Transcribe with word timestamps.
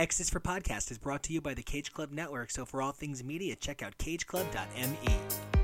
X 0.00 0.30
for 0.30 0.40
Podcast 0.40 0.90
is 0.90 0.96
brought 0.96 1.22
to 1.24 1.34
you 1.34 1.42
by 1.42 1.52
the 1.52 1.60
Cage 1.60 1.92
Club 1.92 2.10
Network, 2.10 2.50
so 2.50 2.64
for 2.64 2.80
all 2.80 2.90
things 2.90 3.22
media, 3.22 3.54
check 3.54 3.82
out 3.82 3.98
cageclub.me. 3.98 5.59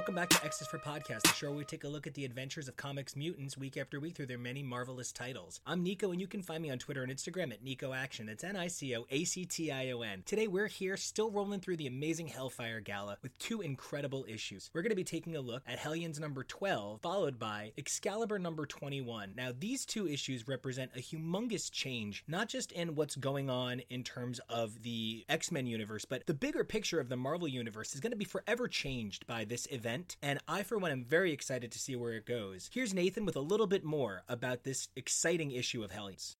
welcome 0.00 0.14
back 0.14 0.30
to 0.30 0.42
X's 0.42 0.66
for 0.66 0.78
Podcast, 0.78 1.20
the 1.24 1.34
show 1.34 1.48
where 1.48 1.58
we 1.58 1.64
take 1.66 1.84
a 1.84 1.88
look 1.88 2.06
at 2.06 2.14
the 2.14 2.24
adventures 2.24 2.68
of 2.68 2.76
comics 2.78 3.14
mutants 3.14 3.58
week 3.58 3.76
after 3.76 4.00
week 4.00 4.16
through 4.16 4.24
their 4.24 4.38
many 4.38 4.62
marvelous 4.62 5.12
titles. 5.12 5.60
I'm 5.66 5.82
Nico, 5.82 6.10
and 6.10 6.18
you 6.18 6.26
can 6.26 6.40
find 6.40 6.62
me 6.62 6.70
on 6.70 6.78
Twitter 6.78 7.02
and 7.02 7.12
Instagram 7.12 7.52
at 7.52 7.62
Nico 7.62 7.92
Action. 7.92 8.30
It's 8.30 8.42
N 8.42 8.56
I 8.56 8.68
C 8.68 8.96
O 8.96 9.04
A 9.10 9.24
C 9.24 9.44
T 9.44 9.70
I 9.70 9.90
O 9.90 10.00
N. 10.00 10.22
Today, 10.24 10.46
we're 10.46 10.68
here 10.68 10.96
still 10.96 11.30
rolling 11.30 11.60
through 11.60 11.76
the 11.76 11.86
amazing 11.86 12.28
Hellfire 12.28 12.80
Gala 12.80 13.18
with 13.22 13.38
two 13.38 13.60
incredible 13.60 14.24
issues. 14.26 14.70
We're 14.72 14.80
going 14.80 14.88
to 14.88 14.96
be 14.96 15.04
taking 15.04 15.36
a 15.36 15.42
look 15.42 15.64
at 15.66 15.78
Hellions 15.78 16.18
number 16.18 16.44
12, 16.44 17.02
followed 17.02 17.38
by 17.38 17.72
Excalibur 17.76 18.38
number 18.38 18.64
21. 18.64 19.34
Now, 19.36 19.50
these 19.56 19.84
two 19.84 20.08
issues 20.08 20.48
represent 20.48 20.92
a 20.96 21.00
humongous 21.00 21.70
change, 21.70 22.24
not 22.26 22.48
just 22.48 22.72
in 22.72 22.94
what's 22.94 23.16
going 23.16 23.50
on 23.50 23.82
in 23.90 24.02
terms 24.02 24.40
of 24.48 24.82
the 24.82 25.26
X 25.28 25.52
Men 25.52 25.66
universe, 25.66 26.06
but 26.06 26.26
the 26.26 26.32
bigger 26.32 26.64
picture 26.64 27.00
of 27.00 27.10
the 27.10 27.16
Marvel 27.16 27.46
universe 27.46 27.94
is 27.94 28.00
going 28.00 28.12
to 28.12 28.16
be 28.16 28.24
forever 28.24 28.66
changed 28.66 29.26
by 29.26 29.44
this 29.44 29.66
event, 29.70 29.89
and 30.22 30.38
I, 30.46 30.62
for 30.62 30.78
one, 30.78 30.92
am 30.92 31.04
very 31.04 31.32
excited 31.32 31.72
to 31.72 31.78
see 31.78 31.96
where 31.96 32.12
it 32.12 32.24
goes. 32.24 32.70
Here's 32.72 32.94
Nathan 32.94 33.24
with 33.24 33.34
a 33.34 33.40
little 33.40 33.66
bit 33.66 33.82
more 33.82 34.22
about 34.28 34.62
this 34.62 34.88
exciting 34.94 35.50
issue 35.50 35.82
of 35.82 35.90
Hellions. 35.90 36.36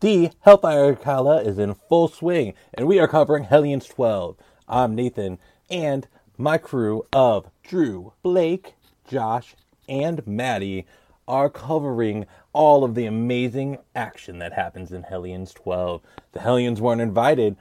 The 0.00 0.30
Hellfire 0.40 0.94
Gala 0.94 1.42
is 1.42 1.58
in 1.58 1.74
full 1.74 2.08
swing, 2.08 2.54
and 2.72 2.86
we 2.86 2.98
are 2.98 3.08
covering 3.08 3.44
Hellions 3.44 3.86
12. 3.86 4.36
I'm 4.66 4.94
Nathan, 4.94 5.38
and 5.68 6.08
my 6.38 6.56
crew 6.56 7.06
of 7.12 7.50
Drew, 7.62 8.14
Blake, 8.22 8.74
Josh, 9.06 9.54
and 9.86 10.26
Maddie 10.26 10.86
are 11.28 11.50
covering 11.50 12.24
all 12.54 12.82
of 12.82 12.94
the 12.94 13.04
amazing 13.04 13.76
action 13.94 14.38
that 14.38 14.54
happens 14.54 14.90
in 14.90 15.02
Hellions 15.02 15.52
12. 15.52 16.00
The 16.32 16.40
Hellions 16.40 16.80
weren't 16.80 17.02
invited, 17.02 17.56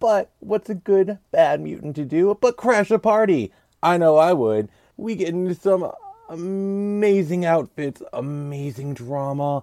but 0.00 0.30
what's 0.40 0.70
a 0.70 0.74
good 0.74 1.18
bad 1.30 1.60
mutant 1.60 1.94
to 1.96 2.04
do 2.04 2.36
but 2.40 2.56
crash 2.56 2.90
a 2.90 2.98
party? 2.98 3.52
I 3.82 3.98
know 3.98 4.16
I 4.16 4.32
would. 4.32 4.68
We 4.96 5.16
get 5.16 5.30
into 5.30 5.54
some 5.54 5.90
amazing 6.28 7.44
outfits, 7.44 8.02
amazing 8.12 8.94
drama. 8.94 9.62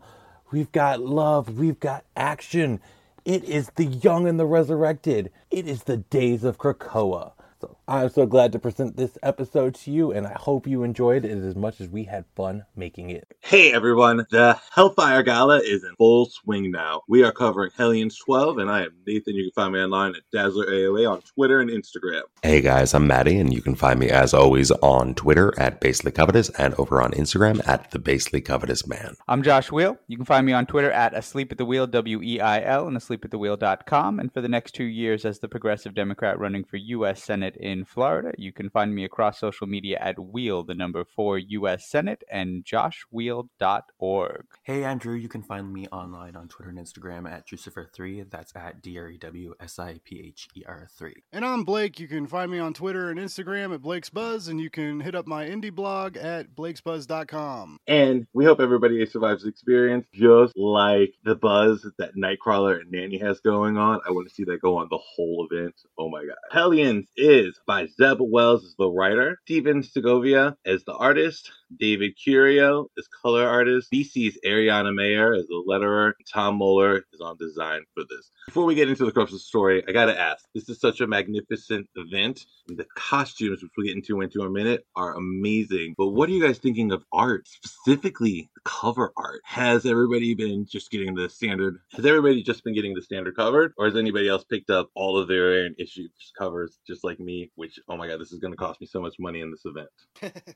We've 0.52 0.72
got 0.72 1.00
love, 1.00 1.58
we've 1.58 1.80
got 1.80 2.04
action. 2.16 2.82
It 3.26 3.44
is 3.44 3.72
the 3.76 3.86
young 3.86 4.28
and 4.28 4.40
the 4.40 4.46
resurrected. 4.46 5.32
It 5.52 5.68
is 5.68 5.84
the 5.84 5.98
days 5.98 6.44
of 6.44 6.58
Krakoa. 6.58 7.34
So 7.62 7.78
I'm 7.90 8.10
so 8.10 8.28
glad 8.28 8.52
to 8.52 8.60
present 8.60 8.98
this 8.98 9.18
episode 9.24 9.74
to 9.74 9.90
you, 9.90 10.12
and 10.12 10.28
I 10.28 10.34
hope 10.34 10.68
you 10.68 10.84
enjoyed 10.84 11.26
it 11.26 11.32
as 11.32 11.56
much 11.56 11.82
as 11.82 11.90
we 11.90 12.04
had 12.04 12.24
fun 12.36 12.64
making 12.76 13.10
it. 13.10 13.28
Hey 13.40 13.74
everyone, 13.74 14.28
the 14.30 14.60
Hellfire 14.72 15.24
Gala 15.24 15.58
is 15.58 15.84
in 15.84 15.96
full 15.98 16.28
swing 16.28 16.70
now. 16.70 17.02
We 17.08 17.24
are 17.24 17.32
covering 17.32 17.72
Hellions 17.76 18.16
12, 18.24 18.60
and 18.60 18.70
I 18.70 18.84
am 18.84 18.92
Nathan. 19.08 19.34
You 19.34 19.46
can 19.46 19.54
find 19.54 19.74
me 19.74 19.80
online 19.80 20.14
at 20.16 20.22
Dazzler 20.32 20.68
AOA 20.68 21.12
on 21.12 21.22
Twitter 21.22 21.62
and 21.62 21.72
Instagram. 21.72 22.22
Hey 22.44 22.62
guys, 22.62 22.94
I'm 22.94 23.08
Maddie, 23.08 23.40
and 23.40 23.52
you 23.52 23.64
can 23.64 23.74
find 23.74 24.00
me 24.00 24.12
as 24.12 24.36
always 24.36 24.70
on 24.70 25.16
Twitter 25.16 25.60
at 25.60 25.82
Basely 25.82 26.12
Covetous 26.12 26.50
and 26.60 26.76
over 26.76 27.02
on 27.02 27.10
Instagram 27.14 27.68
at 27.68 27.90
the 27.90 27.98
Basely 27.98 28.40
Covetous 28.40 28.86
Man. 28.86 29.16
I'm 29.28 29.42
Josh 29.42 29.72
Weil. 29.72 29.98
You 30.06 30.16
can 30.16 30.28
find 30.28 30.46
me 30.46 30.54
on 30.54 30.68
Twitter 30.68 30.92
at 30.92 31.16
Asleep 31.16 31.52
at 31.52 31.58
the 31.58 31.66
Wheel, 31.66 31.88
W 31.88 32.22
E 32.22 32.40
I 32.40 32.62
L, 32.62 32.88
and 32.88 32.96
asleepatthewheel.com. 32.96 34.20
And 34.20 34.32
for 34.32 34.42
the 34.42 34.48
next 34.48 34.76
two 34.76 34.84
years 34.84 35.26
as 35.26 35.40
the 35.40 35.48
Progressive 35.48 35.96
Democrat 35.96 36.38
running 36.38 36.64
for 36.64 36.78
U.S. 36.78 37.24
Senate 37.24 37.58
in 37.58 37.79
Florida, 37.86 38.34
you 38.38 38.52
can 38.52 38.70
find 38.70 38.94
me 38.94 39.04
across 39.04 39.40
social 39.40 39.68
media 39.68 39.98
at 40.00 40.18
Weil, 40.18 40.64
the 40.64 40.76
number 40.76 41.04
four 41.04 41.38
U.S. 41.38 41.90
Senate, 41.90 42.24
and 42.30 42.64
joshwheel.org. 42.64 44.46
Hey 44.64 44.84
Andrew, 44.84 45.16
you 45.16 45.30
can 45.30 45.44
find 45.44 45.74
me 45.74 45.88
online 45.88 46.36
on 46.36 46.48
Twitter 46.48 46.70
and 46.70 46.80
Instagram 46.80 47.30
at 47.30 47.48
Drucifer3. 47.48 48.30
That's 48.30 48.56
at 48.56 48.82
D 48.82 48.98
R 48.98 49.10
E 49.10 49.18
W 49.18 49.54
S 49.60 49.80
I 49.80 50.00
P 50.04 50.24
H 50.26 50.48
E 50.56 50.64
R 50.68 50.88
3. 50.92 51.14
And 51.32 51.46
I'm 51.46 51.64
Blake. 51.64 52.00
You 52.00 52.08
can 52.08 52.28
find 52.28 52.52
me 52.52 52.60
on 52.60 52.74
Twitter 52.74 53.10
and 53.10 53.20
Instagram 53.20 53.74
at 53.74 53.82
Blake's 53.82 54.10
Buzz, 54.10 54.48
and 54.48 54.60
you 54.60 54.70
can 54.70 55.00
hit 55.00 55.16
up 55.16 55.28
my 55.28 55.46
indie 55.46 55.74
blog 55.74 56.18
at 56.18 56.56
blakesbuzz.com. 56.56 57.78
And 57.88 58.28
we 58.34 58.46
hope 58.46 58.60
everybody 58.60 59.06
survives 59.06 59.44
the 59.44 59.50
experience 59.50 60.06
just 60.14 60.58
like 60.58 61.14
the 61.24 61.36
buzz 61.36 61.86
that 61.98 62.16
Nightcrawler 62.16 62.82
and 62.82 62.92
Nanny 62.92 63.18
has 63.20 63.40
going 63.40 63.78
on. 63.78 64.00
I 64.08 64.12
want 64.12 64.28
to 64.28 64.34
see 64.34 64.44
that 64.46 64.62
go 64.62 64.78
on 64.78 64.88
the 64.90 64.98
whole 64.98 65.48
event. 65.50 65.76
Oh 65.98 66.10
my 66.10 66.26
god. 66.26 66.38
Hellions 66.52 67.08
is 67.16 67.60
by 67.70 67.86
Zeb 67.86 68.18
Wells 68.20 68.66
as 68.66 68.74
the 68.80 68.90
writer, 68.90 69.38
Stephen 69.46 69.84
Segovia 69.84 70.58
as 70.66 70.84
the 70.86 70.94
artist, 70.96 71.52
David 71.78 72.16
Curiel 72.18 72.88
is 72.98 73.08
color 73.22 73.48
artist, 73.48 73.92
BC's 73.94 74.38
Ariana 74.46 74.94
Maher 74.94 75.34
is 75.34 75.48
the 75.48 75.64
letterer, 75.68 76.14
Tom 76.32 76.56
Muller 76.56 77.04
is 77.14 77.22
on 77.22 77.38
design 77.38 77.82
for 77.94 78.04
this. 78.10 78.32
Before 78.48 78.66
we 78.66 78.76
get 78.76 78.90
into 78.90 79.06
the 79.06 79.12
crux 79.12 79.32
of 79.32 79.36
the 79.36 79.40
story, 79.40 79.84
I 79.88 79.92
gotta 79.92 80.20
ask, 80.20 80.46
this 80.56 80.68
is 80.70 80.80
such 80.80 81.02
a 81.02 81.08
magnificent 81.08 81.88
event. 81.96 82.46
The 82.68 82.86
costumes, 82.96 83.62
which 83.62 83.72
we'll 83.78 83.88
get 83.88 83.96
into 83.96 84.22
into 84.22 84.42
a 84.42 84.50
minute, 84.50 84.86
are 84.96 85.16
amazing. 85.16 85.96
But 85.98 86.10
what 86.10 86.30
are 86.30 86.32
you 86.32 86.42
guys 86.42 86.58
thinking 86.58 86.92
of 86.92 87.04
art, 87.12 87.48
specifically 87.48 88.50
cover 88.66 89.12
art? 89.18 89.42
Has 89.44 89.86
everybody 89.86 90.34
been 90.34 90.66
just 90.66 90.90
getting 90.92 91.16
the 91.16 91.30
standard? 91.30 91.78
Has 91.94 92.06
everybody 92.06 92.44
just 92.44 92.64
been 92.64 92.74
getting 92.74 92.94
the 92.94 93.02
standard 93.02 93.36
covered, 93.36 93.74
or 93.78 93.86
has 93.86 93.96
anybody 93.96 94.28
else 94.28 94.44
picked 94.44 94.70
up 94.70 94.90
all 94.96 95.18
of 95.18 95.28
their 95.28 95.64
own 95.64 95.76
issues 95.78 96.12
covers, 96.38 96.80
just 96.88 97.04
like 97.04 97.20
me? 97.20 97.52
Which, 97.56 97.80
oh 97.88 97.98
my 97.98 98.08
god, 98.08 98.20
this 98.20 98.32
is 98.32 98.40
going 98.40 98.54
to 98.54 98.58
cost 98.58 98.82
me 98.82 98.88
so 98.88 99.02
much 99.02 99.16
money 99.20 99.42
in 99.42 99.52
this 99.52 99.66
event. 99.66 99.90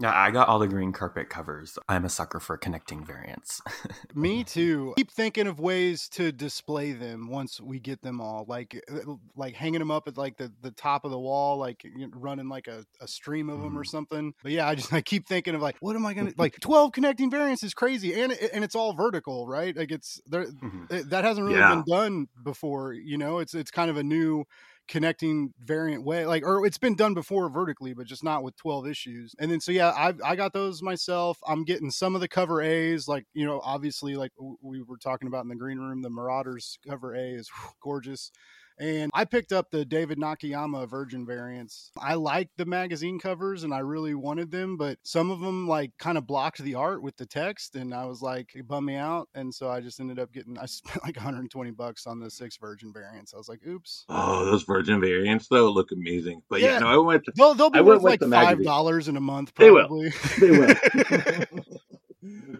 Yeah, 0.00 0.12
I 0.14 0.30
got 0.30 0.47
all 0.48 0.58
the 0.58 0.66
green 0.66 0.92
carpet 0.92 1.28
covers. 1.28 1.78
I'm 1.88 2.04
a 2.04 2.08
sucker 2.08 2.40
for 2.40 2.56
connecting 2.56 3.04
variants. 3.04 3.60
Me 4.14 4.42
too. 4.42 4.94
Keep 4.96 5.10
thinking 5.12 5.46
of 5.46 5.60
ways 5.60 6.08
to 6.10 6.32
display 6.32 6.92
them 6.92 7.28
once 7.28 7.60
we 7.60 7.78
get 7.78 8.00
them 8.02 8.20
all, 8.20 8.44
like 8.48 8.80
uh, 8.90 9.14
like 9.36 9.54
hanging 9.54 9.78
them 9.78 9.90
up 9.90 10.08
at 10.08 10.16
like 10.16 10.36
the, 10.38 10.50
the 10.62 10.70
top 10.72 11.04
of 11.04 11.10
the 11.10 11.18
wall, 11.18 11.58
like 11.58 11.86
running 12.14 12.48
like 12.48 12.66
a, 12.66 12.84
a 13.00 13.06
stream 13.06 13.48
of 13.50 13.60
them 13.60 13.78
or 13.78 13.82
Mhm. 13.84 13.86
something. 13.86 14.32
But 14.42 14.52
yeah, 14.52 14.66
I 14.66 14.74
just 14.74 14.90
I 14.92 15.02
keep 15.02 15.28
thinking 15.28 15.54
of 15.54 15.60
like, 15.60 15.76
what 15.80 15.94
am 15.94 16.06
I 16.06 16.14
gonna 16.14 16.32
like? 16.38 16.58
Twelve 16.60 16.92
connecting 16.92 17.30
variants 17.30 17.62
is 17.62 17.74
crazy, 17.74 18.20
and 18.20 18.32
and 18.32 18.64
it's 18.64 18.74
all 18.74 18.94
vertical, 18.94 19.46
right? 19.46 19.76
Like 19.76 19.92
it's 19.92 20.20
there 20.26 20.46
Mhm. 20.46 20.90
it- 20.90 21.10
that 21.10 21.24
hasn't 21.24 21.46
really 21.46 21.58
Yeah. 21.58 21.74
been 21.74 21.84
done 21.86 22.26
before. 22.42 22.94
You 22.94 23.18
know, 23.18 23.38
it's 23.38 23.54
it's 23.54 23.70
kind 23.70 23.90
of 23.90 23.96
a 23.98 24.02
new 24.02 24.44
connecting 24.88 25.52
variant 25.62 26.02
way 26.04 26.26
like 26.26 26.44
or 26.44 26.64
it's 26.66 26.78
been 26.78 26.96
done 26.96 27.14
before 27.14 27.48
vertically 27.50 27.92
but 27.92 28.06
just 28.06 28.24
not 28.24 28.42
with 28.42 28.56
12 28.56 28.86
issues. 28.86 29.34
And 29.38 29.50
then 29.50 29.60
so 29.60 29.72
yeah 29.72 29.90
i 29.90 30.12
i 30.24 30.36
got 30.36 30.52
those 30.52 30.82
myself. 30.82 31.38
I'm 31.46 31.64
getting 31.64 31.90
some 31.90 32.14
of 32.14 32.20
the 32.20 32.28
cover 32.28 32.62
a's 32.62 33.06
like 33.06 33.26
you 33.34 33.46
know 33.46 33.60
obviously 33.62 34.14
like 34.14 34.32
we 34.62 34.82
were 34.82 34.98
talking 34.98 35.28
about 35.28 35.44
in 35.44 35.48
the 35.48 35.56
green 35.56 35.78
room 35.78 36.02
the 36.02 36.10
marauders 36.10 36.78
cover 36.88 37.14
a 37.14 37.34
is 37.34 37.50
gorgeous 37.82 38.30
and 38.80 39.10
I 39.14 39.24
picked 39.24 39.52
up 39.52 39.70
the 39.70 39.84
David 39.84 40.18
Nakayama 40.18 40.88
Virgin 40.88 41.26
variants. 41.26 41.90
I 41.98 42.14
liked 42.14 42.52
the 42.56 42.64
magazine 42.66 43.18
covers 43.18 43.64
and 43.64 43.74
I 43.74 43.80
really 43.80 44.14
wanted 44.14 44.50
them, 44.50 44.76
but 44.76 44.98
some 45.02 45.30
of 45.30 45.40
them 45.40 45.66
like 45.68 45.92
kind 45.98 46.16
of 46.18 46.26
blocked 46.26 46.58
the 46.58 46.74
art 46.74 47.02
with 47.02 47.16
the 47.16 47.26
text, 47.26 47.74
and 47.76 47.94
I 47.94 48.06
was 48.06 48.22
like, 48.22 48.50
it 48.54 48.66
bummed 48.68 48.86
me 48.86 48.96
out. 48.96 49.28
And 49.34 49.54
so 49.54 49.68
I 49.70 49.80
just 49.80 50.00
ended 50.00 50.18
up 50.18 50.32
getting, 50.32 50.56
I 50.58 50.66
spent 50.66 51.02
like 51.04 51.16
120 51.16 51.70
bucks 51.72 52.06
on 52.06 52.20
the 52.20 52.30
six 52.30 52.56
Virgin 52.56 52.92
variants. 52.92 53.34
I 53.34 53.36
was 53.36 53.48
like, 53.48 53.60
oops. 53.66 54.04
Oh, 54.08 54.44
those 54.44 54.62
Virgin 54.62 55.00
variants 55.00 55.48
though 55.48 55.70
look 55.70 55.92
amazing. 55.92 56.42
But 56.48 56.60
yeah, 56.60 56.74
Yeah. 56.74 56.78
no, 56.80 56.86
I 56.88 56.96
went. 56.98 57.24
To, 57.24 57.32
They'll, 57.36 57.54
they'll 57.54 57.70
be 57.70 57.78
I 57.78 57.82
worth 57.82 58.02
like 58.02 58.20
the 58.20 58.26
$5 58.26 59.08
in 59.08 59.16
a 59.16 59.20
month, 59.20 59.54
probably. 59.54 60.12
They 60.40 60.50
will. 60.50 60.74
They 60.88 61.54
will. 61.62 61.64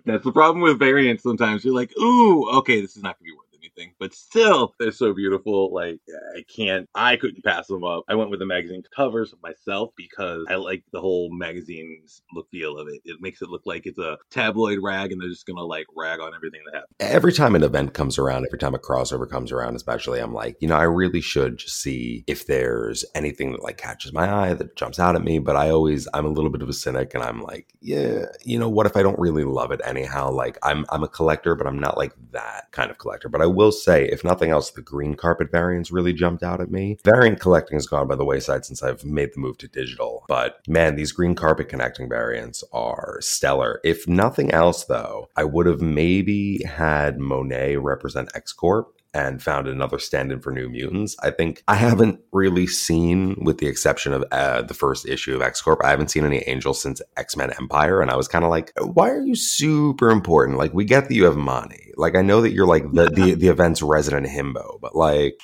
That's 0.07 0.25
the 0.25 0.33
problem 0.33 0.63
with 0.63 0.79
variants. 0.79 1.23
Sometimes 1.23 1.65
you're 1.65 1.75
like, 1.75 1.93
"Ooh, 1.99 2.49
okay, 2.59 2.81
this 2.81 2.97
is 2.97 3.03
not 3.03 3.19
gonna 3.19 3.25
be 3.31 3.37
worth 3.37 3.48
anything," 3.79 3.95
but 3.99 4.15
still, 4.15 4.75
they're 4.79 4.93
so 4.93 5.13
beautiful. 5.15 5.73
Like 5.73 6.01
I 6.37 6.43
can't, 6.55 6.89
I 6.95 7.17
couldn't 7.17 7.45
pass 7.45 7.67
them 7.67 7.85
up. 7.85 8.05
I 8.09 8.15
went 8.15 8.31
with 8.31 8.41
the 8.41 8.47
magazine 8.47 8.83
covers 8.95 9.35
myself 9.43 9.91
because 9.97 10.47
I 10.49 10.57
like 10.57 10.85
the 10.93 11.01
whole 11.01 11.31
magazine's 11.33 12.23
look 12.35 12.49
feel 12.51 12.79
of 12.79 12.89
it. 12.89 13.01
It 13.05 13.21
makes 13.21 13.43
it 13.43 13.49
look 13.49 13.63
like 13.65 13.87
it's 13.87 13.99
a 13.99 14.19
tabloid 14.31 14.79
rag, 14.83 15.13
and 15.13 15.21
they're 15.21 15.29
just 15.29 15.47
gonna 15.47 15.65
like 15.65 15.87
rag 15.97 16.21
on 16.21 16.35
everything 16.35 16.61
that 16.67 16.75
happens. 16.75 16.97
Every 17.01 17.33
time 17.33 17.55
an 17.55 17.63
event 17.63 17.95
comes 17.95 18.19
around, 18.19 18.47
every 18.47 18.59
time 18.59 18.75
a 18.75 18.79
crossover 18.79 19.29
comes 19.29 19.53
around, 19.53 19.77
especially, 19.77 20.21
I'm 20.21 20.35
like, 20.35 20.57
you 20.61 20.69
know, 20.69 20.77
I 20.77 20.85
really 20.85 21.21
should 21.21 21.59
just 21.59 21.81
see 21.81 22.25
if 22.27 22.47
there's 22.47 23.05
anything 23.15 23.53
that 23.53 23.63
like 23.63 23.79
catches 23.79 24.13
my 24.13 24.31
eye 24.31 24.55
that 24.55 24.77
jumps 24.77 24.99
out 24.99 25.17
at 25.17 25.23
me. 25.23 25.39
But 25.39 25.57
I 25.57 25.71
always, 25.71 26.09
I'm 26.15 26.27
a 26.27 26.31
little 26.31 26.51
bit 26.51 26.63
of 26.63 26.69
a 26.69 26.73
cynic, 26.73 27.15
and 27.15 27.23
I'm 27.23 27.43
like, 27.43 27.75
yeah, 27.81 28.27
you 28.45 28.59
know, 28.59 28.69
what 28.69 28.87
if 28.87 28.97
I 28.97 29.03
don't 29.03 29.19
really 29.19 29.45
love 29.45 29.71
it 29.71 29.81
anyhow? 29.85 30.31
Like, 30.31 30.59
I'm 30.63 30.85
I'm 30.91 31.03
a 31.03 31.09
collector, 31.09 31.55
but 31.55 31.67
I'm 31.67 31.79
not 31.79 31.97
like 31.97 32.13
that 32.33 32.71
kind 32.73 32.91
of 32.91 32.99
collector. 32.99 33.29
But 33.29 33.43
I 33.43 33.47
will 33.47 33.68
say, 33.73 34.07
if 34.07 34.25
nothing 34.25 34.51
else, 34.51 34.71
the 34.71 34.83
green 34.83 35.15
carpet 35.15 35.51
variants 35.51 35.91
really 35.91 36.13
jumped 36.13 36.43
out 36.43 36.61
at 36.61 36.71
me. 36.71 36.99
Variant 37.05 37.41
collecting 37.41 37.77
has 37.77 37.87
gone 37.87 38.09
by 38.09 38.17
the 38.17 38.25
wayside 38.25 38.65
since 38.65 38.83
I've 38.83 39.05
made 39.05 39.35
the 39.35 39.41
move 39.41 39.59
to 39.59 39.69
digital. 39.69 40.25
But 40.29 40.61
man, 40.69 40.97
these 40.97 41.13
green 41.13 41.35
carpet 41.35 41.69
connecting 41.69 42.09
variants 42.09 42.65
are 42.73 43.19
stellar. 43.21 43.81
If 43.85 44.07
nothing 44.09 44.51
else, 44.51 44.85
though, 44.85 45.29
I 45.37 45.45
would 45.45 45.67
have 45.67 45.81
maybe 45.81 46.63
had 46.65 47.19
Monet 47.19 47.77
represent 47.77 48.31
X 48.35 48.53
Corp 48.53 48.98
and 49.15 49.43
found 49.43 49.67
another 49.67 49.99
stand-in 49.99 50.41
for 50.41 50.53
New 50.53 50.69
Mutants. 50.69 51.17
I 51.23 51.31
think 51.31 51.63
I 51.67 51.75
haven't 51.75 52.21
really 52.33 52.67
seen, 52.67 53.37
with 53.43 53.59
the 53.59 53.67
exception 53.67 54.13
of 54.13 54.25
uh, 54.31 54.63
the 54.63 54.75
first 54.75 55.07
issue 55.09 55.35
of 55.35 55.43
X 55.43 55.61
Corp, 55.63 55.81
I 55.83 55.91
haven't 55.91 56.11
seen 56.11 56.25
any 56.25 56.39
Angels 56.47 56.81
since 56.81 57.01
X 57.17 57.37
Men 57.37 57.51
Empyre, 57.51 58.03
and 58.03 58.11
I 58.11 58.17
was 58.17 58.29
kind 58.29 58.45
of 58.45 58.51
like, 58.51 58.73
why 58.81 59.11
are 59.11 59.21
you 59.21 59.35
super 59.35 60.11
important? 60.11 60.59
Like, 60.59 60.75
we 60.75 60.85
get 60.85 61.09
that 61.09 61.15
you 61.15 61.25
have 61.25 61.37
money. 61.37 61.93
Like, 61.97 62.17
I 62.17 62.23
know 62.23 62.43
that 62.43 62.53
you're 62.53 62.67
like 62.67 62.93
the 62.93 63.09
the, 63.09 63.35
the 63.35 63.49
event's 63.49 63.83
resident 63.83 64.27
himbo, 64.27 64.81
but 64.81 64.95
like. 64.95 65.41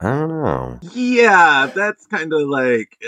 I 0.00 0.10
don't 0.10 0.28
know. 0.28 0.80
Yeah, 0.92 1.70
that's 1.74 2.06
kind 2.06 2.32
of 2.32 2.48
like. 2.48 2.98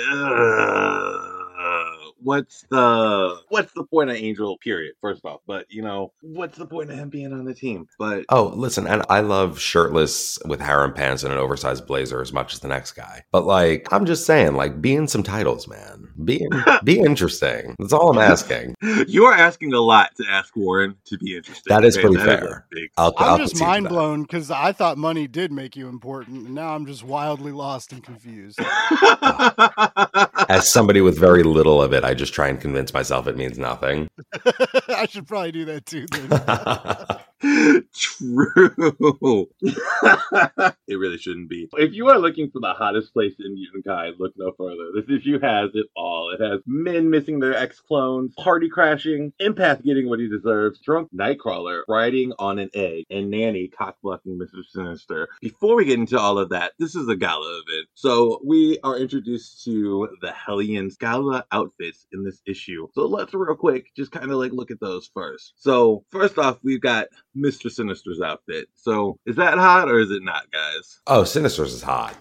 What's 2.22 2.64
the 2.70 3.38
what's 3.48 3.72
the 3.72 3.84
point 3.84 4.10
of 4.10 4.16
Angel? 4.16 4.56
Period. 4.58 4.94
First 5.00 5.24
off, 5.24 5.40
but 5.46 5.66
you 5.70 5.82
know, 5.82 6.12
what's 6.20 6.56
the 6.58 6.66
point 6.66 6.90
of 6.90 6.98
him 6.98 7.08
being 7.08 7.32
on 7.32 7.44
the 7.44 7.54
team? 7.54 7.86
But 7.98 8.24
Oh, 8.30 8.52
listen, 8.54 8.86
and 8.86 9.02
I 9.08 9.20
love 9.20 9.58
shirtless 9.58 10.38
with 10.46 10.60
harem 10.60 10.92
pants 10.92 11.22
and 11.22 11.32
an 11.32 11.38
oversized 11.38 11.86
blazer 11.86 12.20
as 12.20 12.32
much 12.32 12.54
as 12.54 12.60
the 12.60 12.68
next 12.68 12.92
guy. 12.92 13.24
But 13.32 13.44
like, 13.46 13.92
I'm 13.92 14.06
just 14.06 14.26
saying, 14.26 14.54
like, 14.54 14.80
be 14.80 14.94
in 14.94 15.08
some 15.08 15.22
titles, 15.22 15.68
man. 15.68 16.08
Be 16.24 16.46
be 16.84 16.98
interesting. 16.98 17.74
That's 17.78 17.92
all 17.92 18.10
I'm 18.10 18.18
asking. 18.18 18.74
you 19.06 19.24
are 19.26 19.34
asking 19.34 19.72
a 19.74 19.80
lot 19.80 20.14
to 20.16 20.24
ask 20.28 20.54
Warren 20.56 20.96
to 21.06 21.18
be 21.18 21.36
interesting. 21.36 21.70
That 21.74 21.84
is 21.84 21.96
Okay, 21.96 22.02
pretty 22.02 22.16
that 22.16 22.28
is 22.28 22.34
a 22.34 22.46
fair. 22.46 22.66
big- 22.70 22.90
I'll, 22.96 23.12
I'll 23.18 23.34
I'm 23.34 23.40
just 23.40 23.58
mind 23.60 23.88
blown 23.88 24.22
because 24.22 24.50
I 24.50 24.72
thought 24.72 24.96
money 24.96 25.26
did 25.28 25.52
make 25.52 25.76
you 25.76 25.88
important, 25.88 26.46
and 26.46 26.54
now 26.54 26.74
I'm 26.74 26.86
just 26.86 27.04
wildly 27.04 27.52
lost 27.52 27.92
and 27.92 28.02
confused. 28.02 28.58
As 30.48 30.68
somebody 30.70 31.00
with 31.00 31.18
very 31.18 31.42
little 31.42 31.82
of 31.82 31.92
it, 31.92 32.04
I 32.06 32.14
just 32.14 32.32
try 32.32 32.46
and 32.46 32.60
convince 32.60 32.94
myself 32.94 33.26
it 33.26 33.36
means 33.36 33.58
nothing. 33.58 34.08
I 34.88 35.06
should 35.10 35.26
probably 35.26 35.50
do 35.50 35.64
that 35.64 35.86
too. 35.86 36.06
True. 37.94 39.48
it 39.60 40.94
really 40.94 41.18
shouldn't 41.18 41.50
be. 41.50 41.68
If 41.74 41.92
you 41.92 42.08
are 42.08 42.18
looking 42.18 42.50
for 42.50 42.60
the 42.60 42.72
hottest 42.72 43.12
place 43.12 43.34
in 43.38 43.54
Mutant 43.54 43.84
Kai, 43.84 44.12
look 44.18 44.32
no 44.36 44.52
further. 44.56 44.90
This 44.94 45.20
issue 45.20 45.38
has 45.40 45.70
it 45.74 45.86
all. 45.94 46.30
It 46.30 46.40
has 46.42 46.60
men 46.66 47.10
missing 47.10 47.38
their 47.40 47.54
ex 47.54 47.78
clones, 47.80 48.34
party 48.38 48.68
crashing, 48.70 49.32
Empath 49.40 49.84
getting 49.84 50.08
what 50.08 50.18
he 50.18 50.28
deserves, 50.28 50.80
drunk 50.80 51.10
Nightcrawler 51.14 51.82
riding 51.88 52.32
on 52.38 52.58
an 52.58 52.70
egg, 52.74 53.04
and 53.10 53.30
Nanny 53.30 53.68
cockblocking 53.68 54.38
Mr. 54.38 54.64
Sinister. 54.70 55.28
Before 55.42 55.76
we 55.76 55.84
get 55.84 55.98
into 55.98 56.18
all 56.18 56.38
of 56.38 56.48
that, 56.50 56.72
this 56.78 56.94
is 56.94 57.08
a 57.08 57.16
gala 57.16 57.60
event. 57.66 57.88
So 57.94 58.40
we 58.44 58.78
are 58.82 58.96
introduced 58.96 59.62
to 59.64 60.08
the 60.22 60.32
Hellions 60.32 60.96
gala 60.96 61.44
outfits 61.52 62.06
in 62.12 62.24
this 62.24 62.40
issue. 62.46 62.88
So 62.94 63.06
let's 63.06 63.34
real 63.34 63.56
quick 63.56 63.94
just 63.94 64.10
kind 64.10 64.30
of 64.30 64.38
like 64.38 64.52
look 64.52 64.70
at 64.70 64.80
those 64.80 65.10
first. 65.12 65.52
So 65.56 66.04
first 66.10 66.38
off, 66.38 66.58
we've 66.62 66.80
got 66.80 67.08
Mr. 67.36 67.70
Sinister's 67.70 68.20
outfit. 68.20 68.68
So 68.74 69.18
is 69.26 69.36
that 69.36 69.58
hot 69.58 69.88
or 69.88 70.00
is 70.00 70.10
it 70.10 70.22
not, 70.22 70.50
guys? 70.50 71.00
Oh, 71.06 71.24
Sinister's 71.24 71.74
is 71.74 71.82
hot. 71.82 72.16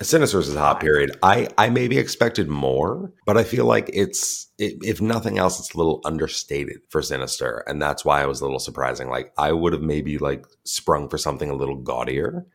Sinister's 0.00 0.48
is 0.48 0.56
hot. 0.56 0.80
Period. 0.80 1.16
I 1.22 1.48
I 1.58 1.68
maybe 1.68 1.98
expected 1.98 2.48
more, 2.48 3.12
but 3.26 3.36
I 3.36 3.44
feel 3.44 3.66
like 3.66 3.90
it's 3.92 4.48
i 4.60 4.72
if 4.82 5.00
nothing 5.00 5.38
else, 5.38 5.58
it's 5.60 5.74
a 5.74 5.78
little 5.78 6.00
understated 6.04 6.78
for 6.88 7.02
Sinister, 7.02 7.62
and 7.66 7.80
that's 7.80 8.04
why 8.04 8.22
it 8.22 8.28
was 8.28 8.40
a 8.40 8.44
little 8.44 8.58
surprising. 8.58 9.08
Like 9.08 9.32
I 9.36 9.52
would 9.52 9.72
have 9.72 9.82
maybe 9.82 10.18
like 10.18 10.46
sprung 10.64 11.08
for 11.08 11.18
something 11.18 11.50
a 11.50 11.54
little 11.54 11.76
gaudier, 11.76 12.46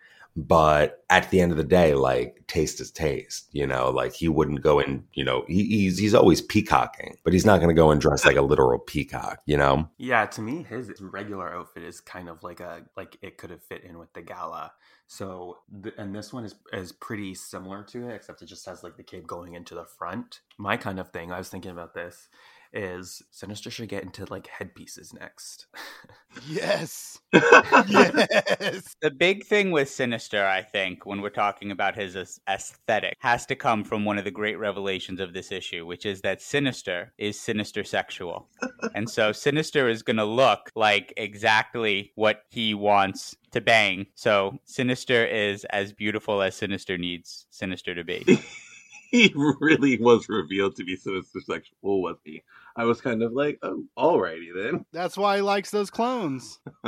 but 0.47 1.03
at 1.09 1.30
the 1.30 1.41
end 1.41 1.51
of 1.51 1.57
the 1.57 1.63
day, 1.63 1.94
like 1.94 2.44
taste 2.47 2.80
is 2.80 2.91
taste. 2.91 3.47
You 3.51 3.68
know, 3.68 3.89
like 3.89 4.13
he 4.13 4.27
wouldn't 4.27 4.62
go 4.62 4.80
in. 4.80 5.06
You 5.13 5.24
know, 5.24 5.45
he, 5.47 5.63
he's 5.65 5.97
he's 5.97 6.13
always 6.13 6.41
peacocking, 6.41 7.18
but 7.24 7.33
he's 7.33 7.45
not 7.45 7.57
going 7.57 7.69
to 7.69 7.80
go 7.80 7.91
and 7.91 8.00
dress 8.01 8.25
like 8.25 8.38
a 8.38 8.41
literal 8.41 8.80
peacock. 8.80 9.41
You 9.45 9.57
know. 9.57 9.89
Yeah, 9.97 10.25
to 10.27 10.41
me, 10.41 10.63
his 10.63 10.91
regular 11.00 11.53
outfit 11.53 11.83
is 11.83 12.01
kind 12.01 12.30
of 12.30 12.44
like 12.44 12.59
a 12.59 12.86
like 12.95 13.18
it 13.21 13.38
could 13.38 13.50
have 13.50 13.63
fit 13.63 13.83
in 13.83 13.97
with 13.97 14.13
the 14.13 14.21
gala. 14.21 14.71
So, 15.12 15.57
th- 15.81 15.95
and 15.97 16.15
this 16.15 16.31
one 16.31 16.45
is 16.45 16.56
is 16.71 16.91
pretty 16.91 17.33
similar 17.33 17.83
to 17.86 18.09
it, 18.09 18.13
except 18.13 18.44
it 18.44 18.45
just 18.45 18.65
has 18.68 18.83
like 18.83 18.95
the 18.95 19.03
cape 19.03 19.25
going 19.25 19.56
into 19.56 19.74
the 19.74 19.86
front. 19.86 20.41
My 20.57 20.77
kind 20.77 21.00
of 21.00 21.12
thing, 21.12 21.31
I 21.31 21.39
was 21.39 21.50
thinking 21.50 21.71
about 21.71 21.95
this, 21.95 22.27
is 22.74 23.21
Sinister 23.31 23.69
should 23.69 23.89
get 23.89 24.04
into 24.04 24.25
like 24.30 24.48
headpieces 24.48 25.13
next. 25.13 25.68
yes, 26.48 27.19
yes. 27.33 28.95
The 29.01 29.12
big 29.12 29.45
thing 29.45 29.71
with 29.71 29.89
Sinister, 29.89 30.45
I 30.45 30.62
think, 30.62 31.06
when 31.06 31.21
we're 31.21 31.30
talking 31.30 31.71
about 31.71 31.95
his 31.95 32.16
aesthetic, 32.48 33.16
has 33.19 33.45
to 33.48 33.56
come 33.56 33.83
from 33.83 34.06
one 34.06 34.18
of 34.18 34.24
the 34.24 34.31
great 34.31 34.60
revelations 34.60 35.19
of 35.19 35.33
this 35.33 35.51
issue, 35.51 35.86
which 35.86 36.06
is 36.06 36.21
that 36.21 36.42
Sinister 36.42 37.13
is 37.18 37.39
sinister 37.39 37.83
sexual. 37.83 38.48
and 38.94 39.10
so 39.10 39.31
Sinister 39.31 39.89
is 39.89 40.04
going 40.04 40.18
to 40.18 40.25
look 40.25 40.72
like 40.75 41.13
exactly 41.18 42.12
what 42.15 42.44
he 42.50 42.74
wants 42.74 43.36
to 43.51 43.62
bang. 43.62 44.06
So 44.15 44.60
Sinister 44.65 45.25
is 45.25 45.65
as 45.65 45.94
beautiful 45.94 46.42
as 46.42 46.56
Sinister 46.56 46.98
needs 46.98 47.48
Sinister 47.50 47.95
to 47.95 48.04
be. 48.04 48.24
he 49.11 49.33
really 49.35 50.00
was 50.00 50.29
revealed 50.29 50.75
to 50.75 50.83
be 50.83 50.95
Sinister 50.95 51.39
sexual, 51.41 52.01
was 52.01 52.17
he? 52.23 52.44
I 52.75 52.85
was 52.85 53.01
kind 53.01 53.23
of 53.23 53.33
like, 53.33 53.57
oh, 53.63 53.83
alrighty 53.97 54.50
then. 54.56 54.85
That's 54.94 55.17
why 55.17 55.38
he 55.38 55.41
likes 55.41 55.71
those 55.71 55.89
clones. 55.89 56.59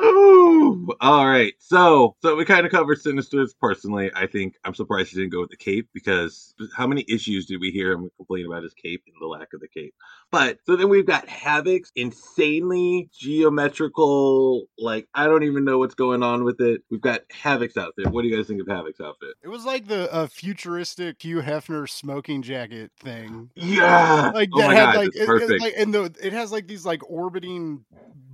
Ooh, 0.00 0.88
all 1.00 1.26
right. 1.26 1.52
So, 1.58 2.16
so 2.20 2.34
we 2.36 2.44
kind 2.44 2.66
of 2.66 2.72
covered 2.72 3.00
Sinister's 3.00 3.54
personally. 3.54 4.10
I 4.14 4.26
think 4.26 4.56
I'm 4.64 4.74
surprised 4.74 5.10
he 5.10 5.16
didn't 5.16 5.32
go 5.32 5.40
with 5.40 5.50
the 5.50 5.56
cape 5.56 5.88
because 5.94 6.54
how 6.76 6.86
many 6.86 7.04
issues 7.08 7.46
did 7.46 7.60
we 7.60 7.70
hear 7.70 7.92
him 7.92 8.10
complain 8.16 8.46
about 8.46 8.62
his 8.64 8.74
cape 8.74 9.02
and 9.06 9.14
the 9.20 9.26
lack 9.26 9.52
of 9.54 9.60
the 9.60 9.68
cape? 9.68 9.94
But 10.32 10.58
so 10.66 10.74
then 10.76 10.88
we've 10.88 11.06
got 11.06 11.28
Havoc's 11.28 11.92
insanely 11.94 13.08
geometrical. 13.16 14.66
Like 14.78 15.06
I 15.14 15.26
don't 15.26 15.44
even 15.44 15.64
know 15.64 15.78
what's 15.78 15.94
going 15.94 16.22
on 16.22 16.44
with 16.44 16.60
it. 16.60 16.82
We've 16.90 17.00
got 17.00 17.22
Havoc's 17.30 17.76
outfit. 17.76 18.08
What 18.08 18.22
do 18.22 18.28
you 18.28 18.36
guys 18.36 18.46
think 18.48 18.60
of 18.60 18.66
Havoc's 18.66 19.00
outfit? 19.00 19.34
It 19.42 19.48
was 19.48 19.64
like 19.64 19.86
the 19.86 20.12
uh, 20.12 20.26
futuristic 20.26 21.22
Hugh 21.22 21.40
Hefner 21.40 21.88
smoking 21.88 22.42
jacket 22.42 22.90
thing. 22.98 23.50
Yeah, 23.54 24.32
Like 24.34 24.50
oh 24.54 24.60
that 24.60 24.68
my 24.68 24.74
had 24.74 24.84
god, 24.86 24.96
like, 24.96 25.10
it- 25.14 25.28
it- 25.50 25.60
like 25.60 25.74
and 25.76 25.94
the 25.94 26.14
it 26.22 26.32
has 26.32 26.50
like 26.50 26.66
these 26.66 26.84
like 26.84 27.08
orbiting 27.08 27.84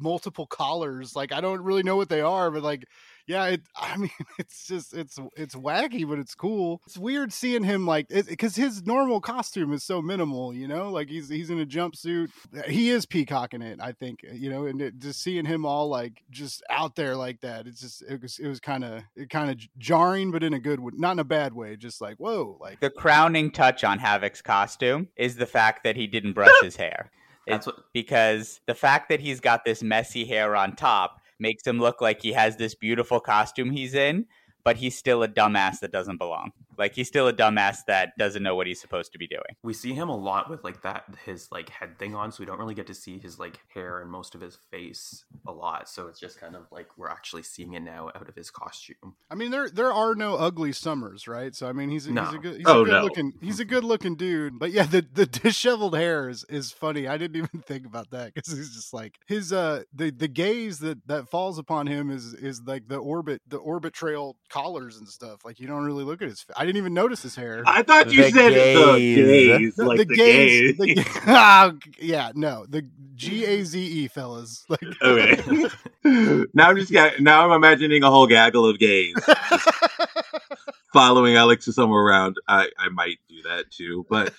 multiple 0.00 0.46
collars. 0.46 1.14
Like 1.14 1.32
I 1.32 1.40
don't 1.42 1.49
really 1.58 1.82
know 1.82 1.96
what 1.96 2.08
they 2.08 2.20
are, 2.20 2.50
but 2.50 2.62
like 2.62 2.84
yeah, 3.30 3.46
it. 3.46 3.62
I 3.76 3.96
mean, 3.96 4.10
it's 4.38 4.66
just 4.66 4.92
it's 4.92 5.18
it's 5.36 5.54
wacky, 5.54 6.06
but 6.08 6.18
it's 6.18 6.34
cool. 6.34 6.82
It's 6.86 6.98
weird 6.98 7.32
seeing 7.32 7.62
him 7.62 7.86
like 7.86 8.08
because 8.08 8.56
his 8.56 8.84
normal 8.84 9.20
costume 9.20 9.72
is 9.72 9.84
so 9.84 10.02
minimal, 10.02 10.52
you 10.52 10.66
know. 10.66 10.90
Like 10.90 11.08
he's 11.08 11.28
he's 11.28 11.48
in 11.48 11.60
a 11.60 11.66
jumpsuit. 11.66 12.30
Uh, 12.56 12.62
he 12.62 12.90
is 12.90 13.06
peacocking 13.06 13.62
it, 13.62 13.78
I 13.80 13.92
think, 13.92 14.20
you 14.32 14.50
know. 14.50 14.66
And 14.66 14.82
it, 14.82 14.98
just 14.98 15.22
seeing 15.22 15.44
him 15.44 15.64
all 15.64 15.88
like 15.88 16.22
just 16.30 16.62
out 16.68 16.96
there 16.96 17.14
like 17.14 17.40
that, 17.42 17.66
it's 17.66 17.80
just 17.80 18.02
it 18.02 18.20
was 18.20 18.38
it 18.40 18.48
was 18.48 18.58
kind 18.58 18.84
of 18.84 19.02
it 19.14 19.30
kind 19.30 19.50
of 19.50 19.58
jarring, 19.78 20.32
but 20.32 20.42
in 20.42 20.52
a 20.52 20.60
good 20.60 20.80
way, 20.80 20.92
not 20.96 21.12
in 21.12 21.18
a 21.20 21.24
bad 21.24 21.54
way. 21.54 21.76
Just 21.76 22.00
like 22.00 22.16
whoa, 22.16 22.58
like 22.60 22.80
the 22.80 22.90
crowning 22.90 23.52
touch 23.52 23.84
on 23.84 24.00
Havoc's 24.00 24.42
costume 24.42 25.08
is 25.16 25.36
the 25.36 25.46
fact 25.46 25.84
that 25.84 25.96
he 25.96 26.08
didn't 26.08 26.32
brush 26.32 26.50
his 26.62 26.76
hair. 26.76 27.10
It's 27.46 27.66
what 27.66 27.76
because 27.92 28.60
the 28.66 28.74
fact 28.74 29.08
that 29.08 29.20
he's 29.20 29.40
got 29.40 29.64
this 29.64 29.82
messy 29.82 30.24
hair 30.24 30.54
on 30.56 30.76
top 30.76 31.19
makes 31.40 31.66
him 31.66 31.78
look 31.78 32.00
like 32.00 32.22
he 32.22 32.32
has 32.32 32.56
this 32.56 32.74
beautiful 32.74 33.20
costume 33.20 33.70
he's 33.70 33.94
in, 33.94 34.26
but 34.64 34.76
he's 34.76 34.96
still 34.96 35.22
a 35.22 35.28
dumbass 35.28 35.80
that 35.80 35.92
doesn't 35.92 36.18
belong. 36.18 36.52
Like 36.80 36.94
he's 36.96 37.06
still 37.06 37.28
a 37.28 37.32
dumbass 37.32 37.84
that 37.86 38.10
doesn't 38.18 38.42
know 38.42 38.56
what 38.56 38.66
he's 38.66 38.80
supposed 38.80 39.12
to 39.12 39.18
be 39.18 39.28
doing. 39.28 39.54
we 39.62 39.72
see 39.74 39.92
him 39.92 40.08
a 40.08 40.16
lot 40.16 40.50
with 40.50 40.64
like 40.64 40.82
that 40.82 41.04
his 41.24 41.48
like 41.52 41.68
head 41.68 41.98
thing 41.98 42.14
on, 42.16 42.32
so 42.32 42.40
we 42.40 42.46
don't 42.46 42.58
really 42.58 42.74
get 42.74 42.88
to 42.88 42.94
see 42.94 43.18
his 43.18 43.38
like 43.38 43.60
hair 43.72 44.00
and 44.00 44.10
most 44.10 44.34
of 44.34 44.40
his 44.40 44.56
face 44.70 45.24
a 45.46 45.52
lot. 45.52 45.88
So 45.88 46.08
it's 46.08 46.18
just 46.18 46.40
kind 46.40 46.56
of 46.56 46.62
like 46.72 46.88
we're 46.98 47.08
actually 47.08 47.42
seeing 47.44 47.74
it 47.74 47.82
now 47.82 48.08
out 48.16 48.28
of 48.28 48.34
his 48.34 48.50
costume. 48.50 49.14
I 49.30 49.34
mean, 49.36 49.50
there 49.52 49.68
there 49.70 49.92
are 49.92 50.14
no 50.14 50.34
ugly 50.36 50.72
summers, 50.72 51.28
right? 51.28 51.54
So 51.54 51.68
I 51.68 51.72
mean, 51.72 51.90
he's 51.90 52.06
a, 52.06 52.10
he's 52.10 52.18
a 52.18 52.32
No. 52.32 52.38
good 52.38 52.56
he's 52.56 52.66
Oh, 52.66 52.82
a 52.82 52.84
good 52.84 52.90
no. 52.92 53.02
looking 53.04 53.32
he's 53.40 53.60
a 53.60 53.64
good 53.64 53.84
looking 53.84 54.16
dude. 54.16 54.58
But 54.58 54.72
yeah, 54.72 54.84
the 54.84 55.06
the 55.12 55.26
disheveled 55.44 55.94
hair 55.96 56.28
is, 56.28 56.44
is 56.48 56.72
funny. 56.72 57.06
I 57.06 57.18
didn't 57.18 57.36
even 57.36 57.60
think 57.62 57.86
about 57.86 58.10
that 58.10 58.34
because 58.34 58.50
he's 58.52 58.74
just 58.74 58.94
like 58.94 59.16
his 59.26 59.52
uh 59.52 59.82
the 59.94 60.10
the 60.10 60.28
gaze 60.28 60.78
that 60.80 61.06
that 61.06 61.28
falls 61.28 61.58
upon 61.58 61.86
him 61.86 62.10
is 62.10 62.32
is 62.34 62.62
like 62.64 62.88
the 62.88 62.96
orbit 62.96 63.42
the 63.46 63.58
orbit 63.58 63.92
trail 63.92 64.36
collars 64.48 64.96
and 64.96 65.08
stuff. 65.08 65.44
Like 65.44 65.60
you 65.60 65.66
don't 65.66 65.84
really 65.84 66.04
look 66.04 66.22
at 66.22 66.28
his. 66.28 66.40
fa- 66.42 66.54
I 66.56 66.64
didn't 66.72 66.78
even 66.78 66.94
notice 66.94 67.22
his 67.22 67.34
hair. 67.36 67.62
I 67.66 67.82
thought 67.82 68.12
you 68.12 68.22
The 68.24 68.30
said 68.30 68.52
the 68.52 68.96
gaze. 68.96 69.16
gaze, 69.58 69.76
The- 69.76 69.84
like 69.84 69.98
the 69.98 70.04
the, 70.06 70.14
gaze, 70.16 70.76
gaze. 70.76 70.78
the 70.78 70.94
ga- 70.94 71.20
Ah, 71.26 71.72
yeah, 71.98 72.32
no, 72.34 72.66
the 72.68 72.86
G 73.14 73.44
A 73.44 73.62
Z 73.64 73.78
E 73.80 74.08
fellas. 74.08 74.64
Like, 74.68 74.80
okay. 75.02 75.68
now 76.54 76.68
I'm 76.70 76.76
just 76.76 76.92
got, 76.92 77.20
now 77.20 77.44
I'm 77.44 77.52
imagining 77.52 78.02
a 78.02 78.10
whole 78.10 78.26
gaggle 78.26 78.66
of 78.66 78.78
gays 78.78 79.14
following 80.92 81.36
Alex 81.36 81.66
somewhere 81.66 82.02
around. 82.02 82.36
I, 82.48 82.68
I 82.78 82.88
might 82.88 83.18
do 83.28 83.42
that 83.42 83.70
too, 83.70 84.06
but 84.08 84.32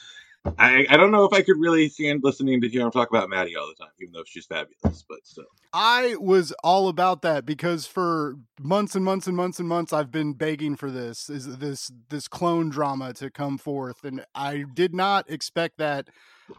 I, 0.58 0.88
I 0.90 0.98
don't 0.98 1.12
know 1.12 1.24
if 1.24 1.34
I 1.34 1.42
could 1.42 1.60
really 1.60 1.88
stand 1.88 2.22
listening 2.24 2.62
to 2.62 2.70
hear 2.70 2.82
him 2.82 2.92
talk 2.92 3.10
about 3.10 3.30
Maddie 3.30 3.56
all 3.56 3.68
the 3.68 3.76
time, 3.76 3.92
even 4.00 4.14
though 4.14 4.24
she's 4.26 4.48
fabulous. 4.48 5.04
But 5.08 5.20
still, 5.24 5.46
I 5.72 6.16
was 6.20 6.52
all 6.64 6.88
about 6.88 7.22
that 7.22 7.46
because 7.46 7.86
for 7.86 8.38
months 8.60 8.96
and 8.96 9.06
months 9.06 9.28
and 9.28 9.38
months 9.38 9.60
and 9.60 9.70
months 9.70 9.94
I've 9.94 10.12
been 10.12 10.34
begging 10.34 10.76
for 10.76 10.90
this 10.90 11.30
is 11.30 11.58
this 11.58 11.92
this 12.10 12.28
clone 12.28 12.70
drama 12.70 13.14
to 13.14 13.30
come 13.30 13.58
forth 13.58 14.04
and 14.04 14.26
I 14.34 14.66
did 14.74 14.96
not 14.96 15.30
expect 15.30 15.78
that 15.78 16.10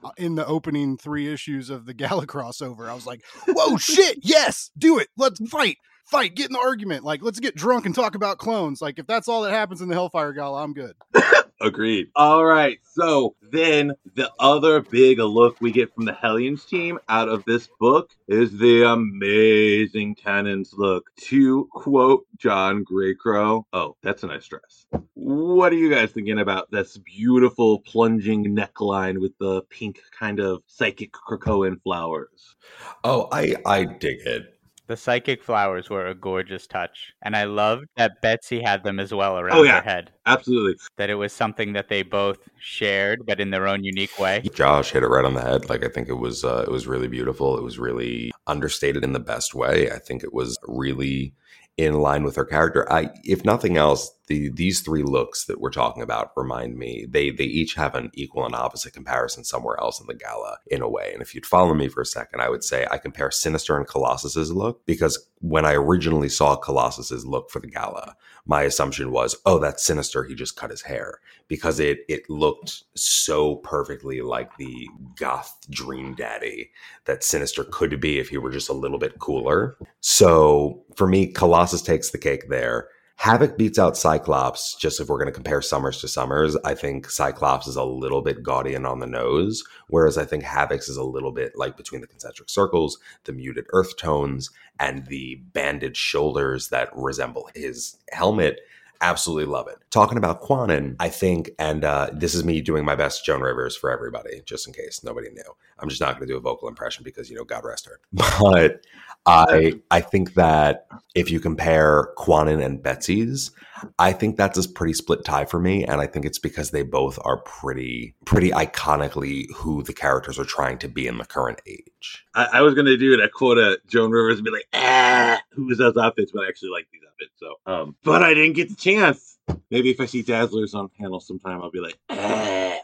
uh, 0.04 0.10
in 0.16 0.36
the 0.36 0.46
opening 0.46 0.96
3 0.96 1.32
issues 1.32 1.68
of 1.68 1.86
the 1.86 1.94
Gala 1.94 2.26
crossover. 2.26 2.88
I 2.88 2.94
was 2.94 3.06
like, 3.06 3.22
"Whoa, 3.48 3.76
shit, 3.78 4.18
yes, 4.22 4.70
do 4.78 4.98
it. 4.98 5.08
Let's 5.16 5.40
fight." 5.48 5.76
fight, 6.04 6.34
get 6.34 6.46
in 6.46 6.52
the 6.52 6.58
argument. 6.58 7.04
Like, 7.04 7.22
let's 7.22 7.40
get 7.40 7.54
drunk 7.54 7.86
and 7.86 7.94
talk 7.94 8.14
about 8.14 8.36
clones. 8.36 8.82
Like, 8.82 8.98
if 8.98 9.06
that's 9.06 9.28
all 9.28 9.42
that 9.42 9.52
happens 9.52 9.80
in 9.80 9.88
the 9.88 9.94
Hellfire 9.94 10.32
Gala, 10.32 10.62
I'm 10.62 10.74
good. 10.74 10.94
Agreed. 11.62 12.08
All 12.16 12.44
right. 12.44 12.78
So 12.82 13.36
then 13.52 13.92
the 14.16 14.32
other 14.40 14.80
big 14.80 15.20
look 15.20 15.60
we 15.60 15.70
get 15.70 15.94
from 15.94 16.04
the 16.04 16.12
Hellions 16.12 16.64
team 16.64 16.98
out 17.08 17.28
of 17.28 17.44
this 17.44 17.68
book 17.78 18.10
is 18.26 18.58
the 18.58 18.82
amazing 18.82 20.16
Kwannon's 20.16 20.74
look. 20.74 21.10
To 21.28 21.68
quote 21.72 22.26
John 22.36 22.84
Greycrow, 22.84 23.64
oh, 23.72 23.96
that's 24.02 24.24
a 24.24 24.26
nice 24.26 24.46
dress. 24.48 24.86
What 25.14 25.72
are 25.72 25.76
you 25.76 25.88
guys 25.88 26.10
thinking 26.10 26.40
about 26.40 26.70
this 26.72 26.98
beautiful 26.98 27.78
plunging 27.78 28.44
neckline 28.56 29.20
with 29.20 29.38
the 29.38 29.62
pink 29.62 30.00
kind 30.18 30.40
of 30.40 30.62
psychic 30.66 31.12
Krakoan 31.12 31.80
flowers? 31.80 32.56
Oh, 33.04 33.28
I 33.30 33.54
I 33.64 33.84
dig 33.84 34.18
it. 34.26 34.51
The 34.88 34.96
psychic 34.96 35.42
flowers 35.42 35.88
were 35.88 36.08
a 36.08 36.14
gorgeous 36.14 36.66
touch, 36.66 37.12
and 37.22 37.36
I 37.36 37.44
loved 37.44 37.86
that 37.96 38.20
Betsy 38.20 38.60
had 38.60 38.82
them 38.82 38.98
as 39.00 39.14
well 39.14 39.38
around 39.38 39.56
Oh, 39.58 39.62
yeah. 39.62 39.76
her 39.80 39.82
head. 39.88 40.10
Absolutely. 40.26 40.74
That 40.96 41.08
it 41.08 41.14
was 41.14 41.32
something 41.32 41.72
that 41.74 41.88
they 41.88 42.02
both 42.02 42.48
shared, 42.58 43.24
but 43.24 43.40
in 43.40 43.50
their 43.50 43.68
own 43.68 43.84
unique 43.84 44.18
way. 44.18 44.42
Josh 44.54 44.90
hit 44.90 45.02
it 45.02 45.06
right 45.08 45.24
on 45.24 45.34
the 45.34 45.40
head. 45.40 45.68
Like 45.70 45.84
I 45.84 45.88
think 45.88 46.08
it 46.08 46.14
was 46.18 46.44
uh, 46.44 46.64
it 46.66 46.70
was 46.70 46.86
really 46.86 47.08
beautiful. 47.08 47.56
It 47.56 47.62
was 47.62 47.78
really 47.78 48.32
understated 48.46 49.04
in 49.04 49.12
the 49.12 49.20
best 49.20 49.54
way. 49.54 49.90
I 49.90 49.98
think 49.98 50.24
it 50.24 50.34
was 50.34 50.58
really 50.66 51.32
in 51.78 51.94
line 51.94 52.22
with 52.22 52.36
her 52.36 52.44
character. 52.44 52.90
I 52.92 53.10
if 53.24 53.44
nothing 53.44 53.76
else, 53.76 54.10
the 54.26 54.50
these 54.50 54.80
three 54.80 55.02
looks 55.02 55.46
that 55.46 55.60
we're 55.60 55.70
talking 55.70 56.02
about 56.02 56.32
remind 56.36 56.76
me 56.76 57.06
they 57.08 57.30
they 57.30 57.44
each 57.44 57.74
have 57.74 57.94
an 57.94 58.10
equal 58.14 58.44
and 58.44 58.54
opposite 58.54 58.92
comparison 58.92 59.44
somewhere 59.44 59.80
else 59.80 59.98
in 60.00 60.06
the 60.06 60.14
gala 60.14 60.58
in 60.66 60.82
a 60.82 60.88
way. 60.88 61.10
And 61.12 61.22
if 61.22 61.34
you'd 61.34 61.46
follow 61.46 61.74
me 61.74 61.88
for 61.88 62.02
a 62.02 62.06
second, 62.06 62.40
I 62.40 62.50
would 62.50 62.62
say 62.62 62.86
I 62.90 62.98
compare 62.98 63.30
Sinister 63.30 63.76
and 63.76 63.86
Colossus's 63.86 64.52
look 64.52 64.84
because 64.86 65.26
when 65.40 65.64
I 65.64 65.72
originally 65.72 66.28
saw 66.28 66.56
Colossus's 66.56 67.24
look 67.26 67.50
for 67.50 67.60
the 67.60 67.68
gala, 67.68 68.16
my 68.44 68.62
assumption 68.62 69.12
was, 69.12 69.36
oh, 69.46 69.58
that's 69.58 69.84
Sinister. 69.84 70.24
He 70.24 70.34
just 70.34 70.56
cut 70.56 70.70
his 70.70 70.82
hair 70.82 71.20
because 71.48 71.78
it 71.78 72.00
it 72.08 72.28
looked 72.28 72.84
so 72.94 73.56
perfectly 73.56 74.20
like 74.20 74.56
the 74.56 74.88
goth 75.16 75.56
dream 75.70 76.14
daddy 76.14 76.70
that 77.04 77.22
Sinister 77.22 77.64
could 77.64 78.00
be 78.00 78.18
if 78.18 78.28
he 78.28 78.38
were 78.38 78.50
just 78.50 78.68
a 78.68 78.74
little 78.74 78.98
bit 78.98 79.18
cooler. 79.18 79.76
So 80.00 80.84
for 80.96 81.06
me, 81.06 81.26
Colossus 81.26 81.82
takes 81.82 82.10
the 82.10 82.18
cake 82.18 82.48
there. 82.48 82.88
Havoc 83.22 83.56
beats 83.56 83.78
out 83.78 83.96
Cyclops. 83.96 84.74
Just 84.74 84.98
if 84.98 85.08
we're 85.08 85.16
going 85.16 85.28
to 85.28 85.32
compare 85.32 85.62
Summers 85.62 86.00
to 86.00 86.08
Summers, 86.08 86.56
I 86.64 86.74
think 86.74 87.08
Cyclops 87.08 87.68
is 87.68 87.76
a 87.76 87.84
little 87.84 88.20
bit 88.20 88.42
gaudy 88.42 88.74
and 88.74 88.84
on 88.84 88.98
the 88.98 89.06
nose, 89.06 89.62
whereas 89.86 90.18
I 90.18 90.24
think 90.24 90.42
Havoc's 90.42 90.88
is 90.88 90.96
a 90.96 91.04
little 91.04 91.30
bit 91.30 91.52
like 91.54 91.76
between 91.76 92.00
the 92.00 92.08
concentric 92.08 92.50
circles, 92.50 92.98
the 93.22 93.32
muted 93.32 93.66
earth 93.72 93.96
tones, 93.96 94.50
and 94.80 95.06
the 95.06 95.36
banded 95.52 95.96
shoulders 95.96 96.70
that 96.70 96.88
resemble 96.96 97.48
his 97.54 97.96
helmet. 98.10 98.58
Absolutely 99.00 99.46
love 99.46 99.68
it. 99.68 99.78
Talking 99.90 100.18
about 100.18 100.42
Kwannon, 100.42 100.96
I 100.98 101.08
think, 101.08 101.52
and 101.60 101.84
uh, 101.84 102.10
this 102.12 102.34
is 102.34 102.44
me 102.44 102.60
doing 102.60 102.84
my 102.84 102.96
best 102.96 103.24
Joan 103.24 103.40
Rivers 103.40 103.76
for 103.76 103.92
everybody, 103.92 104.42
just 104.46 104.66
in 104.66 104.72
case 104.72 105.04
nobody 105.04 105.30
knew. 105.30 105.56
I'm 105.78 105.88
just 105.88 106.00
not 106.00 106.16
going 106.16 106.26
to 106.26 106.32
do 106.32 106.38
a 106.38 106.40
vocal 106.40 106.68
impression 106.68 107.04
because 107.04 107.30
you 107.30 107.36
know, 107.36 107.44
God 107.44 107.64
rest 107.64 107.86
her. 107.86 108.00
But 108.40 108.84
I 109.26 109.74
I 109.90 110.00
think 110.00 110.34
that 110.34 110.86
if 111.14 111.30
you 111.30 111.40
compare 111.40 112.08
Kwannon 112.16 112.64
and 112.64 112.82
Betsy's, 112.82 113.50
I 113.98 114.12
think 114.12 114.36
that's 114.36 114.64
a 114.64 114.68
pretty 114.68 114.94
split 114.94 115.24
tie 115.24 115.44
for 115.44 115.60
me, 115.60 115.84
and 115.84 116.00
I 116.00 116.06
think 116.06 116.24
it's 116.24 116.38
because 116.38 116.70
they 116.70 116.82
both 116.82 117.18
are 117.24 117.38
pretty 117.38 118.14
pretty 118.24 118.50
iconically 118.50 119.46
who 119.54 119.82
the 119.82 119.92
characters 119.92 120.38
are 120.38 120.44
trying 120.44 120.78
to 120.78 120.88
be 120.88 121.06
in 121.06 121.18
the 121.18 121.24
current 121.24 121.60
age. 121.66 122.24
I, 122.34 122.48
I 122.54 122.60
was 122.62 122.74
gonna 122.74 122.96
do 122.96 123.14
it. 123.14 123.18
that 123.18 123.32
quote 123.32 123.58
Joan 123.86 124.10
Rivers 124.10 124.38
and 124.38 124.44
be 124.44 124.50
like, 124.50 124.68
ah, 124.72 125.40
who's 125.52 125.78
those 125.78 125.96
outfits? 125.96 126.32
But 126.32 126.44
I 126.44 126.48
actually 126.48 126.70
like 126.70 126.88
these 126.92 127.02
outfits. 127.06 127.32
So, 127.36 127.54
um, 127.66 127.96
but 128.02 128.22
I 128.22 128.34
didn't 128.34 128.54
get 128.54 128.70
the 128.70 128.76
chance. 128.76 129.38
Maybe 129.70 129.90
if 129.90 130.00
I 130.00 130.06
see 130.06 130.22
Dazzlers 130.22 130.74
on 130.74 130.88
panel 130.88 131.20
sometime, 131.20 131.62
I'll 131.62 131.70
be 131.70 131.80
like, 131.80 131.98
ah. 132.10 132.78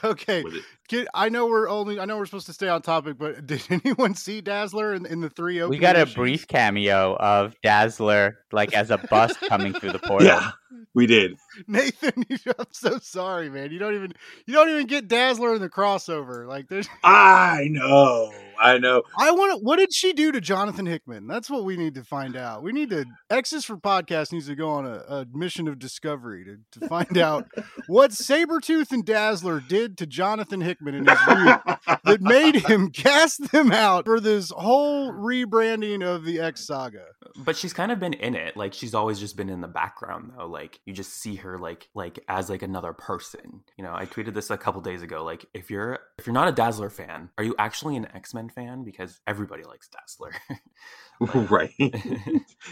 Okay, 0.04 0.42
with. 0.42 0.54
Kid, 0.88 1.08
I 1.14 1.28
know 1.30 1.46
we're 1.46 1.68
only 1.68 1.98
I 1.98 2.04
know 2.04 2.16
we're 2.18 2.26
supposed 2.26 2.46
to 2.46 2.52
stay 2.52 2.68
on 2.68 2.82
topic, 2.82 3.16
but 3.18 3.46
did 3.46 3.62
anyone 3.70 4.14
see 4.14 4.40
Dazzler 4.40 4.94
in, 4.94 5.06
in 5.06 5.20
the 5.20 5.30
three 5.30 5.60
opening 5.60 5.78
We 5.78 5.80
got 5.80 5.96
a 5.96 6.02
issues? 6.02 6.14
brief 6.14 6.46
cameo 6.48 7.16
of 7.16 7.54
Dazzler, 7.62 8.38
like 8.52 8.74
as 8.74 8.90
a 8.90 8.98
bust 8.98 9.40
coming 9.48 9.72
through 9.72 9.92
the 9.92 9.98
portal. 10.04 10.26
Yeah, 10.28 10.50
we 10.94 11.06
did. 11.06 11.36
Nathan, 11.66 12.24
you- 12.28 12.38
I'm 12.58 12.66
so 12.72 12.98
sorry, 12.98 13.48
man. 13.50 13.70
You 13.72 13.78
don't 13.78 13.94
even 13.94 14.12
you 14.46 14.54
don't 14.54 14.68
even 14.68 14.86
get 14.86 15.08
Dazzler 15.08 15.54
in 15.54 15.60
the 15.62 15.70
crossover. 15.70 16.46
Like 16.46 16.68
there's 16.68 16.88
I 17.02 17.68
know. 17.70 18.32
I 18.60 18.78
know. 18.78 19.02
I 19.18 19.32
want 19.32 19.58
to 19.58 19.64
what 19.64 19.78
did 19.78 19.92
she 19.92 20.12
do 20.12 20.30
to 20.32 20.40
Jonathan 20.40 20.86
Hickman? 20.86 21.26
That's 21.26 21.50
what 21.50 21.64
we 21.64 21.76
need 21.76 21.94
to 21.96 22.04
find 22.04 22.36
out. 22.36 22.62
We 22.62 22.72
need 22.72 22.90
to 22.90 23.04
X's 23.30 23.64
for 23.64 23.76
podcast 23.76 24.32
needs 24.32 24.46
to 24.46 24.54
go 24.54 24.68
on 24.70 24.86
a, 24.86 24.98
a 25.08 25.26
mission 25.32 25.66
of 25.66 25.78
discovery 25.80 26.44
to, 26.44 26.80
to 26.80 26.88
find 26.88 27.18
out 27.18 27.46
what 27.88 28.12
Sabretooth 28.12 28.92
and 28.92 29.04
Dazzler 29.04 29.60
did 29.60 29.83
to 29.88 30.06
Jonathan 30.06 30.60
Hickman 30.60 30.94
in 30.94 31.06
his 31.06 31.18
youth 31.28 31.60
that 32.04 32.18
made 32.20 32.56
him 32.56 32.90
cast 32.92 33.50
them 33.52 33.72
out 33.72 34.04
for 34.04 34.20
this 34.20 34.50
whole 34.50 35.12
rebranding 35.12 36.02
of 36.04 36.24
the 36.24 36.40
X 36.40 36.66
saga. 36.66 37.04
but 37.36 37.56
she's 37.56 37.72
kind 37.72 37.90
of 37.92 37.98
been 38.00 38.12
in 38.14 38.34
it 38.34 38.56
like 38.56 38.72
she's 38.74 38.94
always 38.94 39.18
just 39.18 39.36
been 39.36 39.48
in 39.48 39.60
the 39.60 39.68
background 39.68 40.32
though 40.36 40.46
like 40.46 40.80
you 40.84 40.92
just 40.92 41.12
see 41.14 41.36
her 41.36 41.58
like 41.58 41.88
like 41.94 42.18
as 42.28 42.48
like 42.48 42.62
another 42.62 42.92
person 42.92 43.60
you 43.76 43.82
know 43.84 43.92
i 43.94 44.06
tweeted 44.06 44.34
this 44.34 44.50
a 44.50 44.56
couple 44.56 44.80
days 44.80 45.02
ago 45.02 45.24
like 45.24 45.44
if 45.52 45.70
you're 45.70 45.98
if 46.18 46.26
you're 46.26 46.34
not 46.34 46.46
a 46.48 46.52
dazzler 46.52 46.90
fan 46.90 47.28
are 47.36 47.44
you 47.44 47.54
actually 47.58 47.96
an 47.96 48.06
x-men 48.14 48.48
fan 48.48 48.84
because 48.84 49.20
everybody 49.26 49.64
likes 49.64 49.88
dazzler 49.88 50.32
right. 51.50 51.70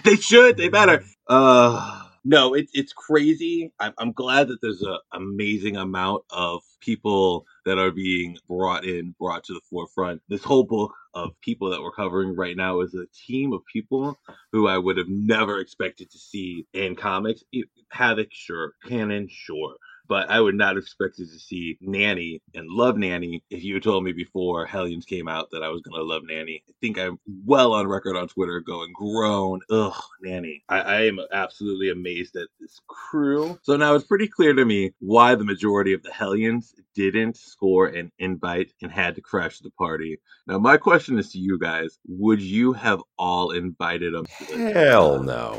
they 0.04 0.16
should. 0.16 0.56
They 0.56 0.68
better. 0.68 1.04
Uh 1.28 2.02
no, 2.24 2.54
it's 2.54 2.72
it's 2.74 2.92
crazy. 2.92 3.72
I'm, 3.80 3.94
I'm 3.98 4.12
glad 4.12 4.48
that 4.48 4.60
there's 4.62 4.82
an 4.82 4.98
amazing 5.12 5.76
amount 5.76 6.24
of 6.30 6.62
people 6.80 7.46
that 7.66 7.78
are 7.78 7.90
being 7.92 8.38
brought 8.48 8.84
in, 8.84 9.14
brought 9.18 9.44
to 9.44 9.54
the 9.54 9.60
forefront. 9.70 10.22
This 10.28 10.44
whole 10.44 10.64
book 10.64 10.94
of 11.14 11.30
people 11.42 11.70
that 11.70 11.82
we're 11.82 11.92
covering 11.92 12.36
right 12.36 12.56
now 12.56 12.80
is 12.80 12.94
a 12.94 13.06
team 13.26 13.52
of 13.52 13.62
people 13.72 14.18
who 14.52 14.68
I 14.68 14.78
would 14.78 14.98
have 14.98 15.08
never 15.08 15.60
expected 15.60 16.10
to 16.12 16.18
see 16.18 16.66
in 16.74 16.96
comics. 16.96 17.44
Havoc, 17.90 18.28
sure. 18.32 18.74
Kwannon, 18.86 19.28
sure. 19.30 19.76
But 20.08 20.30
I 20.30 20.40
would 20.40 20.54
not 20.54 20.74
have 20.76 20.82
expected 20.82 21.30
to 21.30 21.38
see 21.38 21.78
Nanny 21.80 22.42
and 22.54 22.68
love 22.68 22.96
Nanny 22.96 23.42
if 23.50 23.62
you 23.62 23.74
had 23.74 23.82
told 23.82 24.04
me 24.04 24.12
before 24.12 24.66
Hellions 24.66 25.06
came 25.06 25.28
out 25.28 25.50
that 25.52 25.62
I 25.62 25.68
was 25.68 25.80
going 25.82 25.98
to 25.98 26.04
love 26.04 26.22
Nanny. 26.24 26.62
I 26.68 26.72
think 26.80 26.98
I'm 26.98 27.18
well 27.46 27.72
on 27.72 27.86
record 27.86 28.16
on 28.16 28.28
Twitter 28.28 28.60
going, 28.60 28.92
groan, 28.92 29.60
Ugh, 29.70 30.02
Nanny. 30.20 30.64
I, 30.68 30.80
I 30.80 31.00
am 31.02 31.18
absolutely 31.32 31.90
amazed 31.90 32.36
at 32.36 32.48
this 32.60 32.80
crew. 32.88 33.58
So 33.62 33.76
now 33.76 33.94
it's 33.94 34.06
pretty 34.06 34.28
clear 34.28 34.52
to 34.54 34.64
me 34.64 34.92
why 34.98 35.34
the 35.34 35.44
majority 35.44 35.92
of 35.92 36.02
the 36.02 36.12
Hellions 36.12 36.74
didn't 36.94 37.36
score 37.36 37.86
an 37.86 38.10
invite 38.18 38.72
and 38.82 38.90
had 38.90 39.14
to 39.14 39.20
crash 39.20 39.60
the 39.60 39.70
party. 39.70 40.18
Now, 40.46 40.58
my 40.58 40.76
question 40.76 41.18
is 41.18 41.30
to 41.32 41.38
you 41.38 41.58
guys 41.58 41.98
would 42.08 42.42
you 42.42 42.72
have 42.72 43.02
all 43.18 43.52
invited 43.52 44.14
them? 44.14 44.26
Hell 44.72 45.22
no. 45.22 45.58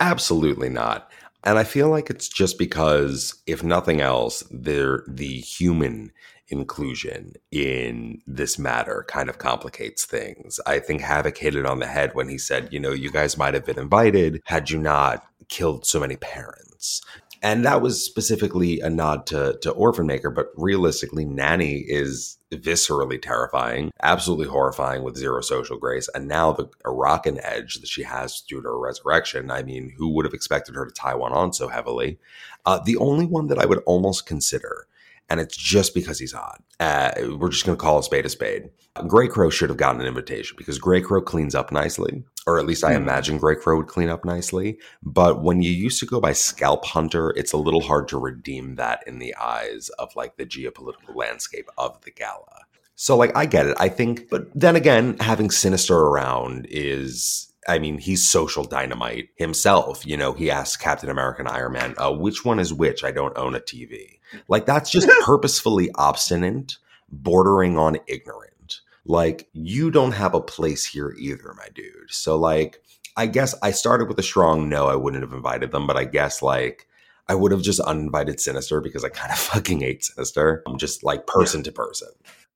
Absolutely 0.00 0.68
not. 0.68 1.10
And 1.44 1.58
I 1.58 1.64
feel 1.64 1.88
like 1.88 2.08
it's 2.08 2.28
just 2.28 2.58
because, 2.58 3.42
if 3.46 3.64
nothing 3.64 4.00
else, 4.00 4.44
there 4.50 5.04
the 5.08 5.38
human 5.40 6.12
inclusion 6.48 7.32
in 7.50 8.20
this 8.26 8.58
matter 8.58 9.04
kind 9.08 9.28
of 9.28 9.38
complicates 9.38 10.04
things. 10.04 10.60
I 10.66 10.78
think 10.78 11.00
Havoc 11.00 11.36
hit 11.38 11.56
it 11.56 11.66
on 11.66 11.78
the 11.78 11.86
head 11.86 12.14
when 12.14 12.28
he 12.28 12.38
said, 12.38 12.68
you 12.70 12.78
know, 12.78 12.92
you 12.92 13.10
guys 13.10 13.38
might 13.38 13.54
have 13.54 13.64
been 13.64 13.78
invited 13.78 14.42
had 14.44 14.70
you 14.70 14.78
not 14.78 15.24
killed 15.48 15.86
so 15.86 15.98
many 15.98 16.16
parents. 16.16 17.00
And 17.42 17.64
that 17.64 17.82
was 17.82 18.04
specifically 18.04 18.78
a 18.78 18.88
nod 18.88 19.26
to, 19.26 19.58
to 19.62 19.72
Orphan 19.72 20.06
Maker, 20.06 20.30
but 20.30 20.52
realistically, 20.56 21.24
Nanny 21.24 21.78
is 21.78 22.38
viscerally 22.52 23.20
terrifying, 23.20 23.90
absolutely 24.00 24.46
horrifying 24.46 25.02
with 25.02 25.16
zero 25.16 25.40
social 25.40 25.76
grace. 25.76 26.08
And 26.14 26.28
now 26.28 26.52
the 26.52 26.66
Krakoan 26.84 27.40
edge 27.42 27.80
that 27.80 27.88
she 27.88 28.04
has 28.04 28.40
due 28.42 28.62
to 28.62 28.68
her 28.68 28.78
resurrection. 28.78 29.50
I 29.50 29.64
mean, 29.64 29.92
who 29.96 30.10
would 30.10 30.24
have 30.24 30.34
expected 30.34 30.76
her 30.76 30.86
to 30.86 30.92
tie 30.92 31.16
one 31.16 31.32
on 31.32 31.52
so 31.52 31.66
heavily? 31.66 32.18
Uh, 32.64 32.78
the 32.78 32.96
only 32.98 33.26
one 33.26 33.48
that 33.48 33.58
I 33.58 33.66
would 33.66 33.82
almost 33.86 34.24
consider, 34.24 34.86
and 35.28 35.40
it's 35.40 35.56
just 35.56 35.94
because 35.94 36.18
he's 36.18 36.32
hot, 36.32 36.62
uh, 36.80 37.10
we're 37.38 37.48
just 37.48 37.64
going 37.64 37.76
to 37.76 37.80
call 37.82 37.98
a 37.98 38.02
spade 38.02 38.26
a 38.26 38.28
spade. 38.28 38.70
Grey 39.06 39.28
Crow 39.28 39.48
should 39.48 39.70
have 39.70 39.78
gotten 39.78 40.00
an 40.00 40.06
invitation 40.06 40.54
because 40.58 40.78
Grey 40.78 41.00
Crow 41.00 41.22
cleans 41.22 41.54
up 41.54 41.72
nicely, 41.72 42.22
or 42.46 42.58
at 42.58 42.66
least 42.66 42.84
I 42.84 42.90
Hmm. 42.94 43.02
imagine 43.02 43.38
Grey 43.38 43.56
Crow 43.56 43.78
would 43.78 43.86
clean 43.86 44.10
up 44.10 44.24
nicely. 44.24 44.78
But 45.02 45.42
when 45.42 45.62
you 45.62 45.70
used 45.70 45.98
to 46.00 46.06
go 46.06 46.20
by 46.20 46.32
Scalp 46.34 46.84
Hunter, 46.84 47.32
it's 47.36 47.52
a 47.52 47.56
little 47.56 47.80
hard 47.80 48.08
to 48.08 48.18
redeem 48.18 48.74
that 48.74 49.02
in 49.06 49.18
the 49.18 49.34
eyes 49.40 49.88
of 49.98 50.14
like 50.14 50.36
the 50.36 50.44
geopolitical 50.44 51.14
landscape 51.14 51.68
of 51.78 52.00
the 52.02 52.10
gala. 52.10 52.66
So 52.94 53.16
like 53.16 53.34
I 53.34 53.46
get 53.46 53.66
it. 53.66 53.76
I 53.80 53.88
think 53.88 54.28
but 54.28 54.48
then 54.54 54.76
again, 54.76 55.16
having 55.20 55.50
Sinister 55.50 55.96
around 55.96 56.66
is 56.68 57.48
I 57.68 57.78
mean, 57.78 57.98
he's 57.98 58.28
social 58.28 58.64
dynamite 58.64 59.28
himself. 59.36 60.04
You 60.04 60.16
know, 60.16 60.32
he 60.32 60.50
asks 60.50 60.76
Captain 60.76 61.08
America 61.08 61.40
and 61.42 61.48
Iron 61.48 61.72
Man, 61.72 61.94
uh, 61.96 62.12
which 62.12 62.44
one 62.44 62.58
is 62.58 62.72
which? 62.74 63.04
I 63.04 63.12
don't 63.12 63.36
own 63.38 63.54
a 63.54 63.60
TV. 63.60 64.18
Like 64.48 64.66
that's 64.66 64.90
just 64.90 65.08
purposefully 65.24 65.90
obstinate, 65.94 66.76
bordering 67.10 67.78
on 67.78 67.98
ignorant. 68.06 68.80
Like 69.04 69.48
you 69.52 69.90
don't 69.90 70.12
have 70.12 70.34
a 70.34 70.40
place 70.40 70.86
here 70.86 71.14
either, 71.18 71.54
my 71.56 71.68
dude. 71.74 72.10
So 72.10 72.36
like 72.36 72.82
I 73.16 73.26
guess 73.26 73.54
I 73.62 73.72
started 73.72 74.08
with 74.08 74.18
a 74.18 74.22
strong 74.22 74.68
no, 74.68 74.86
I 74.86 74.96
wouldn't 74.96 75.22
have 75.22 75.32
invited 75.32 75.70
them, 75.70 75.86
but 75.86 75.96
I 75.96 76.04
guess 76.04 76.42
like 76.42 76.86
I 77.28 77.34
would 77.34 77.52
have 77.52 77.62
just 77.62 77.80
uninvited 77.80 78.40
Sinister 78.40 78.80
because 78.80 79.04
I 79.04 79.08
kind 79.08 79.32
of 79.32 79.38
fucking 79.52 79.80
hate 79.80 80.04
Sinister. 80.04 80.62
I'm 80.66 80.78
just 80.78 81.02
like 81.04 81.26
person 81.26 81.62
to 81.64 81.72
person. 81.72 82.08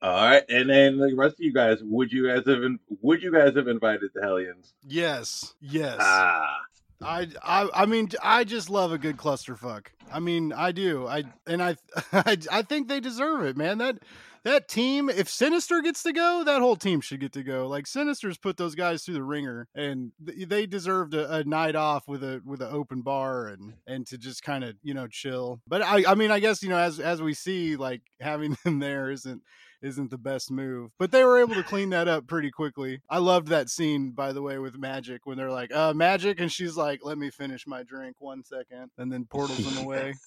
All 0.03 0.13
right, 0.13 0.45
and 0.51 0.69
then 0.69 0.99
the 0.99 1.15
rest 1.17 1.37
of 1.37 1.41
you 1.41 1.55
guys, 1.55 1.79
would 1.83 2.13
you 2.13 2.29
guys 2.29 2.47
have 2.47 2.63
in, 2.63 2.79
would 3.01 3.23
you 3.23 3.33
guys 3.33 3.57
have 3.57 3.67
invited 3.67 4.11
the 4.15 4.21
Hellions? 4.21 4.75
Yes, 4.87 5.55
yes. 5.59 5.97
Ah, 5.99 6.61
I, 7.03 7.29
I 7.43 7.69
I 7.75 7.87
mean 7.87 8.09
I 8.23 8.45
just 8.45 8.71
love 8.71 8.93
a 8.93 8.99
good 8.99 9.17
clusterfuck. 9.17 9.89
I 10.13 10.21
mean 10.21 10.53
I 10.53 10.73
do. 10.73 11.07
I 11.07 11.25
and 11.47 11.63
I 11.63 11.77
I, 12.13 12.39
I 12.51 12.63
think 12.63 12.89
they 12.89 13.01
deserve 13.01 13.45
it, 13.45 13.57
man. 13.57 13.79
That 13.79 13.99
that 14.47 14.69
team, 14.69 15.11
if 15.11 15.29
Sinister 15.29 15.83
gets 15.83 16.05
to 16.05 16.13
go, 16.13 16.45
that 16.45 16.61
whole 16.61 16.77
team 16.77 17.01
should 17.01 17.19
get 17.19 17.33
to 17.33 17.43
go. 17.43 17.67
Like 17.67 17.85
Sinister's 17.85 18.39
put 18.39 18.57
those 18.57 18.77
guys 18.77 19.03
through 19.03 19.15
the 19.15 19.25
ringer, 19.25 19.67
and 19.75 20.13
th- 20.25 20.49
they 20.49 20.67
deserved 20.67 21.15
a, 21.15 21.39
a 21.39 21.45
night 21.45 21.75
off 21.75 22.07
with 22.07 22.23
a 22.23 22.41
with 22.45 22.63
an 22.63 22.69
open 22.71 23.03
bar 23.03 23.49
and 23.49 23.75
and 23.89 24.07
to 24.07 24.17
just 24.17 24.45
kind 24.45 24.63
of 24.63 24.77
you 24.85 24.95
know 24.95 25.09
chill. 25.09 25.61
But 25.67 25.83
I 25.83 26.05
I 26.07 26.15
mean 26.15 26.31
I 26.31 26.39
guess 26.39 26.63
you 26.63 26.69
know 26.69 26.79
as 26.79 27.01
as 27.01 27.21
we 27.21 27.35
see 27.35 27.75
like 27.75 28.03
having 28.21 28.57
them 28.65 28.79
there 28.79 29.11
isn't 29.11 29.43
isn't 29.87 30.11
the 30.11 30.19
best 30.19 30.51
move. 30.51 30.91
But 30.99 31.13
they 31.13 31.25
were 31.25 31.39
able 31.39 31.55
to 31.55 31.63
clean 31.63 31.91
that 31.91 32.09
up 32.09 32.27
pretty 32.27 32.51
quickly. 32.51 33.01
I 33.09 33.19
loved 33.19 33.49
that 33.49 33.71
scene, 33.71 34.11
by 34.11 34.33
the 34.33 34.43
way, 34.43 34.59
with 34.59 34.77
Magic 34.77 35.25
when 35.25 35.37
they're 35.39 35.51
like, 35.51 35.73
uh, 35.75 35.95
Magic, 35.95 36.41
and 36.41 36.51
she's 36.53 36.77
like, 36.77 37.01
let 37.05 37.17
me 37.17 37.31
finish 37.31 37.67
my 37.67 37.83
drink 37.83 38.17
one 38.19 38.43
second, 38.45 38.91
and 38.99 39.11
then 39.13 39.25
portals 39.25 39.65
them 39.75 39.85
away. 39.85 40.15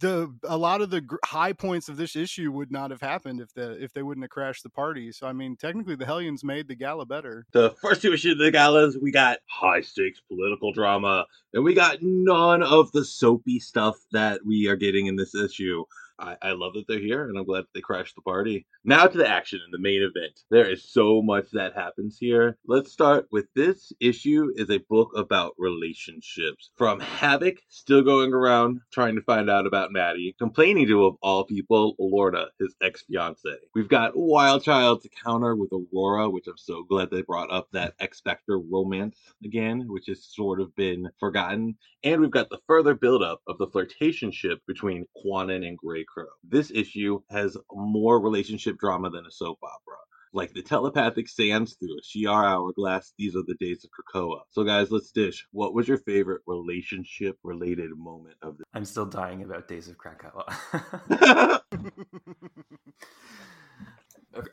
The 0.00 0.34
a 0.44 0.56
lot 0.56 0.80
of 0.80 0.88
the 0.90 1.02
gr- 1.02 1.16
high 1.24 1.52
points 1.52 1.88
of 1.88 1.96
this 1.96 2.16
issue 2.16 2.50
would 2.50 2.72
not 2.72 2.90
have 2.90 3.02
happened 3.02 3.40
if 3.40 3.52
the 3.52 3.72
if 3.72 3.92
they 3.92 4.02
wouldn't 4.02 4.24
have 4.24 4.30
crashed 4.30 4.62
the 4.62 4.70
party. 4.70 5.12
So 5.12 5.26
I 5.28 5.32
mean, 5.32 5.54
technically, 5.54 5.94
the 5.96 6.06
Hellions 6.06 6.42
made 6.42 6.66
the 6.66 6.74
gala 6.74 7.04
better. 7.06 7.44
the 7.52 7.70
first 7.82 8.00
two 8.02 8.12
issues 8.12 8.32
of 8.32 8.38
the 8.38 8.50
galas, 8.50 8.96
we 9.00 9.12
got 9.12 9.38
high 9.48 9.82
stakes 9.82 10.20
political 10.26 10.72
drama, 10.72 11.26
and 11.52 11.62
we 11.62 11.74
got 11.74 11.98
none 12.00 12.62
of 12.62 12.90
the 12.92 13.04
soapy 13.04 13.60
stuff 13.60 13.96
that 14.12 14.40
we 14.44 14.66
are 14.66 14.76
getting 14.76 15.06
in 15.06 15.14
this 15.16 15.34
issue. 15.34 15.84
I, 16.22 16.36
I 16.40 16.52
love 16.52 16.74
that 16.74 16.84
they're 16.86 17.00
here, 17.00 17.28
and 17.28 17.36
I'm 17.36 17.44
glad 17.44 17.64
they 17.74 17.80
crashed 17.80 18.14
the 18.14 18.22
party. 18.22 18.64
Now 18.84 19.06
to 19.06 19.18
the 19.18 19.28
action 19.28 19.60
in 19.64 19.72
the 19.72 19.78
main 19.78 20.02
event. 20.02 20.40
There 20.50 20.70
is 20.70 20.88
so 20.88 21.20
much 21.20 21.50
that 21.50 21.74
happens 21.74 22.16
here. 22.16 22.56
Let's 22.66 22.92
start 22.92 23.26
with 23.32 23.46
this 23.56 23.92
issue 24.00 24.52
is 24.54 24.70
a 24.70 24.78
book 24.88 25.10
about 25.16 25.54
relationships. 25.58 26.70
From 26.76 27.00
Havoc, 27.00 27.56
still 27.68 28.02
going 28.02 28.32
around 28.32 28.80
trying 28.92 29.16
to 29.16 29.22
find 29.22 29.50
out 29.50 29.66
about 29.66 29.90
Maddie, 29.90 30.36
complaining 30.38 30.86
to, 30.86 31.06
of 31.06 31.16
all 31.22 31.44
people, 31.44 31.96
Lorna, 31.98 32.46
his 32.60 32.74
ex-fiance. 32.80 33.50
We've 33.74 33.88
got 33.88 34.16
Wild 34.16 34.62
Child 34.62 35.02
to 35.02 35.08
counter 35.24 35.56
with 35.56 35.72
Aurora, 35.72 36.30
which 36.30 36.46
I'm 36.46 36.56
so 36.56 36.84
glad 36.84 37.10
they 37.10 37.22
brought 37.22 37.52
up 37.52 37.66
that 37.72 37.94
X-Factor 37.98 38.60
romance 38.60 39.18
again, 39.44 39.86
which 39.88 40.06
has 40.06 40.24
sort 40.24 40.60
of 40.60 40.74
been 40.76 41.10
forgotten. 41.18 41.76
And 42.04 42.20
we've 42.20 42.30
got 42.30 42.48
the 42.48 42.60
further 42.66 42.94
buildup 42.94 43.40
of 43.48 43.58
the 43.58 43.66
flirtationship 43.66 44.58
between 44.66 45.06
Kwannon 45.24 45.66
and 45.66 45.76
Grey 45.78 46.04
Crow. 46.12 46.26
This 46.44 46.70
issue 46.70 47.20
has 47.30 47.56
more 47.72 48.20
relationship 48.20 48.78
drama 48.78 49.10
than 49.10 49.26
a 49.26 49.30
soap 49.30 49.58
opera. 49.62 49.96
Like 50.34 50.54
the 50.54 50.62
telepathic 50.62 51.28
sands 51.28 51.74
through 51.74 51.98
a 51.98 52.02
Shi'ar 52.02 52.44
hourglass, 52.44 53.12
these 53.18 53.36
are 53.36 53.42
the 53.46 53.54
days 53.60 53.84
of 53.84 53.90
Krakoa. 53.90 54.40
So, 54.50 54.64
guys, 54.64 54.90
let's 54.90 55.12
dish. 55.12 55.46
What 55.52 55.74
was 55.74 55.86
your 55.86 55.98
favorite 55.98 56.40
relationship 56.46 57.38
related 57.42 57.90
moment 57.96 58.36
of 58.40 58.56
the? 58.56 58.64
I'm 58.72 58.86
still 58.86 59.04
dying 59.04 59.42
about 59.42 59.68
Days 59.68 59.88
of 59.88 59.98
Krakoa. 59.98 61.60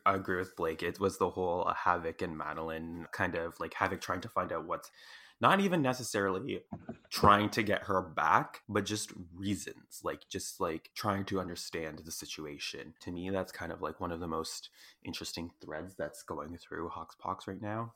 I 0.05 0.15
agree 0.15 0.37
with 0.37 0.55
Blake. 0.57 0.83
It 0.83 0.99
was 0.99 1.17
the 1.17 1.29
whole 1.29 1.65
uh, 1.67 1.73
Havoc 1.73 2.21
and 2.21 2.37
Madeline 2.37 3.07
kind 3.13 3.35
of 3.35 3.57
like 3.59 3.73
Havoc 3.73 4.01
trying 4.01 4.21
to 4.21 4.29
find 4.29 4.51
out 4.51 4.65
what's 4.65 4.91
not 5.41 5.61
even 5.61 5.81
necessarily 5.81 6.61
trying 7.09 7.49
to 7.49 7.63
get 7.63 7.83
her 7.83 8.01
back, 8.01 8.61
but 8.67 8.85
just 8.85 9.11
reasons, 9.33 10.01
like 10.03 10.27
just 10.29 10.59
like 10.59 10.89
trying 10.95 11.23
to 11.25 11.39
understand 11.39 12.01
the 12.05 12.11
situation. 12.11 12.93
To 13.01 13.11
me, 13.11 13.29
that's 13.29 13.51
kind 13.51 13.71
of 13.71 13.81
like 13.81 14.01
one 14.01 14.11
of 14.11 14.19
the 14.19 14.27
most 14.27 14.69
interesting 15.03 15.49
threads 15.63 15.95
that's 15.95 16.23
going 16.23 16.57
through 16.57 16.89
Hoxpox 16.89 17.47
right 17.47 17.61
now. 17.61 17.93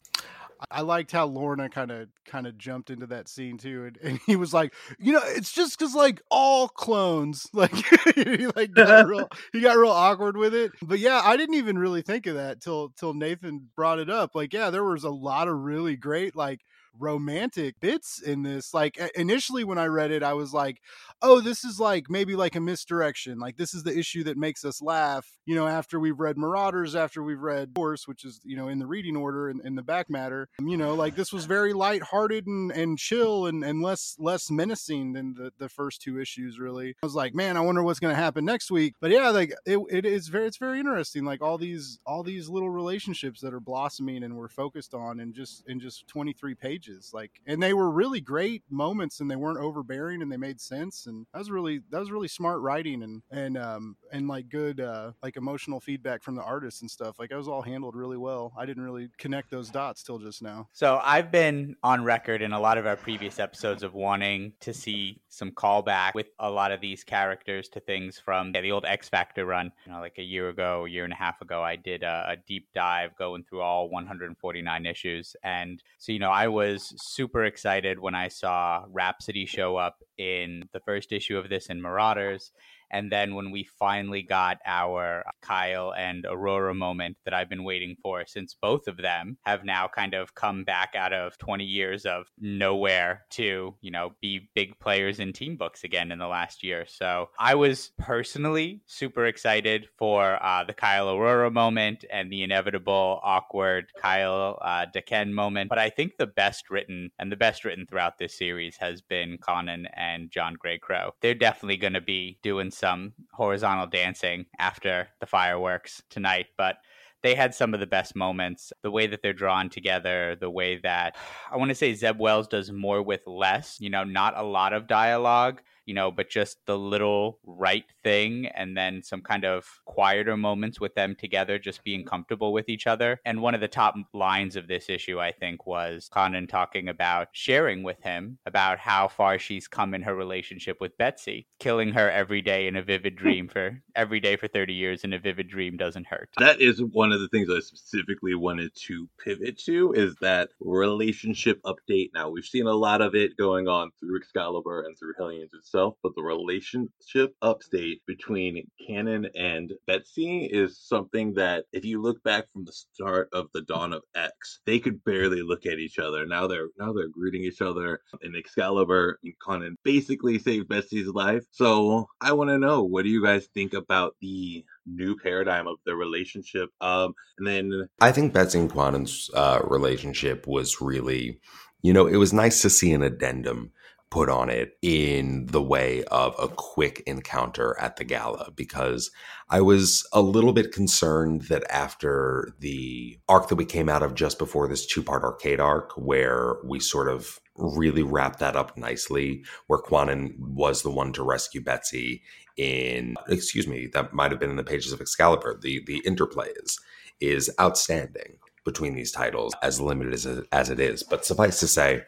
I 0.72 0.82
liked 0.82 1.12
how 1.12 1.26
Lorna 1.26 1.70
kind 1.70 1.92
of 1.92 2.08
kind 2.26 2.48
of 2.48 2.58
jumped 2.58 2.90
into 2.90 3.08
that 3.08 3.28
scene 3.28 3.58
too, 3.58 3.86
and, 3.86 3.98
and 4.02 4.20
he 4.26 4.38
was 4.38 4.54
like, 4.54 4.74
you 4.98 5.12
know, 5.12 5.22
it's 5.24 5.52
just 5.52 5.78
because 5.78 5.94
like 5.94 6.22
all 6.32 6.70
clones, 6.70 7.50
like 7.54 7.76
he 8.16 8.48
like 8.48 8.72
got 8.72 9.08
real, 9.08 9.28
he 9.52 9.60
got 9.60 9.78
real 9.78 9.92
awkward 9.92 10.38
with 10.38 10.54
it. 10.56 10.72
But 10.82 11.00
yeah, 11.00 11.22
I 11.24 11.36
didn't 11.36 11.56
even 11.56 11.78
really 11.78 12.02
think 12.02 12.26
of 12.26 12.36
that 12.36 12.62
till 12.62 12.90
till 12.98 13.14
Nathan 13.14 13.70
brought 13.76 14.00
it 14.00 14.10
up. 14.10 14.34
Like, 14.34 14.54
yeah, 14.54 14.70
there 14.70 14.84
was 14.84 15.04
a 15.04 15.10
lot 15.10 15.50
of 15.50 15.60
really 15.60 15.98
great 15.98 16.36
like 16.36 16.62
romantic 17.00 17.80
bits 17.80 18.22
in 18.22 18.44
this. 18.44 18.74
Like 18.74 18.98
initially 19.16 19.64
when 19.64 19.78
I 19.78 19.86
read 19.86 20.12
it, 20.12 20.24
I 20.24 20.34
was 20.34 20.54
like, 20.54 20.82
oh, 21.22 21.42
this 21.42 21.64
is 21.64 21.80
like 21.80 22.10
maybe 22.10 22.36
like 22.36 22.56
a 22.56 22.60
misdirection. 22.60 23.40
Like 23.40 23.58
this 23.58 23.74
is 23.74 23.84
the 23.84 23.98
issue 23.98 24.24
that 24.26 24.38
makes 24.38 24.64
us 24.66 24.82
laugh. 24.82 25.28
You 25.46 25.56
know, 25.56 25.68
after 25.68 26.00
we've 26.00 26.20
read 26.20 26.38
Marauders, 26.38 26.96
after 26.96 27.24
we've 27.24 27.40
read 27.40 27.72
Horse, 27.76 28.08
which 28.08 28.26
is 28.26 28.40
you 28.44 28.56
know 28.56 28.68
in 28.68 28.80
the 28.80 28.88
reading 28.88 29.16
order 29.16 29.50
in, 29.50 29.62
in 29.66 29.76
the 29.76 29.84
back 29.84 30.10
matter. 30.10 30.50
um, 30.60 30.68
You 30.68 30.78
know, 30.78 30.94
like 30.96 31.16
this 31.16 31.34
was 31.34 31.46
very 31.46 31.74
lighthearted 31.74 32.48
and 32.48 32.72
and 32.72 32.98
chill 32.98 33.46
and 33.46 33.64
and 33.64 33.82
less 33.82 34.16
less 34.20 34.50
menacing 34.52 35.14
than 35.14 35.34
the 35.34 35.52
the 35.58 35.70
first 35.70 36.02
two 36.02 36.20
issues. 36.20 36.60
Really, 36.60 36.90
I 36.90 37.06
was 37.06 37.16
like, 37.16 37.34
man, 37.34 37.58
I 37.58 37.62
wonder 37.62 37.84
what's 37.84 38.00
going 38.00 38.16
to 38.16 38.22
happen 38.22 38.46
next 38.46 38.72
week. 38.72 38.96
But 39.02 39.12
yeah, 39.12 39.30
like 39.30 39.54
it, 39.66 39.80
it 39.90 40.06
is 40.06 40.28
very 40.28 40.48
it's 40.48 40.58
very 40.58 40.80
interesting. 40.80 41.26
Like 41.26 41.42
all 41.42 41.58
these 41.58 42.00
all 42.06 42.24
these 42.24 42.50
little 42.50 42.70
relationships 42.70 43.42
that 43.42 43.54
are 43.54 43.60
blossoming 43.60 44.24
and 44.24 44.36
we're 44.36 44.48
focused 44.50 44.94
on 44.94 45.20
in 45.20 45.34
just 45.34 45.64
in 45.68 45.80
just 45.80 46.08
23 46.08 46.56
pages. 46.56 46.83
Like, 47.14 47.32
and 47.46 47.62
they 47.62 47.74
were 47.74 47.90
really 47.90 48.22
great 48.22 48.64
moments 48.70 49.20
and 49.20 49.30
they 49.30 49.36
weren't 49.36 49.60
overbearing 49.60 50.22
and 50.22 50.32
they 50.32 50.38
made 50.38 50.62
sense. 50.62 51.06
And 51.06 51.26
that 51.34 51.40
was 51.40 51.52
really 51.52 51.82
that 51.90 52.00
was 52.00 52.12
really 52.12 52.28
smart 52.28 52.62
writing 52.62 53.04
and 53.04 53.22
and 53.32 53.58
um 53.58 53.98
and 54.12 54.28
like 54.28 54.50
good 54.50 54.80
uh 54.80 55.12
like 55.22 55.38
emotional 55.38 55.80
feedback 55.80 56.24
from 56.24 56.36
the 56.36 56.44
artists 56.44 56.82
and 56.82 56.90
stuff. 56.90 57.20
Like, 57.20 57.30
that 57.30 57.38
was 57.38 57.48
all 57.48 57.62
handled 57.62 57.96
really 57.96 58.18
well. 58.18 58.54
I 58.58 58.66
didn't 58.66 58.84
really 58.84 59.10
connect 59.18 59.52
those 59.52 59.70
dots 59.70 60.04
till 60.04 60.20
just 60.20 60.42
now. 60.42 60.68
So 60.74 61.00
I've 61.04 61.32
been 61.32 61.76
on 61.84 62.04
record 62.04 62.42
in 62.42 62.54
a 62.54 62.60
lot 62.60 62.78
of 62.78 62.86
our 62.86 62.96
previous 62.96 63.40
episodes 63.40 63.84
of 63.84 63.94
wanting 63.94 64.54
to 64.62 64.74
see 64.74 65.22
some 65.30 65.52
callback 65.52 66.14
with 66.14 66.28
a 66.40 66.50
lot 66.50 66.72
of 66.72 66.82
these 66.82 67.04
characters 67.04 67.70
to 67.70 67.80
things 67.80 68.20
from 68.20 68.52
yeah, 68.54 68.62
the 68.62 68.72
old 68.72 68.86
X 68.86 69.10
Factor 69.10 69.46
run. 69.46 69.72
You 69.86 69.92
know, 69.92 70.00
like 70.00 70.18
a 70.18 70.24
year 70.24 70.50
ago, 70.50 70.86
a 70.86 70.90
year 70.90 71.04
and 71.04 71.14
a 71.14 71.16
half 71.16 71.42
ago, 71.42 71.64
I 71.64 71.76
did 71.76 72.04
a, 72.04 72.26
a 72.30 72.36
deep 72.48 72.68
dive 72.74 73.16
going 73.18 73.44
through 73.44 73.62
all 73.62 73.90
149 73.90 74.86
issues, 74.86 75.36
and 75.44 75.82
so 75.98 76.12
you 76.12 76.20
know, 76.20 76.32
I 76.32 76.48
was 76.48 76.73
super 76.78 77.46
excited 77.46 78.00
when 78.00 78.16
I 78.16 78.28
saw 78.28 78.86
Rhapsody 78.90 79.46
show 79.46 79.78
up 79.78 80.04
in 80.18 80.70
the 80.74 80.80
first 80.80 81.12
issue 81.12 81.38
of 81.38 81.50
this 81.50 81.68
in 81.68 81.82
Marauders. 81.82 82.52
And 82.94 83.12
then 83.12 83.36
when 83.36 83.52
we 83.52 83.68
finally 83.78 84.22
got 84.22 84.60
our 84.66 85.26
Kyle 85.42 85.94
and 85.94 86.26
Aurora 86.30 86.76
moment 86.76 87.18
that 87.26 87.34
I've 87.34 87.50
been 87.50 87.64
waiting 87.64 87.96
for 88.02 88.24
since 88.26 88.56
both 88.62 88.88
of 88.88 88.98
them 88.98 89.38
have 89.46 89.66
now 89.66 89.88
kind 89.88 90.14
of 90.14 90.36
come 90.36 90.64
back 90.64 90.94
out 90.96 91.12
of 91.12 91.38
20 91.40 91.66
years 91.66 92.06
of 92.06 92.28
nowhere 92.40 93.26
to, 93.32 93.76
you 93.82 93.92
know, 93.92 94.14
be 94.22 94.50
big 94.54 94.80
players 94.80 95.20
in 95.20 95.34
team 95.34 95.58
books 95.58 95.84
again 95.84 96.12
in 96.12 96.20
the 96.20 96.28
last 96.28 96.64
year. 96.64 96.86
So 96.88 97.30
I 97.40 97.56
was 97.56 97.92
personally 97.98 98.82
super 98.86 99.26
excited 99.26 99.88
for 99.98 100.42
uh, 100.44 100.64
the 100.64 100.74
Kyle 100.74 101.10
Aurora 101.10 101.50
moment 101.50 102.06
and 102.12 102.32
the 102.32 102.44
inevitable 102.44 103.20
awkward 103.24 103.88
Kyle 104.00 104.60
uh, 104.62 104.86
Daken 104.94 105.32
moment. 105.32 105.70
But 105.70 105.80
I 105.80 105.90
think 105.90 106.18
the 106.18 106.28
best 106.28 106.70
written 106.70 107.10
and 107.18 107.32
the 107.32 107.38
best 107.38 107.66
written 107.66 107.88
throughout 107.88 108.20
this 108.20 108.38
series 108.38 108.78
has 108.78 109.02
been 109.02 109.38
Kwannon 109.38 109.86
and 109.96 110.30
John 110.30 110.56
Grey 110.60 110.78
Crow. 110.78 111.12
They're 111.22 111.34
definitely 111.34 111.78
going 111.78 111.94
to 111.94 112.02
be 112.02 112.38
doing 112.44 112.72
some 112.84 113.14
horizontal 113.32 113.88
dancing 113.88 114.46
after 114.60 115.08
the 115.22 115.26
fireworks 115.26 116.04
tonight, 116.10 116.48
but 116.58 116.76
they 117.22 117.34
had 117.34 117.56
some 117.56 117.74
of 117.74 117.80
the 117.80 117.88
best 117.88 118.14
moments. 118.14 118.74
The 118.82 118.92
way 118.92 119.08
that 119.08 119.22
they're 119.22 119.32
drawn 119.32 119.70
together, 119.70 120.36
the 120.38 120.50
way 120.50 120.80
that 120.80 121.16
I 121.52 121.56
want 121.56 121.70
to 121.70 121.76
say 121.76 121.94
Zeb 121.94 122.20
Wells 122.20 122.50
does 122.50 122.74
more 122.74 123.02
with 123.02 123.22
less, 123.26 123.78
you 123.80 123.90
know, 123.90 124.04
not 124.04 124.38
a 124.38 124.44
lot 124.44 124.74
of 124.74 124.88
dialogue, 124.88 125.62
you 125.86 125.94
know, 125.94 126.12
but 126.12 126.30
just 126.30 126.58
the 126.66 126.78
little 126.78 127.40
right 127.46 127.86
thing 128.04 128.48
and 128.48 128.76
then 128.76 129.02
some 129.04 129.22
kind 129.22 129.46
of 129.46 129.66
quieter 129.86 130.36
moments 130.36 130.80
with 130.80 130.96
them 130.96 131.16
together, 131.16 131.60
just 131.60 131.84
being 131.84 132.02
mm-hmm. 132.02 132.10
comfortable 132.10 132.52
with 132.52 132.68
each 132.70 132.88
other. 132.88 133.20
And 133.26 133.42
one 133.42 133.56
of 133.56 133.62
the 133.62 133.68
top 133.68 133.96
lines 134.14 134.56
of 134.56 134.68
this 134.68 134.90
issue, 134.90 135.20
I 135.20 135.32
think, 135.32 135.66
was 135.66 136.10
Kwannon 136.14 136.50
talking 136.50 136.90
about 136.90 137.30
sharing 137.32 137.84
with 137.84 138.02
him 138.02 138.40
about 138.46 138.80
how 138.80 139.08
far 139.08 139.38
she's 139.38 139.68
come 139.68 139.94
in 139.94 140.02
her 140.02 140.16
relationship 140.16 140.82
with 140.82 140.98
Betsy, 140.98 141.48
killing 141.60 141.94
her 141.94 142.10
every 142.10 142.42
day 142.42 142.68
in 142.68 142.76
a 142.76 142.82
vivid 142.82 143.16
dream 143.24 143.48
for 143.48 143.80
every 143.96 144.20
day 144.20 144.36
for 144.36 144.48
30 144.48 144.74
years 144.74 145.04
in 145.04 145.14
a 145.14 145.20
vivid 145.20 145.48
dream 145.48 145.78
doesn't 145.78 146.08
hurt. 146.08 146.30
That 146.40 146.60
is 146.60 146.82
one 146.82 147.04
one 147.04 147.12
of 147.12 147.20
the 147.20 147.28
things 147.28 147.50
I 147.50 147.60
specifically 147.60 148.34
wanted 148.34 148.74
to 148.88 149.10
pivot 149.22 149.58
to 149.66 149.92
is 149.92 150.16
that 150.22 150.52
relationship 150.62 151.62
update. 151.64 152.12
Now, 152.14 152.30
we've 152.30 152.46
seen 152.46 152.66
a 152.66 152.72
lot 152.72 153.02
of 153.02 153.14
it 153.14 153.36
going 153.36 153.68
on 153.68 153.92
through 154.00 154.20
Excalibur 154.20 154.84
and 154.84 154.98
through 154.98 155.14
Hellions 155.18 155.52
itself, 155.74 155.96
but 156.04 156.14
the 156.16 156.24
relationship 156.24 157.36
update 157.42 158.02
between 158.06 158.68
Kwannon 158.88 159.28
and 159.36 159.74
Betsy 159.88 160.46
is 160.46 160.78
something 160.78 161.34
that, 161.36 161.66
if 161.72 161.84
you 161.86 162.02
look 162.02 162.24
back 162.24 162.46
from 162.52 162.66
the 162.66 162.72
start 162.72 163.30
of 163.34 163.48
the 163.54 163.62
dawn 163.62 163.94
of 163.94 164.04
X, 164.16 164.60
they 164.66 164.80
could 164.80 165.04
barely 165.04 165.42
look 165.42 165.66
at 165.66 165.80
each 165.80 166.00
other. 166.00 166.26
Now 166.26 166.48
they're 166.48 166.68
now 166.78 166.94
they're 166.94 167.08
greeting 167.08 167.44
each 167.44 167.62
other. 167.62 168.02
And 168.22 168.36
Excalibur 168.36 169.20
and 169.24 169.34
Kwannon 169.46 169.76
basically 169.84 170.40
saved 170.40 170.68
Betsy's 170.68 171.08
life. 171.08 171.44
So 171.52 172.08
I 172.22 172.34
want 172.34 172.50
to 172.50 172.60
know 172.60 172.84
what 172.84 173.04
do 173.04 173.10
you 173.10 173.24
guys 173.24 173.48
think 173.54 173.74
about 173.74 174.16
the 174.22 174.64
new 174.86 175.16
paradigm 175.18 175.68
of 175.68 175.78
the 175.86 175.96
relationship? 175.96 176.70
Um, 176.82 177.14
and 177.38 177.48
then 177.48 177.88
I 178.00 178.12
think 178.12 178.34
Betsy 178.34 178.60
and 178.60 178.72
Kwannon's 178.72 179.30
uh, 179.34 179.62
relationship 179.64 180.46
was 180.46 180.82
really, 180.82 181.40
you 181.82 181.94
know, 181.94 182.06
it 182.06 182.18
was 182.18 182.34
nice 182.34 182.62
to 182.62 182.70
see 182.70 182.92
an 182.92 183.02
addendum 183.02 183.72
put 184.14 184.30
on 184.30 184.48
it 184.48 184.78
in 184.84 185.48
the 185.48 185.62
way 185.62 186.04
of 186.12 186.36
a 186.40 186.48
quick 186.48 187.02
encounter 187.08 187.76
at 187.80 187.96
the 187.96 188.04
gala 188.04 188.52
because 188.56 189.10
I 189.50 189.60
was 189.62 190.08
a 190.14 190.22
little 190.22 190.54
bit 190.54 190.72
concerned 190.72 191.46
that 191.50 191.64
after 191.72 192.54
the 192.60 193.18
arc 193.28 193.48
that 193.48 193.56
we 193.56 193.66
came 193.66 193.90
out 193.90 194.04
of 194.04 194.14
just 194.14 194.38
before 194.38 194.68
this 194.68 194.86
two 194.86 195.02
part 195.02 195.24
arcade 195.24 195.60
arc, 195.60 195.94
where 195.98 196.58
we 196.64 196.80
sort 196.80 197.10
of 197.10 197.40
really 197.56 198.04
wrapped 198.04 198.38
that 198.38 198.56
up 198.56 198.78
nicely, 198.78 199.44
where 199.66 199.82
Kwannon 199.82 200.38
was 200.38 200.84
the 200.84 200.92
one 200.92 201.12
to 201.14 201.24
rescue 201.24 201.64
Betsy 201.64 202.22
in, 202.56 203.16
excuse 203.28 203.68
me, 203.68 203.90
that 203.94 204.14
might 204.14 204.30
have 204.30 204.40
been 204.40 204.52
in 204.52 204.58
the 204.58 204.64
pages 204.64 204.92
of 204.92 205.02
Excalibur. 205.02 205.58
The 205.60 205.82
the 205.88 206.04
interplay 206.06 206.50
is 206.64 206.80
is 207.20 207.50
outstanding 207.60 208.38
between 208.64 208.96
these 208.96 209.12
titles, 209.12 209.54
as 209.62 209.82
limited 209.82 210.14
as 210.14 210.26
as 210.52 210.70
it 210.70 210.80
is. 210.80 211.04
But 211.04 211.26
suffice 211.26 211.60
to 211.60 211.68
say, 211.68 212.04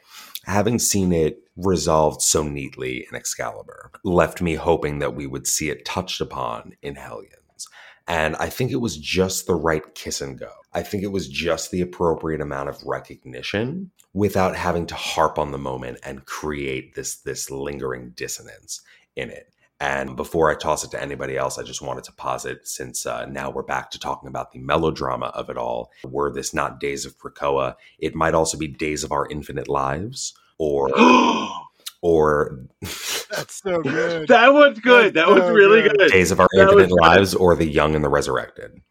having 0.45 0.79
seen 0.79 1.11
it 1.11 1.39
resolved 1.55 2.21
so 2.21 2.43
neatly 2.43 3.07
in 3.09 3.15
Excalibur 3.15 3.91
left 4.03 4.41
me 4.41 4.55
hoping 4.55 4.99
that 4.99 5.15
we 5.15 5.27
would 5.27 5.47
see 5.47 5.69
it 5.69 5.85
touched 5.85 6.21
upon 6.21 6.75
in 6.81 6.95
Hellions. 6.95 7.67
And 8.07 8.35
I 8.35 8.49
think 8.49 8.71
it 8.71 8.81
was 8.81 8.97
just 8.97 9.47
the 9.47 9.55
right 9.55 9.95
kiss 9.95 10.21
and 10.21 10.37
go. 10.37 10.51
I 10.73 10.83
think 10.83 11.03
it 11.03 11.11
was 11.11 11.27
just 11.27 11.71
the 11.71 11.81
appropriate 11.81 12.41
amount 12.41 12.69
of 12.69 12.83
recognition 12.85 13.91
without 14.13 14.55
having 14.55 14.85
to 14.87 14.95
harp 14.95 15.39
on 15.39 15.51
the 15.51 15.57
moment 15.57 15.99
and 16.03 16.25
create 16.25 16.95
this 16.95 17.15
this 17.17 17.49
lingering 17.49 18.11
dissonance 18.15 18.81
in 19.15 19.29
it. 19.29 19.51
And 19.81 20.15
before 20.15 20.49
I 20.49 20.55
toss 20.55 20.85
it 20.85 20.91
to 20.91 21.01
anybody 21.01 21.35
else, 21.35 21.57
I 21.57 21.63
just 21.63 21.81
wanted 21.81 22.05
to 22.05 22.13
posit 22.13 22.65
since 22.67 23.05
uh, 23.05 23.25
now 23.25 23.49
we're 23.49 23.61
back 23.63 23.91
to 23.91 23.99
talking 23.99 24.29
about 24.29 24.51
the 24.53 24.59
melodrama 24.59 25.27
of 25.27 25.49
it 25.49 25.57
all. 25.57 25.91
Were 26.05 26.31
this 26.31 26.53
not 26.53 26.79
Days 26.79 27.05
of 27.05 27.17
Krakoa, 27.17 27.75
it 27.99 28.15
might 28.15 28.33
also 28.33 28.57
be 28.57 28.67
Days 28.69 29.03
of 29.03 29.11
Our 29.11 29.27
Infinite 29.27 29.67
Lives, 29.67 30.33
or 30.57 30.89
or 32.01 32.59
That's 32.81 33.61
so 33.61 33.81
good. 33.81 34.27
that 34.29 34.53
was 34.53 34.79
good. 34.79 35.13
That's 35.13 35.27
that 35.27 35.33
was 35.33 35.43
so 35.43 35.51
really 35.53 35.81
good. 35.81 35.97
good. 35.97 36.11
Days 36.11 36.31
of 36.31 36.39
Our 36.39 36.47
That 36.53 36.67
was 36.67 36.83
Infinite 36.83 36.89
good. 36.95 37.01
Lives, 37.01 37.35
or 37.35 37.55
The 37.55 37.65
Young 37.67 37.95
and 37.95 38.03
the 38.03 38.09
Resurrected. 38.09 38.81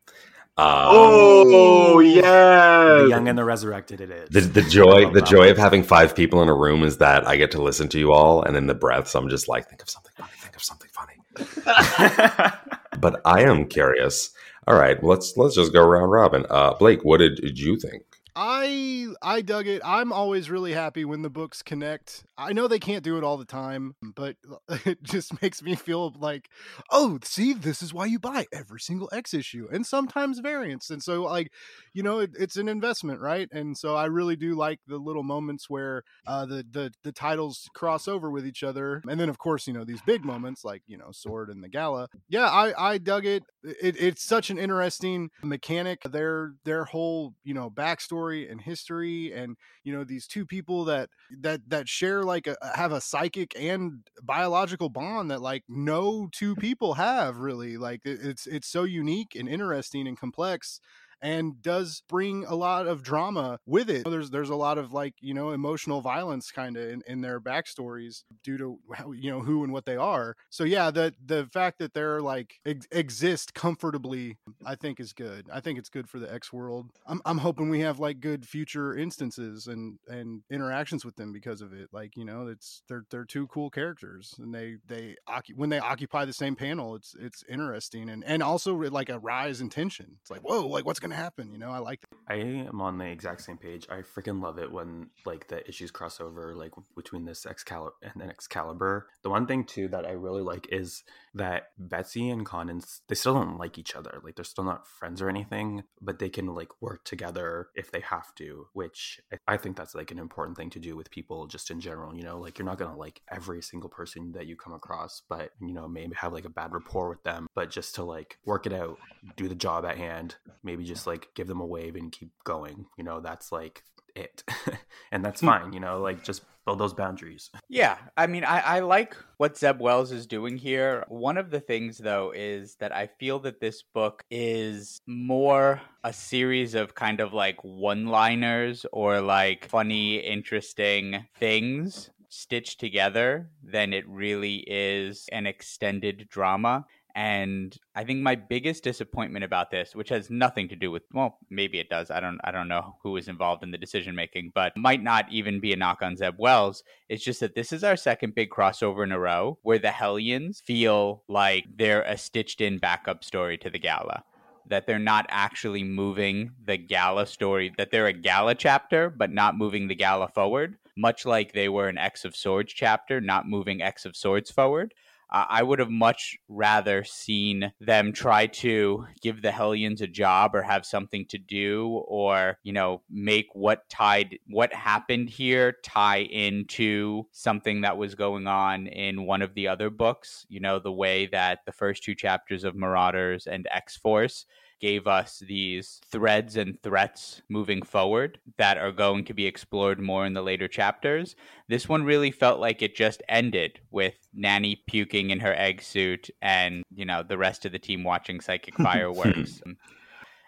Um, 0.57 0.67
Oh 0.69 1.99
yeah, 2.01 2.99
The 3.03 3.07
Young 3.09 3.27
and 3.27 3.37
the 3.39 3.45
Resurrected 3.45 4.01
it 4.01 4.11
is. 4.11 4.29
the, 4.31 4.41
the 4.61 4.63
joy 4.69 5.11
the 5.11 5.23
joy 5.23 5.51
of 5.51 5.57
having 5.57 5.83
five 5.83 6.15
people 6.15 6.43
in 6.43 6.49
a 6.49 6.55
room 6.55 6.83
is 6.85 6.99
that 6.99 7.27
I 7.27 7.37
get 7.37 7.51
to 7.53 7.63
listen 7.63 7.89
to 7.89 7.99
you 7.99 8.13
all, 8.13 8.43
and 8.43 8.55
in 8.57 8.67
the 8.69 8.75
breaths, 8.75 9.15
I'm 9.17 9.29
just 9.29 9.49
like, 9.49 9.69
think 9.69 9.83
of 9.83 9.91
something 9.91 10.13
funny, 10.17 10.31
think 10.55 10.57
of 10.57 10.63
something 10.65 10.91
funny. 10.93 12.51
But 13.01 13.21
I 13.25 13.43
am 13.43 13.67
curious. 13.67 14.31
All 14.67 14.77
right, 14.77 15.03
let's 15.03 15.37
let's 15.37 15.55
just 15.57 15.73
go 15.73 15.85
round 15.85 16.11
robin. 16.11 16.47
Uh, 16.49 16.75
Blake, 16.75 17.05
what 17.05 17.19
did, 17.19 17.37
did 17.37 17.59
you 17.59 17.77
think? 17.77 18.05
I 18.37 19.09
I 19.21 19.43
dug 19.43 19.67
it. 19.67 19.83
I'm 19.85 20.13
always 20.13 20.49
really 20.49 20.73
happy 20.73 21.05
when 21.05 21.23
the 21.23 21.29
books 21.29 21.61
connect. 21.63 22.25
I 22.37 22.53
know 22.53 22.67
they 22.67 22.79
can't 22.79 23.05
do 23.05 23.17
it 23.17 23.25
all 23.25 23.37
the 23.37 23.45
time, 23.45 23.95
but 24.03 24.37
it 24.85 25.03
just 25.03 25.41
makes 25.41 25.63
me 25.63 25.75
feel 25.75 26.15
like, 26.19 26.49
oh, 26.91 27.19
see, 27.23 27.53
this 27.53 27.83
is 27.83 27.95
why 27.95 28.07
you 28.07 28.19
buy 28.19 28.47
every 28.53 28.81
single 28.81 29.09
X 29.13 29.35
issue 29.35 29.69
and 29.73 29.87
sometimes 29.87 30.41
variants. 30.41 30.91
And 30.91 31.03
so, 31.03 31.23
like, 31.23 31.53
you 31.93 32.03
know, 32.03 32.19
it, 32.21 32.33
it's 32.39 32.57
an 32.57 32.69
investment, 32.69 33.21
right? 33.21 33.49
And 33.53 33.77
so, 33.77 33.95
I 33.95 34.07
really 34.07 34.37
do 34.37 34.55
like 34.55 34.81
the 34.87 34.97
little 34.97 35.23
moments 35.23 35.71
where 35.71 36.03
uh, 36.27 36.47
the 36.47 36.65
the 36.69 36.93
the 37.05 37.13
titles 37.13 37.69
cross 37.75 38.09
over 38.09 38.31
with 38.31 38.47
each 38.47 38.63
other, 38.63 39.03
and 39.09 39.21
then 39.21 39.29
of 39.29 39.39
course, 39.39 39.67
you 39.67 39.73
know, 39.73 39.85
these 39.85 40.03
big 40.03 40.25
moments 40.25 40.65
like 40.65 40.83
you 40.87 40.99
know, 40.99 41.11
Sword 41.13 41.51
and 41.51 41.63
the 41.63 41.69
Gala. 41.69 42.09
Yeah, 42.29 42.47
I 42.47 42.93
I 42.93 42.99
dug 42.99 43.27
it. 43.27 43.45
it 43.63 43.97
it's 44.01 44.25
such 44.25 44.51
an 44.51 44.59
interesting 44.59 45.31
mechanic. 45.43 46.03
Their 46.03 46.55
their 46.65 46.85
whole 46.85 47.35
you 47.45 47.55
know 47.55 47.71
backstory 47.71 48.51
and 48.51 48.61
history, 48.61 49.33
and 49.33 49.57
you 49.85 49.93
know 49.93 50.05
these 50.05 50.27
two 50.27 50.45
people 50.45 50.85
that 50.87 51.11
that 51.41 51.69
that 51.69 51.89
share 51.89 52.24
like 52.25 52.47
a 52.47 52.57
have 52.75 52.93
a 52.93 53.01
psychic 53.01 53.55
and 53.59 54.07
biological 54.23 54.89
bond 54.89 55.31
that 55.31 55.41
like 55.43 55.65
no 55.69 56.29
two 56.33 56.57
people 56.57 56.95
have 56.95 57.39
really. 57.39 57.77
Like 57.77 58.01
it's 58.05 58.47
it's 58.47 58.69
so 58.69 58.85
unique 58.85 59.35
and 59.35 59.49
interesting 59.49 60.07
and 60.07 60.19
complex 60.19 60.81
and 61.25 61.63
does 61.63 62.03
bring 62.07 62.45
a 62.45 62.55
lot 62.55 62.87
of 62.87 63.03
drama 63.03 63.59
with 63.67 63.89
it. 63.89 64.05
There's 64.09 64.31
there's 64.31 64.51
a 64.51 64.55
lot 64.55 64.77
of 64.77 64.93
like 64.93 65.15
you 65.21 65.33
know 65.33 65.51
emotional 65.51 66.03
violence 66.03 66.51
kind 66.51 66.77
of 66.77 66.89
in, 66.89 67.03
in 67.07 67.23
their 67.23 67.41
backstories 67.41 68.25
due 68.45 68.59
to 68.59 68.79
how, 68.95 69.13
you 69.13 69.31
know 69.31 69.41
who 69.41 69.65
and 69.65 69.73
what 69.73 69.87
they 69.87 69.97
are. 69.97 70.37
So 70.51 70.65
yeah, 70.65 70.91
the 70.91 71.15
the 71.25 71.47
fact 71.47 71.79
that 71.79 71.95
they're 71.95 72.21
like 72.21 72.61
ex- 72.67 72.87
exist 72.93 73.55
comfortably, 73.55 74.37
I 74.67 74.75
think 74.75 75.01
is 75.01 75.15
good. 75.15 75.49
I 75.51 75.61
think 75.61 75.79
it's 75.79 75.89
good 75.89 76.11
for 76.11 76.19
the 76.19 76.33
X 76.33 76.53
world. 76.53 76.91
I'm 77.07 77.23
I'm 77.25 77.39
hoping 77.39 77.71
we 77.71 77.81
have 77.81 77.99
like 77.99 78.21
good 78.21 78.47
future 78.47 78.95
instances 78.95 79.67
and 79.67 79.99
and 80.07 80.43
interactions 80.51 81.07
with 81.07 81.17
them 81.17 81.33
because 81.33 81.63
of 81.63 81.73
it. 81.73 81.89
Like 81.91 82.19
you 82.19 82.27
know, 82.27 82.49
it's 82.49 82.83
they're 82.87 83.07
they're 83.11 83.25
two 83.25 83.47
cool 83.47 83.71
characters 83.71 84.35
and 84.39 84.55
they 84.55 84.77
they 84.87 85.17
when 85.55 85.71
they 85.71 85.79
occupy 85.79 86.27
the 86.27 86.35
same 86.35 86.55
panel, 86.55 86.95
it's 86.95 87.17
it's 87.19 87.43
interesting 87.49 88.11
and 88.11 88.23
and 88.25 88.43
also 88.43 88.75
like 88.75 89.09
a 89.09 89.19
rise 89.19 89.63
in 89.63 89.71
tension. 89.71 90.19
It's 90.21 90.31
like 90.31 90.43
whoa, 90.43 90.67
like 90.67 90.85
what's 90.85 91.01
gonna 91.01 91.14
happen? 91.15 91.53
You 91.53 91.59
know, 91.59 91.71
I 91.71 91.79
like. 91.79 92.01
I 92.29 92.37
am 92.37 92.81
on 92.81 92.99
the 92.99 93.07
exact 93.07 93.43
same 93.43 93.57
page. 93.57 93.87
I 93.91 94.03
freaking 94.03 94.43
love 94.43 94.59
it 94.59 94.71
when 94.71 95.11
like 95.25 95.49
the 95.49 95.67
issues 95.69 95.91
cross 95.91 96.21
over, 96.21 96.55
like 96.55 96.73
between 96.97 97.25
this 97.25 97.47
Excalibur 97.47 97.95
and 98.03 98.13
then 98.17 98.31
Excalibur. 98.31 99.09
The 99.23 99.31
one 99.31 99.47
thing 99.47 99.65
too 99.65 99.89
that 99.89 100.07
I 100.07 100.13
really 100.13 100.43
like 100.43 100.67
is 100.71 101.05
that 101.35 101.69
Betsy 101.79 102.31
and 102.31 102.47
Kwannon 102.47 102.85
they 103.09 103.15
still 103.15 103.35
don't 103.35 103.59
like 103.59 103.79
each 103.79 103.95
other. 103.95 104.21
Like 104.23 104.37
they're 104.37 104.45
still 104.45 104.65
not 104.65 104.87
friends 104.87 105.21
or 105.21 105.29
anything, 105.29 105.85
but 106.01 106.19
they 106.19 106.31
can 106.31 106.47
like 106.55 106.81
work 106.81 107.05
together 107.05 107.69
if 107.75 107.91
they 107.91 108.01
have 108.01 108.35
to. 108.37 108.69
Which 108.73 109.21
I 109.47 109.57
think 109.57 109.77
that's 109.77 109.95
like 109.95 110.11
an 110.11 110.19
important 110.19 110.57
thing 110.57 110.71
to 110.71 110.79
do 110.79 110.97
with 110.97 111.11
people 111.11 111.47
just 111.47 111.71
in 111.71 111.81
general. 111.81 112.17
You 112.17 112.23
know, 112.23 112.39
like 112.39 112.59
you're 112.59 112.67
not 112.67 112.79
gonna 112.79 112.97
like 112.97 113.21
every 113.31 113.63
single 113.63 113.91
person 113.91 114.33
that 114.33 114.47
you 114.47 114.57
come 114.57 114.73
across, 114.73 115.23
but 115.29 115.51
you 115.61 115.75
know 115.75 115.89
maybe 115.89 116.15
have 116.17 116.33
like 116.33 116.45
a 116.45 116.51
bad 116.51 116.73
rapport 116.73 117.09
with 117.09 117.23
them, 117.23 117.47
but 117.55 117.71
just 117.71 117.95
to 117.97 118.05
like 118.05 118.39
work 118.45 118.67
it 118.67 118.73
out, 118.73 118.99
do 119.37 119.49
the 119.49 119.55
job 119.55 119.85
at 119.85 119.97
hand, 119.97 120.37
maybe 120.63 120.85
just 120.85 120.94
like 121.07 121.29
give 121.35 121.47
them 121.47 121.61
a 121.61 121.67
wave 121.67 121.97
and 121.97 122.13
keep 122.13 122.31
going. 122.45 122.87
You 122.97 123.05
know, 123.05 123.21
that's 123.21 123.53
like 123.53 123.83
it. 124.15 124.43
and 125.13 125.25
that's 125.25 125.41
hmm. 125.41 125.47
fine, 125.47 125.73
you 125.73 125.81
know, 125.81 126.01
like 126.01 126.25
just 126.25 126.43
build 126.65 126.79
those 126.79 126.95
boundaries. 126.95 127.51
Yeah, 127.69 127.99
I 128.17 128.27
mean, 128.27 128.45
I, 128.45 128.61
I 128.61 128.81
like 128.81 129.17
what 129.37 129.59
Zeb 129.59 129.81
Wells 129.81 130.13
is 130.13 130.27
doing 130.27 130.57
here. 130.57 131.05
One 131.09 131.37
of 131.37 131.51
the 131.51 131.61
things, 131.61 131.99
though, 131.99 132.33
is 132.35 132.77
that 132.77 132.95
I 132.95 133.09
feel 133.19 133.39
that 133.41 133.61
this 133.61 133.83
book 133.83 134.25
is 134.31 135.01
more 135.07 135.81
a 136.05 136.13
series 136.13 136.75
of 136.75 136.95
kind 136.95 137.21
of 137.21 137.33
like 137.33 137.63
one 137.63 138.07
liners 138.07 138.87
or 138.93 139.21
like 139.21 139.69
funny, 139.69 140.17
interesting 140.17 141.27
things 141.39 142.11
stitched 142.31 142.81
together 142.81 143.49
than 143.63 143.93
it 143.93 144.09
really 144.09 144.65
is 144.67 145.27
an 145.31 145.47
extended 145.47 146.29
drama. 146.29 146.85
And 147.17 147.77
I 147.95 148.03
think 148.03 148.21
my 148.21 148.35
biggest 148.35 148.83
disappointment 148.83 149.45
about 149.45 149.71
this, 149.71 149.95
which 149.95 150.09
has 150.09 150.31
nothing 150.31 150.69
to 150.69 150.77
do 150.77 150.91
with 150.91 151.05
well, 151.13 151.39
maybe 151.49 151.79
it 151.79 151.89
does. 151.89 152.11
I 152.11 152.19
don't 152.19 152.41
I 152.43 152.51
don't 152.51 152.67
know 152.67 152.97
who 153.03 153.13
was 153.13 153.29
involved 153.29 153.63
in 153.63 153.71
the 153.71 153.79
decision 153.79 154.17
making, 154.17 154.51
but 154.53 154.77
might 154.77 155.03
not 155.03 155.31
even 155.31 155.61
be 155.61 155.73
a 155.73 155.77
knock 155.77 156.03
on 156.03 156.17
Zeb 156.17 156.35
Wells. 156.39 156.83
It's 157.09 157.23
just 157.23 157.39
that 157.39 157.55
this 157.55 157.73
is 157.73 157.85
our 157.85 157.97
second 157.97 158.35
big 158.35 158.51
crossover 158.51 159.05
in 159.05 159.13
a 159.13 159.19
row 159.19 159.59
where 159.63 159.79
the 159.79 159.93
Hellions 159.93 160.61
feel 160.61 161.23
like 161.29 161.67
they're 161.77 162.03
a 162.03 162.19
stitched 162.19 162.61
in 162.61 162.79
backup 162.79 163.23
story 163.23 163.59
to 163.59 163.71
the 163.71 163.79
gala. 163.79 164.25
That 164.67 164.89
they're 164.89 164.99
not 164.99 165.27
actually 165.29 165.85
moving 165.85 166.51
the 166.65 166.79
gala 166.79 167.27
story, 167.27 167.73
that 167.79 167.93
they're 167.93 168.07
a 168.07 168.13
gala 168.13 168.57
chapter, 168.57 169.09
but 169.09 169.31
not 169.31 169.57
moving 169.57 169.87
the 169.87 169.95
gala 169.95 170.29
forward, 170.29 170.79
much 170.97 171.25
like 171.27 171.53
they 171.53 171.69
were 171.69 171.89
an 171.89 171.99
X 171.99 172.25
of 172.25 172.35
Swords 172.35 172.73
chapter, 172.73 173.21
not 173.21 173.49
moving 173.49 173.83
X 173.83 174.05
of 174.05 174.17
Swords 174.17 174.51
forward. 174.51 174.95
I 175.35 175.65
would 175.65 175.81
have 175.81 175.91
much 175.91 176.39
rather 176.49 177.03
seen 177.03 177.73
them 177.81 178.13
try 178.13 178.47
to 178.47 179.05
give 179.21 179.43
the 179.43 179.51
Hellions 179.51 180.01
a 180.01 180.07
job 180.07 180.55
or 180.55 180.63
have 180.63 180.87
something 180.87 181.27
to 181.31 181.39
do 181.39 182.05
or, 182.07 182.59
you 182.63 182.73
know, 182.73 183.03
make 183.11 183.49
what 183.53 183.89
tied, 183.89 184.39
what 184.47 184.73
happened 184.73 185.29
here 185.29 185.75
tie 185.83 186.19
into 186.19 187.25
something 187.33 187.81
that 187.81 187.99
was 187.99 188.15
going 188.15 188.47
on 188.47 188.87
in 188.87 189.27
one 189.27 189.43
of 189.43 189.55
the 189.55 189.67
other 189.67 189.91
books. 189.91 190.47
You 190.49 190.61
know, 190.61 190.79
the 190.79 190.93
way 190.93 191.27
that 191.27 191.61
the 191.67 191.73
first 191.73 192.05
two 192.05 192.15
chapters 192.15 192.63
of 192.63 192.77
Marauders 192.77 193.49
and 193.49 193.67
X 193.73 193.97
Force 193.97 194.47
gave 194.85 195.07
us 195.07 195.43
these 195.49 195.99
threads 196.13 196.59
and 196.59 196.79
threats 196.83 197.41
moving 197.49 197.81
forward 197.81 198.39
that 198.59 198.77
are 198.77 198.93
going 198.93 199.25
to 199.25 199.33
be 199.33 199.47
explored 199.47 199.99
more 199.99 200.27
in 200.27 200.35
the 200.35 200.43
later 200.43 200.69
chapters. 200.69 201.37
This 201.71 201.89
one 201.89 202.05
really 202.05 202.31
felt 202.31 202.61
like 202.61 202.83
it 202.83 202.95
just 202.95 203.23
ended 203.27 203.81
with 203.91 204.13
Nanny 204.35 204.83
puking 204.87 205.31
in 205.31 205.41
her 205.41 205.55
egg 205.55 205.81
suit 205.81 206.29
and, 206.43 206.83
you 206.95 207.07
know, 207.07 207.23
the 207.23 207.39
rest 207.39 207.65
of 207.65 207.73
the 207.73 207.79
team 207.79 208.05
watching 208.05 208.43
psychic 208.43 208.75
fireworks. 208.89 209.63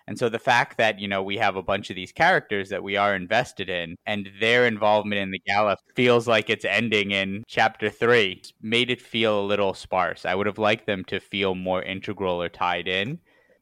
And 0.07 0.19
so 0.19 0.29
the 0.29 0.39
fact 0.39 0.77
that, 0.77 1.01
you 1.01 1.09
know, 1.09 1.23
we 1.23 1.39
have 1.39 1.57
a 1.57 1.63
bunch 1.63 1.89
of 1.89 1.97
these 1.97 2.13
characters 2.13 2.69
that 2.69 2.83
we 2.83 2.95
are 2.99 3.17
invested 3.17 3.71
in 3.71 3.97
and 4.05 4.29
their 4.39 4.67
involvement 4.67 5.19
in 5.19 5.31
the 5.31 5.41
gala 5.47 5.79
feels 5.95 6.29
like 6.29 6.51
it's 6.51 6.67
ending 6.67 7.11
in 7.11 7.43
chapter 7.49 7.89
three 7.89 8.43
made 8.61 8.91
it 8.91 9.01
feel 9.01 9.41
a 9.41 9.49
little 9.49 9.73
sparse. 9.73 10.27
I 10.27 10.35
would 10.35 10.47
have 10.47 10.59
liked 10.59 10.85
them 10.85 11.05
to 11.07 11.21
feel 11.21 11.55
more 11.55 11.83
integral 11.83 12.43
or 12.43 12.51
tied 12.51 12.87
in 12.87 13.19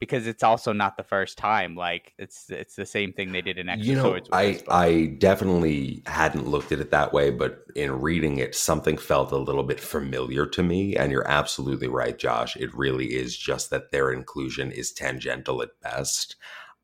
because 0.06 0.26
it's 0.26 0.42
also 0.42 0.72
not 0.72 0.96
the 0.96 1.02
first 1.02 1.38
time. 1.38 1.74
Like 1.74 2.12
it's 2.18 2.50
it's 2.50 2.76
the 2.76 2.86
same 2.86 3.12
thing 3.12 3.32
they 3.32 3.42
did 3.42 3.58
in 3.58 3.68
Extra 3.68 3.86
you 3.86 3.94
know, 3.96 4.02
Swords. 4.02 4.28
I. 4.32 4.60
I 4.68 5.06
definitely 5.18 6.02
hadn't 6.06 6.46
looked 6.48 6.72
at 6.72 6.80
it 6.80 6.90
that 6.90 7.12
way, 7.12 7.30
but 7.30 7.64
in 7.74 8.00
reading 8.00 8.38
it, 8.38 8.54
something 8.54 8.98
felt 8.98 9.32
a 9.32 9.36
little 9.36 9.62
bit 9.62 9.80
familiar 9.80 10.46
to 10.46 10.62
me. 10.62 10.96
And 10.96 11.10
you're 11.10 11.28
absolutely 11.28 11.88
right, 11.88 12.18
Josh. 12.18 12.56
It 12.56 12.74
really 12.74 13.14
is 13.14 13.36
just 13.36 13.70
that 13.70 13.90
their 13.90 14.12
inclusion 14.12 14.70
is 14.70 14.92
tangential 14.92 15.62
at 15.62 15.80
best. 15.80 16.36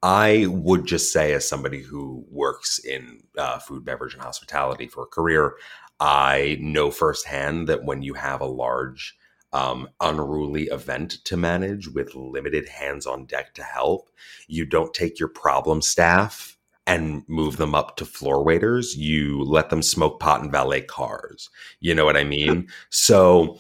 I 0.02 0.46
would 0.48 0.86
just 0.86 1.12
say, 1.12 1.34
as 1.34 1.46
somebody 1.46 1.82
who 1.82 2.24
works 2.30 2.78
in 2.78 3.22
uh, 3.36 3.58
food, 3.58 3.84
beverage, 3.84 4.14
and 4.14 4.22
hospitality 4.22 4.86
for 4.86 5.02
a 5.02 5.06
career, 5.06 5.56
I 6.00 6.56
know 6.60 6.90
firsthand 6.90 7.68
that 7.68 7.84
when 7.84 8.00
you 8.02 8.14
have 8.14 8.40
a 8.40 8.46
large 8.46 9.16
um, 9.52 9.88
unruly 10.00 10.64
event 10.64 11.12
to 11.24 11.36
manage 11.36 11.88
with 11.88 12.14
limited 12.14 12.68
hands 12.68 13.06
on 13.06 13.26
deck 13.26 13.54
to 13.54 13.62
help. 13.62 14.10
You 14.46 14.64
don't 14.64 14.94
take 14.94 15.18
your 15.18 15.28
problem 15.28 15.82
staff 15.82 16.56
and 16.86 17.22
move 17.28 17.56
them 17.56 17.74
up 17.74 17.96
to 17.96 18.04
floor 18.04 18.42
waiters. 18.42 18.96
You 18.96 19.42
let 19.44 19.70
them 19.70 19.82
smoke 19.82 20.20
pot 20.20 20.42
and 20.42 20.50
valet 20.50 20.82
cars. 20.82 21.50
You 21.80 21.94
know 21.94 22.04
what 22.04 22.16
I 22.16 22.24
mean? 22.24 22.68
so 22.90 23.58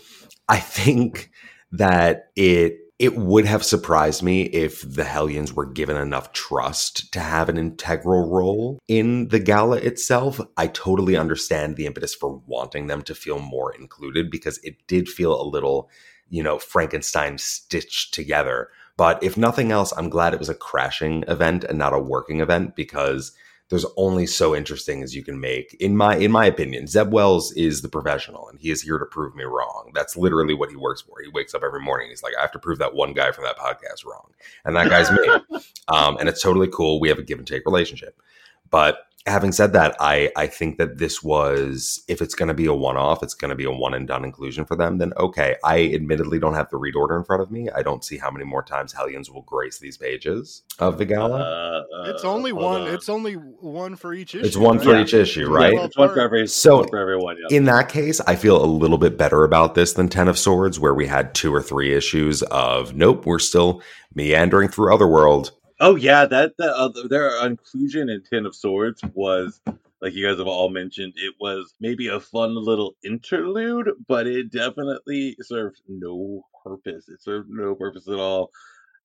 I 0.48 0.58
think 0.58 1.30
that 1.72 2.30
it 2.36 2.78
it 3.00 3.16
would 3.16 3.46
have 3.46 3.64
surprised 3.64 4.22
me 4.22 4.42
if 4.42 4.82
the 4.82 5.04
Hellions 5.04 5.54
were 5.54 5.64
given 5.64 5.96
enough 5.96 6.34
trust 6.34 7.10
to 7.14 7.20
have 7.20 7.48
an 7.48 7.56
integral 7.56 8.28
role 8.28 8.78
in 8.88 9.28
the 9.28 9.38
gala 9.38 9.78
itself. 9.78 10.38
I 10.58 10.66
totally 10.66 11.16
understand 11.16 11.76
the 11.76 11.86
impetus 11.86 12.14
for 12.14 12.42
wanting 12.46 12.88
them 12.88 13.00
to 13.04 13.14
feel 13.14 13.38
more 13.38 13.74
included 13.74 14.30
because 14.30 14.58
it 14.58 14.86
did 14.86 15.08
feel 15.08 15.40
a 15.40 15.48
little, 15.48 15.88
you 16.28 16.42
know, 16.42 16.58
Frankenstein 16.58 17.38
stitched 17.38 18.12
together. 18.12 18.68
But 18.98 19.22
if 19.22 19.38
nothing 19.38 19.72
else, 19.72 19.94
I'm 19.96 20.10
glad 20.10 20.34
it 20.34 20.38
was 20.38 20.50
a 20.50 20.54
crashing 20.54 21.24
event 21.26 21.64
and 21.64 21.78
not 21.78 21.94
a 21.94 21.98
working 21.98 22.40
event 22.40 22.76
because 22.76 23.32
there's 23.70 23.86
only 23.96 24.26
so 24.26 24.54
interesting 24.54 25.02
as 25.02 25.14
you 25.14 25.22
can 25.22 25.40
make. 25.40 25.74
In 25.80 25.96
my 25.96 26.16
in 26.16 26.30
my 26.32 26.44
opinion, 26.44 26.88
Zeb 26.88 27.12
Wells 27.12 27.52
is 27.52 27.82
the 27.82 27.88
professional 27.88 28.48
and 28.48 28.58
he 28.58 28.70
is 28.70 28.82
here 28.82 28.98
to 28.98 29.06
prove 29.06 29.34
me 29.34 29.44
wrong. 29.44 29.92
That's 29.94 30.16
literally 30.16 30.54
what 30.54 30.70
he 30.70 30.76
works 30.76 31.00
for. 31.00 31.22
He 31.22 31.30
wakes 31.30 31.54
up 31.54 31.62
every 31.64 31.80
morning. 31.80 32.08
He's 32.10 32.22
like, 32.22 32.34
I 32.36 32.42
have 32.42 32.52
to 32.52 32.58
prove 32.58 32.78
that 32.78 32.94
one 32.94 33.12
guy 33.12 33.30
from 33.30 33.44
that 33.44 33.56
podcast 33.56 34.04
wrong. 34.04 34.32
And 34.64 34.76
that 34.76 34.90
guy's 34.90 35.10
me. 35.10 35.60
Um, 35.88 36.18
and 36.18 36.28
it's 36.28 36.40
totally 36.40 36.68
cool. 36.68 37.00
We 37.00 37.08
have 37.08 37.18
a 37.18 37.22
give 37.22 37.38
and 37.38 37.46
take 37.48 37.66
relationship. 37.66 38.22
But 38.70 39.06
having 39.26 39.52
said 39.52 39.72
that, 39.74 39.94
I 40.00 40.30
I 40.36 40.46
think 40.46 40.78
that 40.78 40.98
this 40.98 41.22
was 41.22 42.02
if 42.08 42.22
it's 42.22 42.34
going 42.34 42.48
to 42.48 42.54
be 42.54 42.66
a 42.66 42.74
one 42.74 42.96
off, 42.96 43.22
it's 43.22 43.34
going 43.34 43.50
to 43.50 43.54
be 43.54 43.64
a 43.64 43.70
one 43.70 43.94
and 43.94 44.06
done 44.08 44.24
inclusion 44.24 44.64
for 44.64 44.76
them. 44.76 44.98
Then 44.98 45.12
okay, 45.18 45.56
I 45.64 45.90
admittedly 45.94 46.38
don't 46.38 46.54
have 46.54 46.70
the 46.70 46.76
read 46.78 46.96
order 46.96 47.16
in 47.16 47.24
front 47.24 47.42
of 47.42 47.50
me. 47.50 47.68
I 47.74 47.82
don't 47.82 48.04
see 48.04 48.18
how 48.18 48.30
many 48.30 48.44
more 48.44 48.62
times 48.62 48.92
Hellions 48.92 49.30
will 49.30 49.42
grace 49.42 49.78
these 49.78 49.96
pages 49.96 50.62
of 50.78 50.98
the 50.98 51.04
gala. 51.04 51.38
Uh, 51.40 52.10
It's 52.10 52.24
uh, 52.24 52.32
only 52.32 52.52
one. 52.52 52.82
on. 52.82 52.88
It's 52.94 53.08
only 53.08 53.34
one 53.34 53.96
for 53.96 54.14
each 54.14 54.34
issue. 54.34 54.46
it's 54.46 54.56
one 54.56 54.78
for 54.78 54.92
right? 54.92 55.02
each 55.02 55.14
issue, 55.14 55.50
Yeah, 55.50 55.56
right? 55.56 55.74
it's 55.74 55.96
one 55.96 56.08
for 56.08 56.20
every. 56.20 56.46
So- 56.46 56.78
one 56.78 56.88
for 56.88 56.98
everyone. 56.98 57.36
Yeah. 57.50 57.56
In 57.56 57.64
that 57.64 57.88
case, 57.88 58.20
I 58.22 58.36
feel 58.36 58.62
a 58.62 58.66
little 58.66 58.98
bit 58.98 59.18
better 59.18 59.44
about 59.44 59.74
this 59.74 59.92
than 59.92 60.08
Ten 60.08 60.28
of 60.28 60.38
Swords, 60.38 60.80
where 60.80 60.94
we 60.94 61.06
had 61.06 61.34
two 61.34 61.54
or 61.54 61.62
three 61.62 61.94
issues 61.94 62.42
of 62.44 62.94
nope, 62.94 63.26
we're 63.26 63.38
still 63.38 63.82
meandering 64.14 64.68
through 64.68 64.92
Otherworld. 64.94 65.52
Oh 65.80 65.96
yeah, 65.96 66.26
that 66.26 66.56
that 66.58 66.74
uh, 66.76 66.90
their 67.08 67.44
inclusion 67.46 68.08
in 68.10 68.22
Ten 68.22 68.46
of 68.46 68.54
Swords 68.54 69.02
was 69.14 69.60
like 70.02 70.14
you 70.14 70.26
guys 70.26 70.38
have 70.38 70.46
all 70.46 70.68
mentioned. 70.70 71.14
It 71.16 71.34
was 71.40 71.74
maybe 71.80 72.08
a 72.08 72.20
fun 72.20 72.54
little 72.54 72.96
interlude, 73.04 73.90
but 74.06 74.26
it 74.26 74.50
definitely 74.52 75.36
served 75.40 75.80
no 75.88 76.44
purpose. 76.64 77.08
It 77.08 77.22
served 77.22 77.48
no 77.50 77.74
purpose 77.74 78.08
at 78.08 78.14
all, 78.18 78.50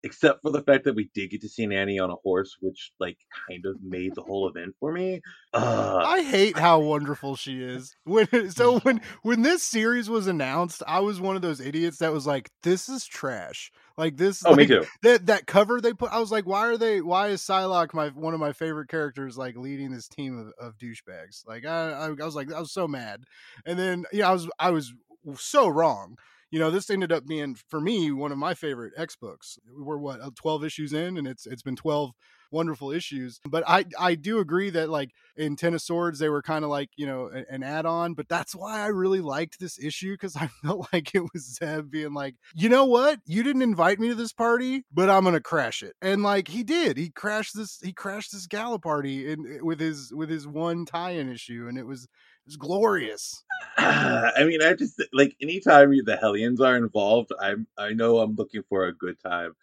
except 0.06 0.44
for 0.44 0.52
the 0.52 0.62
fact 0.62 0.84
that 0.84 0.96
we 0.96 1.10
did 1.16 1.32
get 1.32 1.42
to 1.42 1.50
see 1.50 1.66
Nanny 1.66 1.98
on 1.98 2.12
a 2.12 2.16
horse, 2.24 2.56
which 2.62 2.92
like 3.00 3.18
kind 3.50 3.66
of 3.66 3.78
made 3.82 4.14
the 4.14 4.22
whole 4.22 4.48
event 4.48 4.76
for 4.80 4.92
me. 4.92 5.20
Uh, 5.52 6.04
I 6.06 6.22
hate 6.22 6.58
how 6.58 6.80
wonderful 6.80 7.36
she 7.36 7.62
is. 7.62 7.98
When 8.04 8.28
so 8.52 8.80
when 8.80 9.02
when 9.24 9.42
this 9.42 9.64
series 9.64 10.08
was 10.08 10.28
announced, 10.28 10.84
I 10.88 11.00
was 11.00 11.20
one 11.20 11.36
of 11.36 11.42
those 11.42 11.60
idiots 11.60 11.98
that 11.98 12.14
was 12.14 12.28
like, 12.28 12.50
"This 12.62 12.88
is 12.88 13.06
trash." 13.06 13.72
Like 13.98 14.18
this. 14.18 14.44
oh, 14.46 14.56
me 14.56 14.68
too. 14.68 14.86
That 15.02 15.26
that 15.26 15.48
cover 15.48 15.82
they 15.82 15.94
put, 15.94 16.12
I 16.12 16.20
was 16.20 16.32
like, 16.32 16.46
"Why 16.46 16.68
are 16.68 16.78
they? 16.78 17.02
Why 17.02 17.30
is 17.30 17.42
Psylocke 17.42 17.94
my 17.94 18.10
one 18.10 18.36
of 18.36 18.40
my 18.40 18.54
favorite 18.54 18.90
characters 18.90 19.38
like 19.38 19.58
leading 19.58 19.92
this 19.92 20.08
team 20.08 20.38
of, 20.38 20.54
of 20.68 20.78
douchebags?" 20.78 21.48
Like 21.48 21.66
I, 21.66 21.92
I 21.92 22.06
I 22.08 22.26
was 22.26 22.36
like 22.36 22.54
I 22.54 22.60
was 22.60 22.72
so 22.72 22.88
mad, 22.88 23.24
and 23.66 23.80
then 23.80 24.06
you 24.14 24.20
know 24.20 24.28
I 24.28 24.34
was 24.34 24.50
I 24.60 24.70
was 24.70 24.94
so 25.36 25.68
wrong. 25.68 26.18
You 26.56 26.62
know, 26.62 26.72
this 26.72 26.90
ended 26.90 27.12
up 27.12 27.28
being 27.28 27.58
for 27.68 27.82
me 27.82 28.14
one 28.14 28.32
of 28.32 28.38
my 28.38 28.54
favorite 28.54 28.94
X 28.96 29.18
books. 29.18 29.60
We're 29.78 29.98
what 29.98 30.22
uh, 30.22 30.30
twelve 30.36 30.64
issues 30.64 30.94
in, 30.94 31.18
and 31.18 31.28
it's 31.28 31.46
it's 31.46 31.62
been 31.62 31.76
twelve 31.76 32.12
wonderful 32.50 32.94
issues. 32.94 33.42
But 33.46 33.66
I 33.68 33.84
I 34.00 34.16
do 34.16 34.40
agree 34.40 34.70
that 34.70 34.90
like 34.90 35.10
in 35.36 35.58
Ten 35.58 35.74
of 35.74 35.82
Swords 35.82 36.18
they 36.18 36.30
were 36.30 36.42
kind 36.42 36.64
of 36.64 36.72
like 36.72 36.92
you 36.96 37.08
know 37.08 37.30
a- 37.30 37.54
an 37.54 37.62
add 37.62 37.86
on. 37.86 38.14
But 38.14 38.30
that's 38.30 38.56
why 38.56 38.80
I 38.80 38.86
really 38.86 39.20
liked 39.20 39.60
this 39.60 39.78
issue 39.78 40.14
because 40.14 40.38
I 40.38 40.48
felt 40.64 40.88
like 40.94 41.14
it 41.14 41.24
was 41.34 41.58
Zeb 41.58 41.92
being 41.92 42.14
like, 42.14 42.36
you 42.54 42.70
know 42.70 42.86
what, 42.86 43.20
you 43.26 43.44
didn't 43.44 43.62
invite 43.62 44.00
me 44.00 44.08
to 44.08 44.16
this 44.16 44.32
party, 44.32 44.86
but 44.94 45.10
I'm 45.10 45.26
gonna 45.26 45.42
crash 45.42 45.84
it. 45.84 45.98
And 46.02 46.24
like 46.24 46.48
he 46.48 46.64
did, 46.64 46.96
he 46.96 47.10
crashed 47.10 47.58
this 47.58 47.82
he 47.82 47.92
crashed 47.92 48.32
this 48.32 48.48
gala 48.48 48.80
party 48.80 49.30
in 49.30 49.60
with 49.62 49.82
his 49.82 50.14
with 50.16 50.30
his 50.30 50.48
one 50.48 50.86
tie-in 50.86 51.28
issue, 51.30 51.66
and 51.68 51.78
it 51.78 51.86
was 51.86 52.08
was 52.46 52.58
glorious. 52.58 53.44
I 53.78 54.44
mean, 54.46 54.62
I 54.62 54.74
just 54.74 55.02
like 55.14 55.36
anytime 55.42 55.92
the 56.06 56.18
Hellions 56.18 56.62
are 56.62 56.78
involved, 56.78 57.32
I'm 57.40 57.68
I 57.78 57.94
know 57.94 58.20
I'm 58.20 58.36
looking 58.36 58.64
for 58.70 58.86
a 58.86 58.94
good 58.94 59.20
time. 59.22 59.54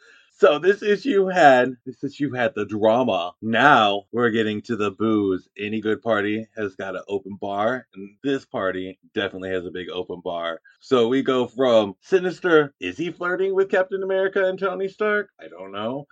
So 0.42 0.58
this 0.58 0.82
issue 0.82 1.26
had 1.26 1.76
this 1.86 2.02
issue 2.02 2.32
had 2.32 2.54
the 2.56 2.66
drama. 2.66 3.32
Now 3.40 4.04
we're 4.10 4.30
getting 4.30 4.60
to 4.62 4.74
the 4.74 4.90
booze. 4.90 5.48
Any 5.56 5.80
good 5.80 6.02
party 6.02 6.48
has 6.56 6.74
got 6.74 6.96
an 6.96 7.02
open 7.06 7.36
bar, 7.40 7.86
and 7.94 8.16
this 8.24 8.44
party 8.44 8.98
definitely 9.14 9.50
has 9.50 9.64
a 9.64 9.70
big 9.70 9.88
open 9.88 10.20
bar. 10.24 10.60
So 10.80 11.06
we 11.06 11.22
go 11.22 11.46
from 11.46 11.94
Sinister, 12.00 12.74
is 12.80 12.96
he 12.96 13.12
flirting 13.12 13.54
with 13.54 13.70
Captain 13.70 14.02
America 14.02 14.44
and 14.44 14.58
Tony 14.58 14.88
Stark? 14.88 15.30
I 15.38 15.46
don't 15.46 15.70
know. 15.70 16.06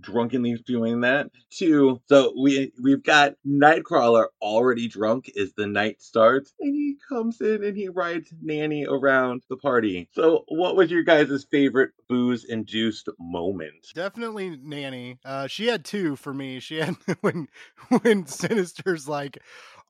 Drunkenly 0.00 0.56
doing 0.66 1.00
that. 1.02 1.28
To 1.58 2.00
so 2.08 2.32
we 2.40 2.72
we've 2.82 3.02
got 3.02 3.34
Nightcrawler 3.46 4.26
already 4.40 4.88
drunk 4.88 5.30
as 5.38 5.52
the 5.56 5.66
night 5.66 6.00
starts, 6.02 6.52
and 6.60 6.74
he 6.74 6.96
comes 7.08 7.40
in 7.40 7.64
and 7.64 7.76
he 7.76 7.88
rides 7.88 8.32
Nanny 8.42 8.86
around 8.86 9.42
the 9.50 9.56
party. 9.56 10.08
So 10.12 10.44
what 10.48 10.76
was 10.76 10.90
your 10.90 11.02
guys' 11.02 11.46
favorite 11.50 11.90
booze 12.08 12.44
induced 12.44 13.08
moment? 13.18 13.86
Definitely 13.94 14.58
Nanny. 14.62 15.18
Uh, 15.24 15.46
she 15.46 15.66
had 15.66 15.84
two 15.84 16.16
for 16.16 16.32
me. 16.34 16.60
She 16.60 16.76
had 16.76 16.96
when 17.20 17.48
when 18.02 18.26
Sinister's 18.26 19.08
like, 19.08 19.38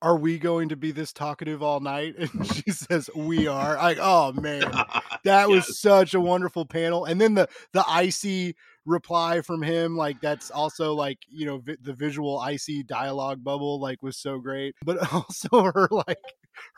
"Are 0.02 0.16
we 0.16 0.38
going 0.38 0.68
to 0.70 0.76
be 0.76 0.92
this 0.92 1.12
talkative 1.12 1.62
all 1.62 1.80
night?" 1.80 2.14
And 2.34 2.46
she 2.46 2.70
says, 2.70 3.10
"We 3.14 3.46
are." 3.46 3.76
Like, 3.76 3.98
oh 4.00 4.32
man, 4.32 4.84
that 5.24 5.48
was 5.50 5.66
Yes. 5.66 5.78
such 5.78 6.14
a 6.14 6.20
wonderful 6.20 6.66
panel. 6.66 7.04
And 7.04 7.20
then 7.20 7.34
the 7.34 7.48
the 7.72 7.84
icy 7.88 8.54
reply 8.86 9.40
from 9.40 9.62
him, 9.62 9.96
like 9.96 10.20
that's 10.20 10.50
also 10.50 10.94
like 10.94 11.18
you 11.28 11.46
know 11.46 11.58
vi- 11.58 11.76
the 11.80 11.92
visual 11.92 12.38
icy 12.38 12.82
dialogue 12.82 13.42
bubble, 13.42 13.80
like 13.80 14.02
was 14.02 14.16
so 14.16 14.38
great. 14.38 14.74
But 14.84 15.12
also 15.12 15.62
her 15.62 15.88
like 15.90 16.18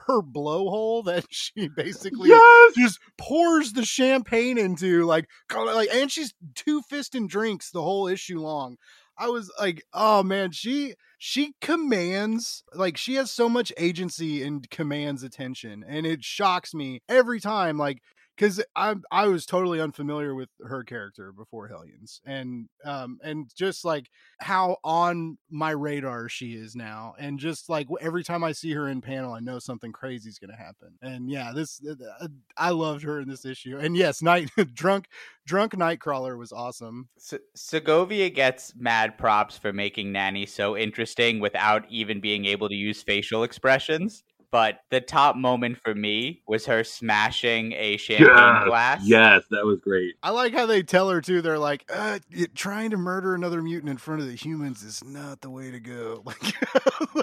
her 0.06 0.22
blowhole 0.22 1.04
that 1.04 1.26
she 1.30 1.68
basically 1.68 2.30
yes. 2.30 2.74
just 2.74 2.98
pours 3.18 3.72
the 3.72 3.84
champagne 3.84 4.58
into 4.58 5.04
like 5.04 5.28
like 5.54 5.88
and 5.92 6.10
she's 6.10 6.34
two 6.54 6.82
fisting 6.90 7.28
drinks 7.28 7.70
the 7.70 7.82
whole 7.82 8.06
issue 8.08 8.38
long 8.38 8.76
i 9.18 9.28
was 9.28 9.52
like 9.60 9.82
oh 9.92 10.22
man 10.22 10.50
she 10.50 10.94
she 11.18 11.54
commands 11.60 12.62
like 12.74 12.96
she 12.96 13.14
has 13.14 13.30
so 13.30 13.48
much 13.48 13.72
agency 13.76 14.42
and 14.42 14.70
commands 14.70 15.22
attention 15.22 15.84
and 15.86 16.06
it 16.06 16.22
shocks 16.24 16.74
me 16.74 17.00
every 17.08 17.40
time 17.40 17.76
like 17.76 17.98
because 18.37 18.62
I 18.75 18.94
I 19.11 19.29
was 19.29 19.46
totally 19.46 19.81
unfamiliar 19.81 20.35
with 20.35 20.51
her 20.64 20.85
character 20.85 21.33
before 21.33 21.68
Hellions, 21.68 22.20
and 22.25 22.68
um 22.85 23.18
and 23.22 23.51
just 23.55 23.85
like 23.85 24.11
how 24.40 24.77
on 24.85 25.38
my 25.51 25.70
radar 25.70 26.29
she 26.29 26.55
is 26.55 26.77
now, 26.77 27.14
and 27.18 27.38
just 27.38 27.68
like 27.68 27.87
every 28.01 28.22
time 28.22 28.44
I 28.44 28.53
see 28.53 28.72
her 28.72 28.88
in 28.88 29.01
panel, 29.01 29.33
I 29.33 29.40
know 29.40 29.59
something 29.59 29.92
crazy 29.92 30.29
is 30.29 30.38
gonna 30.38 30.57
happen. 30.57 30.99
And 31.01 31.31
yeah, 31.31 31.53
this 31.55 31.81
uh, 31.88 32.29
I 32.57 32.70
loved 32.70 33.03
her 33.05 33.20
in 33.20 33.29
this 33.29 33.44
issue, 33.44 33.79
and 33.79 33.96
yes, 33.96 34.22
night 34.22 34.51
drunk 34.75 35.09
drunk 35.46 35.72
Nightcrawler 35.72 36.37
was 36.37 36.53
awesome. 36.53 37.09
Segovia 37.55 38.29
gets 38.29 38.75
mad 38.77 39.16
props 39.16 39.57
for 39.57 39.72
making 39.72 40.12
Nanny 40.12 40.44
so 40.44 40.77
interesting 40.77 41.40
without 41.40 41.85
even 41.88 42.20
being 42.20 42.44
able 42.44 42.68
to 42.68 42.75
use 42.75 43.03
facial 43.03 43.44
expressions. 43.44 44.25
But 44.56 44.80
the 44.88 45.02
top 45.02 45.36
moment 45.36 45.76
for 45.84 45.94
me 45.94 46.40
was 46.48 46.64
her 46.64 46.82
smashing 46.82 47.72
a 47.74 47.98
champagne 47.98 48.26
Yes, 48.36 48.64
glass. 48.66 49.00
yes, 49.04 49.42
that 49.50 49.66
was 49.66 49.80
great. 49.80 50.14
I 50.22 50.30
like 50.30 50.54
how 50.54 50.64
they 50.64 50.82
tell 50.82 51.10
her 51.10 51.20
too. 51.20 51.42
They're 51.42 51.58
like, 51.58 51.84
uh, 51.94 52.20
trying 52.54 52.88
to 52.92 52.96
murder 52.96 53.34
another 53.34 53.60
mutant 53.60 53.90
in 53.90 53.98
front 53.98 54.22
of 54.22 54.28
the 54.28 54.34
humans 54.34 54.82
is 54.82 55.04
not 55.04 55.42
the 55.42 55.50
way 55.50 55.70
to 55.70 55.78
go. 55.78 56.22
Like, 56.34 56.54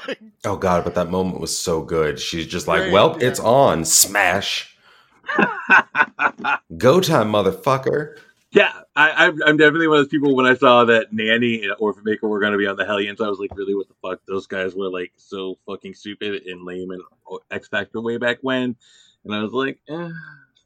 like 0.07 0.19
Oh 0.45 0.57
god, 0.57 0.83
but 0.83 0.93
that 0.93 1.09
moment 1.09 1.39
was 1.41 1.57
so 1.57 1.81
good. 1.81 2.19
She's 2.19 2.45
just 2.45 2.67
like, 2.67 2.81
Right, 2.81 2.91
"Well, 2.91 3.17
yeah. 3.19 3.29
it's 3.29 3.39
on, 3.39 3.83
smash, 3.83 4.77
go 6.77 6.99
time, 7.01 7.31
motherfucker." 7.31 8.17
Yeah, 8.53 8.71
I, 8.95 9.31
I'm 9.45 9.57
definitely 9.57 9.87
one 9.87 9.97
of 9.97 10.03
those 10.03 10.11
people. 10.11 10.35
When 10.35 10.45
I 10.45 10.53
saw 10.53 10.85
that 10.85 11.11
Nanny 11.11 11.63
and 11.63 11.73
Orphan 11.79 12.03
Maker 12.05 12.27
were 12.27 12.39
going 12.39 12.51
to 12.51 12.57
be 12.57 12.67
on 12.67 12.75
the 12.75 12.85
Hellions, 12.85 13.19
I 13.19 13.27
was 13.27 13.39
like, 13.39 13.55
really, 13.57 13.73
what 13.73 13.87
the 13.87 13.95
fuck? 14.01 14.19
Those 14.27 14.45
guys 14.45 14.75
were 14.75 14.89
like 14.89 15.11
so 15.17 15.57
fucking 15.65 15.95
stupid 15.95 16.43
and 16.45 16.63
lame 16.63 16.91
and 16.91 17.01
X 17.49 17.67
Factor 17.67 17.99
way 17.99 18.17
back 18.17 18.37
when, 18.41 18.75
and 19.25 19.33
I 19.33 19.41
was 19.41 19.53
like, 19.53 19.79
eh, 19.89 20.09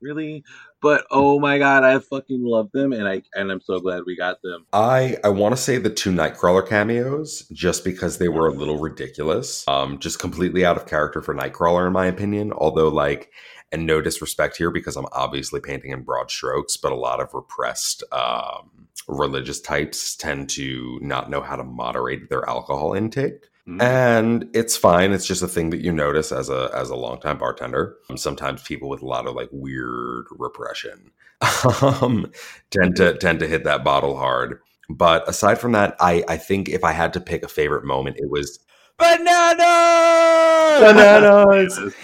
really? 0.02 0.44
But 0.82 1.06
oh 1.10 1.40
my 1.40 1.58
god, 1.58 1.86
I 1.86 1.98
fucking 2.00 2.44
love 2.44 2.72
them, 2.74 2.92
and 2.92 3.08
I 3.08 3.24
and 3.34 3.50
I'm 3.50 3.62
so 3.62 3.80
glad 3.80 4.04
we 4.06 4.18
got 4.18 4.42
them. 4.42 4.66
I 4.74 5.18
I 5.24 5.30
want 5.30 5.56
to 5.56 5.62
say 5.62 5.78
the 5.78 5.90
two 5.90 6.12
Nightcrawler 6.12 6.68
cameos 6.68 7.48
just 7.54 7.86
because 7.86 8.18
they 8.18 8.28
were 8.28 8.48
a 8.48 8.52
little 8.52 8.78
ridiculous. 8.78 9.66
Um, 9.68 9.98
just 9.98 10.20
completely 10.20 10.66
out 10.66 10.76
of 10.76 10.88
character 10.88 11.22
for 11.22 11.34
Nightcrawler 11.34 11.88
in 11.88 11.94
my 11.94 12.06
opinion. 12.06 12.52
Although 12.52 12.90
like, 12.90 13.32
and 13.72 13.86
no 13.86 14.02
disrespect 14.02 14.58
here 14.58 14.72
because 14.72 14.96
I'm 14.96 15.08
obviously 15.12 15.60
painting 15.60 15.92
in 15.92 16.04
broad 16.04 16.32
strokes, 16.32 16.78
but 16.78 16.92
a 16.92 16.96
lot 16.96 17.20
of 17.20 17.34
repressed 17.34 18.04
um, 18.12 18.88
religious 19.08 19.60
types 19.62 20.16
tend 20.16 20.50
to 20.52 21.00
not 21.02 21.30
know 21.30 21.42
how 21.42 21.56
to 21.56 21.64
moderate 21.64 22.30
their 22.30 22.48
alcohol 22.48 22.94
intake. 22.94 23.46
and 23.82 24.50
it's 24.54 24.78
fine. 24.78 25.12
It's 25.12 25.28
just 25.28 25.44
a 25.44 25.48
thing 25.48 25.72
that 25.72 25.82
you 25.84 25.92
notice 25.92 26.32
as 26.32 26.50
a 26.50 26.70
as 26.74 26.90
a 26.90 26.96
longtime 26.96 27.38
bartender. 27.38 27.98
Um, 28.10 28.16
sometimes 28.16 28.64
people 28.64 28.88
with 28.88 29.02
a 29.02 29.06
lot 29.06 29.28
of 29.28 29.36
like 29.36 29.50
weird 29.52 30.26
repression 30.32 31.12
um 31.82 32.32
tend 32.72 32.96
to 32.96 33.18
tend 33.18 33.40
to 33.40 33.48
hit 33.48 33.66
that 33.66 33.84
bottle 33.84 34.16
hard. 34.18 34.62
But 34.90 35.28
aside 35.28 35.60
from 35.60 35.74
that 35.74 35.98
i 36.00 36.24
i 36.30 36.38
think 36.38 36.70
if 36.70 36.86
i 36.86 36.94
had 36.94 37.12
to 37.14 37.20
pick 37.20 37.44
a 37.44 37.50
favorite 37.50 37.84
moment 37.84 38.16
it 38.18 38.30
was 38.30 38.60
Bananas! 39.00 40.82
bananas! 40.82 41.96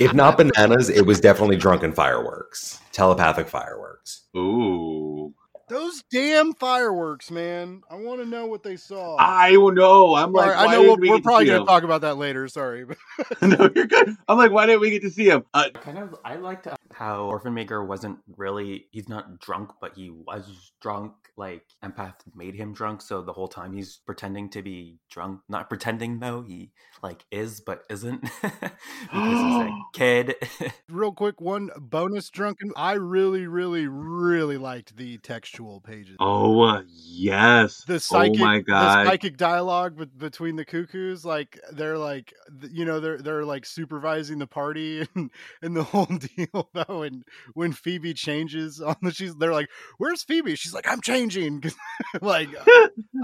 If 0.00 0.12
not 0.12 0.36
bananas 0.36 0.90
it 0.90 1.06
was 1.06 1.18
definitely 1.20 1.56
drunken 1.56 1.92
fireworks. 1.92 2.78
Telepathic 2.92 3.48
fireworks. 3.48 4.24
Ooh, 4.36 5.32
those 5.68 6.02
damn 6.10 6.52
fireworks, 6.54 7.30
man. 7.30 7.82
I 7.90 7.96
want 7.96 8.20
to 8.20 8.26
know 8.26 8.46
what 8.46 8.62
they 8.62 8.76
saw. 8.76 9.16
I 9.18 9.52
don't 9.52 9.74
know. 9.74 10.14
I'm 10.14 10.32
like, 10.32 10.52
Sorry, 10.52 10.68
I 10.68 10.72
know 10.72 10.82
we'll, 10.82 10.96
we 10.96 11.10
we're 11.10 11.20
probably 11.20 11.46
going 11.46 11.60
to 11.60 11.66
talk 11.66 11.82
about 11.82 12.02
that 12.02 12.16
later. 12.16 12.48
Sorry, 12.48 12.84
no, 13.42 13.70
you're 13.74 13.86
good. 13.86 14.14
I'm 14.28 14.38
like, 14.38 14.50
why 14.50 14.66
didn't 14.66 14.80
we 14.80 14.90
get 14.90 15.02
to 15.02 15.10
see 15.10 15.28
him? 15.28 15.44
Uh, 15.54 15.70
kind 15.70 15.98
of 15.98 16.16
i 16.24 16.36
liked 16.36 16.66
how 16.92 17.24
orphan 17.24 17.52
maker 17.52 17.84
wasn't 17.84 18.18
really 18.36 18.86
he's 18.90 19.08
not 19.08 19.38
drunk 19.40 19.70
but 19.80 19.92
he 19.96 20.10
was 20.10 20.72
drunk 20.80 21.12
like 21.36 21.64
empath 21.84 22.14
made 22.34 22.54
him 22.54 22.72
drunk 22.72 23.02
so 23.02 23.20
the 23.22 23.32
whole 23.32 23.48
time 23.48 23.72
he's 23.72 24.00
pretending 24.06 24.48
to 24.48 24.62
be 24.62 24.98
drunk 25.10 25.40
not 25.48 25.68
pretending 25.68 26.20
though 26.20 26.42
he 26.42 26.70
like 27.02 27.24
is 27.30 27.60
but 27.60 27.82
isn't 27.90 28.22
because 28.42 28.70
he's 29.12 29.22
a 29.22 29.70
kid 29.92 30.34
real 30.88 31.12
quick, 31.12 31.40
one 31.40 31.70
bonus 31.76 32.30
drunken. 32.30 32.72
I 32.76 32.92
really, 32.92 33.46
really, 33.46 33.86
really 33.86 34.56
liked 34.56 34.96
the 34.96 35.18
textual 35.54 35.80
pages. 35.80 36.16
oh 36.18 36.60
uh, 36.62 36.82
yes. 36.88 37.84
the 37.86 38.00
psychic, 38.00 38.40
oh 38.40 38.44
my 38.44 38.58
god. 38.60 39.04
the 39.06 39.10
psychic 39.10 39.36
dialogue 39.36 39.96
be- 39.96 40.04
between 40.04 40.56
the 40.56 40.64
cuckoos, 40.64 41.24
like 41.24 41.60
they're 41.72 41.96
like, 41.96 42.34
you 42.72 42.84
know, 42.84 42.98
they're 42.98 43.18
they're 43.18 43.44
like 43.44 43.64
supervising 43.64 44.38
the 44.38 44.46
party 44.46 45.06
and, 45.14 45.30
and 45.62 45.76
the 45.76 45.84
whole 45.84 46.06
deal 46.36 46.68
about 46.74 46.88
when 46.88 47.22
when 47.54 47.72
Phoebe 47.72 48.14
changes 48.14 48.80
on 48.80 48.96
the 49.02 49.12
she's 49.12 49.34
they're 49.36 49.52
like, 49.52 49.68
"Where's 49.98 50.24
Phoebe?" 50.24 50.56
She's 50.56 50.74
like, 50.74 50.90
"I'm 50.90 51.00
changing." 51.00 51.62
like 52.20 52.48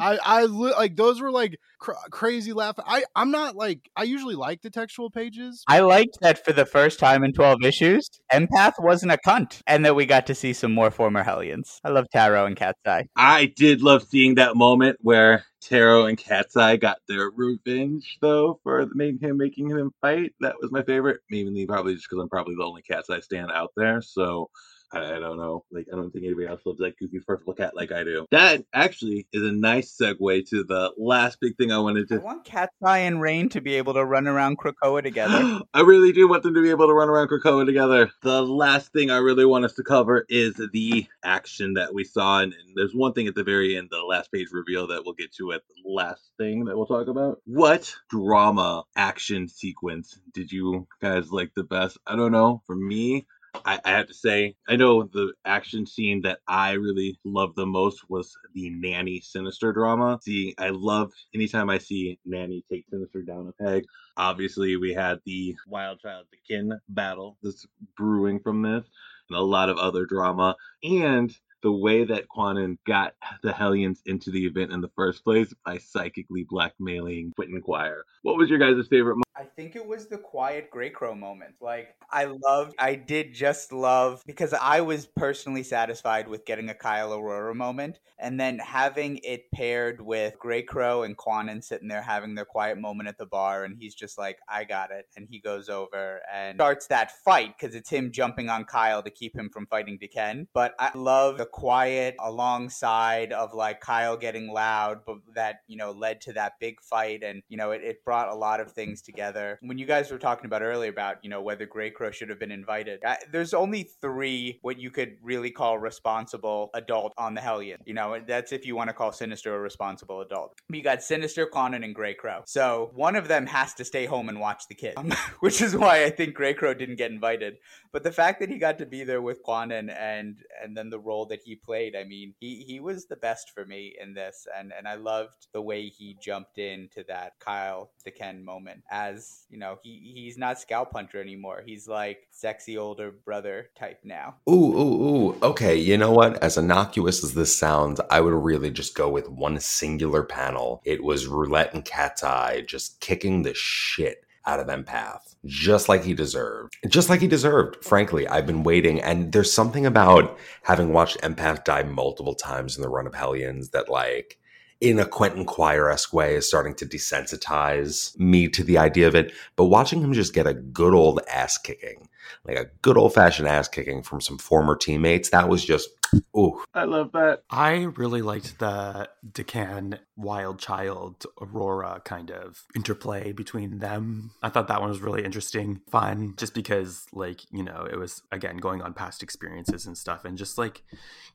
I 0.01 0.19
I 0.23 0.45
li- 0.45 0.75
like 0.77 0.97
those 0.97 1.21
were 1.21 1.33
like 1.33 1.59
cr- 1.81 1.93
crazy 2.11 2.53
laugh. 2.53 2.77
I 2.79 3.05
I'm 3.17 3.33
not 3.33 3.57
like 3.57 3.91
I 3.97 4.05
usually 4.05 4.37
like 4.37 4.63
the 4.63 4.71
textual 4.71 5.11
pages. 5.11 5.65
I 5.67 5.81
liked 5.81 6.19
that 6.21 6.45
for 6.45 6.53
the 6.53 6.67
first 6.67 7.01
time 7.01 7.25
in 7.25 7.33
12 7.33 7.65
issues, 7.65 8.09
Empath 8.33 8.75
wasn't 8.79 9.13
a 9.13 9.19
cunt, 9.19 9.63
and 9.67 9.85
that 9.85 9.97
we 9.97 10.07
got 10.07 10.27
to 10.29 10.35
see 10.35 10.53
some 10.53 10.73
more 10.73 10.91
former 10.93 11.25
Hellions. 11.25 11.81
I 11.85 11.89
love 11.89 12.07
Tarot 12.21 12.47
and 12.47 12.57
Cat's 12.57 12.81
Eye. 12.87 13.07
I 13.17 13.47
did 13.47 13.83
love 13.83 14.03
seeing 14.03 14.35
that 14.35 14.55
moment 14.55 14.99
where 15.01 15.45
Tarot 15.63 16.07
and 16.07 16.19
Cat's 16.19 16.57
Eye 16.57 16.77
got 16.77 16.99
their 17.09 17.31
revenge, 17.31 18.19
though, 18.21 18.61
for 18.63 18.87
making 18.95 19.21
him 19.21 19.39
making 19.39 19.71
him 19.71 19.91
fight. 20.03 20.35
That 20.41 20.57
was 20.61 20.71
my 20.71 20.83
favorite. 20.83 21.21
Mainly, 21.31 21.67
probably 21.67 21.95
just 21.95 22.09
because 22.11 22.23
I'm 22.23 22.29
probably 22.29 22.57
the 22.57 22.65
only 22.65 22.83
Cat's 22.83 23.09
Eye 23.09 23.21
stand 23.21 23.51
out 23.51 23.71
there. 23.75 24.03
So 24.03 24.51
I, 24.93 25.17
I 25.17 25.19
don't 25.19 25.37
know. 25.37 25.65
Like, 25.71 25.87
I 25.93 25.97
don't 25.97 26.11
think 26.11 26.25
anybody 26.25 26.47
else 26.47 26.61
loves 26.65 26.79
that 26.79 26.99
goofy 26.99 27.21
purple 27.21 27.55
cat 27.55 27.75
like 27.77 27.93
I 27.93 28.05
do. 28.05 28.27
That 28.31 28.65
actually 28.73 29.27
is 29.33 29.43
a 29.43 29.53
nice 29.53 29.97
segue 29.97 30.49
to 30.49 30.65
the 30.65 30.93
last 30.99 31.39
big 31.41 31.57
thing 31.57 31.73
I 31.73 31.79
wanted 31.79 32.09
to. 32.09 32.17
I 32.17 32.19
want 32.19 32.45
Cat's 32.45 32.77
Eye 32.83 32.99
and 32.99 33.21
Rain 33.21 33.49
to 33.51 33.61
be 33.61 33.77
able 33.77 33.95
to 33.95 34.05
run 34.05 34.27
around 34.27 34.59
Krakoa 34.59 35.03
together. 35.03 35.61
I 35.75 35.81
really 35.81 36.13
do 36.13 36.29
want 36.29 36.43
them 36.43 36.55
to 36.55 36.63
be 36.63 36.71
able 36.71 36.87
to 36.87 36.95
run 36.95 37.09
around 37.09 37.29
Krakoa 37.29 37.67
together. 37.67 38.11
The 38.23 38.43
last 38.43 38.93
thing 38.93 39.11
I 39.11 39.19
really 39.19 39.45
want 39.45 39.65
us 39.65 39.75
to 39.75 39.83
cover 39.83 40.27
is 40.29 40.61
the 40.73 41.07
action 41.25 41.75
that 41.75 41.95
we 41.95 42.05
saw, 42.05 42.41
and, 42.41 42.53
and 42.53 42.75
there's 42.75 42.95
one 42.95 43.13
thing 43.13 43.27
at 43.27 43.35
the 43.35 43.45
very 43.45 43.77
end, 43.77 43.89
the 43.91 43.99
last 43.99 44.33
page 44.33 44.49
reveal 44.53 44.89
that 44.89 45.03
we'll 45.05 45.15
get 45.15 45.33
to 45.35 45.53
at 45.53 45.63
the 45.69 45.91
last 45.91 46.31
thing 46.39 46.65
that 46.65 46.77
we'll 46.77 46.87
talk 46.87 47.09
about. 47.09 47.41
What 47.45 47.95
drama 48.09 48.85
action 48.97 49.49
sequence 49.49 50.19
did 50.33 50.51
you 50.51 50.87
guys 51.01 51.31
like 51.31 51.53
the 51.55 51.65
best? 51.65 51.99
I 52.07 52.17
don't 52.17 52.33
know. 52.33 52.63
For 52.67 52.77
me, 52.77 53.27
I, 53.65 53.81
I 53.85 53.91
have 53.91 54.07
to 54.07 54.15
say, 54.15 54.55
I 54.69 54.77
know 54.77 55.03
the 55.03 55.33
action 55.45 55.87
scene 55.87 56.23
that 56.23 56.39
I 56.47 56.73
really 56.73 57.19
loved 57.25 57.57
the 57.57 57.67
most 57.67 58.09
was 58.09 58.37
the 58.55 58.71
Nanny 58.71 59.21
Sinister 59.21 59.73
drama. 59.73 60.19
See, 60.23 60.55
I 60.59 60.71
love 60.71 61.13
anytime 61.35 61.69
I 61.71 61.79
see 61.79 62.19
Nanny 62.25 62.65
take 62.71 62.87
Sinister 62.91 63.23
down 63.23 63.49
a 63.49 63.65
peg. 63.65 63.85
Obviously, 64.17 64.77
we 64.77 64.93
had 64.95 65.19
the 65.27 65.57
Wild 65.67 66.01
Child 66.01 66.27
Daken 66.35 66.79
battle 66.89 67.39
that's 67.43 67.67
brewing 67.97 68.41
from 68.41 68.63
this, 68.63 68.85
and 69.29 69.39
a 69.39 69.43
lot 69.43 69.69
of 69.69 69.79
other 69.79 70.07
drama. 70.07 70.57
And 70.83 71.35
the 71.63 71.73
way 71.73 72.05
that 72.05 72.29
Kwannon 72.29 72.79
got 72.87 73.15
the 73.43 73.53
Hellions 73.53 74.03
into 74.07 74.31
the 74.31 74.47
event 74.47 74.73
in 74.73 74.81
the 74.81 74.91
first 74.97 75.25
place 75.25 75.53
by 75.65 75.79
psychically 75.79 76.47
blackmailing 76.49 77.33
Quentin 77.37 77.61
Quire. 77.61 78.05
What 78.23 78.37
was 78.37 78.49
your 78.49 78.59
guys' 78.59 78.87
favorite 78.89 79.15
moment? 79.15 79.25
I 79.37 79.45
think 79.45 79.75
it 79.75 79.87
was 79.87 80.07
the 80.07 80.19
quiet 80.19 80.71
Grey 80.71 80.91
Crow 80.91 81.15
moment. 81.15 81.55
Like, 81.63 81.95
I 82.11 82.25
loved, 82.25 82.75
I 82.79 82.95
did 82.95 83.33
just 83.33 83.73
love, 83.73 84.23
because 84.27 84.53
I 84.53 84.83
was 84.83 85.07
personally 85.07 85.63
satisfied 85.63 86.29
with 86.29 86.45
getting 86.45 86.69
a 86.69 86.75
Kyle 86.75 87.15
Aurora 87.15 87.55
moment, 87.55 88.01
and 88.19 88.39
then 88.39 88.59
having 88.59 89.19
it 89.25 89.51
paired 89.51 90.03
with 90.03 90.39
Grey 90.39 90.61
Crow 90.63 91.05
and 91.05 91.17
Kwannon 91.17 91.65
sitting 91.65 91.89
there 91.89 92.03
having 92.03 92.35
their 92.35 92.45
quiet 92.45 92.79
moment 92.79 93.09
at 93.09 93.17
the 93.17 93.25
bar, 93.25 93.65
and 93.65 93.79
he's 93.79 93.95
just 93.95 94.19
like, 94.19 94.39
I 94.47 94.65
got 94.65 94.91
it. 94.91 95.07
And 95.17 95.27
he 95.31 95.41
goes 95.41 95.71
over 95.71 96.21
and 96.31 96.57
starts 96.57 96.89
that 96.89 97.13
fight, 97.25 97.55
because 97.59 97.75
it's 97.75 97.89
him 97.89 98.13
jumping 98.13 98.51
on 98.51 98.65
Kyle 98.65 99.03
to 99.03 99.11
keep 99.11 99.35
him 99.35 99.49
from 99.49 99.67
fighting 99.67 99.99
Daken. 99.99 100.49
But 100.53 100.75
I 100.79 100.91
love 100.95 101.39
the 101.39 101.47
quiet 101.53 102.17
alongside 102.21 103.33
of 103.33 103.55
like 103.55 103.81
Kyle 103.81 104.17
getting 104.17 104.53
loud, 104.53 105.01
but 105.07 105.17
that, 105.35 105.61
you 105.67 105.77
know, 105.77 105.93
led 105.93 106.21
to 106.23 106.33
that 106.35 106.55
big 106.61 106.81
fight, 106.81 107.23
and, 107.23 107.43
you 107.49 107.57
know, 107.57 107.71
it, 107.73 107.83
it 107.83 108.05
brought 108.05 108.29
a 108.29 108.35
lot 108.35 108.61
of 108.61 108.73
things 108.73 109.03
together. 109.03 109.59
When 109.63 109.79
you 109.79 109.87
guys 109.87 110.11
were 110.11 110.19
talking 110.19 110.47
about 110.47 110.63
earlier 110.63 110.91
about, 110.91 111.17
you 111.23 111.31
know, 111.31 111.43
whether 111.43 111.67
Grey 111.67 111.91
Crow 111.91 112.11
should 112.11 112.29
have 112.29 112.39
been 112.39 112.53
invited, 112.53 113.01
I, 113.05 113.19
there's 113.31 113.55
only 113.55 113.85
three 114.01 114.59
what 114.63 114.79
you 114.79 114.91
could 114.91 115.17
really 115.23 115.51
call 115.51 115.79
responsible 115.79 116.71
adult 116.75 117.13
on 117.19 117.35
the 117.35 117.41
Hellion. 117.41 117.81
You 117.85 117.95
know, 117.95 118.21
that's 118.27 118.53
if 118.53 118.67
you 118.67 118.77
want 118.77 118.89
to 118.89 118.95
call 118.95 119.13
Sinister 119.13 119.55
a 119.55 119.59
responsible 119.59 120.21
adult. 120.21 120.55
You 120.69 120.83
got 120.83 121.03
Sinister, 121.03 121.47
Kwannon, 121.47 121.85
and 121.85 121.95
Grey 121.95 122.15
Crow. 122.15 122.43
So 122.47 122.91
one 122.95 123.17
of 123.17 123.29
them 123.29 123.47
has 123.47 123.75
to 123.75 123.85
stay 123.85 124.07
home 124.07 124.29
and 124.29 124.41
watch 124.41 124.65
the 124.69 124.75
kid, 124.75 124.95
um, 124.97 125.13
which 125.41 125.61
is 125.61 125.77
why 125.77 126.05
I 126.05 126.11
think 126.11 126.35
Grey 126.35 126.55
Crow 126.55 126.75
didn't 126.75 126.97
get 126.97 127.11
invited. 127.11 127.57
But 127.93 128.05
the 128.05 128.13
fact 128.13 128.39
that 128.41 128.49
he 128.49 128.59
got 128.59 128.79
to 128.79 128.87
be 128.87 129.03
there 129.03 129.23
with 129.23 129.45
Kwannon 129.45 129.93
and 129.99 130.39
and 130.63 130.77
then 130.77 130.91
the 130.91 131.01
role 131.01 131.27
that 131.27 131.41
that 131.41 131.49
he 131.49 131.57
played. 131.57 131.97
I 131.97 132.05
mean, 132.05 132.35
he 132.41 132.65
he 132.67 132.81
was 132.81 133.07
the 133.07 133.17
best 133.17 133.51
for 133.55 133.65
me 133.65 133.97
in 134.01 134.15
this, 134.15 134.47
and 134.57 134.73
and 134.77 134.87
I 134.87 134.95
loved 134.95 135.49
the 135.53 135.63
way 135.63 135.89
he 135.89 136.17
jumped 136.21 136.59
into 136.59 137.05
that 137.09 137.33
Kyle 137.41 137.91
Daken 138.07 138.43
moment. 138.45 138.83
As 138.91 139.47
you 139.51 139.59
know, 139.59 139.79
he 139.83 140.13
he's 140.15 140.39
not 140.39 140.61
scalp 140.61 140.93
hunter 140.93 141.21
anymore. 141.21 141.63
He's 141.65 141.89
like 141.89 142.29
sexy 142.31 142.79
older 142.79 143.11
brother 143.11 143.71
type 143.77 144.01
now. 144.05 144.37
Ooh, 144.49 144.53
ooh, 144.53 145.09
ooh. 145.09 145.39
Okay, 145.43 145.77
you 145.77 145.97
know 145.97 146.13
what? 146.13 146.43
As 146.43 146.57
innocuous 146.57 147.25
as 147.25 147.35
this 147.35 147.55
sounds, 147.55 148.01
I 148.11 148.21
would 148.21 148.35
really 148.35 148.71
just 148.71 148.95
go 148.95 149.09
with 149.09 149.29
one 149.29 149.59
singular 149.61 150.23
panel. 150.23 150.83
It 150.85 151.03
was 151.03 151.27
Roulette 151.27 151.75
and 151.75 151.85
Cat's 151.85 152.25
Eye 152.25 152.63
just 152.67 153.01
kicking 153.01 153.43
the 153.43 153.55
shit 153.55 154.25
out 154.51 154.59
of 154.61 154.67
Empath, 154.67 155.37
just 155.47 155.89
like 155.89 156.03
he 156.03 156.13
deserved. 156.13 156.77
Just 156.89 157.09
like 157.09 157.21
he 157.21 157.29
deserved, 157.29 157.85
frankly. 157.85 158.27
I've 158.27 158.47
been 158.47 158.65
waiting, 158.65 159.01
and 159.01 159.31
there's 159.33 159.53
something 159.53 159.87
about 159.87 160.37
having 160.65 160.93
watched 160.93 161.21
Empath 161.21 161.65
die 161.65 161.85
multiple 161.85 162.35
times 162.35 162.77
in 162.77 162.83
the 162.83 162.89
run 162.89 163.07
of 163.07 163.15
Hellions 163.15 163.71
that, 163.71 163.89
like, 163.89 164.39
in 164.81 164.99
a 164.99 165.07
Quentin 165.07 165.45
Quire 165.45 165.89
esque 165.89 166.13
way, 166.13 166.35
is 166.35 166.49
starting 166.49 166.75
to 166.75 166.87
desensitize 166.87 168.19
me 168.19 168.49
to 168.49 168.65
the 168.65 168.79
idea 168.79 169.07
of 169.07 169.15
it. 169.15 169.33
But 169.55 169.67
watching 169.67 170.03
him 170.03 170.13
just 170.13 170.35
get 170.35 170.49
a 170.49 170.55
good 170.55 170.95
old 170.95 171.21
ass 171.33 171.57
kicking, 171.57 172.09
like 172.45 172.57
a 172.57 172.67
good 172.83 172.97
old 172.97 173.15
fashioned 173.15 173.49
ass 173.49 173.69
kicking 173.69 174.03
from 174.03 174.21
some 174.21 174.39
former 174.39 174.77
teammates, 174.77 175.31
that 175.31 175.49
was 175.49 175.65
just, 175.65 175.89
ooh. 176.37 176.63
I 176.75 176.85
love 176.85 177.13
that. 177.13 177.43
I 177.51 177.83
really 177.97 178.23
liked 178.23 178.59
the 178.59 179.09
Daken 179.33 179.99
Wild 180.17 180.59
Child 180.59 181.27
Aurora 181.41 182.03
kind 182.05 182.31
of 182.31 182.65
interplay 182.75 183.33
between 183.33 183.79
them. 183.79 184.33
I 184.43 184.49
thought 184.49 184.69
that 184.69 184.81
one 184.81 184.91
was 184.91 185.01
really 185.01 185.25
interesting, 185.25 185.81
fun, 185.91 186.35
just 186.37 186.55
because, 186.55 187.07
like, 187.13 187.41
you 187.51 187.63
know, 187.63 187.87
it 187.91 187.97
was 187.97 188.23
again 188.33 188.59
going 188.59 188.83
on 188.83 188.93
past 188.93 189.23
experiences 189.23 189.87
and 189.87 189.97
stuff, 189.97 190.25
and 190.25 190.37
just 190.37 190.59
like, 190.59 190.83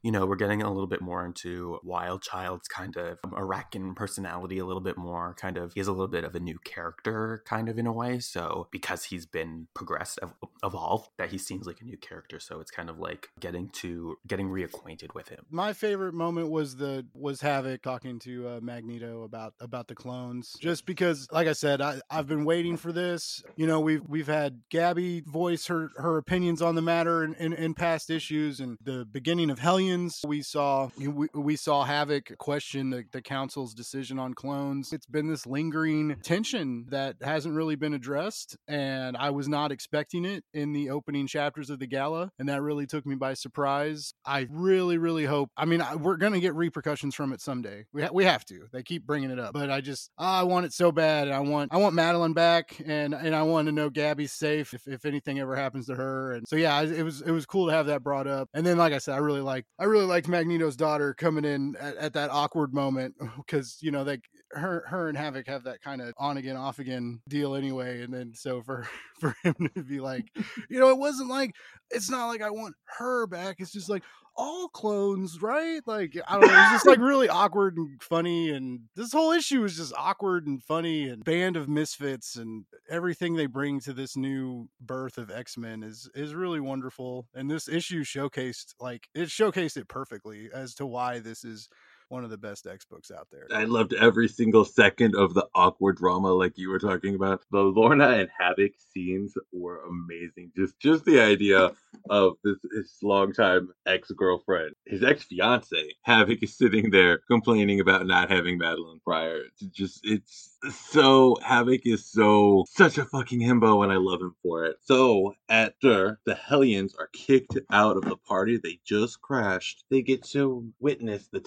you 0.01 0.11
know, 0.11 0.25
we're 0.25 0.35
getting 0.35 0.61
a 0.61 0.71
little 0.71 0.87
bit 0.87 1.01
more 1.01 1.25
into 1.25 1.79
Wild 1.83 2.21
Child's 2.21 2.67
kind 2.67 2.95
of 2.97 3.19
Arakan 3.23 3.95
personality 3.95 4.59
a 4.59 4.65
little 4.65 4.81
bit 4.81 4.97
more. 4.97 5.35
Kind 5.39 5.57
of, 5.57 5.73
he's 5.73 5.87
a 5.87 5.91
little 5.91 6.07
bit 6.07 6.23
of 6.23 6.35
a 6.35 6.39
new 6.39 6.59
character, 6.63 7.41
kind 7.45 7.69
of 7.69 7.79
in 7.79 7.87
a 7.87 7.93
way. 7.93 8.19
So 8.19 8.67
because 8.71 9.05
he's 9.05 9.25
been 9.25 9.67
progressed, 9.73 10.19
ev- 10.21 10.33
evolved, 10.75 11.09
that 11.17 11.29
he 11.29 11.37
seems 11.37 11.65
like 11.65 11.81
a 11.81 11.85
new 11.85 11.97
character. 11.97 12.39
So 12.39 12.59
it's 12.59 12.71
kind 12.71 12.89
of 12.89 12.99
like 12.99 13.29
getting 13.39 13.69
to 13.69 14.17
getting 14.27 14.49
reacquainted 14.49 15.13
with 15.13 15.29
him. 15.29 15.45
My 15.49 15.73
favorite 15.73 16.13
moment 16.13 16.49
was 16.49 16.75
the 16.75 17.05
was 17.13 17.41
Havoc 17.41 17.81
talking 17.81 18.19
to 18.19 18.47
uh, 18.47 18.59
Magneto 18.61 19.23
about 19.23 19.53
about 19.59 19.87
the 19.87 19.95
clones. 19.95 20.55
Just 20.59 20.85
because, 20.85 21.27
like 21.31 21.47
I 21.47 21.53
said, 21.53 21.81
I, 21.81 21.99
I've 22.09 22.27
been 22.27 22.45
waiting 22.45 22.77
for 22.77 22.91
this. 22.91 23.43
You 23.55 23.67
know, 23.67 23.79
we've 23.79 24.01
we've 24.07 24.27
had 24.27 24.61
Gabby 24.69 25.21
voice 25.21 25.67
her 25.67 25.91
her 25.97 26.17
opinions 26.17 26.61
on 26.61 26.75
the 26.75 26.81
matter 26.81 27.23
in, 27.23 27.33
in, 27.35 27.53
in 27.53 27.73
past 27.73 28.09
issues, 28.09 28.59
and 28.59 28.77
the 28.81 29.05
beginning 29.05 29.49
of 29.49 29.59
Hellions, 29.59 30.21
we 30.25 30.41
saw 30.41 30.89
we, 30.97 31.27
we 31.33 31.55
saw 31.55 31.83
Havoc 31.83 32.37
question 32.37 32.89
the, 32.89 33.03
the 33.11 33.21
council's 33.21 33.73
decision 33.73 34.19
on 34.19 34.33
clones. 34.33 34.91
It's 34.91 35.05
been 35.05 35.27
this 35.27 35.45
lingering 35.45 36.17
tension 36.23 36.85
that 36.89 37.15
hasn't 37.21 37.55
really 37.55 37.75
been 37.75 37.93
addressed, 37.93 38.57
and 38.67 39.15
I 39.17 39.29
was 39.29 39.47
not 39.47 39.71
expecting 39.71 40.25
it 40.25 40.43
in 40.53 40.64
the 40.73 40.89
opening 40.89 41.27
chapters 41.27 41.69
of 41.69 41.79
the 41.79 41.87
gala, 41.87 42.31
and 42.39 42.49
that 42.49 42.61
really 42.61 42.85
took 42.85 43.05
me 43.05 43.15
by 43.15 43.33
surprise. 43.33 44.13
I 44.25 44.47
really, 44.49 44.97
really 44.97 45.25
hope. 45.25 45.49
I 45.57 45.65
mean, 45.65 45.81
I, 45.81 45.95
we're 45.95 46.17
gonna 46.17 46.39
get 46.39 46.55
repercussions 46.55 47.15
from 47.15 47.33
it 47.33 47.41
someday. 47.41 47.85
We 47.93 48.03
ha- 48.03 48.09
we 48.13 48.25
have 48.25 48.45
to. 48.45 48.67
They 48.71 48.83
keep 48.83 49.05
bringing 49.05 49.31
it 49.31 49.39
up, 49.39 49.53
but 49.53 49.69
I 49.69 49.81
just 49.81 50.09
ah, 50.17 50.41
I 50.41 50.43
want 50.43 50.65
it 50.65 50.73
so 50.73 50.91
bad. 50.91 51.27
And 51.27 51.35
I 51.35 51.39
want 51.39 51.73
I 51.73 51.77
want 51.77 51.95
Madelyne 51.95 52.33
back, 52.33 52.81
and 52.85 53.13
and 53.13 53.35
I 53.35 53.43
want 53.43 53.67
to 53.67 53.71
know 53.71 53.89
Gabby's 53.89 54.33
safe 54.33 54.73
if, 54.73 54.87
if 54.87 55.05
anything 55.05 55.39
ever 55.39 55.55
happens 55.55 55.87
to 55.87 55.95
her. 55.95 56.33
And 56.33 56.47
so 56.47 56.55
yeah, 56.55 56.81
it 56.81 57.03
was 57.03 57.21
it 57.21 57.31
was 57.31 57.45
cool 57.45 57.67
to 57.67 57.73
have 57.73 57.87
that 57.87 58.03
brought 58.03 58.27
up. 58.27 58.49
And 58.53 58.65
then 58.65 58.77
like 58.77 58.93
I 58.93 58.97
said, 58.99 59.15
I 59.15 59.19
really 59.19 59.41
like 59.41 59.65
I 59.79 59.85
really 59.85 60.05
liked 60.05 60.27
Magneto's 60.27 60.75
daughter 60.75 61.13
coming 61.13 61.45
in 61.45 61.75
at, 61.79 61.95
at 61.97 62.13
that 62.13 62.29
awkward 62.31 62.73
moment 62.73 63.15
because 63.37 63.77
you 63.81 63.91
know 63.91 64.03
they 64.03 64.19
her 64.55 64.85
her 64.87 65.09
and 65.09 65.17
Havoc 65.17 65.47
have 65.47 65.63
that 65.63 65.81
kind 65.81 66.01
of 66.01 66.13
on 66.17 66.37
again 66.37 66.55
off 66.55 66.79
again 66.79 67.21
deal 67.27 67.55
anyway. 67.55 68.01
And 68.01 68.13
then 68.13 68.33
so 68.33 68.61
for 68.61 68.87
for 69.19 69.35
him 69.43 69.69
to 69.75 69.83
be 69.83 69.99
like, 69.99 70.25
you 70.69 70.79
know, 70.79 70.89
it 70.89 70.97
wasn't 70.97 71.29
like 71.29 71.55
it's 71.91 72.09
not 72.09 72.27
like 72.27 72.41
I 72.41 72.49
want 72.49 72.75
her 72.97 73.27
back. 73.27 73.57
It's 73.59 73.71
just 73.71 73.89
like 73.89 74.03
all 74.37 74.67
clones, 74.67 75.41
right? 75.41 75.81
Like 75.85 76.17
I 76.27 76.39
don't 76.39 76.47
know, 76.47 76.61
it's 76.61 76.71
just 76.71 76.87
like 76.87 76.99
really 76.99 77.29
awkward 77.29 77.77
and 77.77 78.01
funny, 78.01 78.49
and 78.49 78.81
this 78.95 79.13
whole 79.13 79.31
issue 79.31 79.63
is 79.63 79.77
just 79.77 79.93
awkward 79.97 80.47
and 80.47 80.61
funny, 80.61 81.07
and 81.07 81.23
band 81.23 81.55
of 81.55 81.69
misfits, 81.69 82.35
and 82.35 82.65
everything 82.89 83.35
they 83.35 83.45
bring 83.45 83.79
to 83.81 83.93
this 83.93 84.17
new 84.17 84.67
birth 84.81 85.17
of 85.17 85.31
X 85.31 85.57
Men 85.57 85.83
is 85.83 86.09
is 86.15 86.35
really 86.35 86.59
wonderful. 86.59 87.27
And 87.33 87.49
this 87.49 87.69
issue 87.69 88.03
showcased 88.03 88.75
like 88.79 89.07
it 89.13 89.29
showcased 89.29 89.77
it 89.77 89.87
perfectly 89.87 90.49
as 90.53 90.75
to 90.75 90.85
why 90.85 91.19
this 91.19 91.43
is 91.43 91.69
one 92.09 92.23
of 92.23 92.29
the 92.29 92.37
best 92.37 92.67
X 92.67 92.85
books 92.85 93.11
out 93.11 93.27
there. 93.31 93.47
I 93.53 93.65
loved 93.65 93.93
every 93.93 94.27
single 94.27 94.65
second 94.65 95.15
of 95.15 95.33
the 95.33 95.47
awkward 95.55 95.97
drama, 95.97 96.33
like 96.33 96.57
you 96.57 96.69
were 96.69 96.79
talking 96.79 97.15
about. 97.15 97.41
The 97.51 97.59
Lorna 97.59 98.09
and 98.09 98.29
Havoc 98.37 98.73
scenes 98.93 99.33
were 99.51 99.81
amazing. 99.85 100.51
Just, 100.55 100.79
just 100.79 101.05
the 101.05 101.19
idea 101.19 101.71
of 102.09 102.33
this 102.43 102.57
his 102.75 102.97
longtime 103.01 103.69
ex 103.85 104.11
girlfriend, 104.11 104.75
his 104.85 105.03
ex 105.03 105.23
fiance. 105.23 105.95
Havoc 106.03 106.43
is 106.43 106.57
sitting 106.57 106.91
there 106.91 107.19
complaining 107.29 107.79
about 107.79 108.05
not 108.05 108.29
having 108.29 108.59
Madelyne 108.59 109.01
Pryor. 109.03 109.41
It's 109.45 109.75
just, 109.75 110.01
it's 110.03 110.55
so 110.91 111.37
Havoc 111.43 111.81
is 111.85 112.05
so 112.05 112.65
such 112.69 112.97
a 112.97 113.05
fucking 113.05 113.39
himbo, 113.39 113.83
and 113.83 113.91
I 113.91 113.97
love 113.97 114.21
him 114.21 114.35
for 114.43 114.65
it. 114.65 114.77
So 114.81 115.35
after 115.49 116.19
the 116.25 116.35
Hellions 116.35 116.95
are 116.95 117.09
kicked 117.13 117.57
out 117.71 117.97
of 117.97 118.03
the 118.03 118.17
party 118.17 118.57
they 118.57 118.79
just 118.83 119.21
crashed, 119.21 119.83
they 119.89 120.01
get 120.01 120.23
to 120.23 120.71
witness 120.79 121.27
the 121.31 121.39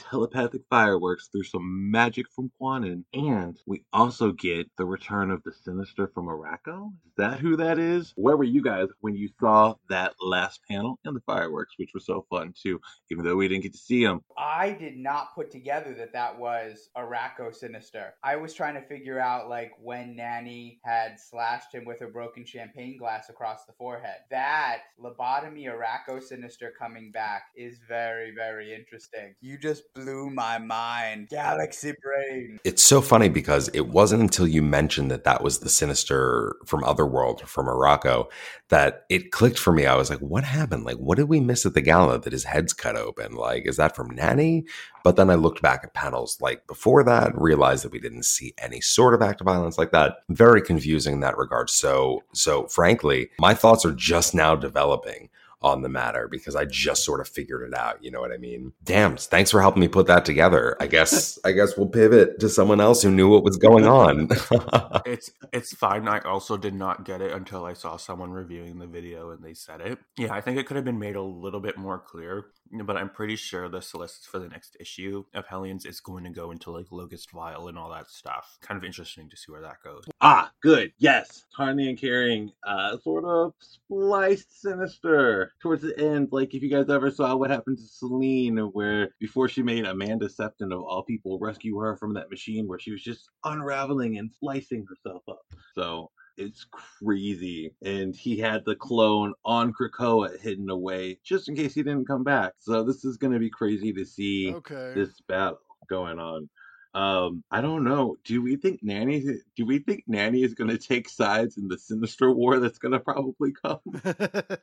telepathic 0.49 0.66
fireworks 0.70 1.28
through 1.28 1.44
some 1.44 1.90
magic 1.90 2.26
from 2.34 2.51
Kwannon, 2.61 3.05
and 3.12 3.59
we 3.66 3.84
also 3.92 4.32
get 4.32 4.68
the 4.76 4.84
return 4.84 5.30
of 5.30 5.42
the 5.42 5.53
Sinister 5.53 6.11
from 6.14 6.26
Arakko. 6.26 6.92
Is 7.07 7.12
that 7.16 7.40
who 7.40 7.57
that 7.57 7.78
is? 7.78 8.12
Where 8.16 8.36
were 8.36 8.44
you 8.44 8.62
guys 8.62 8.88
when 9.01 9.14
you 9.14 9.28
saw 9.40 9.74
that 9.88 10.14
last 10.20 10.61
panel 10.68 10.99
and 11.05 11.14
the 11.14 11.20
fireworks, 11.20 11.74
which 11.76 11.90
were 11.92 12.01
so 12.01 12.24
fun 12.30 12.55
too, 12.61 12.80
even 13.11 13.24
though 13.24 13.36
we 13.36 13.49
didn't 13.49 13.64
get 13.64 13.72
to 13.72 13.78
see 13.78 14.05
them? 14.05 14.20
I 14.36 14.70
did 14.72 14.96
not 14.96 15.34
put 15.34 15.51
together 15.51 15.94
that 15.94 16.12
that 16.12 16.38
was 16.38 16.88
Arakko 16.96 17.55
Sinister. 17.55 18.14
I 18.22 18.36
was 18.36 18.55
trying 18.55 18.74
to 18.74 18.86
figure 18.86 19.20
out 19.20 19.49
like 19.49 19.72
when 19.80 20.16
Nanny 20.16 20.80
had 20.84 21.18
slashed 21.18 21.74
him 21.74 21.84
with 21.84 22.01
a 22.03 22.07
broken 22.07 22.44
champagne 22.46 22.96
glass 22.99 23.28
across 23.28 23.64
the 23.66 23.72
forehead. 23.72 24.18
That 24.30 24.78
lobotomy 25.03 25.66
Arakko 25.66 26.22
Sinister 26.22 26.72
coming 26.78 27.11
back 27.11 27.42
is 27.57 27.80
very, 27.88 28.32
very 28.34 28.74
interesting. 28.74 29.34
You 29.40 29.59
just 29.59 29.82
blew 29.94 30.30
my 30.39 30.57
mind. 30.57 31.28
Galaxy 31.28 31.93
brain. 32.01 32.61
It's 32.62 32.84
so 32.84 33.03
funny 33.03 33.28
because 33.28 33.66
it 33.74 33.89
wasn't 33.89 34.22
until 34.22 34.47
you 34.47 34.62
mentioned 34.62 35.11
that 35.11 35.24
that 35.24 35.43
was 35.43 35.59
the 35.59 35.68
sinister 35.68 36.55
from 36.64 36.84
Otherworld 36.84 37.41
from 37.41 37.66
Arakko 37.66 38.30
that 38.68 39.05
it 39.09 39.32
clicked 39.32 39.59
for 39.59 39.72
me. 39.72 39.84
I 39.84 39.97
was 39.97 40.11
like, 40.11 40.20
what 40.20 40.45
happened? 40.45 40.84
Like, 40.84 40.99
what 40.99 41.16
did 41.16 41.28
we 41.28 41.41
miss 41.41 41.66
at 41.66 41.74
the 41.74 41.80
gala 41.80 42.20
that 42.20 42.32
his 42.32 42.45
head's 42.45 42.72
cut 42.72 42.95
open? 42.95 43.32
Like, 43.32 43.66
is 43.66 43.78
that 43.78 43.97
from 43.97 44.14
Nanny? 44.14 44.64
But 45.03 45.16
then 45.16 45.28
I 45.28 45.34
looked 45.34 45.61
back 45.61 45.80
at 45.82 45.93
panels 45.93 46.39
like 46.41 46.68
before 46.68 47.03
that, 47.03 47.32
realized 47.36 47.84
that 47.84 47.93
we 47.93 47.99
didn't 47.99 48.24
see 48.24 48.55
any 48.59 48.80
sort 48.80 49.14
of 49.14 49.22
act 49.22 49.41
of 49.41 49.47
violence 49.47 49.76
like 49.76 49.91
that. 49.91 50.18
Very 50.28 50.62
confusing 50.62 51.14
in 51.14 51.20
that 51.20 51.36
regard. 51.36 51.68
So, 51.68 52.22
so 52.32 52.68
frankly, 52.68 53.30
my 53.41 53.55
thoughts 53.55 53.84
are 53.84 53.93
just 53.93 54.36
now 54.36 54.55
developing 54.55 55.30
on 55.61 55.82
the 55.82 55.88
matter 55.88 56.28
because 56.28 56.54
I 56.54 56.64
just 56.64 57.04
sort 57.04 57.20
of 57.20 57.28
figured 57.28 57.66
it 57.66 57.74
out. 57.74 58.02
You 58.02 58.11
know 58.11 58.20
what 58.20 58.32
I 58.32 58.36
mean? 58.36 58.72
Damn, 58.84 59.16
thanks 59.16 59.50
for 59.50 59.61
helping 59.61 59.80
me 59.80 59.88
put 59.88 60.06
that 60.06 60.24
together. 60.24 60.76
I 60.80 60.86
guess 60.86 61.38
I 61.44 61.52
guess 61.52 61.76
we'll 61.76 61.88
pivot 61.88 62.40
to 62.40 62.48
someone 62.48 62.80
else 62.80 63.02
who 63.02 63.11
knew 63.11 63.28
what 63.28 63.44
was 63.44 63.56
going 63.56 63.86
on. 63.86 64.28
it's 65.06 65.30
it's 65.52 65.74
fine. 65.74 66.06
I 66.09 66.20
also 66.20 66.56
did 66.56 66.74
not 66.74 67.04
get 67.04 67.20
it 67.20 67.32
until 67.32 67.64
I 67.64 67.72
saw 67.72 67.96
someone 67.96 68.30
reviewing 68.30 68.78
the 68.78 68.86
video 68.86 69.30
and 69.30 69.42
they 69.42 69.54
said 69.54 69.80
it. 69.80 69.98
Yeah, 70.16 70.32
I 70.32 70.40
think 70.40 70.59
it 70.59 70.66
could 70.66 70.76
have 70.76 70.84
been 70.84 70.98
made 70.98 71.16
a 71.16 71.22
little 71.22 71.61
bit 71.61 71.76
more 71.76 71.98
clear, 71.98 72.46
but 72.84 72.96
I'm 72.96 73.10
pretty 73.10 73.36
sure 73.36 73.68
the 73.68 73.80
solicits 73.80 74.26
for 74.26 74.38
the 74.38 74.48
next 74.48 74.76
issue 74.80 75.24
of 75.34 75.46
Hellions 75.46 75.84
is 75.84 76.00
going 76.00 76.24
to 76.24 76.30
go 76.30 76.50
into 76.50 76.70
like 76.70 76.86
Locus 76.90 77.26
Vile 77.32 77.68
and 77.68 77.78
all 77.78 77.90
that 77.90 78.08
stuff. 78.08 78.58
Kind 78.60 78.78
of 78.78 78.84
interesting 78.84 79.28
to 79.30 79.36
see 79.36 79.50
where 79.50 79.62
that 79.62 79.76
goes. 79.84 80.04
Ah, 80.20 80.52
good. 80.62 80.92
Yes. 80.98 81.44
Tarn 81.56 81.76
the 81.76 81.88
Uncaring 81.88 82.50
uh 82.66 82.98
sort 82.98 83.24
of 83.24 83.54
spliced 83.60 84.60
sinister 84.60 85.52
towards 85.60 85.82
the 85.82 85.98
end. 85.98 86.28
Like 86.32 86.54
if 86.54 86.62
you 86.62 86.70
guys 86.70 86.88
ever 86.88 87.10
saw 87.10 87.36
what 87.36 87.50
happened 87.50 87.78
to 87.78 87.84
Selene, 87.84 88.58
where 88.58 89.10
before 89.18 89.48
she 89.48 89.62
made 89.62 89.84
Amanda 89.84 90.28
Sefton 90.28 90.72
of 90.72 90.80
all 90.80 91.02
people 91.02 91.38
rescue 91.40 91.78
her 91.78 91.96
from 91.96 92.14
that 92.14 92.30
machine 92.30 92.66
where 92.68 92.78
she 92.78 92.92
was 92.92 93.02
just 93.02 93.28
unraveling 93.44 94.18
and 94.18 94.30
slicing 94.38 94.86
herself 94.88 95.22
up. 95.28 95.42
So 95.74 96.10
it's 96.39 96.66
crazy. 96.70 97.74
And 97.82 98.14
he 98.16 98.39
had 98.39 98.64
the 98.64 98.76
clone 98.76 99.34
on 99.45 99.72
Krakoa 99.72 100.39
hidden 100.41 100.70
away 100.70 101.20
just 101.24 101.49
in 101.49 101.57
case 101.57 101.74
he 101.74 101.82
didn't 101.82 102.07
come 102.07 102.24
back. 102.24 102.55
So 102.59 102.84
this 102.84 103.05
is 103.05 103.16
gonna 103.18 103.39
be 103.41 103.51
crazy 103.51 103.93
to 103.95 104.05
see 104.07 104.59
Okay. 104.59 104.95
this 104.95 105.20
battle 105.22 105.61
going 105.89 106.18
on. 106.18 106.49
Um, 106.95 107.45
I 107.51 107.61
don't 107.61 107.84
know. 107.84 108.16
Do 108.24 108.43
we 108.43 108.57
think 108.57 108.82
Nanny? 108.82 109.24
Do 109.57 109.66
we 109.66 109.78
think 109.78 110.05
Nanny 110.07 110.43
is 110.43 110.55
going 110.55 110.70
to 110.70 110.78
take 110.78 111.09
sides 111.09 111.57
in 111.59 111.68
the 111.68 111.78
Sinister 111.78 112.32
War 112.32 112.59
that's 112.59 112.78
going 112.78 112.93
to 112.93 113.01
probably 113.01 113.53
come? 113.53 113.80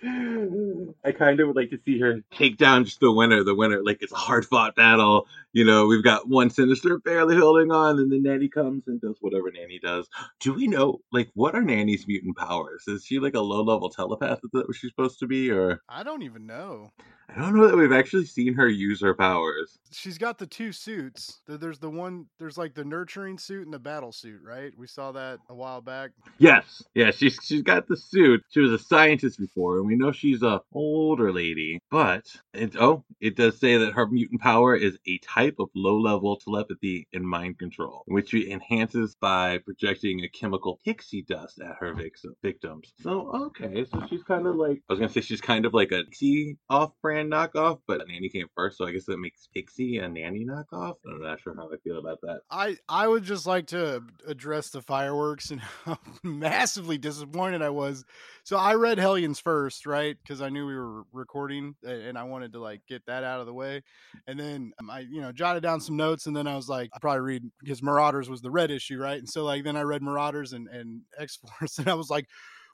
I 1.04 1.12
kind 1.12 1.40
of 1.40 1.48
would 1.48 1.56
like 1.56 1.70
to 1.70 1.78
see 1.84 1.98
her 2.00 2.20
take 2.30 2.56
down 2.56 2.84
just 2.84 3.00
the 3.00 3.10
winner. 3.10 3.42
The 3.42 3.54
winner, 3.54 3.82
like 3.82 3.98
it's 4.00 4.12
a 4.12 4.16
hard 4.16 4.46
fought 4.46 4.76
battle. 4.76 5.26
You 5.52 5.64
know, 5.64 5.86
we've 5.86 6.04
got 6.04 6.28
one 6.28 6.50
sinister 6.50 6.98
barely 6.98 7.36
holding 7.36 7.72
on, 7.72 7.98
and 7.98 8.12
then 8.12 8.22
Nanny 8.22 8.48
comes 8.48 8.84
and 8.86 9.00
does 9.00 9.16
whatever 9.20 9.50
Nanny 9.50 9.80
does. 9.82 10.08
Do 10.40 10.54
we 10.54 10.68
know, 10.68 11.00
like, 11.10 11.30
what 11.34 11.56
are 11.56 11.62
Nanny's 11.62 12.06
mutant 12.06 12.36
powers? 12.36 12.84
Is 12.86 13.04
she 13.04 13.18
like 13.18 13.34
a 13.34 13.40
low 13.40 13.62
level 13.62 13.90
telepath? 13.90 14.38
Is 14.44 14.50
that 14.52 14.68
what 14.68 14.76
she's 14.76 14.90
supposed 14.90 15.18
to 15.20 15.26
be, 15.26 15.50
or 15.50 15.82
I 15.88 16.04
don't 16.04 16.22
even 16.22 16.46
know. 16.46 16.92
I 17.28 17.40
don't 17.40 17.56
know 17.56 17.66
that 17.66 17.76
we've 17.76 17.92
actually 17.92 18.26
seen 18.26 18.54
her 18.54 18.68
use 18.68 19.02
her 19.02 19.14
powers. 19.14 19.78
She's 19.90 20.16
got 20.16 20.37
the 20.38 20.46
two 20.46 20.72
suits. 20.72 21.40
There's 21.46 21.78
the 21.78 21.90
one. 21.90 22.26
There's 22.38 22.58
like 22.58 22.74
the 22.74 22.84
nurturing 22.84 23.38
suit 23.38 23.64
and 23.64 23.74
the 23.74 23.78
battle 23.78 24.12
suit, 24.12 24.40
right? 24.44 24.72
We 24.76 24.86
saw 24.86 25.12
that 25.12 25.40
a 25.48 25.54
while 25.54 25.80
back. 25.80 26.10
Yes, 26.38 26.82
yeah, 26.94 27.10
she's 27.10 27.38
she's 27.42 27.62
got 27.62 27.88
the 27.88 27.96
suit. 27.96 28.42
She 28.50 28.60
was 28.60 28.72
a 28.72 28.78
scientist 28.78 29.38
before, 29.38 29.78
and 29.78 29.86
we 29.86 29.96
know 29.96 30.12
she's 30.12 30.42
a 30.42 30.60
older 30.72 31.32
lady. 31.32 31.80
But 31.90 32.24
it 32.54 32.76
oh, 32.76 33.04
it 33.20 33.36
does 33.36 33.58
say 33.58 33.76
that 33.78 33.92
her 33.92 34.06
mutant 34.06 34.40
power 34.40 34.74
is 34.74 34.96
a 35.06 35.18
type 35.18 35.56
of 35.58 35.68
low 35.74 35.98
level 35.98 36.36
telepathy 36.36 37.06
and 37.12 37.24
mind 37.24 37.58
control, 37.58 38.02
which 38.06 38.30
she 38.30 38.50
enhances 38.50 39.16
by 39.20 39.58
projecting 39.58 40.22
a 40.22 40.28
chemical 40.28 40.78
pixie 40.84 41.22
dust 41.22 41.60
at 41.60 41.76
her 41.80 41.94
victim, 41.94 42.34
victims. 42.42 42.92
So 43.02 43.30
okay, 43.46 43.84
so 43.84 44.06
she's 44.08 44.22
kind 44.22 44.46
of 44.46 44.56
like 44.56 44.82
I 44.88 44.92
was 44.92 45.00
gonna 45.00 45.12
say 45.12 45.20
she's 45.20 45.40
kind 45.40 45.66
of 45.66 45.74
like 45.74 45.92
a 45.92 46.04
pixie 46.04 46.56
off-brand 46.70 47.32
knockoff, 47.32 47.80
but 47.86 48.06
Nanny 48.08 48.28
came 48.28 48.46
first, 48.54 48.78
so 48.78 48.86
I 48.86 48.92
guess 48.92 49.04
that 49.06 49.18
makes 49.18 49.48
Pixie 49.54 49.98
a 49.98 50.08
Nanny 50.08 50.27
knockoff. 50.34 50.94
I'm 51.06 51.22
not 51.22 51.40
sure 51.42 51.54
how 51.54 51.68
I 51.72 51.76
feel 51.84 51.98
about 51.98 52.20
that. 52.22 52.40
I 52.50 52.76
I 52.88 53.06
would 53.06 53.24
just 53.24 53.46
like 53.46 53.66
to 53.68 54.02
address 54.26 54.70
the 54.70 54.82
fireworks 54.82 55.50
and 55.50 55.60
how 55.84 55.98
massively 56.22 56.98
disappointed 56.98 57.62
I 57.62 57.70
was. 57.70 58.04
So 58.44 58.56
I 58.56 58.74
read 58.74 58.98
Hellions 58.98 59.38
first, 59.40 59.86
right? 59.86 60.16
Because 60.22 60.40
I 60.40 60.48
knew 60.48 60.66
we 60.66 60.74
were 60.74 61.02
recording 61.12 61.74
and 61.86 62.16
I 62.16 62.24
wanted 62.24 62.52
to 62.52 62.60
like 62.60 62.80
get 62.88 63.04
that 63.06 63.24
out 63.24 63.40
of 63.40 63.46
the 63.46 63.54
way. 63.54 63.82
And 64.26 64.38
then 64.38 64.72
um, 64.78 64.90
I, 64.90 65.00
you 65.00 65.20
know, 65.20 65.32
jotted 65.32 65.62
down 65.62 65.80
some 65.80 65.96
notes 65.96 66.26
and 66.26 66.36
then 66.36 66.46
I 66.46 66.56
was 66.56 66.68
like, 66.68 66.90
I 66.94 66.98
probably 66.98 67.20
read 67.20 67.50
because 67.60 67.82
Marauders 67.82 68.30
was 68.30 68.40
the 68.40 68.50
red 68.50 68.70
issue, 68.70 68.98
right? 68.98 69.18
And 69.18 69.28
so 69.28 69.44
like 69.44 69.64
then 69.64 69.76
I 69.76 69.82
read 69.82 70.02
Marauders 70.02 70.52
and, 70.52 70.68
and 70.68 71.02
X 71.18 71.36
Force 71.36 71.78
and 71.78 71.88
I 71.88 71.94
was 71.94 72.10
like, 72.10 72.26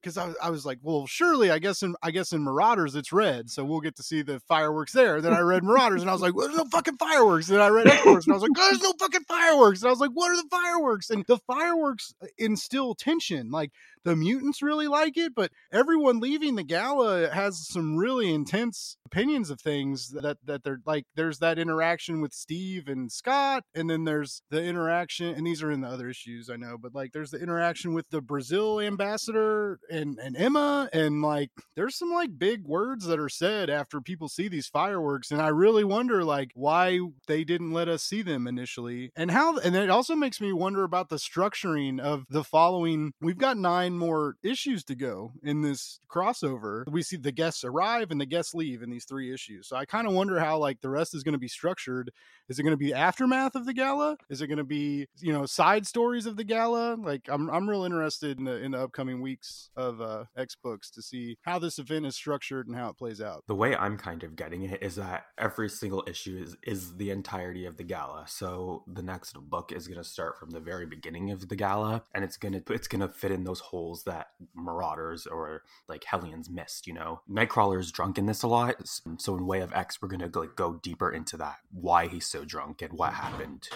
because 0.04 0.18
I, 0.18 0.26
was- 0.26 0.36
I 0.42 0.50
was 0.50 0.66
like, 0.66 0.78
well, 0.82 1.06
surely 1.06 1.50
I 1.50 1.58
guess 1.58 1.82
in 1.82 1.96
I 2.02 2.10
guess 2.10 2.32
in 2.32 2.44
Marauders 2.44 2.94
it's 2.94 3.12
red, 3.12 3.48
so 3.50 3.64
we'll 3.64 3.80
get 3.80 3.96
to 3.96 4.02
see 4.02 4.20
the 4.22 4.38
fireworks 4.40 4.92
there. 4.92 5.20
Then 5.22 5.32
I 5.32 5.40
read 5.40 5.64
Marauders 5.64 6.02
and 6.02 6.10
I 6.10 6.12
was 6.12 6.20
like, 6.22 6.34
well, 6.34 6.46
there's 6.46 6.58
no 6.58 6.66
fucking 6.66 6.96
fireworks. 6.98 7.48
And 7.48 7.62
I 7.62 7.68
read 7.68 7.90
Force 7.90 8.26
and 8.26 8.32
I 8.32 8.36
was 8.36 8.42
like, 8.42 8.50
oh, 8.56 8.68
there's 8.70 8.82
no 8.82 8.92
fucking 8.98 9.24
fireworks. 9.26 9.80
And 9.80 9.88
I 9.88 9.90
was 9.90 10.00
like, 10.00 10.10
what 10.12 10.30
are 10.30 10.36
the 10.36 10.48
fireworks? 10.50 11.08
And 11.10 11.24
the 11.26 11.38
fireworks 11.38 12.14
uh, 12.22 12.26
instill 12.38 12.94
tension. 12.94 13.50
Like 13.50 13.70
the 14.04 14.16
mutants 14.16 14.62
really 14.62 14.88
like 14.88 15.16
it, 15.16 15.34
but 15.34 15.50
everyone 15.72 16.20
leaving 16.20 16.54
the 16.54 16.62
gala 16.62 17.30
has 17.30 17.66
some 17.66 17.96
really 17.96 18.32
intense 18.32 18.96
opinions 19.06 19.50
of 19.50 19.60
things 19.60 20.10
that 20.10 20.38
that 20.44 20.64
they're 20.64 20.80
like. 20.86 21.06
There's 21.14 21.38
that 21.38 21.58
interaction 21.58 22.20
with 22.20 22.32
Steve 22.32 22.88
and 22.88 23.10
Scott, 23.10 23.64
and 23.74 23.88
then 23.88 24.04
there's 24.04 24.42
the 24.50 24.62
interaction, 24.62 25.34
and 25.34 25.46
these 25.46 25.62
are 25.62 25.70
in 25.70 25.80
the 25.80 25.88
other 25.88 26.08
issues 26.08 26.50
I 26.50 26.56
know, 26.56 26.76
but 26.78 26.94
like 26.94 27.12
there's 27.12 27.30
the 27.30 27.40
interaction 27.40 27.94
with 27.94 28.08
the 28.10 28.20
Brazil 28.20 28.80
ambassador 28.80 29.78
and 29.90 30.18
and 30.18 30.36
Emma, 30.36 30.88
and 30.92 31.22
like 31.22 31.50
there's 31.76 31.96
some 31.96 32.12
like 32.12 32.38
big 32.38 32.64
words 32.64 33.06
that 33.06 33.18
are 33.18 33.28
said 33.28 33.70
after 33.70 34.00
people 34.00 34.28
see 34.28 34.48
these 34.48 34.68
fireworks, 34.68 35.30
and 35.30 35.40
I 35.40 35.48
really 35.48 35.84
wonder 35.84 36.24
like 36.24 36.50
why 36.54 37.00
they 37.26 37.44
didn't 37.44 37.72
let 37.72 37.88
us 37.88 38.02
see 38.02 38.22
them 38.22 38.46
initially, 38.46 39.12
and 39.16 39.30
how, 39.30 39.58
and 39.58 39.74
it 39.74 39.90
also 39.90 40.14
makes 40.14 40.40
me 40.40 40.52
wonder 40.52 40.84
about 40.84 41.08
the 41.08 41.16
structuring 41.16 42.00
of 42.00 42.24
the 42.28 42.44
following. 42.44 43.12
We've 43.20 43.38
got 43.38 43.56
nine 43.56 43.93
more 43.98 44.36
issues 44.42 44.84
to 44.84 44.94
go 44.94 45.32
in 45.42 45.62
this 45.62 46.00
crossover. 46.08 46.84
We 46.90 47.02
see 47.02 47.16
the 47.16 47.32
guests 47.32 47.64
arrive 47.64 48.10
and 48.10 48.20
the 48.20 48.26
guests 48.26 48.54
leave 48.54 48.82
in 48.82 48.90
these 48.90 49.04
three 49.04 49.32
issues, 49.32 49.68
so 49.68 49.76
I 49.76 49.84
kind 49.84 50.06
of 50.06 50.14
wonder 50.14 50.38
how 50.40 50.58
like 50.58 50.80
the 50.80 50.90
rest 50.90 51.14
is 51.14 51.22
going 51.22 51.34
to 51.34 51.38
be 51.38 51.48
structured. 51.48 52.10
Is 52.48 52.58
it 52.58 52.62
going 52.62 52.74
to 52.74 52.76
be 52.76 52.92
aftermath 52.92 53.54
of 53.54 53.64
the 53.64 53.72
gala? 53.72 54.18
Is 54.28 54.42
it 54.42 54.48
going 54.48 54.58
to 54.58 54.64
be 54.64 55.06
you 55.20 55.32
know 55.32 55.46
side 55.46 55.86
stories 55.86 56.26
of 56.26 56.36
the 56.36 56.44
gala? 56.44 56.96
Like 56.96 57.22
I'm 57.28 57.48
I'm 57.50 57.68
real 57.68 57.84
interested 57.84 58.38
in 58.38 58.44
the 58.44 58.56
in 58.56 58.72
the 58.72 58.82
upcoming 58.82 59.20
weeks 59.20 59.70
of 59.76 60.00
uh, 60.00 60.24
X 60.36 60.54
books 60.54 60.90
to 60.92 61.02
see 61.02 61.38
how 61.42 61.58
this 61.58 61.78
event 61.78 62.06
is 62.06 62.14
structured 62.14 62.66
and 62.66 62.76
how 62.76 62.90
it 62.90 62.98
plays 62.98 63.20
out. 63.20 63.44
the 63.46 63.54
way 63.54 63.74
I'm 63.74 63.96
kind 63.96 64.22
of 64.22 64.36
getting 64.36 64.64
it 64.64 64.82
is 64.82 64.96
that 64.96 65.26
every 65.38 65.68
single 65.68 66.04
issue 66.06 66.42
is 66.42 66.56
is 66.62 66.96
the 66.96 67.10
entirety 67.10 67.66
of 67.66 67.76
the 67.76 67.84
gala. 67.84 68.24
So 68.28 68.84
the 68.86 69.02
next 69.02 69.34
book 69.38 69.72
is 69.72 69.86
going 69.86 70.02
to 70.02 70.08
start 70.08 70.38
from 70.38 70.50
the 70.50 70.60
very 70.60 70.86
beginning 70.86 71.30
of 71.30 71.48
the 71.48 71.56
gala, 71.56 72.02
and 72.14 72.24
it's 72.24 72.36
gonna 72.36 72.62
it's 72.70 72.88
gonna 72.88 73.08
fit 73.08 73.30
in 73.30 73.44
those 73.44 73.60
that 74.06 74.28
Marauders 74.54 75.26
or 75.26 75.62
like 75.88 76.04
Hellions 76.04 76.50
missed. 76.50 76.86
You 76.86 76.94
know, 76.94 77.20
Nightcrawler 77.30 77.78
is 77.78 77.92
drunk 77.92 78.18
in 78.18 78.26
this 78.26 78.42
a 78.42 78.48
lot, 78.48 78.76
so 79.18 79.36
in 79.36 79.46
Way 79.46 79.60
of 79.60 79.72
X, 79.72 80.00
we're 80.00 80.08
gonna 80.08 80.30
like 80.32 80.56
go 80.56 80.80
deeper 80.82 81.10
into 81.10 81.36
that, 81.36 81.56
why 81.70 82.08
he's 82.08 82.26
so 82.26 82.44
drunk 82.44 82.82
and 82.82 82.92
what 82.94 83.12
happened. 83.12 83.68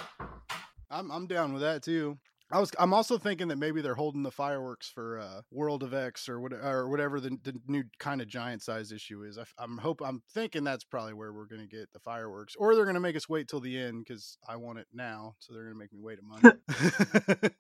I'm 0.91 1.11
I'm 1.11 1.27
down 1.27 1.53
with 1.53 1.63
that 1.63 1.83
too. 1.83 2.19
I 2.51 2.61
was 2.61 2.71
I'm 2.79 2.95
also 2.95 3.19
thinking 3.19 3.49
that 3.49 3.59
maybe 3.59 3.83
they're 3.83 3.95
holding 3.95 4.23
the 4.23 4.31
fireworks 4.31 4.89
for 4.89 5.19
uh, 5.19 5.43
World 5.51 5.83
of 5.83 5.93
X 5.93 6.29
or 6.29 6.41
what 6.41 6.53
or 6.53 6.89
whatever 6.89 7.21
the, 7.21 7.37
the 7.43 7.55
new 7.67 7.85
kind 7.99 8.23
of 8.23 8.29
giant 8.29 8.63
size 8.63 8.91
issue 8.91 9.23
is. 9.23 9.39
I, 9.39 9.45
am 9.63 9.77
hope 9.79 10.01
I'm 10.03 10.23
thinking 10.33 10.65
that's 10.65 10.85
probably 10.85 11.13
where 11.13 11.33
we're 11.33 11.47
gonna 11.47 11.67
get 11.67 11.93
the 11.93 12.01
fireworks, 12.01 12.55
or 12.57 12.75
they're 12.75 12.87
gonna 12.87 13.01
make 13.01 13.17
us 13.17 13.29
wait 13.29 13.49
till 13.49 13.61
the 13.61 13.79
end 13.79 14.05
because 14.07 14.39
I 14.49 14.57
want 14.57 14.79
it 14.79 14.87
now, 14.95 15.35
so 15.41 15.53
they're 15.53 15.65
gonna 15.65 15.75
make 15.75 15.93
me 15.93 16.01
wait 16.01 16.19
a 16.19 16.23
month. 16.23 17.55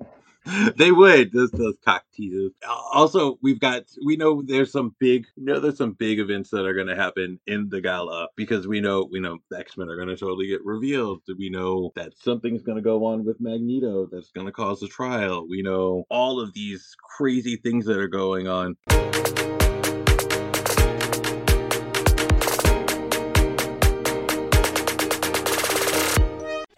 they 0.76 0.90
would 0.90 1.32
those 1.32 1.50
those 1.50 1.76
cock 1.84 2.04
teasers. 2.14 2.52
Also, 2.92 3.38
we've 3.42 3.60
got 3.60 3.84
we 4.04 4.16
know 4.16 4.42
there's 4.42 4.72
some 4.72 4.94
big 4.98 5.26
you 5.36 5.44
know 5.44 5.60
there's 5.60 5.76
some 5.76 5.92
big 5.92 6.18
events 6.18 6.50
that 6.50 6.64
are 6.64 6.74
going 6.74 6.86
to 6.86 6.96
happen 6.96 7.38
in 7.46 7.68
the 7.68 7.80
gala 7.80 8.28
because 8.36 8.66
we 8.66 8.80
know 8.80 9.06
we 9.10 9.20
know 9.20 9.38
the 9.50 9.58
X 9.58 9.76
Men 9.76 9.88
are 9.88 9.96
going 9.96 10.08
to 10.08 10.16
totally 10.16 10.46
get 10.46 10.64
revealed. 10.64 11.22
We 11.36 11.50
know 11.50 11.92
that 11.96 12.16
something's 12.18 12.62
going 12.62 12.76
to 12.76 12.82
go 12.82 13.04
on 13.04 13.24
with 13.24 13.40
Magneto 13.40 14.08
that's 14.10 14.30
going 14.30 14.46
to 14.46 14.52
cause 14.52 14.77
a 14.82 14.88
trial. 14.88 15.46
We 15.48 15.62
know 15.62 16.04
all 16.10 16.40
of 16.40 16.54
these 16.54 16.96
crazy 17.16 17.56
things 17.56 17.86
that 17.86 17.98
are 17.98 18.08
going 18.08 18.48
on. 18.48 18.76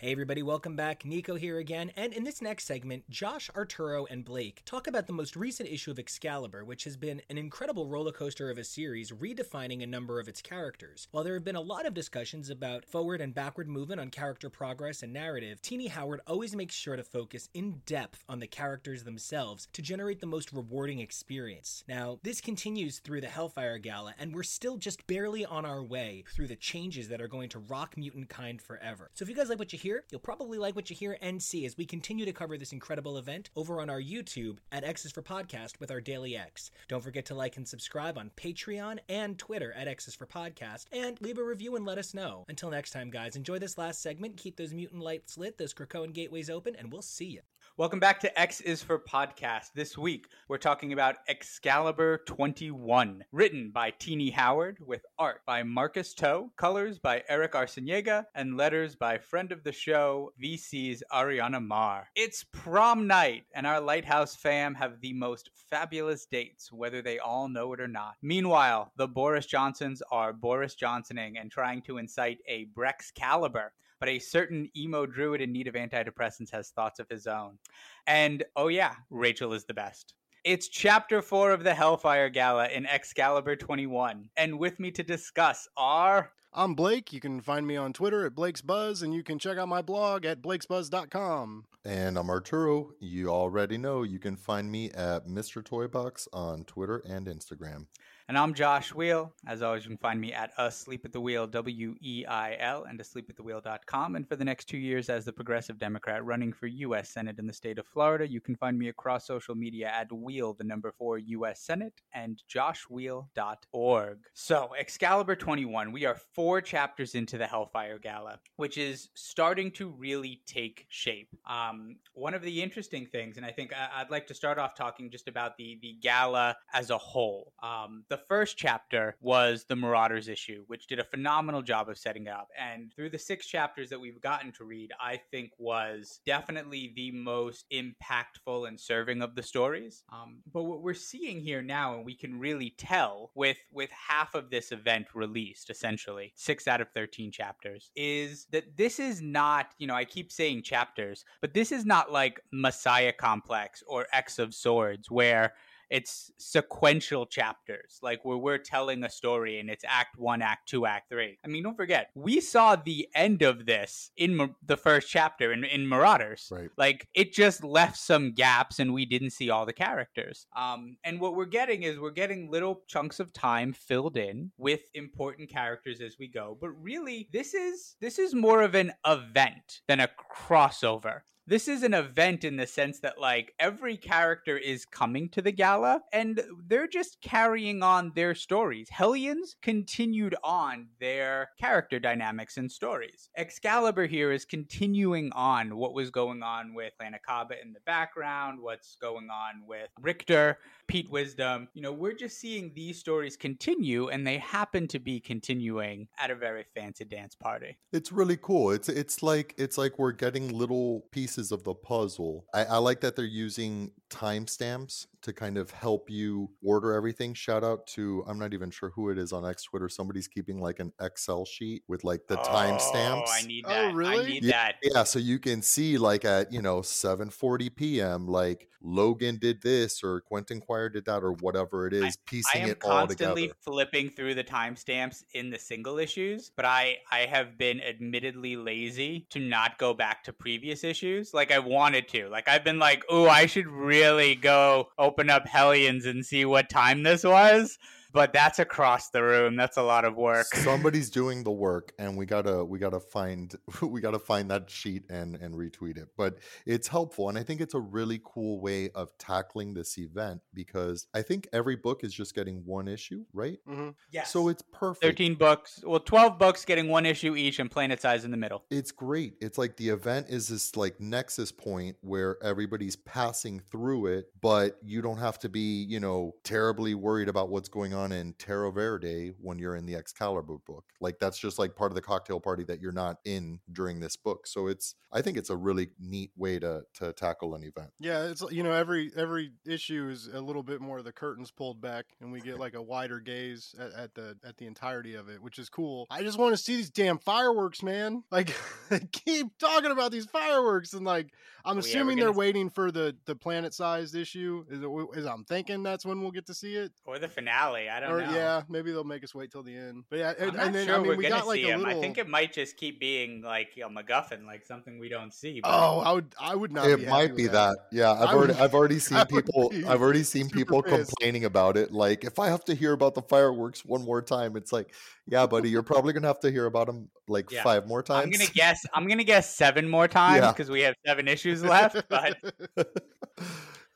Hey 0.01 0.13
everybody, 0.13 0.43
welcome 0.43 0.77
back. 0.77 1.05
Nico 1.05 1.35
here 1.35 1.59
again, 1.59 1.93
and 1.95 2.15
in 2.15 2.25
this 2.25 2.41
next 2.41 2.65
segment, 2.65 3.11
Josh, 3.11 3.51
Arturo, 3.55 4.07
and 4.07 4.25
Blake 4.25 4.63
talk 4.65 4.87
about 4.87 5.07
the 5.07 5.13
most 5.13 5.37
recent 5.37 5.69
issue 5.69 5.91
of 5.91 5.99
Excalibur, 5.99 6.65
which 6.65 6.85
has 6.85 6.97
been 6.97 7.21
an 7.29 7.37
incredible 7.37 7.87
roller 7.87 8.11
coaster 8.11 8.51
of 8.51 8.57
a 8.57 8.65
series 8.65 9.13
redefining 9.13 9.83
a 9.83 9.87
number 9.87 10.19
of 10.19 10.27
its 10.27 10.41
characters. 10.41 11.07
While 11.11 11.23
there 11.23 11.35
have 11.35 11.45
been 11.45 11.55
a 11.55 11.61
lot 11.61 11.85
of 11.85 11.93
discussions 11.93 12.49
about 12.49 12.87
forward 12.87 13.21
and 13.21 13.35
backward 13.35 13.69
movement 13.69 14.01
on 14.01 14.09
character 14.09 14.49
progress 14.49 15.03
and 15.03 15.13
narrative, 15.13 15.61
Tini 15.61 15.89
Howard 15.89 16.23
always 16.27 16.57
makes 16.57 16.75
sure 16.75 16.97
to 16.97 17.05
focus 17.05 17.51
in 17.53 17.83
depth 17.85 18.25
on 18.27 18.41
the 18.41 18.47
characters 18.47 19.05
themselves 19.05 19.69
to 19.75 19.83
generate 19.83 20.21
the 20.21 20.27
most 20.27 20.51
rewarding 20.51 21.01
experience. 21.01 21.85
Now, 21.87 22.21
this 22.23 22.41
continues 22.41 23.01
through 23.01 23.21
the 23.21 23.27
Hellfire 23.27 23.77
Gala, 23.77 24.15
and 24.19 24.35
we're 24.35 24.45
still 24.45 24.79
just 24.79 25.07
barely 25.07 25.45
on 25.45 25.67
our 25.67 25.85
way 25.85 26.25
through 26.35 26.47
the 26.47 26.57
changes 26.57 27.09
that 27.11 27.21
are 27.21 27.29
going 27.29 27.51
to 27.51 27.59
rock 27.59 27.99
mutant 27.99 28.31
kind 28.31 28.63
forever. 28.63 29.11
So 29.13 29.25
if 29.25 29.29
you 29.29 29.35
guys 29.37 29.51
like 29.51 29.59
what 29.59 29.75
you 29.75 29.79
hear, 29.79 29.90
you'll 30.11 30.21
probably 30.21 30.59
like 30.59 30.77
what 30.77 30.91
you 30.91 30.97
hear 30.97 31.19
and 31.21 31.43
see 31.43 31.67
as 31.67 31.77
we 31.77 31.85
continue 31.85 32.25
to 32.25 32.33
cover 32.33 32.57
this 32.57 32.73
incredible 32.73 33.19
event 33.19 33.51
over 33.57 33.81
on 33.81 33.91
our 33.91 34.01
YouTube 34.01 34.59
at 34.73 34.85
X's 34.85 35.13
for 35.13 35.23
Podcast 35.23 35.81
with 35.81 35.91
our 35.91 36.01
Daily 36.01 36.37
X. 36.37 36.71
Don't 36.89 37.03
forget 37.03 37.25
to 37.27 37.35
like 37.35 37.57
and 37.57 37.67
subscribe 37.67 38.17
on 38.17 38.31
Patreon 38.37 38.99
and 39.09 39.39
Twitter 39.39 39.73
at 39.73 39.89
X's 39.89 40.15
for 40.15 40.27
Podcast, 40.27 40.87
and 40.93 41.21
leave 41.21 41.39
a 41.39 41.45
review 41.45 41.77
and 41.77 41.85
let 41.85 41.99
us 41.99 42.15
know. 42.15 42.45
Until 42.49 42.71
next 42.71 42.91
time, 42.91 43.11
guys, 43.11 43.37
enjoy 43.37 43.59
this 43.59 43.79
last 43.79 44.03
segment, 44.03 44.37
keep 44.37 44.57
those 44.57 44.73
mutant 44.73 45.03
lights 45.03 45.37
lit, 45.37 45.59
those 45.59 45.75
Krakoan 45.75 46.13
gateways 46.13 46.51
open, 46.51 46.75
and 46.77 46.93
we'll 46.93 47.03
see 47.03 47.27
you. 47.27 47.41
Welcome 47.77 48.01
back 48.01 48.21
to 48.21 48.39
X 48.39 48.61
is 48.61 48.83
for 48.83 48.99
Podcast. 48.99 49.73
This 49.75 49.97
week, 49.97 50.27
we're 50.49 50.59
talking 50.59 50.93
about 50.93 51.17
Excalibur 51.29 52.19
21, 52.27 53.25
written 53.33 53.71
by 53.71 53.93
Tini 53.93 54.29
Howard, 54.31 54.79
with 54.85 55.07
art 55.19 55.41
by 55.47 55.63
Marcus 55.63 56.13
To, 56.15 56.51
colors 56.57 56.99
by 56.99 57.23
Erick 57.29 57.53
Arciniega, 57.53 58.27
and 58.35 58.59
letters 58.59 58.97
by 58.97 59.17
friend 59.17 59.51
of 59.51 59.63
the 59.63 59.73
show, 59.73 60.33
VC's 60.43 61.03
Ariana 61.11 61.65
Maher. 61.65 62.09
It's 62.17 62.45
prom 62.53 63.07
night, 63.07 63.45
and 63.55 63.67
our 63.67 63.81
Lighthouse 63.81 64.37
fam 64.37 64.75
have 64.75 65.01
the 65.01 65.15
most 65.15 65.49
fabulous 65.55 66.27
dates, 66.27 66.71
whether 66.71 67.01
they 67.01 67.19
all 67.19 67.49
know 67.49 67.73
it 67.73 67.81
or 67.81 67.89
not. 67.89 68.17
Meanwhile, 68.21 68.93
the 68.97 69.09
Boris 69.09 69.47
Johnsons 69.47 70.03
are 70.11 70.35
Boris 70.35 70.75
Johnsoning 70.75 71.39
and 71.39 71.51
trying 71.51 71.81
to 71.83 71.97
incite 71.97 72.41
a 72.47 72.67
Brex 72.77 73.15
Caliber 73.15 73.73
but 74.01 74.09
a 74.09 74.19
certain 74.19 74.69
emo 74.77 75.07
druid 75.07 75.41
in 75.41 75.53
need 75.53 75.69
of 75.69 75.75
antidepressants 75.75 76.51
has 76.51 76.71
thoughts 76.71 76.99
of 76.99 77.09
his 77.09 77.27
own. 77.27 77.59
And 78.07 78.43
oh, 78.57 78.69
yeah, 78.69 78.95
Rachel 79.11 79.53
is 79.53 79.65
the 79.65 79.75
best. 79.75 80.15
It's 80.43 80.69
chapter 80.69 81.21
four 81.21 81.53
of 81.53 81.65
the 81.65 81.75
Hellfire 81.75 82.31
Gala 82.31 82.69
in 82.69 82.87
Excalibur 82.87 83.57
21. 83.57 84.25
And 84.39 84.59
with 84.59 84.81
me 84.81 84.91
to 84.93 85.03
discuss 85.03 85.69
are. 85.77 86.33
I'm 86.53 86.75
Blake. 86.75 87.13
You 87.13 87.21
can 87.21 87.41
find 87.43 87.67
me 87.67 87.77
on 87.77 87.93
Twitter 87.93 88.27
at 88.27 88.35
Blake's 88.35 88.63
Buzz, 88.63 89.03
and 89.03 89.15
you 89.15 89.23
can 89.23 89.39
check 89.39 89.57
out 89.57 89.69
my 89.69 89.83
blog 89.83 90.25
at 90.25 90.43
blakesbuzz.com. 90.43 91.65
And 91.85 92.19
I'm 92.19 92.29
Arturo. 92.29 92.91
You 92.99 93.29
already 93.29 93.79
know 93.79 94.03
you 94.03 94.19
can 94.19 94.35
find 94.35 94.71
me 94.73 94.91
at 94.91 95.27
Mr. 95.27 95.63
Toybox 95.63 96.27
on 96.33 96.65
Twitter 96.65 97.03
and 97.07 97.27
Instagram. 97.27 97.87
And 98.31 98.39
I'm 98.39 98.55
Josh 98.55 98.95
Weil. 98.95 99.35
As 99.49 99.61
always, 99.61 99.83
you 99.83 99.89
can 99.89 99.99
find 99.99 100.21
me 100.21 100.33
at 100.33 100.53
Asleep 100.57 101.05
at 101.05 101.13
the 101.13 101.21
Wheel, 101.21 101.49
W 101.49 101.97
E 102.01 102.25
I 102.27 102.57
L, 102.61 102.85
and 102.85 103.01
asleepatthewheel.com. 103.01 104.15
And 104.15 104.29
for 104.29 104.37
the 104.37 104.45
next 104.45 104.67
two 104.67 104.79
years 104.79 105.09
as 105.09 105.25
the 105.25 105.33
Progressive 105.33 105.81
Democrat 105.81 106.25
running 106.25 106.53
for 106.53 106.69
U.S. 106.69 107.11
Senate 107.11 107.41
in 107.41 107.49
the 107.49 107.53
state 107.53 107.81
of 107.81 107.89
Florida, 107.89 108.29
you 108.29 108.41
can 108.41 108.55
find 108.55 108.79
me 108.79 108.89
across 108.89 109.27
social 109.27 109.57
media 109.57 109.89
at 109.89 110.13
Weil, 110.13 110.55
the 110.55 110.63
number 110.63 110.93
four 110.97 111.19
U.S. 111.19 111.61
Senate, 111.63 112.03
and 112.15 112.41
joshweil.org. 112.49 114.19
So, 114.33 114.75
Excalibur 114.79 115.35
21, 115.35 115.91
we 115.91 116.07
are 116.07 116.17
four 116.33 116.61
chapters 116.61 117.17
into 117.17 117.37
the 117.37 117.49
Hellfire 117.49 117.99
Gala, 117.99 118.39
which 118.55 118.79
is 118.79 119.09
starting 119.15 119.73
to 119.73 119.89
really 119.89 120.41
take 120.47 120.87
shape. 120.89 121.35
Um, 121.49 121.97
one 122.15 122.35
of 122.35 122.43
the 122.43 122.63
interesting 122.63 123.07
things, 123.07 123.39
and 123.39 123.45
I 123.45 123.51
think 123.51 123.73
I'd 123.77 124.13
like 124.13 124.29
to 124.29 124.35
start 124.35 124.57
off 124.57 124.77
talking 124.77 125.11
just 125.11 125.27
about 125.27 125.57
the, 125.57 125.81
the 125.83 125.97
gala 126.01 126.57
as 126.73 126.91
a 126.91 126.99
whole. 126.99 127.55
Um, 127.61 128.05
the 128.09 128.20
first 128.29 128.57
chapter 128.57 129.17
was 129.21 129.65
the 129.65 129.77
Marauders 129.77 130.29
issue, 130.29 130.65
which 130.67 130.87
did 130.87 130.99
a 130.99 131.05
phenomenal 131.05 131.63
job 131.63 131.89
of 131.89 131.99
setting 131.99 132.29
up. 132.29 132.49
And 132.59 132.93
through 132.95 133.11
the 133.11 133.19
six 133.19 133.47
chapters 133.47 133.91
that 133.91 134.01
we've 134.01 134.21
gotten 134.21 134.53
to 134.53 134.65
read, 134.65 134.93
I 135.01 135.21
think 135.31 135.51
was 135.59 136.21
definitely 136.27 136.93
the 136.95 137.11
most 137.13 137.67
impactful 137.73 138.69
and 138.69 138.79
serving 138.79 139.23
of 139.23 139.35
the 139.35 139.43
stories. 139.43 140.05
Um, 140.13 140.39
but 140.53 140.65
what 140.65 140.83
we're 140.83 140.95
seeing 140.95 141.41
here 141.41 141.63
now, 141.63 141.95
and 141.95 142.05
we 142.05 142.15
can 142.15 142.39
really 142.39 142.75
tell 142.77 143.31
with 143.35 143.59
with 143.73 143.91
half 143.91 144.35
of 144.35 144.51
this 144.51 144.73
event 144.73 145.07
released, 145.15 145.71
essentially 145.71 146.33
six 146.37 146.69
out 146.69 146.81
of 146.81 146.89
thirteen 146.91 147.31
chapters, 147.31 147.91
is 147.97 148.47
that 148.51 148.77
this 148.77 148.99
is 148.99 149.21
not, 149.23 149.75
you 149.79 149.87
know, 149.87 149.95
I 149.95 150.05
keep 150.05 150.33
saying 150.33 150.63
chapters, 150.63 151.25
but 151.41 151.55
this 151.55 151.73
is 151.73 151.85
not 151.85 152.13
like 152.13 152.41
Messiah 152.53 153.13
Complex 153.13 153.83
or 153.87 154.07
X 154.13 154.39
of 154.39 154.55
Swords, 154.55 155.11
where 155.11 155.55
it's 155.91 156.31
sequential 156.39 157.27
chapters, 157.27 157.99
like 158.03 158.25
where 158.25 158.39
we're 158.39 158.59
telling 158.59 159.03
a 159.05 159.11
story 159.11 159.59
and 159.59 159.69
it's 159.69 159.85
act 159.87 160.17
one, 160.17 160.41
act 160.41 160.69
two, 160.69 160.87
act 160.87 161.11
three. 161.11 161.39
I 161.45 161.49
mean, 161.49 161.65
don't 161.65 161.77
forget, 161.77 162.11
we 162.15 162.41
saw 162.41 162.77
the 162.77 163.09
end 163.15 163.43
of 163.43 163.67
this 163.67 164.11
in 164.17 164.37
Mar- 164.37 164.55
the 164.65 164.77
first 164.77 165.11
chapter 165.11 165.53
in, 165.53 165.65
in 165.65 165.89
Marauders. 165.89 166.49
Right. 166.51 166.71
Like 166.77 167.09
it 167.15 167.33
just 167.33 167.65
left 167.65 167.97
some 167.97 168.33
gaps 168.33 168.79
and 168.79 168.95
we 168.95 169.05
didn't 169.05 169.31
see 169.31 169.51
all 169.51 169.67
the 169.67 169.73
characters. 169.73 170.47
Um, 170.57 170.97
and 171.05 171.21
what 171.21 171.35
we're 171.35 171.45
getting 171.47 171.83
is 171.83 171.99
we're 171.99 172.11
getting 172.11 172.51
little 172.51 172.83
chunks 172.87 173.21
of 173.21 173.33
time 173.33 173.73
filled 173.73 174.17
in 174.17 174.53
with 174.59 174.81
important 174.95 175.51
characters 175.51 176.01
as 176.01 176.17
we 176.19 176.29
go. 176.29 176.57
But 176.61 176.71
really, 176.71 177.29
this 177.33 177.55
is 177.55 177.97
this 178.01 178.19
is 178.19 178.35
more 178.35 178.63
of 178.63 178.75
an 178.75 178.93
event 179.07 179.81
than 179.89 180.01
a 180.01 180.11
crossover 180.33 181.23
this 181.47 181.69
is 181.69 181.83
an 181.83 181.95
event 181.95 182.45
in 182.45 182.57
the 182.57 182.67
sense 182.67 183.01
that 183.01 183.21
like 183.21 183.55
every 183.59 183.97
character 183.97 184.57
is 184.57 184.85
coming 184.85 185.29
to 185.31 185.43
the 185.43 185.51
gala 185.51 186.01
and 186.13 186.41
they're 186.69 186.87
just 186.87 187.21
carrying 187.23 187.83
on 187.83 188.13
their 188.15 188.35
stories. 188.35 188.89
Hellions 188.91 189.57
continued 189.63 190.37
on 190.45 190.89
their 191.01 191.51
character 191.59 191.99
dynamics 191.99 192.57
and 192.57 192.71
stories. 192.71 193.31
Excalibur 193.37 194.07
here 194.07 194.31
is 194.31 194.45
continuing 194.45 195.33
on 195.33 195.77
what 195.77 195.95
was 195.95 196.11
going 196.11 196.43
on 196.43 196.75
with 196.75 196.93
Lanakaba 197.01 197.61
in 197.63 197.73
the 197.73 197.81
background, 197.87 198.61
what's 198.61 198.97
going 199.01 199.29
on 199.31 199.67
with 199.67 199.89
Richter, 200.01 200.59
Pete 200.87 201.11
Wisdom. 201.11 201.69
You 201.75 201.83
know, 201.83 201.93
we're 201.93 202.15
just 202.15 202.39
seeing 202.39 202.73
these 202.75 202.99
stories 202.99 203.37
continue 203.37 204.09
and 204.09 204.27
they 204.27 204.39
happen 204.39 204.87
to 204.89 204.99
be 204.99 205.21
continuing 205.21 206.09
at 206.19 206.31
a 206.31 206.35
very 206.35 206.65
fancy 206.75 207.05
dance 207.05 207.35
party. 207.35 207.79
It's 207.93 208.13
really 208.13 208.37
cool. 208.37 208.71
It's 208.71 208.89
it's 208.89 209.23
like 209.23 209.55
it's 209.57 209.79
like 209.79 209.99
we're 209.99 210.13
getting 210.13 210.57
little 210.57 211.07
pieces 211.11 211.30
of 211.53 211.65
the 211.65 211.75
puzzle. 211.75 212.47
I, 212.53 212.65
I 212.65 212.77
like 212.79 213.01
that 213.01 213.17
they're 213.17 213.25
using 213.25 213.93
timestamps 214.11 215.07
to 215.23 215.33
kind 215.33 215.57
of 215.59 215.71
help 215.71 216.09
you 216.11 216.51
order 216.63 216.93
everything. 216.93 217.35
Shout 217.35 217.65
out 217.65 217.87
to 217.89 218.25
I'm 218.27 218.39
not 218.39 218.55
even 218.55 218.71
sure 218.71 218.91
who 218.91 219.11
it 219.11 219.19
is 219.19 219.33
on 219.33 219.47
X 219.47 219.65
Twitter. 219.65 219.89
Somebody's 219.89 220.29
keeping 220.29 220.61
like 220.61 220.79
an 220.81 220.93
Excel 221.01 221.45
sheet 221.45 221.83
with 221.89 222.05
like 222.05 222.27
the 222.29 222.37
timestamps. 222.39 223.25
Oh, 223.27 223.33
I 223.33 223.43
need 223.47 223.65
Oh, 223.67 223.71
that. 223.71 223.85
I 223.89 223.93
really? 223.93 224.31
need 224.31 224.45
Yeah, 224.45 224.67
that. 224.67 224.75
yeah, 224.83 225.05
so 225.05 225.19
you 225.19 225.39
can 225.39 225.63
see 225.63 225.99
like 225.99 226.25
at 226.25 226.53
you 226.53 226.63
know 226.63 226.81
7:40 226.81 227.75
p.m. 227.75 228.27
like 228.27 228.69
Logan 228.83 229.37
did 229.39 229.61
this 229.63 230.03
or 230.03 230.23
Quentin 230.23 230.61
Quire 230.61 230.89
did 230.89 231.05
that 231.05 231.23
or 231.23 231.33
whatever 231.33 231.87
it 231.87 231.93
is, 231.93 232.17
I 232.17 232.21
piecing 232.27 232.63
am 232.63 232.71
it 232.71 232.79
all 232.83 233.07
together. 233.07 233.41
I 233.41 233.43
am 233.43 233.49
constantly 233.49 233.53
flipping 233.63 234.11
through 234.11 234.35
the 234.35 234.45
timestamps 234.45 235.23
in 235.35 235.51
the 235.51 235.59
single 235.59 235.99
issues, 235.99 236.51
but 236.57 236.65
I 236.65 236.97
I 237.11 237.21
have 237.27 237.59
been 237.59 237.81
admittedly 237.83 238.57
lazy 238.57 239.27
to 239.31 239.39
not 239.39 239.77
go 239.79 239.93
back 239.93 240.25
to 240.25 240.33
previous 240.33 240.83
issues. 240.85 241.35
Like 241.35 241.53
I 241.53 241.59
wanted 241.59 242.09
to. 242.09 242.29
Like 242.29 242.49
I've 242.49 242.65
been 242.65 242.79
like, 242.79 243.05
"Oh, 243.11 243.29
I 243.29 243.47
should 243.47 243.67
really 243.67 244.35
go 244.35 244.89
open 245.11 245.29
up 245.29 245.47
Hellions 245.49 246.07
and 246.07 246.25
see 246.25 246.45
what 246.45 246.71
time 246.71 247.03
this 247.03 247.25
was." 247.25 247.79
But 248.13 248.33
that's 248.33 248.59
across 248.59 249.11
the 249.11 249.23
room. 249.23 249.57
That's 249.57 249.77
a 249.77 249.83
lot 249.83 250.05
of 250.05 250.17
work. 250.17 250.47
Somebody's 250.55 251.11
doing 251.11 251.45
the 251.45 251.51
work, 251.51 251.93
and 251.99 252.17
we 252.17 252.27
gotta 252.27 252.65
we 252.65 252.79
gotta 252.79 253.01
find 253.01 253.55
we 253.83 254.01
gotta 254.01 254.19
find 254.19 254.51
that 254.51 254.71
sheet 254.71 255.05
and 255.11 255.37
and 255.37 255.55
retweet 255.55 255.97
it. 255.97 256.09
But 256.17 256.39
it's 256.67 256.89
helpful, 256.89 257.29
and 257.29 257.39
I 257.39 257.43
think 257.43 257.61
it's 257.61 257.75
a 257.75 257.81
really 257.81 258.21
cool 258.25 258.61
way 258.61 258.91
of 258.91 259.17
tackling 259.19 259.75
this 259.75 259.99
event 259.99 260.41
because 260.55 261.07
I 261.15 261.23
think 261.23 261.49
every 261.53 261.77
book 261.77 262.03
is 262.05 262.13
just 262.13 262.35
getting 262.35 262.63
one 262.65 262.89
issue, 262.89 263.25
right? 263.33 263.59
hmm 263.67 263.91
Yes. 264.11 264.33
So 264.33 264.49
it's 264.49 264.63
perfect. 264.73 265.05
13 265.05 265.35
books. 265.35 265.83
Well, 265.87 266.01
12 266.01 266.39
books 266.39 266.65
getting 266.65 266.89
one 266.89 267.07
issue 267.07 267.37
each 267.37 267.59
and 267.59 267.71
planet 267.71 268.01
size 268.01 268.25
in 268.25 268.31
the 268.31 268.37
middle. 268.37 268.65
it's 268.71 268.91
great. 268.93 269.35
It's 269.41 269.59
like 269.59 269.77
the 269.77 269.89
event 269.91 270.27
is 270.31 270.49
this 270.49 270.77
like 270.77 271.01
nexus 271.01 271.53
point 271.53 271.97
where 272.01 272.43
everybody's 272.43 272.97
passing 272.97 273.61
through 273.71 274.07
it, 274.07 274.27
but 274.41 274.79
you 274.83 275.03
don't 275.03 275.19
have 275.19 275.39
to 275.41 275.49
be, 275.49 275.85
you 275.85 276.01
know, 276.01 276.35
terribly 276.45 276.95
worried 276.95 277.29
about 277.29 277.51
what's 277.51 277.69
going 277.69 277.93
on 277.95 278.00
in 278.07 278.35
Terra 278.35 278.73
Verde 278.73 279.33
when 279.41 279.59
you're 279.59 279.77
in 279.77 279.87
the 279.87 279.95
Excalibur 279.95 280.57
book. 280.67 280.85
Like 281.01 281.19
that's 281.19 281.39
just 281.39 281.59
like 281.59 281.77
part 281.77 281.91
of 281.91 281.95
the 281.95 282.03
cocktail 282.03 282.41
party 282.41 282.65
that 282.65 282.81
you're 282.81 282.93
not 282.93 283.19
in 283.25 283.61
during 283.73 284.01
this 284.01 284.17
book. 284.17 284.47
So 284.47 284.67
it's 284.67 284.95
I 285.13 285.23
think 285.23 285.37
it's 285.37 285.51
a 285.51 285.57
really 285.57 285.91
neat 285.99 286.31
way 286.37 286.59
to 286.59 286.83
to 286.95 287.13
tackle 287.13 287.55
an 287.55 287.63
event. 287.65 287.91
Yeah, 287.99 288.25
it's 288.25 288.43
you 288.51 288.63
know 288.63 288.73
every 288.73 289.11
every 289.17 289.53
issue 289.67 290.09
is 290.11 290.29
a 290.33 290.41
little 290.41 290.63
bit 290.63 290.81
more 290.81 290.99
of 290.99 291.05
the 291.05 291.13
curtains 291.13 291.51
pulled 291.51 291.81
back, 291.81 292.07
and 292.21 292.33
we 292.33 292.41
get 292.41 292.59
like 292.61 292.75
a 292.75 292.83
wider 292.83 293.21
gaze 293.21 293.75
at, 293.79 293.93
at 293.93 294.15
the 294.15 294.37
at 294.45 294.57
the 294.57 294.67
entirety 294.67 295.15
of 295.15 295.29
it, 295.29 295.43
which 295.43 295.59
is 295.59 295.69
cool. 295.69 296.07
I 296.11 296.23
just 296.23 296.39
want 296.39 296.53
to 296.53 296.63
see 296.63 296.77
these 296.77 296.91
damn 296.91 297.19
fireworks, 297.19 297.83
man! 297.83 298.25
Like, 298.31 298.55
keep 299.13 299.59
talking 299.59 299.91
about 299.91 300.13
these 300.13 300.27
fireworks, 300.27 300.93
and 300.93 301.05
like 301.05 301.33
I'm 301.65 301.73
yeah, 301.73 301.75
we're 301.75 301.79
assuming 301.81 302.17
they're 302.17 302.27
gonna- 302.27 302.39
waiting 302.39 302.71
for 302.71 302.91
the 302.91 303.17
the 303.27 303.35
planet 303.35 303.75
sized 303.75 304.15
issue. 304.15 304.65
Is 304.71 304.83
it? 304.83 305.19
Is 305.19 305.27
I'm 305.27 305.45
thinking 305.45 305.83
that's 305.83 306.05
when 306.07 306.21
we'll 306.21 306.31
get 306.31 306.47
to 306.47 306.55
see 306.55 306.75
it. 306.77 306.93
Or 307.05 307.19
the 307.19 307.29
finale. 307.29 307.89
I 307.89 308.01
don't 308.01 308.11
Or 308.13 308.21
know. 308.23 308.33
yeah, 308.35 308.63
maybe 308.69 308.93
they'll 308.93 309.05
make 309.05 309.25
us 309.25 309.35
wait 309.35 309.51
till 309.51 309.63
the 309.63 309.77
end. 309.77 310.05
But 310.11 310.19
yeah, 310.19 310.33
I'm 310.39 310.49
and, 310.49 310.57
not 310.57 310.67
and 310.67 310.75
then 310.75 310.87
sure 310.87 310.95
I 310.95 310.99
mean 310.99 311.09
we're 311.09 311.17
we 311.17 311.23
gonna 311.25 311.37
got 311.37 311.47
like 311.47 311.57
see 311.61 311.71
a 311.71 311.75
him. 311.75 311.81
little. 311.83 311.99
I 311.99 312.01
think 312.01 312.19
it 312.19 312.29
might 312.29 312.53
just 312.53 312.77
keep 312.77 313.01
being 313.01 313.43
like 313.43 313.71
a 313.77 313.89
MacGuffin, 313.89 314.47
like 314.47 314.65
something 314.65 314.99
we 314.99 315.09
don't 315.09 315.35
see. 315.35 315.61
But 315.61 315.71
Oh, 315.73 316.01
I 316.01 316.13
would 316.13 316.35
I 316.41 316.55
would 316.55 316.73
not. 316.73 316.87
it 316.89 316.97
be 316.99 317.05
happy 317.05 317.11
might 317.11 317.29
with 317.31 317.37
be 317.37 317.47
that. 317.49 317.77
Yeah, 317.93 318.13
I've 318.13 318.29
I 318.29 318.33
already 318.35 318.53
would- 318.55 318.63
I've 318.63 318.75
already 318.75 318.99
seen 319.01 319.25
people 319.27 319.73
I've 319.89 320.01
already 320.01 320.23
seen 320.23 320.49
people 320.49 320.83
pissed. 320.83 321.11
complaining 321.11 321.45
about 321.45 321.77
it. 321.77 321.93
Like 321.93 322.25
if 322.25 322.39
I 322.39 322.49
have 322.49 322.65
to 322.67 322.75
hear 322.75 322.93
about 322.93 323.15
the 323.15 323.23
fireworks 323.23 323.85
one 323.85 324.05
more 324.05 324.23
time, 324.23 324.57
it's 324.57 324.73
like, 324.73 324.95
yeah, 325.27 325.47
buddy, 325.47 325.69
you're 325.71 325.83
probably 325.83 326.13
gonna 326.13 326.27
have 326.29 326.41
to 326.41 326.51
hear 326.51 326.67
about 326.67 326.87
them 326.87 327.09
like 327.29 327.51
Yeah. 327.51 327.63
five 327.63 327.87
more 327.87 328.03
times. 328.03 328.25
I'm 328.25 328.31
gonna 328.31 328.51
guess. 328.53 328.85
I'm 328.95 329.07
gonna 329.09 329.25
guess 329.25 329.55
seven 329.55 329.89
more 329.89 330.09
times 330.21 330.43
Yeah. 330.43 330.53
because 330.53 330.71
we 330.71 330.81
have 330.83 330.95
seven 331.07 331.29
issues 331.29 331.50
left. 331.57 332.03
But 332.09 332.37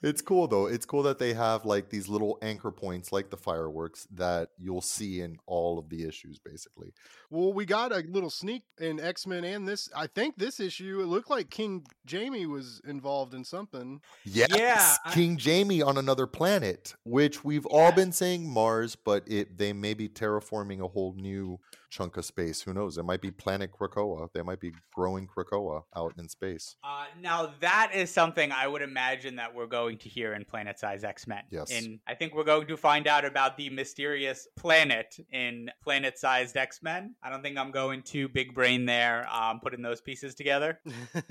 it's 0.03 0.21
cool 0.21 0.47
though. 0.49 0.67
It's 0.67 0.85
cool 0.85 1.03
that 1.05 1.19
they 1.19 1.33
have 1.33 1.65
like 1.65 1.89
these 1.89 2.09
little 2.09 2.37
anchor 2.43 2.71
points 2.71 3.11
like 3.11 3.31
the 3.31 3.39
fireworks 3.39 4.07
that 4.13 4.51
you'll 4.59 4.83
see 4.83 5.23
in 5.23 5.39
all 5.47 5.79
of 5.79 5.89
the 5.89 6.07
issues 6.07 6.39
basically. 6.39 6.93
Well, 7.31 7.55
we 7.55 7.65
got 7.65 7.91
a 7.91 8.05
little 8.11 8.29
sneak 8.29 8.65
in 8.79 9.01
X 9.01 9.27
Men 9.27 9.45
and 9.45 9.67
this. 9.67 9.89
I 9.97 10.07
think 10.07 10.37
this 10.37 10.61
issue. 10.61 11.01
It 11.01 11.07
looked 11.07 11.31
like 11.31 11.49
King 11.49 11.87
Jamie 12.05 12.45
was 12.45 12.83
involved 12.87 13.33
in 13.33 13.45
something. 13.45 14.03
Yes, 14.25 14.99
I- 15.07 15.15
King 15.15 15.39
Jamie 15.39 15.81
on 15.81 15.97
another 15.97 16.27
planet, 16.27 16.95
which 17.05 17.43
we've 17.43 17.67
all 17.67 17.91
been 17.93 18.13
saying 18.13 18.47
Mars, 18.47 18.97
but 18.97 19.25
it 19.27 19.57
they 19.57 19.73
may 19.73 19.95
be 19.95 20.11
terraforming 20.11 20.81
a 20.81 20.89
whole 20.89 21.15
new 21.17 21.59
chunk 21.95 22.17
of 22.17 22.25
space. 22.25 22.61
Who 22.63 22.75
knows? 22.75 22.99
It 22.99 23.05
might 23.05 23.21
be 23.21 23.31
planet 23.31 23.71
Krakoa. 23.71 24.29
They 24.35 24.43
might 24.43 24.59
be 24.59 24.73
growing 24.93 25.29
Krakoa 25.29 25.85
out 25.95 26.15
in 26.19 26.29
space. 26.29 26.77
uh, 26.83 27.05
now 27.21 27.53
that 27.61 27.93
is 27.95 28.11
something 28.11 28.51
I 28.51 28.67
would 28.67 28.83
imagine 28.83 29.37
that 29.37 29.55
we're 29.55 29.67
going 29.69 29.99
to 29.99 30.09
hear 30.09 30.35
in 30.35 30.45
Planet 30.45 30.79
Size 30.79 31.05
X 31.05 31.27
Men. 31.29 31.45
Yes. 31.51 31.71
And 31.71 32.01
I 32.09 32.15
think 32.15 32.35
we're 32.35 32.45
going 32.45 32.67
to 32.67 32.77
find 32.77 33.07
out 33.07 33.25
about 33.25 33.57
the 33.57 33.71
mysterious 33.71 34.49
planet 34.57 35.17
in 35.31 35.71
Planet 35.83 36.19
Sized 36.19 36.57
X 36.57 36.83
Men. 36.83 37.15
I 37.23 37.31
don't 37.31 37.43
think 37.43 37.57
I'm 37.57 37.71
going 37.71 38.03
too 38.03 38.29
big 38.29 38.55
brain 38.55 38.87
there, 38.87 39.29
um, 39.33 39.61
putting 39.61 39.83
those 39.83 40.01
pieces 40.01 40.35
together. 40.35 40.81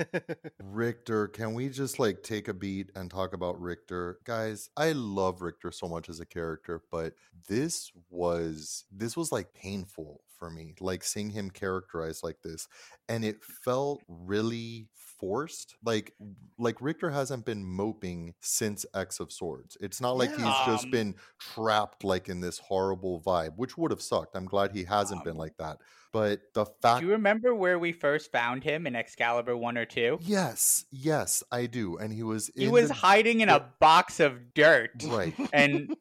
Rictor, 0.64 1.28
can 1.28 1.53
we 1.53 1.70
just 1.70 1.99
like 1.99 2.24
take 2.24 2.47
a 2.47 2.53
beat 2.53 2.89
and 2.95 3.11
talk 3.11 3.34
about 3.34 3.59
Rictor? 3.59 4.20
Guys, 4.24 4.70
I 4.78 4.93
love 4.93 5.41
Rictor 5.41 5.72
so 5.72 5.88
much 5.88 6.07
as 6.07 6.22
a 6.22 6.26
character, 6.26 6.82
but 6.89 7.14
this 7.49 7.91
was 8.09 8.86
this 8.91 9.18
was 9.18 9.32
like 9.32 9.53
painful 9.53 10.22
for 10.38 10.49
me, 10.54 10.76
like 10.80 11.04
seeing 11.04 11.30
him 11.30 11.49
characterized 11.49 12.24
like 12.24 12.41
this. 12.43 12.68
And 13.10 13.24
it 13.26 13.43
felt 13.43 14.01
really 14.08 14.88
forced. 15.20 15.76
Like 15.84 16.14
like 16.58 16.82
Rictor 16.82 17.10
hasn't 17.12 17.45
been 17.45 17.64
moping 17.64 18.34
since 18.41 18.86
X 18.93 19.20
of 19.20 19.32
Swords. 19.32 19.78
It's 19.82 20.01
not 20.01 20.18
like 20.18 20.30
Yeah. 20.32 20.38
he's 20.38 20.74
just 20.74 20.86
Um, 20.86 20.91
been 20.91 21.16
trapped 21.39 22.04
like 22.04 22.30
in 22.30 22.39
this 22.41 22.60
horrible 22.60 23.22
vibe, 23.22 23.56
which 23.58 23.78
would 23.78 23.91
have 23.91 24.01
sucked. 24.01 24.36
I'm 24.36 24.45
glad 24.45 24.72
he 24.72 24.84
hasn't 24.84 25.24
been 25.24 25.34
Um, 25.34 25.38
like 25.39 25.58
that. 25.58 25.78
But 26.14 26.41
the 26.53 26.66
fact 26.82 27.01
Do 27.01 27.07
you 27.07 27.11
remember 27.14 27.53
where 27.55 27.78
we 27.80 27.91
first 27.91 28.32
found 28.32 28.64
him 28.64 28.86
in 28.88 28.95
Excalibur 28.95 29.57
1 29.57 29.78
or 29.78 29.86
2? 29.86 30.20
Yes, 30.22 30.86
yes, 30.91 31.43
I 31.51 31.66
do. 31.66 31.97
And 31.97 32.14
he 32.14 32.22
was 32.24 32.51
He 32.55 32.68
was 32.68 32.89
the- 32.89 32.93
hiding 32.93 33.41
in 33.41 33.49
a 33.49 33.59
box 33.80 34.20
of 34.22 34.53
dirt. 34.53 34.91
right. 35.07 35.34
And 35.53 35.95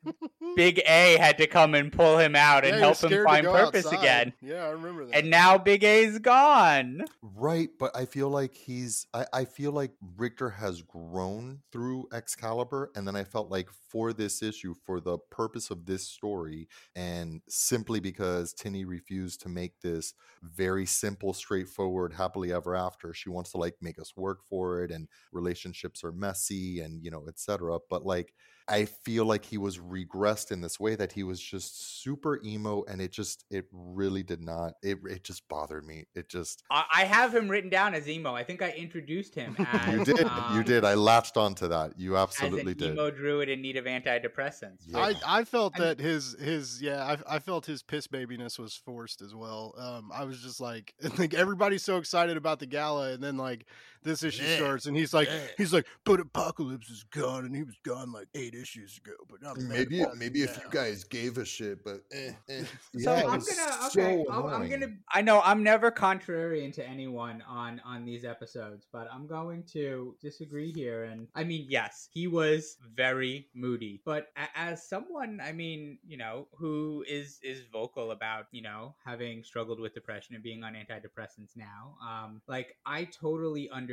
Big 0.54 0.80
A 0.86 1.16
had 1.18 1.38
to 1.38 1.46
come 1.46 1.74
and 1.74 1.90
pull 1.90 2.18
him 2.18 2.36
out 2.36 2.64
and 2.64 2.74
Yeah, 2.74 2.80
help 2.80 2.98
him 3.02 3.24
find 3.24 3.46
purpose 3.46 3.86
outside. 3.86 3.98
again. 4.00 4.32
Yeah, 4.42 4.66
I 4.66 4.70
remember 4.70 5.06
that. 5.06 5.16
And 5.16 5.30
now 5.30 5.56
Big 5.56 5.82
A's 5.82 6.18
gone. 6.18 7.04
Right, 7.22 7.70
but 7.78 7.96
I 7.96 8.04
feel 8.04 8.28
like 8.28 8.54
he's 8.54 9.06
I, 9.14 9.24
I 9.32 9.44
feel 9.46 9.72
like 9.72 9.92
Rictor 10.18 10.50
has 10.50 10.82
grown 10.82 11.60
through 11.72 12.08
Excalibur, 12.12 12.90
and 12.94 13.08
then 13.08 13.16
I 13.16 13.24
felt 13.24 13.50
like 13.50 13.70
for 13.88 14.12
this 14.12 14.42
issue, 14.42 14.74
for 14.84 15.00
the 15.00 15.16
purpose 15.30 15.70
of 15.70 15.86
this 15.86 16.06
story, 16.06 16.68
and 16.94 17.40
simply 17.48 17.98
because 18.00 18.52
Tini 18.52 18.84
refused 18.84 19.40
to 19.42 19.48
make 19.48 19.80
this 19.80 20.01
very 20.42 20.86
simple, 20.86 21.32
straightforward, 21.32 22.12
happily 22.12 22.52
ever 22.52 22.74
after, 22.74 23.12
she 23.14 23.30
wants 23.30 23.50
to 23.52 23.58
like 23.58 23.76
make 23.80 23.98
us 23.98 24.12
work 24.16 24.40
for 24.42 24.82
it, 24.84 24.90
and 24.90 25.08
relationships 25.32 26.04
are 26.04 26.12
messy 26.12 26.80
and 26.80 27.02
you 27.04 27.10
know, 27.10 27.24
etc. 27.28 27.78
But 27.90 28.04
like 28.04 28.34
I 28.68 28.84
feel 28.84 29.24
like 29.24 29.44
he 29.44 29.58
was 29.58 29.78
regressed 29.78 30.52
in 30.52 30.60
this 30.60 30.78
way 30.78 30.94
that 30.96 31.12
he 31.12 31.22
was 31.24 31.40
just 31.40 32.02
super 32.02 32.40
emo, 32.44 32.84
and 32.88 33.00
it 33.00 33.12
just 33.12 33.44
it 33.50 33.66
really 33.72 34.22
did 34.22 34.40
not 34.40 34.74
it 34.82 34.98
it 35.08 35.24
just 35.24 35.46
bothered 35.48 35.84
me. 35.84 36.04
It 36.14 36.28
just 36.28 36.62
I, 36.70 36.84
I 36.94 37.04
have 37.04 37.34
him 37.34 37.48
written 37.48 37.70
down 37.70 37.94
as 37.94 38.08
emo. 38.08 38.34
I 38.34 38.44
think 38.44 38.62
I 38.62 38.70
introduced 38.70 39.34
him 39.34 39.56
as 39.58 39.92
you 39.92 40.04
did 40.04 40.18
you 40.18 40.26
um, 40.26 40.62
did. 40.64 40.84
I 40.84 40.94
latched 40.94 41.36
onto 41.36 41.68
that. 41.68 41.98
You 41.98 42.16
as 42.16 42.22
absolutely 42.22 42.72
an 42.72 42.78
did. 42.78 42.92
emo 42.92 43.10
druid 43.10 43.48
in 43.48 43.60
need 43.62 43.76
of 43.76 43.84
antidepressants. 43.84 44.82
Yeah. 44.86 44.98
I, 44.98 45.14
I 45.26 45.44
felt 45.44 45.74
I 45.76 45.78
mean- 45.78 45.88
that 45.88 46.00
his 46.00 46.36
his 46.40 46.80
yeah 46.82 47.16
I, 47.28 47.36
I 47.36 47.38
felt 47.38 47.66
his 47.66 47.82
piss 47.82 48.06
babiness 48.06 48.58
was 48.58 48.74
forced 48.74 49.22
as 49.22 49.34
well. 49.34 49.74
Um, 49.76 50.10
I 50.14 50.24
was 50.24 50.40
just 50.40 50.60
like 50.60 50.94
like 51.18 51.34
everybody's 51.34 51.82
so 51.82 51.96
excited 51.96 52.36
about 52.36 52.58
the 52.58 52.66
gala, 52.66 53.12
and 53.12 53.22
then 53.22 53.36
like 53.36 53.66
this 54.02 54.22
issue 54.22 54.42
Yeah, 54.44 54.56
starts, 54.56 54.86
and 54.86 54.96
he's 54.96 55.12
like 55.14 55.28
yeah. 55.28 55.38
he's 55.56 55.72
like, 55.72 55.86
but 56.04 56.20
Apocalypse 56.20 56.90
is 56.90 57.04
gone, 57.04 57.44
and 57.44 57.54
he 57.54 57.62
was 57.62 57.76
gone 57.84 58.12
like 58.12 58.28
eight 58.34 58.54
issues 58.54 58.98
ago. 58.98 59.12
But 59.28 59.38
I'm 59.48 59.68
Maybe 59.68 60.02
about 60.02 60.16
maybe 60.16 60.42
it 60.42 60.50
if 60.50 60.56
you 60.56 60.64
guys 60.70 61.04
gave 61.04 61.38
a 61.38 61.44
shit, 61.44 61.84
but 61.84 62.02
eh, 62.12 62.32
eh. 62.48 62.64
So 62.98 63.14
Yeah, 63.14 63.20
it 63.20 63.24
I'm 63.26 63.40
gonna 63.40 63.90
so 63.90 64.00
okay. 64.00 64.24
I'll- 64.30 64.46
I'm 64.48 64.68
gonna. 64.68 64.88
I 65.12 65.22
know 65.22 65.40
I'm 65.44 65.62
never 65.62 65.90
contrarian 65.90 66.72
to 66.74 66.86
anyone 66.86 67.42
on 67.48 67.80
on 67.84 68.04
these 68.04 68.24
episodes, 68.24 68.86
but 68.92 69.08
I'm 69.12 69.26
going 69.26 69.62
to 69.72 70.16
disagree 70.20 70.72
here. 70.72 71.04
And 71.04 71.28
I 71.34 71.44
mean, 71.44 71.66
yes, 71.68 72.08
he 72.12 72.26
was 72.26 72.76
very 72.94 73.48
moody, 73.54 74.00
but 74.04 74.28
a- 74.36 74.58
as 74.58 74.88
someone, 74.88 75.40
I 75.42 75.52
mean, 75.52 75.98
you 76.06 76.16
know, 76.16 76.48
who 76.54 77.04
is 77.08 77.38
is 77.42 77.62
vocal 77.72 78.10
about 78.10 78.46
you 78.50 78.62
know 78.62 78.94
having 79.04 79.42
struggled 79.44 79.78
with 79.80 79.94
depression 79.94 80.34
and 80.34 80.42
being 80.42 80.64
on 80.64 80.74
antidepressants 80.74 81.56
now, 81.56 81.96
um, 82.02 82.40
like 82.48 82.76
I 82.84 83.04
totally 83.04 83.70
understand 83.70 83.91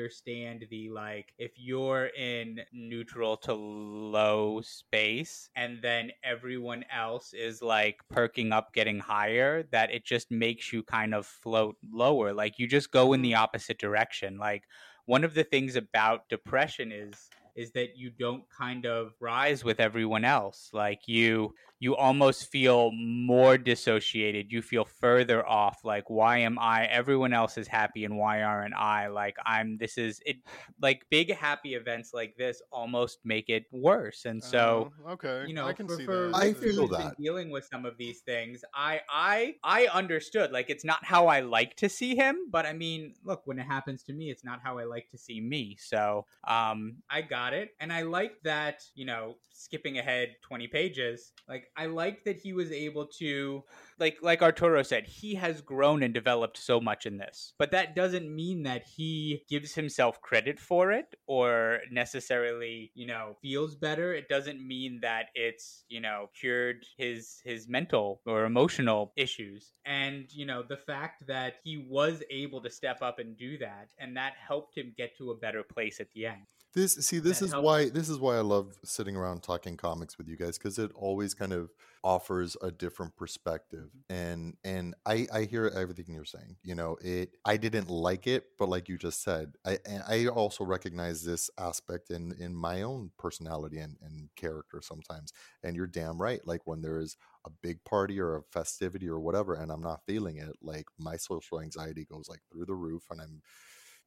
the 0.69 0.89
like 0.89 1.33
if 1.37 1.51
you're 1.57 2.09
in 2.17 2.61
neutral 2.71 3.35
to 3.37 3.53
low 3.53 4.61
space 4.61 5.49
and 5.55 5.81
then 5.81 6.11
everyone 6.23 6.85
else 6.91 7.33
is 7.33 7.61
like 7.61 7.99
perking 8.09 8.51
up 8.51 8.73
getting 8.73 8.99
higher 8.99 9.63
that 9.71 9.91
it 9.91 10.05
just 10.05 10.31
makes 10.31 10.71
you 10.71 10.83
kind 10.83 11.13
of 11.13 11.25
float 11.25 11.75
lower. 11.91 12.33
Like 12.33 12.59
you 12.59 12.67
just 12.67 12.91
go 12.91 13.13
in 13.13 13.21
the 13.21 13.31
mm-hmm. 13.31 13.43
opposite 13.43 13.79
direction. 13.79 14.37
Like 14.37 14.63
one 15.05 15.23
of 15.23 15.33
the 15.33 15.43
things 15.43 15.75
about 15.75 16.29
depression 16.29 16.91
is 16.91 17.29
is 17.55 17.71
that 17.71 17.97
you 17.97 18.09
don't 18.09 18.43
kind 18.49 18.85
of 18.85 19.13
rise 19.19 19.63
with 19.63 19.79
everyone 19.79 20.23
else. 20.23 20.69
Like 20.71 21.07
you 21.07 21.53
you 21.79 21.95
almost 21.95 22.51
feel 22.51 22.91
more 22.91 23.57
dissociated 23.57 24.51
you 24.51 24.61
feel 24.61 24.85
further 24.85 25.47
off 25.47 25.79
like 25.83 26.09
why 26.09 26.37
am 26.37 26.57
i 26.59 26.85
everyone 26.85 27.33
else 27.33 27.57
is 27.57 27.67
happy 27.67 28.05
and 28.05 28.17
why 28.17 28.41
aren't 28.43 28.75
i 28.75 29.07
like 29.07 29.37
i'm 29.45 29.77
this 29.77 29.97
is 29.97 30.21
it 30.25 30.37
like 30.81 31.05
big 31.09 31.33
happy 31.33 31.73
events 31.73 32.13
like 32.13 32.35
this 32.37 32.61
almost 32.71 33.19
make 33.23 33.49
it 33.49 33.65
worse 33.71 34.25
and 34.25 34.43
so 34.43 34.79
Oh, 35.05 35.11
okay, 35.13 35.45
you 35.47 35.53
know, 35.53 35.65
I 35.65 35.73
can 35.73 35.87
for, 35.87 35.95
see 35.97 36.05
for 36.05 36.29
that. 36.29 36.35
I 36.35 36.53
feel 36.53 36.73
who's 36.73 36.89
been 36.89 37.07
that. 37.07 37.17
dealing 37.17 37.49
with 37.49 37.67
some 37.71 37.85
of 37.85 37.97
these 37.97 38.19
things. 38.21 38.63
I, 38.73 39.01
I, 39.09 39.55
I 39.63 39.87
understood. 39.87 40.51
Like, 40.51 40.69
it's 40.69 40.85
not 40.85 41.03
how 41.03 41.27
I 41.27 41.41
like 41.41 41.75
to 41.77 41.89
see 41.89 42.15
him, 42.15 42.37
but 42.51 42.65
I 42.65 42.73
mean, 42.73 43.13
look, 43.23 43.41
when 43.45 43.59
it 43.59 43.63
happens 43.65 44.03
to 44.03 44.13
me, 44.13 44.29
it's 44.29 44.43
not 44.43 44.59
how 44.63 44.77
I 44.77 44.83
like 44.83 45.09
to 45.09 45.17
see 45.17 45.41
me. 45.41 45.77
So, 45.79 46.25
um, 46.47 46.97
I 47.09 47.21
got 47.21 47.53
it, 47.53 47.71
and 47.79 47.91
I 47.91 48.03
like 48.03 48.33
that. 48.43 48.83
You 48.95 49.05
know, 49.05 49.35
skipping 49.51 49.97
ahead 49.97 50.35
twenty 50.41 50.67
pages, 50.67 51.31
like 51.47 51.68
I 51.77 51.85
like 51.85 52.23
that 52.25 52.37
he 52.37 52.53
was 52.53 52.71
able 52.71 53.07
to, 53.19 53.63
like, 53.99 54.17
like 54.21 54.41
Arturo 54.41 54.83
said, 54.83 55.07
he 55.07 55.35
has 55.35 55.61
grown 55.61 56.03
and 56.03 56.13
developed 56.13 56.57
so 56.57 56.79
much 56.79 57.05
in 57.05 57.17
this, 57.17 57.53
but 57.57 57.71
that 57.71 57.95
doesn't 57.95 58.33
mean 58.33 58.63
that 58.63 58.83
he 58.83 59.43
gives 59.49 59.73
himself 59.75 60.21
credit 60.21 60.59
for 60.59 60.91
it 60.91 61.15
or 61.27 61.79
necessarily, 61.91 62.91
you 62.95 63.07
know, 63.07 63.37
feels 63.41 63.75
better. 63.75 64.13
It 64.13 64.29
doesn't 64.29 64.65
mean 64.65 64.99
that 65.01 65.27
it's, 65.35 65.85
you 65.89 66.01
know, 66.01 66.29
cured 66.39 66.85
his 66.97 67.41
his 67.43 67.67
mental 67.67 68.21
or 68.25 68.45
emotional 68.45 69.13
issues. 69.15 69.73
And, 69.85 70.25
you 70.31 70.45
know, 70.45 70.63
the 70.63 70.77
fact 70.77 71.27
that 71.27 71.55
he 71.63 71.77
was 71.77 72.23
able 72.29 72.61
to 72.61 72.69
step 72.69 73.01
up 73.01 73.19
and 73.19 73.37
do 73.37 73.57
that 73.59 73.89
and 73.97 74.17
that 74.17 74.33
helped 74.35 74.77
him 74.77 74.93
get 74.95 75.17
to 75.17 75.31
a 75.31 75.37
better 75.37 75.63
place 75.63 75.99
at 75.99 76.11
the 76.11 76.25
end. 76.25 76.45
This 76.75 76.93
see, 76.93 77.17
this 77.17 77.41
is 77.41 77.55
why 77.55 77.89
this 77.89 78.09
is 78.09 78.19
why 78.19 78.37
I 78.37 78.41
love 78.41 78.77
sitting 78.83 79.15
around 79.15 79.41
talking 79.41 79.75
comics 79.75 80.19
with 80.19 80.27
you 80.27 80.37
guys 80.37 80.55
because 80.59 80.77
it 80.77 80.91
always 80.93 81.33
kind 81.33 81.51
of 81.51 81.71
offers 82.03 82.55
a 82.61 82.69
different 82.69 83.15
perspective. 83.15 83.89
And 84.07 84.55
and 84.63 84.93
I 85.03 85.25
I 85.33 85.43
hear 85.45 85.65
everything 85.67 86.13
you're 86.13 86.25
saying. 86.25 86.57
You 86.61 86.75
know, 86.75 86.95
it 87.01 87.31
I 87.43 87.57
didn't 87.57 87.89
like 87.89 88.27
it, 88.27 88.45
but 88.59 88.69
like 88.69 88.87
you 88.87 88.99
just 88.99 89.23
said, 89.23 89.53
I 89.65 89.79
and 89.87 90.03
I 90.07 90.27
also 90.27 90.63
recognize 90.63 91.23
this 91.23 91.49
aspect 91.57 92.11
in 92.11 92.33
in 92.39 92.53
my 92.53 92.83
own 92.83 93.09
personality 93.17 93.79
and, 93.79 93.97
and 94.03 94.29
character 94.35 94.79
sometimes. 94.83 95.33
And 95.63 95.75
you're 95.75 95.87
damn 95.87 96.21
right. 96.21 96.45
Like 96.45 96.67
when 96.67 96.83
there 96.83 96.99
is 96.99 97.17
a 97.45 97.49
big 97.49 97.83
party 97.83 98.19
or 98.19 98.35
a 98.35 98.43
festivity 98.43 99.09
or 99.09 99.19
whatever, 99.19 99.55
and 99.55 99.71
I'm 99.71 99.81
not 99.81 100.05
feeling 100.05 100.37
it, 100.37 100.55
like 100.61 100.85
my 100.99 101.17
social 101.17 101.61
anxiety 101.61 102.05
goes 102.05 102.29
like 102.29 102.41
through 102.51 102.65
the 102.65 102.75
roof, 102.75 103.03
and 103.09 103.19
I'm 103.19 103.41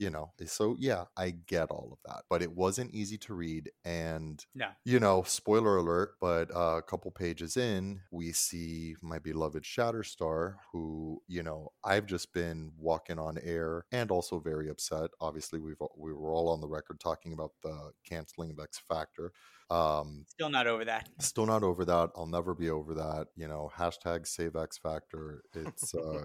you 0.03 0.11
know 0.11 0.33
so 0.47 0.75
yeah 0.81 1.05
i 1.17 1.31
get 1.31 1.71
all 1.71 1.89
of 1.93 1.99
that 2.05 2.23
but 2.29 2.43
it 2.43 2.51
wasn't 2.65 2.93
easy 2.93 3.17
to 3.17 3.35
read 3.35 3.71
and 3.85 4.45
No. 4.55 4.67
you 4.85 4.99
know 4.99 5.23
spoiler 5.23 5.77
alert 5.77 6.11
but 6.21 6.51
uh, 6.55 6.79
a 6.79 6.83
couple 6.83 7.11
pages 7.13 7.57
in 7.57 8.01
we 8.11 8.33
see 8.33 8.97
my 9.01 9.19
beloved 9.21 9.63
shatterstar 9.63 10.57
who 10.73 11.23
you 11.29 11.43
know 11.45 11.71
i've 11.85 12.07
just 12.07 12.33
been 12.35 12.73
walking 12.77 13.19
on 13.21 13.39
air 13.43 13.85
and 13.93 14.11
also 14.11 14.41
very 14.41 14.69
upset 14.69 15.11
obviously 15.21 15.61
we've 15.61 15.77
we 15.97 16.13
were 16.13 16.33
all 16.33 16.49
on 16.49 16.61
the 16.61 16.67
record 16.79 16.99
talking 16.99 17.33
about 17.33 17.53
the 17.63 17.93
canceling 18.05 18.51
of 18.51 18.59
x 18.59 18.81
factor 18.89 19.33
um 19.71 20.25
Still 20.29 20.51
not 20.51 20.67
over 20.67 20.85
that. 20.85 21.09
still 21.21 21.47
not 21.47 21.63
over 21.63 21.85
that 21.85 22.11
i'll 22.17 22.27
never 22.27 22.55
be 22.55 22.71
over 22.71 22.95
that 22.95 23.29
you 23.37 23.47
know 23.47 23.71
hashtag 23.79 24.27
save 24.27 24.57
x 24.57 24.79
factor 24.79 25.43
it's 25.55 25.95
uh 25.95 26.25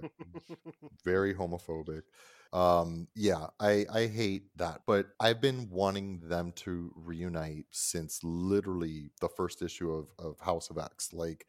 very 1.05 1.33
homophobic 1.35 2.01
um 2.53 3.07
yeah 3.15 3.47
i 3.59 3.85
i 3.93 4.07
hate 4.07 4.43
that 4.57 4.81
but 4.87 5.07
i've 5.19 5.41
been 5.41 5.67
wanting 5.69 6.19
them 6.23 6.51
to 6.55 6.91
reunite 6.95 7.65
since 7.71 8.19
literally 8.23 9.09
the 9.21 9.27
first 9.29 9.61
issue 9.61 9.91
of 9.91 10.07
of 10.19 10.39
house 10.39 10.69
of 10.69 10.77
x 10.77 11.11
like 11.13 11.45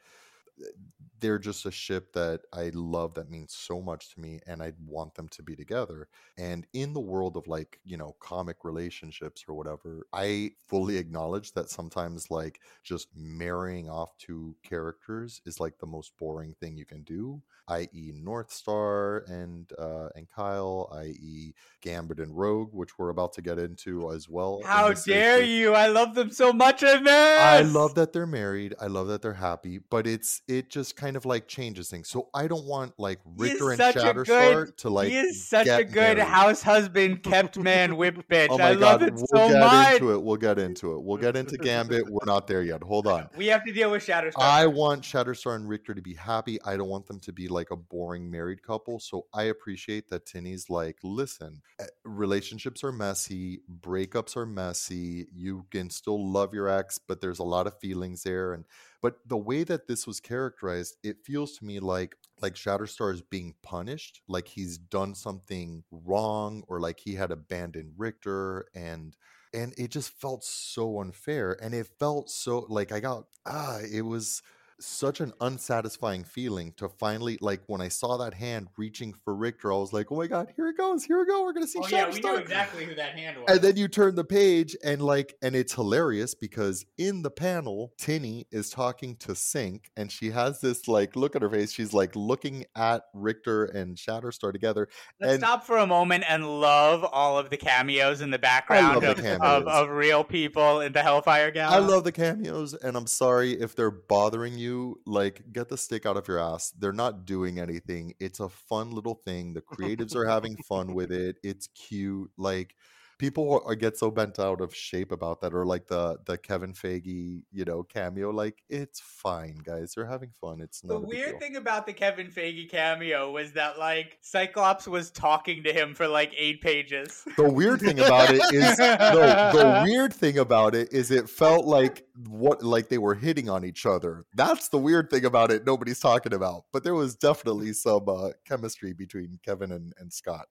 they're 1.20 1.38
just 1.38 1.66
a 1.66 1.70
ship 1.70 2.12
that 2.12 2.40
I 2.52 2.70
love 2.74 3.14
that 3.14 3.30
means 3.30 3.54
so 3.54 3.80
much 3.80 4.14
to 4.14 4.20
me 4.20 4.40
and 4.46 4.62
I 4.62 4.72
want 4.86 5.14
them 5.14 5.28
to 5.28 5.42
be 5.42 5.56
together. 5.56 6.08
And 6.36 6.66
in 6.72 6.92
the 6.92 7.00
world 7.00 7.36
of 7.36 7.46
like, 7.46 7.80
you 7.84 7.96
know, 7.96 8.14
comic 8.20 8.58
relationships 8.64 9.44
or 9.48 9.54
whatever, 9.54 10.06
I 10.12 10.52
fully 10.68 10.96
acknowledge 10.96 11.52
that 11.52 11.70
sometimes 11.70 12.30
like 12.30 12.60
just 12.84 13.08
marrying 13.14 13.88
off 13.88 14.16
two 14.18 14.54
characters 14.62 15.40
is 15.44 15.60
like 15.60 15.78
the 15.78 15.86
most 15.86 16.16
boring 16.18 16.54
thing 16.60 16.76
you 16.76 16.84
can 16.84 17.02
do, 17.02 17.42
i.e. 17.68 18.12
Northstar 18.14 19.28
and 19.28 19.72
uh 19.78 20.08
and 20.14 20.28
Kyle, 20.30 20.88
i.e. 21.00 21.52
Gambit 21.80 22.20
and 22.20 22.36
Rogue, 22.36 22.70
which 22.72 22.98
we're 22.98 23.10
about 23.10 23.32
to 23.34 23.42
get 23.42 23.58
into 23.58 24.10
as 24.12 24.28
well. 24.28 24.60
How 24.64 24.92
dare 24.92 25.40
issue. 25.40 25.50
you? 25.50 25.74
I 25.74 25.88
love 25.88 26.14
them 26.14 26.30
so 26.30 26.52
much 26.52 26.82
in 26.82 27.04
this. 27.04 27.40
I 27.40 27.62
love 27.62 27.94
that 27.94 28.12
they're 28.12 28.26
married. 28.26 28.74
I 28.80 28.86
love 28.86 29.08
that 29.08 29.22
they're 29.22 29.32
happy, 29.34 29.78
but 29.78 30.06
it's 30.06 30.42
it 30.48 30.70
just 30.70 30.96
kind 30.96 31.14
of 31.14 31.26
like 31.26 31.46
changes 31.46 31.90
things. 31.90 32.08
So 32.08 32.30
I 32.34 32.48
don't 32.48 32.64
want 32.64 32.94
like 32.98 33.20
Rictor 33.36 33.70
and 33.72 33.78
Shatterstar 33.80 34.74
to 34.78 34.88
like. 34.88 35.08
he 35.08 35.18
is 35.18 35.46
such 35.46 35.66
a 35.66 35.84
good 35.84 36.16
married. 36.16 36.18
house 36.20 36.62
husband, 36.62 37.22
kept 37.22 37.58
man, 37.58 37.96
whipped 37.98 38.26
bitch. 38.30 38.48
Oh 38.50 38.56
my 38.56 38.68
I 38.68 38.72
love 38.72 39.00
god, 39.00 39.08
it 39.08 39.14
we'll 39.14 39.26
so 39.26 39.48
get 39.48 39.60
much. 39.60 39.92
into 39.94 40.14
it. 40.14 40.22
We'll 40.22 40.36
get 40.38 40.58
into 40.58 40.94
it. 40.94 41.02
We'll 41.04 41.18
get 41.18 41.36
into 41.36 41.58
Gambit. 41.58 42.08
We're 42.08 42.24
not 42.24 42.46
there 42.46 42.62
yet. 42.62 42.82
Hold 42.82 43.06
on. 43.06 43.28
We 43.36 43.46
have 43.48 43.62
to 43.64 43.72
deal 43.72 43.90
with 43.90 44.04
Shatterstar. 44.06 44.32
I 44.38 44.66
want 44.66 45.02
Shatterstar 45.02 45.54
and 45.54 45.68
Rictor 45.68 45.94
to 45.94 46.02
be 46.02 46.14
happy. 46.14 46.58
I 46.64 46.78
don't 46.78 46.88
want 46.88 47.06
them 47.06 47.20
to 47.20 47.32
be 47.32 47.46
like 47.48 47.70
a 47.70 47.76
boring 47.76 48.30
married 48.30 48.62
couple. 48.62 48.98
So 49.00 49.26
I 49.34 49.44
appreciate 49.44 50.08
that 50.08 50.24
Tini's 50.24 50.70
like, 50.70 50.96
listen, 51.02 51.60
eh, 51.78 51.84
relationships 52.04 52.82
are 52.82 52.92
messy, 52.92 53.60
breakups 53.80 54.34
are 54.34 54.46
messy. 54.46 55.26
You 55.34 55.66
can 55.70 55.90
still 55.90 56.32
love 56.32 56.54
your 56.54 56.68
ex, 56.68 56.98
but 56.98 57.20
there's 57.20 57.38
a 57.38 57.44
lot 57.44 57.66
of 57.66 57.78
feelings 57.78 58.22
there. 58.22 58.54
And 58.54 58.64
but 59.02 59.16
the 59.26 59.36
way 59.36 59.64
that 59.64 59.86
this 59.86 60.06
was 60.06 60.20
characterized, 60.20 60.96
it 61.02 61.18
feels 61.24 61.56
to 61.58 61.64
me 61.64 61.80
like 61.80 62.16
like 62.40 62.54
Shatterstar 62.54 63.12
is 63.12 63.22
being 63.22 63.54
punished, 63.62 64.20
like 64.28 64.48
he's 64.48 64.78
done 64.78 65.14
something 65.14 65.82
wrong, 65.90 66.62
or 66.68 66.80
like 66.80 67.00
he 67.00 67.14
had 67.14 67.30
abandoned 67.32 67.94
Rictor 67.96 68.66
and 68.74 69.16
and 69.54 69.74
it 69.78 69.90
just 69.90 70.10
felt 70.20 70.44
so 70.44 71.00
unfair 71.00 71.56
and 71.62 71.74
it 71.74 71.88
felt 71.98 72.28
so 72.30 72.66
like 72.68 72.92
i 72.92 73.00
got 73.00 73.24
ah 73.46 73.78
it 73.90 74.02
was 74.02 74.42
such 74.80 75.20
an 75.20 75.32
unsatisfying 75.40 76.24
feeling 76.24 76.72
to 76.76 76.88
finally 76.88 77.38
like 77.40 77.60
when 77.66 77.80
i 77.80 77.88
saw 77.88 78.16
that 78.16 78.34
hand 78.34 78.68
reaching 78.76 79.12
for 79.24 79.34
Rictor 79.34 79.72
i 79.72 79.76
was 79.76 79.92
like 79.92 80.10
oh 80.12 80.16
my 80.16 80.26
god 80.26 80.52
here 80.56 80.68
it 80.68 80.76
goes 80.76 81.04
here 81.04 81.18
we 81.18 81.26
go 81.26 81.42
we're 81.42 81.52
gonna 81.52 81.66
see 81.66 81.80
oh 81.82 81.88
yeah, 81.88 82.08
we 82.08 82.14
knew 82.14 82.20
Shatterstar." 82.20 82.40
exactly 82.40 82.84
who 82.84 82.94
that 82.94 83.18
hand 83.18 83.38
was. 83.38 83.46
and 83.48 83.60
then 83.60 83.76
you 83.76 83.88
turn 83.88 84.14
the 84.14 84.24
page 84.24 84.76
and 84.84 85.02
like 85.02 85.36
and 85.42 85.56
it's 85.56 85.74
hilarious 85.74 86.34
because 86.34 86.84
in 86.96 87.22
the 87.22 87.30
panel 87.30 87.92
Tini 87.98 88.46
is 88.50 88.70
talking 88.70 89.16
to 89.16 89.32
Synch 89.32 89.84
and 89.96 90.10
she 90.10 90.30
has 90.30 90.60
this 90.60 90.88
like 90.88 91.16
look 91.16 91.34
at 91.34 91.42
her 91.42 91.50
face 91.50 91.72
she's 91.72 91.92
like 91.92 92.14
looking 92.14 92.64
at 92.76 93.04
Rictor 93.14 93.66
and 93.66 93.96
shatterstar 93.96 94.52
together 94.52 94.88
Let's 95.20 95.34
and- 95.34 95.42
stop 95.42 95.64
for 95.64 95.78
a 95.78 95.86
moment 95.86 96.24
and 96.28 96.60
love 96.60 97.04
all 97.04 97.38
of 97.38 97.50
the 97.50 97.56
cameos 97.56 98.20
in 98.20 98.30
the 98.30 98.38
background 98.38 99.02
love 99.02 99.16
the 99.16 99.36
of, 99.36 99.42
of, 99.42 99.68
of 99.68 99.88
real 99.90 100.24
people 100.24 100.80
in 100.80 100.92
the 100.92 101.02
Hellfire 101.02 101.50
Gala. 101.50 101.76
I 101.76 101.78
love 101.78 102.04
the 102.04 102.12
cameos, 102.12 102.74
and 102.74 102.96
I'm 102.96 103.06
sorry 103.06 103.52
if 103.52 103.74
they're 103.74 103.90
bothering 103.90 104.56
you. 104.58 104.67
Like, 105.06 105.52
get 105.52 105.68
the 105.68 105.78
stick 105.78 106.06
out 106.06 106.16
of 106.16 106.28
your 106.28 106.38
ass. 106.38 106.72
They're 106.78 106.92
not 106.92 107.24
doing 107.24 107.58
anything. 107.58 108.14
It's 108.20 108.40
a 108.40 108.48
fun 108.48 108.90
little 108.90 109.14
thing. 109.24 109.54
The 109.54 109.62
creatives 109.62 110.14
are 110.14 110.26
having 110.26 110.56
fun 110.58 110.94
with 110.94 111.10
it. 111.12 111.36
It's 111.42 111.68
cute. 111.68 112.30
Like, 112.36 112.74
people 113.18 113.62
are, 113.66 113.74
get 113.74 113.96
so 113.96 114.10
bent 114.10 114.38
out 114.38 114.60
of 114.60 114.74
shape 114.74 115.12
about 115.12 115.40
that, 115.40 115.52
or 115.52 115.66
like 115.66 115.86
the 115.86 116.18
the 116.24 116.38
Kevin 116.38 116.72
Feige, 116.72 117.42
you 117.52 117.64
know, 117.64 117.82
cameo. 117.82 118.30
Like, 118.30 118.62
it's 118.68 119.00
fine, 119.00 119.58
guys. 119.62 119.94
They're 119.94 120.06
having 120.06 120.30
fun. 120.40 120.60
It's 120.60 120.80
The 120.80 120.94
not 120.94 120.96
a 120.96 121.00
big 121.00 121.08
weird 121.08 121.40
thing 121.40 121.56
about 121.56 121.86
the 121.86 121.92
Kevin 121.92 122.28
Feige 122.28 122.70
cameo 122.70 123.30
was 123.30 123.52
that 123.52 123.78
like 123.78 124.18
Cyclops 124.20 124.88
was 124.88 125.10
talking 125.10 125.62
to 125.64 125.72
him 125.72 125.94
for 125.94 126.08
like 126.08 126.32
eight 126.36 126.60
pages. 126.60 127.24
The 127.36 127.48
weird 127.48 127.80
thing 127.80 127.98
about 128.00 128.30
it 128.30 128.42
is 128.52 128.78
no, 128.78 129.52
the 129.52 129.82
weird 129.84 130.12
thing 130.12 130.38
about 130.38 130.74
it 130.74 130.92
is 130.92 131.10
it 131.10 131.28
felt 131.28 131.66
like 131.66 132.04
what 132.26 132.62
like 132.62 132.88
they 132.88 132.98
were 132.98 133.14
hitting 133.14 133.48
on 133.48 133.64
each 133.64 133.86
other. 133.86 134.24
That's 134.34 134.68
the 134.68 134.78
weird 134.78 135.10
thing 135.10 135.24
about 135.24 135.50
it 135.50 135.66
nobody's 135.66 136.00
talking 136.00 136.32
about. 136.34 136.64
But 136.72 136.84
there 136.84 136.94
was 136.94 137.14
definitely 137.14 137.72
some 137.72 138.08
uh, 138.08 138.30
chemistry 138.44 138.92
between 138.92 139.38
Kevin 139.44 139.72
and, 139.72 139.92
and 139.98 140.12
Scott. 140.12 140.46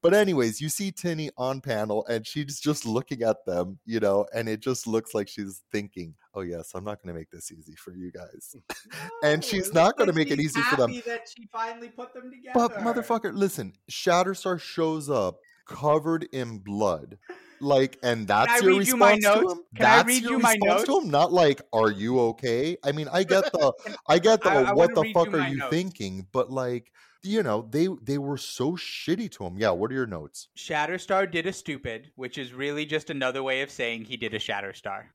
But 0.00 0.14
anyways, 0.14 0.60
you 0.60 0.68
see 0.68 0.92
Tini 0.92 1.30
on 1.36 1.60
panel 1.60 2.06
and 2.06 2.24
she's 2.26 2.60
just 2.60 2.86
looking 2.86 3.22
at 3.22 3.44
them, 3.46 3.78
you 3.84 3.98
know, 3.98 4.26
and 4.32 4.48
it 4.48 4.60
just 4.60 4.86
looks 4.86 5.12
like 5.14 5.28
she's 5.28 5.62
thinking, 5.72 6.14
"Oh 6.34 6.42
yes, 6.42 6.70
I'm 6.74 6.84
not 6.84 7.02
going 7.02 7.12
to 7.12 7.18
make 7.18 7.30
this 7.30 7.50
easy 7.50 7.74
for 7.76 7.92
you 7.92 8.12
guys." 8.12 8.54
And 9.24 9.44
she's 9.44 9.72
not 9.74 9.96
gonna 9.98 10.12
make 10.12 10.30
it 10.30 10.38
easy 10.38 10.60
for 10.62 10.76
them. 10.76 10.92
That 11.04 11.28
she 11.28 11.48
finally 11.52 11.88
put 11.88 12.14
them 12.14 12.30
together. 12.30 12.52
But 12.54 12.74
motherfucker, 12.78 13.32
listen, 13.34 13.72
Shatterstar 13.90 14.60
shows 14.60 15.10
up 15.10 15.40
covered 15.66 16.28
in 16.32 16.58
blood. 16.58 17.18
Like, 17.60 17.98
and 18.04 18.28
that's 18.28 18.62
your 18.62 18.78
read 18.78 18.86
you 18.86 18.96
my 18.96 19.14
response 19.14 19.40
to 19.42 19.50
him. 19.50 19.62
Can 19.74 19.86
I 19.86 19.96
that's 19.96 20.06
read 20.06 20.22
your 20.22 20.32
you 20.32 20.38
my 20.38 20.52
response 20.52 20.84
to 20.84 20.90
notes? 20.92 21.04
him. 21.04 21.10
Not 21.10 21.32
like, 21.32 21.60
"Are 21.72 21.90
you 21.90 22.20
okay?" 22.20 22.76
I 22.84 22.92
mean, 22.92 23.08
I 23.12 23.24
get 23.24 23.50
the, 23.52 23.72
I 24.08 24.20
get 24.20 24.42
the, 24.42 24.50
I- 24.50 24.62
I 24.70 24.72
what 24.74 24.94
the 24.94 25.10
fuck 25.12 25.34
are 25.34 25.48
you 25.48 25.56
notes. 25.56 25.70
thinking? 25.70 26.26
But 26.30 26.50
like, 26.52 26.92
you 27.22 27.42
know, 27.42 27.66
they 27.70 27.88
they 28.02 28.18
were 28.18 28.36
so 28.36 28.72
shitty 28.72 29.30
to 29.32 29.44
him. 29.44 29.56
Yeah, 29.58 29.70
what 29.70 29.90
are 29.90 29.94
your 29.94 30.06
notes? 30.06 30.48
Shatterstar 30.56 31.30
did 31.30 31.46
a 31.46 31.52
stupid, 31.52 32.10
which 32.14 32.38
is 32.38 32.52
really 32.52 32.86
just 32.86 33.10
another 33.10 33.42
way 33.42 33.62
of 33.62 33.70
saying 33.70 34.04
he 34.04 34.16
did 34.16 34.34
a 34.34 34.38
Shatterstar. 34.38 35.06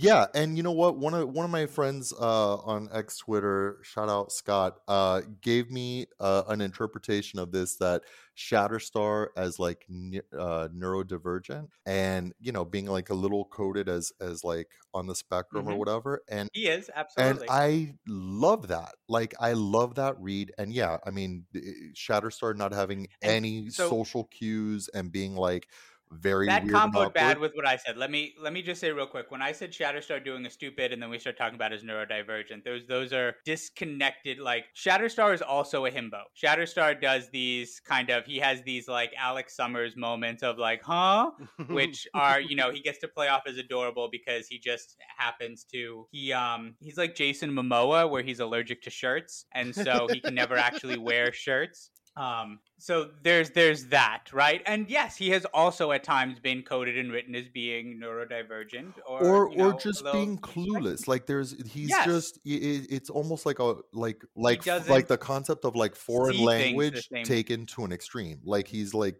Yeah, 0.00 0.26
and 0.32 0.56
you 0.56 0.62
know 0.62 0.70
what? 0.70 0.96
One 0.96 1.12
of 1.12 1.28
one 1.30 1.44
of 1.44 1.50
my 1.50 1.66
friends 1.66 2.12
uh, 2.12 2.56
on 2.58 2.88
X 2.92 3.18
Twitter, 3.18 3.78
shout 3.82 4.08
out 4.08 4.30
Scott, 4.30 4.78
uh, 4.86 5.22
gave 5.40 5.72
me 5.72 6.06
uh, 6.20 6.44
an 6.46 6.60
interpretation 6.60 7.40
of 7.40 7.50
this 7.50 7.76
that 7.78 8.02
Shatterstar 8.36 9.28
as 9.36 9.58
like 9.58 9.84
ne- 9.88 10.20
uh, 10.38 10.68
neurodivergent, 10.68 11.66
and 11.84 12.32
you 12.38 12.52
know, 12.52 12.64
being 12.64 12.86
like 12.86 13.10
a 13.10 13.14
little 13.14 13.46
coded 13.46 13.88
as 13.88 14.12
as 14.20 14.44
like 14.44 14.68
on 14.94 15.08
the 15.08 15.16
spectrum 15.16 15.66
or 15.68 15.72
Mhm. 15.72 15.78
whatever, 15.78 16.22
and 16.28 16.48
He 16.52 16.68
is 16.68 16.88
absolutely. 16.94 17.48
and. 17.48 17.50
I 17.50 17.94
love 18.06 18.68
that. 18.68 18.94
Like 19.08 19.34
I 19.40 19.54
love 19.54 19.96
that 19.96 20.14
read, 20.20 20.52
and 20.58 20.72
yeah, 20.72 20.98
I 21.04 21.10
mean, 21.10 21.46
Shatterstar 21.94 22.54
not 22.54 22.72
having 22.72 23.08
And 23.20 23.32
any 23.32 23.70
so- 23.70 23.88
social 23.88 24.24
cues 24.26 24.88
and 24.94 25.10
being 25.10 25.34
like 25.34 25.68
very 26.12 26.46
that 26.46 26.64
comboed 26.64 27.14
bad 27.14 27.38
with 27.38 27.52
what 27.54 27.66
I 27.66 27.76
said. 27.76 27.96
Let 27.96 28.10
me 28.10 28.34
let 28.40 28.52
me 28.52 28.62
just 28.62 28.80
say 28.80 28.90
real 28.90 29.06
quick. 29.06 29.30
When 29.30 29.42
I 29.42 29.52
said 29.52 29.72
Shatterstar 29.72 30.24
doing 30.24 30.44
a 30.46 30.50
stupid, 30.50 30.92
and 30.92 31.02
then 31.02 31.10
we 31.10 31.18
start 31.18 31.36
talking 31.36 31.54
about 31.54 31.72
his 31.72 31.82
neurodivergent, 31.82 32.64
those 32.64 32.86
those 32.86 33.12
are 33.12 33.36
disconnected. 33.44 34.38
Like 34.38 34.66
Shatterstar 34.76 35.34
is 35.34 35.42
also 35.42 35.86
a 35.86 35.90
himbo. 35.90 36.22
Shatterstar 36.40 37.00
does 37.00 37.28
these 37.30 37.80
kind 37.80 38.10
of 38.10 38.24
he 38.24 38.38
has 38.38 38.62
these 38.62 38.88
like 38.88 39.12
Alex 39.18 39.54
Summers 39.54 39.96
moments 39.96 40.42
of 40.42 40.58
like, 40.58 40.82
huh, 40.82 41.30
which 41.68 42.06
are 42.14 42.40
you 42.40 42.56
know 42.56 42.70
he 42.70 42.80
gets 42.80 42.98
to 42.98 43.08
play 43.08 43.28
off 43.28 43.42
as 43.46 43.56
adorable 43.56 44.08
because 44.10 44.46
he 44.46 44.58
just 44.58 44.96
happens 45.16 45.64
to 45.72 46.06
he 46.10 46.32
um 46.32 46.74
he's 46.80 46.96
like 46.96 47.14
Jason 47.14 47.50
Momoa 47.50 48.08
where 48.10 48.22
he's 48.22 48.40
allergic 48.40 48.82
to 48.82 48.90
shirts 48.90 49.44
and 49.52 49.74
so 49.74 50.06
he 50.10 50.20
can 50.20 50.34
never 50.34 50.56
actually 50.56 50.98
wear 50.98 51.32
shirts. 51.32 51.90
Um, 52.18 52.58
so 52.78 53.10
there's 53.22 53.50
there's 53.50 53.86
that, 53.86 54.32
right? 54.32 54.60
And 54.66 54.88
yes, 54.90 55.16
he 55.16 55.30
has 55.30 55.44
also 55.54 55.92
at 55.92 56.02
times 56.04 56.38
been 56.40 56.62
coded 56.62 56.98
and 56.98 57.12
written 57.12 57.34
as 57.34 57.48
being 57.48 58.00
neurodivergent, 58.02 58.94
or 59.06 59.24
or 59.24 59.50
you 59.50 59.56
know, 59.58 59.70
or 59.70 59.80
just 59.80 60.02
little- 60.02 60.20
being 60.20 60.38
clueless 60.38 61.06
like 61.06 61.26
there's 61.26 61.52
he's 61.70 61.90
Yes. 61.90 62.04
just 62.06 62.38
i- 62.46 62.50
i- 62.50 62.86
it's 62.90 63.10
almost 63.10 63.46
like 63.46 63.58
a 63.60 63.76
like 63.92 64.24
like 64.36 64.66
like 64.66 65.06
the 65.08 65.18
concept 65.18 65.64
of 65.64 65.76
like 65.76 65.94
foreign 65.94 66.32
see 66.34 66.38
things 66.38 66.40
the 66.40 66.46
language 66.46 67.08
taken 67.24 67.66
to 67.66 67.84
an 67.84 67.92
extreme 67.92 68.40
like 68.44 68.66
he's 68.68 68.94
like 68.94 69.16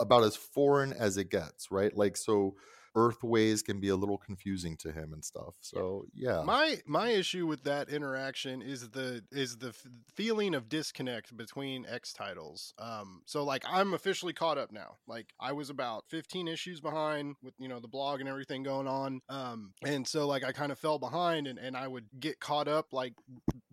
about 0.00 0.22
as 0.24 0.36
foreign 0.36 0.92
as 0.92 1.16
it 1.16 1.30
gets 1.30 1.70
right 1.70 1.96
like 1.96 2.16
so 2.16 2.54
earthways 2.96 3.62
can 3.62 3.78
be 3.78 3.88
a 3.88 3.96
little 3.96 4.18
confusing 4.18 4.76
to 4.76 4.90
him 4.90 5.12
and 5.12 5.24
stuff 5.24 5.54
so 5.60 6.04
yeah 6.14 6.42
My 6.42 6.78
my 6.86 7.10
issue 7.10 7.46
with 7.46 7.62
that 7.64 7.88
interaction 7.88 8.62
is 8.62 8.88
the 8.90 9.22
is 9.30 9.58
the 9.58 9.68
f- 9.68 9.86
feeling 10.14 10.54
of 10.54 10.68
disconnect 10.68 11.36
between 11.36 11.84
X 11.86 12.12
titles. 12.12 12.72
Um, 12.78 13.22
so 13.26 13.44
like 13.44 13.64
I'm 13.68 13.94
officially 13.94 14.32
caught 14.32 14.58
up 14.58 14.72
now. 14.72 14.96
Like 15.06 15.32
I 15.40 15.52
was 15.52 15.70
about 15.70 16.04
15 16.08 16.48
issues 16.48 16.80
behind 16.80 17.36
with 17.42 17.54
you 17.58 17.68
know 17.68 17.80
the 17.80 17.88
blog 17.88 18.20
and 18.20 18.28
everything 18.28 18.62
going 18.62 18.88
on. 18.88 19.20
Um, 19.28 19.72
and 19.84 20.06
so 20.06 20.26
like 20.26 20.44
I 20.44 20.52
kind 20.52 20.72
of 20.72 20.78
fell 20.78 20.98
behind, 20.98 21.46
and 21.46 21.58
and 21.58 21.76
I 21.76 21.86
would 21.88 22.06
get 22.18 22.40
caught 22.40 22.68
up 22.68 22.92
like 22.92 23.14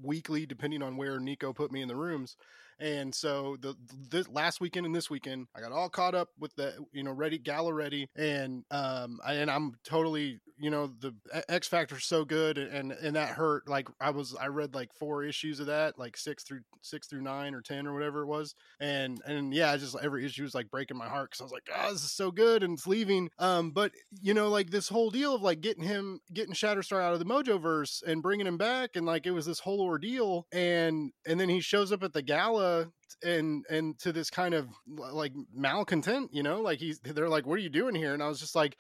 weekly 0.02 0.46
depending 0.46 0.82
on 0.82 0.98
where 0.98 1.20
Nico 1.20 1.54
put 1.54 1.72
me 1.72 1.82
in 1.82 1.88
the 1.88 1.96
rooms. 1.96 2.36
And 2.80 3.14
so 3.14 3.58
the 3.62 3.76
this 4.10 4.28
last 4.30 4.62
weekend 4.62 4.86
and 4.86 4.96
this 4.96 5.10
weekend, 5.10 5.48
I 5.56 5.62
got 5.62 5.72
all 5.72 5.90
caught 5.90 6.16
up 6.16 6.30
with 6.40 6.56
the 6.56 6.76
you 6.92 7.04
know 7.04 7.12
ready 7.12 7.38
gala 7.38 7.74
ready, 7.74 8.10
and 8.16 8.64
um 8.72 9.20
I, 9.26 9.34
and 9.36 9.50
I'm 9.50 9.76
totally 9.84 10.40
you 10.58 10.70
know 10.70 10.88
the 10.88 11.14
X 11.50 11.68
Factor 11.68 12.00
so 12.00 12.26
good, 12.26 12.58
and 12.58 12.92
and 12.92 13.16
that 13.16 13.30
hurt. 13.30 13.68
Like 13.68 13.88
I 14.00 14.12
was 14.12 14.36
I 14.36 14.48
read 14.48 14.76
like 14.76 14.94
four 14.94 15.24
issues 15.24 15.60
of 15.60 15.68
that, 15.68 15.98
like 15.98 16.18
six 16.18 16.44
through 16.44 16.62
six 16.82 17.08
through 17.08 17.22
nine 17.22 17.56
or 17.56 17.62
ten 17.62 17.88
or 17.88 17.94
whatever 17.94 18.22
it 18.22 18.28
was, 18.28 18.56
and 18.80 19.20
and 19.26 19.54
yeah, 19.54 19.76
just 19.78 19.96
every 20.02 20.26
issue 20.26 20.44
was 20.44 20.56
like 20.56 20.70
breaking 20.70 20.98
my 20.98 21.08
heart 21.08 21.32
because 21.32 21.42
I 21.42 21.46
was 21.46 21.52
like, 21.54 21.70
oh, 21.76 21.92
this 21.92 22.04
is 22.04 22.12
so 22.12 22.32
good, 22.32 22.64
and 22.64 22.74
it's 22.74 22.88
leaving. 22.88 23.30
Um, 23.40 23.72
but 23.72 23.92
you 24.22 24.34
know 24.34 24.50
like 24.50 24.70
this 24.70 24.90
whole 24.90 25.10
deal 25.10 25.36
of 25.36 25.42
like 25.42 25.62
getting 25.62 25.84
him 25.84 26.20
getting 26.34 26.54
Shatterstar 26.54 27.02
out 27.02 27.14
of 27.14 27.20
the 27.20 27.26
Mojo 27.26 27.62
verse 27.62 28.04
and 28.06 28.22
bringing 28.22 28.48
him 28.48 28.58
back, 28.58 28.92
and 28.96 29.06
like 29.06 29.26
it 29.26 29.32
was 29.32 29.46
this 29.46 29.60
whole 29.60 29.82
ordeal, 29.82 30.46
and 30.52 31.12
and 31.26 31.40
then 31.40 31.50
he 31.50 31.62
shows 31.62 31.92
up 31.92 32.04
at 32.04 32.14
the 32.14 32.22
gala 32.22 32.88
and 33.24 33.66
and 33.70 33.98
to 34.00 34.12
this 34.12 34.30
kind 34.30 34.54
of 34.54 34.68
like 34.88 35.34
malcontent 35.54 36.34
you 36.34 36.42
know 36.42 36.62
like 36.62 36.80
he's 36.80 37.00
they're 37.00 37.30
like 37.30 37.46
what 37.46 37.56
are 37.56 37.62
you 37.62 37.70
doing 37.70 37.96
here 37.96 38.14
and 38.14 38.24
i 38.24 38.28
was 38.28 38.40
just 38.40 38.56
like 38.56 38.78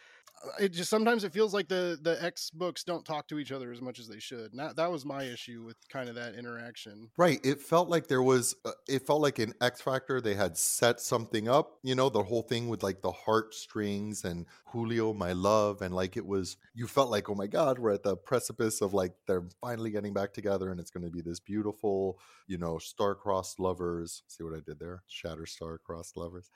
it 0.59 0.69
just 0.69 0.89
sometimes 0.89 1.23
it 1.23 1.31
feels 1.31 1.53
like 1.53 1.67
the 1.67 1.97
the 2.01 2.21
X 2.23 2.49
books 2.49 2.83
don't 2.83 3.05
talk 3.05 3.27
to 3.29 3.39
each 3.39 3.51
other 3.51 3.71
as 3.71 3.81
much 3.81 3.99
as 3.99 4.07
they 4.07 4.19
should. 4.19 4.53
And 4.53 4.75
that 4.75 4.91
was 4.91 5.05
my 5.05 5.23
issue 5.23 5.63
with 5.63 5.77
kind 5.89 6.09
of 6.09 6.15
that 6.15 6.35
interaction. 6.35 7.09
Right. 7.17 7.39
It 7.43 7.61
felt 7.61 7.89
like 7.89 8.07
there 8.07 8.21
was, 8.21 8.55
uh, 8.65 8.71
it 8.87 9.05
felt 9.07 9.21
like 9.21 9.39
in 9.39 9.53
X 9.61 9.81
Factor, 9.81 10.19
they 10.19 10.35
had 10.35 10.57
set 10.57 10.99
something 10.99 11.47
up, 11.47 11.77
you 11.83 11.95
know, 11.95 12.09
the 12.09 12.23
whole 12.23 12.41
thing 12.41 12.67
with 12.67 12.83
like 12.83 13.01
the 13.01 13.11
heartstrings 13.11 14.25
and 14.25 14.45
Julio, 14.65 15.13
my 15.13 15.33
love. 15.33 15.81
And 15.81 15.95
like 15.95 16.17
it 16.17 16.25
was, 16.25 16.57
you 16.73 16.87
felt 16.87 17.09
like, 17.09 17.29
oh 17.29 17.35
my 17.35 17.47
God, 17.47 17.79
we're 17.79 17.93
at 17.93 18.03
the 18.03 18.17
precipice 18.17 18.81
of 18.81 18.93
like 18.93 19.13
they're 19.27 19.47
finally 19.61 19.91
getting 19.91 20.13
back 20.13 20.33
together 20.33 20.71
and 20.71 20.79
it's 20.79 20.91
going 20.91 21.05
to 21.05 21.11
be 21.11 21.21
this 21.21 21.39
beautiful, 21.39 22.19
you 22.47 22.57
know, 22.57 22.77
star-crossed 22.77 23.59
lovers. 23.59 24.23
See 24.27 24.43
what 24.43 24.55
I 24.55 24.61
did 24.65 24.79
there? 24.79 25.03
Shatter 25.07 25.45
star-crossed 25.45 26.17
lovers. 26.17 26.49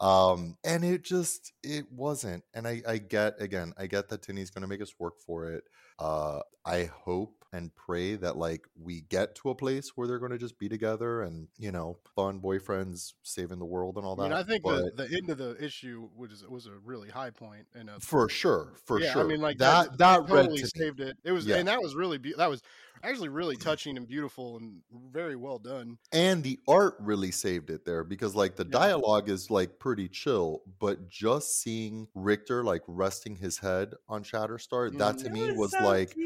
Um, 0.00 0.56
and 0.64 0.84
it 0.84 1.04
just, 1.04 1.52
it 1.62 1.86
wasn't. 1.92 2.44
And 2.54 2.66
I, 2.66 2.82
I 2.86 2.98
get, 2.98 3.40
again, 3.40 3.72
I 3.78 3.86
get 3.86 4.08
that 4.08 4.22
Tini's 4.22 4.50
going 4.50 4.62
to 4.62 4.68
make 4.68 4.82
us 4.82 4.94
work 4.98 5.20
for 5.24 5.50
it. 5.52 5.64
Uh, 5.98 6.40
I 6.66 6.90
hope 7.04 7.41
and 7.52 7.74
pray 7.74 8.16
that 8.16 8.36
like 8.36 8.66
we 8.80 9.02
get 9.02 9.34
to 9.36 9.50
a 9.50 9.54
place 9.54 9.90
where 9.94 10.06
they're 10.08 10.18
going 10.18 10.32
to 10.32 10.38
just 10.38 10.58
be 10.58 10.68
together 10.68 11.22
and 11.22 11.48
you 11.58 11.70
know 11.70 11.98
fun 12.16 12.40
boyfriends 12.40 13.12
saving 13.22 13.58
the 13.58 13.64
world 13.64 13.96
and 13.96 14.06
all 14.06 14.18
I 14.20 14.24
that. 14.24 14.28
mean, 14.30 14.38
I 14.38 14.42
think 14.42 14.62
but 14.64 14.96
the, 14.96 15.04
the 15.04 15.16
end 15.16 15.30
of 15.30 15.38
the 15.38 15.62
issue 15.62 16.08
was 16.16 16.44
was 16.48 16.66
a 16.66 16.72
really 16.84 17.10
high 17.10 17.30
point 17.30 17.66
and 17.74 17.90
for 18.00 18.28
sure, 18.28 18.74
for 18.86 19.00
yeah, 19.00 19.12
sure. 19.12 19.22
I 19.22 19.26
mean, 19.26 19.40
like 19.40 19.58
that 19.58 19.98
that 19.98 20.20
read 20.30 20.42
totally 20.44 20.58
to 20.58 20.64
me. 20.64 20.70
saved 20.74 21.00
it. 21.00 21.16
It 21.24 21.32
was, 21.32 21.46
Yeah. 21.46 21.56
and 21.56 21.68
that 21.68 21.80
was 21.82 21.94
really 21.94 22.18
be- 22.18 22.34
that 22.36 22.48
was 22.50 22.62
actually 23.04 23.28
really 23.30 23.56
touching 23.56 23.96
and 23.96 24.06
beautiful 24.06 24.56
and 24.58 24.80
very 25.12 25.34
well 25.34 25.58
done. 25.58 25.98
and 26.12 26.42
the 26.44 26.58
art 26.68 26.94
really 27.00 27.32
saved 27.32 27.68
it 27.68 27.84
there 27.84 28.04
because 28.04 28.34
like 28.36 28.54
the 28.54 28.64
Yeah. 28.64 28.78
dialogue 28.78 29.28
is 29.28 29.50
like 29.50 29.78
pretty 29.80 30.08
chill 30.08 30.62
but 30.78 31.08
just 31.08 31.60
seeing 31.60 32.06
Rictor 32.14 32.62
like 32.62 32.82
resting 32.86 33.34
his 33.34 33.58
head 33.58 33.94
on 34.08 34.22
shatterstar 34.22 34.96
that 34.98 35.18
to 35.18 35.28
Mhm. 35.28 35.32
me 35.32 35.52
was 35.52 35.72
like 35.74 36.16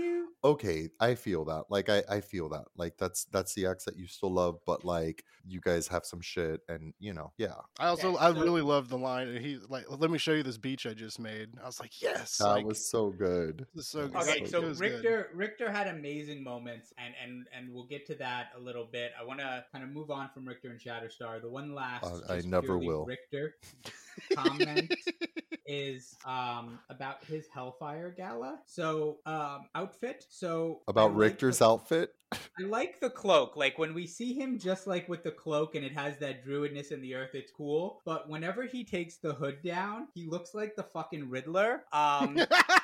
okay 0.44 0.90
i 1.00 1.14
feel 1.16 1.44
that 1.46 1.64
like 1.68 1.88
I, 1.88 2.02
I 2.08 2.20
feel 2.20 2.48
that 2.50 2.66
like 2.76 2.96
that's 2.96 3.24
that's 3.26 3.52
the 3.54 3.66
ex 3.66 3.84
that 3.86 3.96
you 3.96 4.06
still 4.06 4.32
love 4.32 4.60
but 4.64 4.84
like 4.84 5.24
you 5.44 5.60
guys 5.60 5.88
have 5.88 6.04
some 6.04 6.20
shit 6.20 6.60
and 6.68 6.92
you 7.00 7.12
know 7.12 7.32
yeah 7.38 7.54
I 7.80 7.88
also 7.88 8.14
Okay, 8.14 8.18
I 8.24 8.32
so- 8.32 8.40
really 8.40 8.62
love 8.62 8.88
the 8.88 8.98
line. 8.98 9.28
and 9.28 9.44
He 9.44 9.58
like, 9.68 9.84
let 9.90 10.10
me 10.10 10.18
show 10.18 10.32
you 10.32 10.42
this 10.44 10.58
beach 10.58 10.86
I 10.86 10.94
just 10.94 11.18
made. 11.18 11.48
I 11.62 11.66
was 11.66 11.80
like, 11.80 12.00
yes, 12.00 12.38
that 12.38 12.44
like, 12.48 12.66
was 12.66 12.88
so 12.90 13.10
good 13.10 13.66
this 13.74 13.84
is 13.86 13.90
so 13.90 14.06
good. 14.08 14.16
Okay, 14.22 14.40
It 14.42 14.48
so 14.50 14.60
was 14.60 14.78
good. 14.80 14.92
Rictor 14.92 15.30
Rictor 15.34 15.70
had 15.72 15.88
amazing 15.88 16.42
moments, 16.44 16.92
and 16.98 17.14
and 17.22 17.46
and 17.56 17.72
we'll 17.72 17.86
get 17.86 18.06
to 18.08 18.14
that 18.16 18.48
a 18.56 18.60
little 18.60 18.84
bit. 18.90 19.12
I 19.20 19.24
want 19.24 19.40
to 19.40 19.64
kind 19.72 19.82
of 19.84 19.90
move 19.90 20.10
on 20.10 20.28
from 20.34 20.46
Rictor 20.46 20.70
and 20.70 20.80
Shatterstar. 20.80 21.40
The 21.40 21.48
one 21.48 21.74
last, 21.74 22.04
Uh, 22.04 22.20
I 22.32 22.40
never 22.44 22.78
will. 22.78 23.04
Rictor 23.06 23.56
comment 24.34 24.92
is 25.66 26.16
um 26.24 26.78
about 26.90 27.24
his 27.24 27.46
Hellfire 27.52 28.14
Gala. 28.16 28.58
So 28.66 29.18
um 29.26 29.66
outfit. 29.74 30.24
So 30.28 30.80
about 30.88 31.10
like 31.10 31.18
Rictor's 31.18 31.58
the- 31.58 31.66
outfit 31.66 32.12
I 32.32 32.64
like 32.64 32.98
the 33.00 33.08
cloak. 33.10 33.56
Like 33.56 33.78
when 33.78 33.94
we 33.94 34.06
see 34.06 34.34
him 34.34 34.58
just 34.58 34.86
like 34.86 35.08
with 35.08 35.22
the 35.22 35.30
cloak 35.30 35.74
and 35.76 35.84
it 35.84 35.92
has 35.92 36.18
that 36.18 36.44
druidness 36.44 36.90
in 36.90 37.00
the 37.00 37.14
earth, 37.14 37.30
it's 37.34 37.52
cool. 37.52 38.02
But 38.04 38.28
whenever 38.28 38.64
he 38.64 38.84
takes 38.84 39.18
the 39.18 39.32
hood 39.32 39.58
down, 39.62 40.08
he 40.14 40.26
looks 40.26 40.52
like 40.54 40.74
the 40.76 40.82
fucking 40.82 41.30
Riddler. 41.30 41.84
Um 41.92 42.36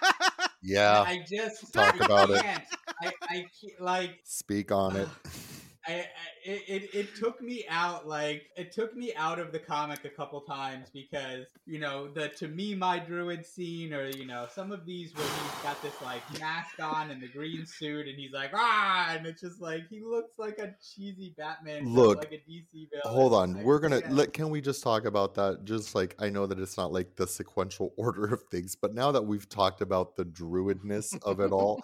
yeah 0.63 1.03
I 1.03 1.25
just 1.29 1.73
Talk 1.73 2.01
I 2.01 2.05
about 2.05 2.31
it. 2.31 2.43
can't. 2.43 2.65
I, 3.03 3.13
I 3.29 3.35
can't, 3.61 3.81
like 3.81 4.21
speak 4.25 4.71
on 4.71 4.97
it 4.97 5.09
I, 5.87 5.93
I 5.93 6.05
it, 6.45 6.63
it 6.69 6.95
it 6.95 7.17
took 7.17 7.41
me 7.43 7.65
out 7.69 8.07
like 8.07 8.47
it 8.57 8.73
took 8.73 8.97
me 8.97 9.13
out 9.17 9.39
of 9.39 9.53
the 9.53 9.59
comic 9.59 10.05
a 10.05 10.09
couple 10.09 10.41
times 10.41 10.89
because 10.93 11.47
you 11.67 11.79
know 11.79 12.09
the 12.09 12.29
to 12.29 12.49
me 12.49 12.75
my 12.75 12.99
druid 12.99 13.45
scene 13.45 13.93
or 13.93 14.07
you 14.09 14.27
know 14.27 14.47
some 14.53 14.73
of 14.73 14.85
these 14.87 15.15
where 15.15 15.27
he's 15.27 15.63
got 15.63 15.81
this 15.83 16.01
like 16.03 16.23
mask 16.41 16.81
on 16.81 17.11
and 17.11 17.23
the 17.23 17.29
green 17.29 17.67
suit 17.67 18.07
and 18.09 18.19
he's 18.19 18.33
like 18.33 18.51
ah 18.55 19.15
and 19.15 19.27
it's 19.27 19.41
just 19.41 19.61
like 19.61 19.89
he 19.89 20.01
looks 20.01 20.39
like 20.39 20.59
a 20.59 20.75
cheesy 20.83 21.35
Batman 21.37 21.87
Look, 21.87 22.19
like 22.19 22.33
a 22.33 22.51
DC 22.51 22.91
villain. 22.91 23.03
Hold 23.05 23.35
on, 23.35 23.59
I 23.59 23.63
we're 23.63 23.79
gonna 23.81 24.01
can't. 24.01 24.15
let. 24.15 24.33
Can 24.33 24.51
we 24.51 24.61
just 24.61 24.83
talk 24.83 25.05
about 25.05 25.35
that? 25.35 25.65
Just 25.65 25.95
like 25.95 26.15
I 26.19 26.29
know 26.29 26.47
that 26.47 26.59
it's 26.59 26.77
not 26.77 26.93
like 26.93 27.17
the 27.17 27.27
sequential 27.27 27.93
order 27.97 28.27
of 28.27 28.43
things, 28.45 28.77
but 28.77 28.95
now 28.95 29.13
that 29.13 29.23
we've 29.23 29.49
talked 29.49 29.81
about 29.81 30.17
the 30.17 30.25
druidness 30.25 31.19
of 31.23 31.41
it 31.41 31.53
all, 31.53 31.83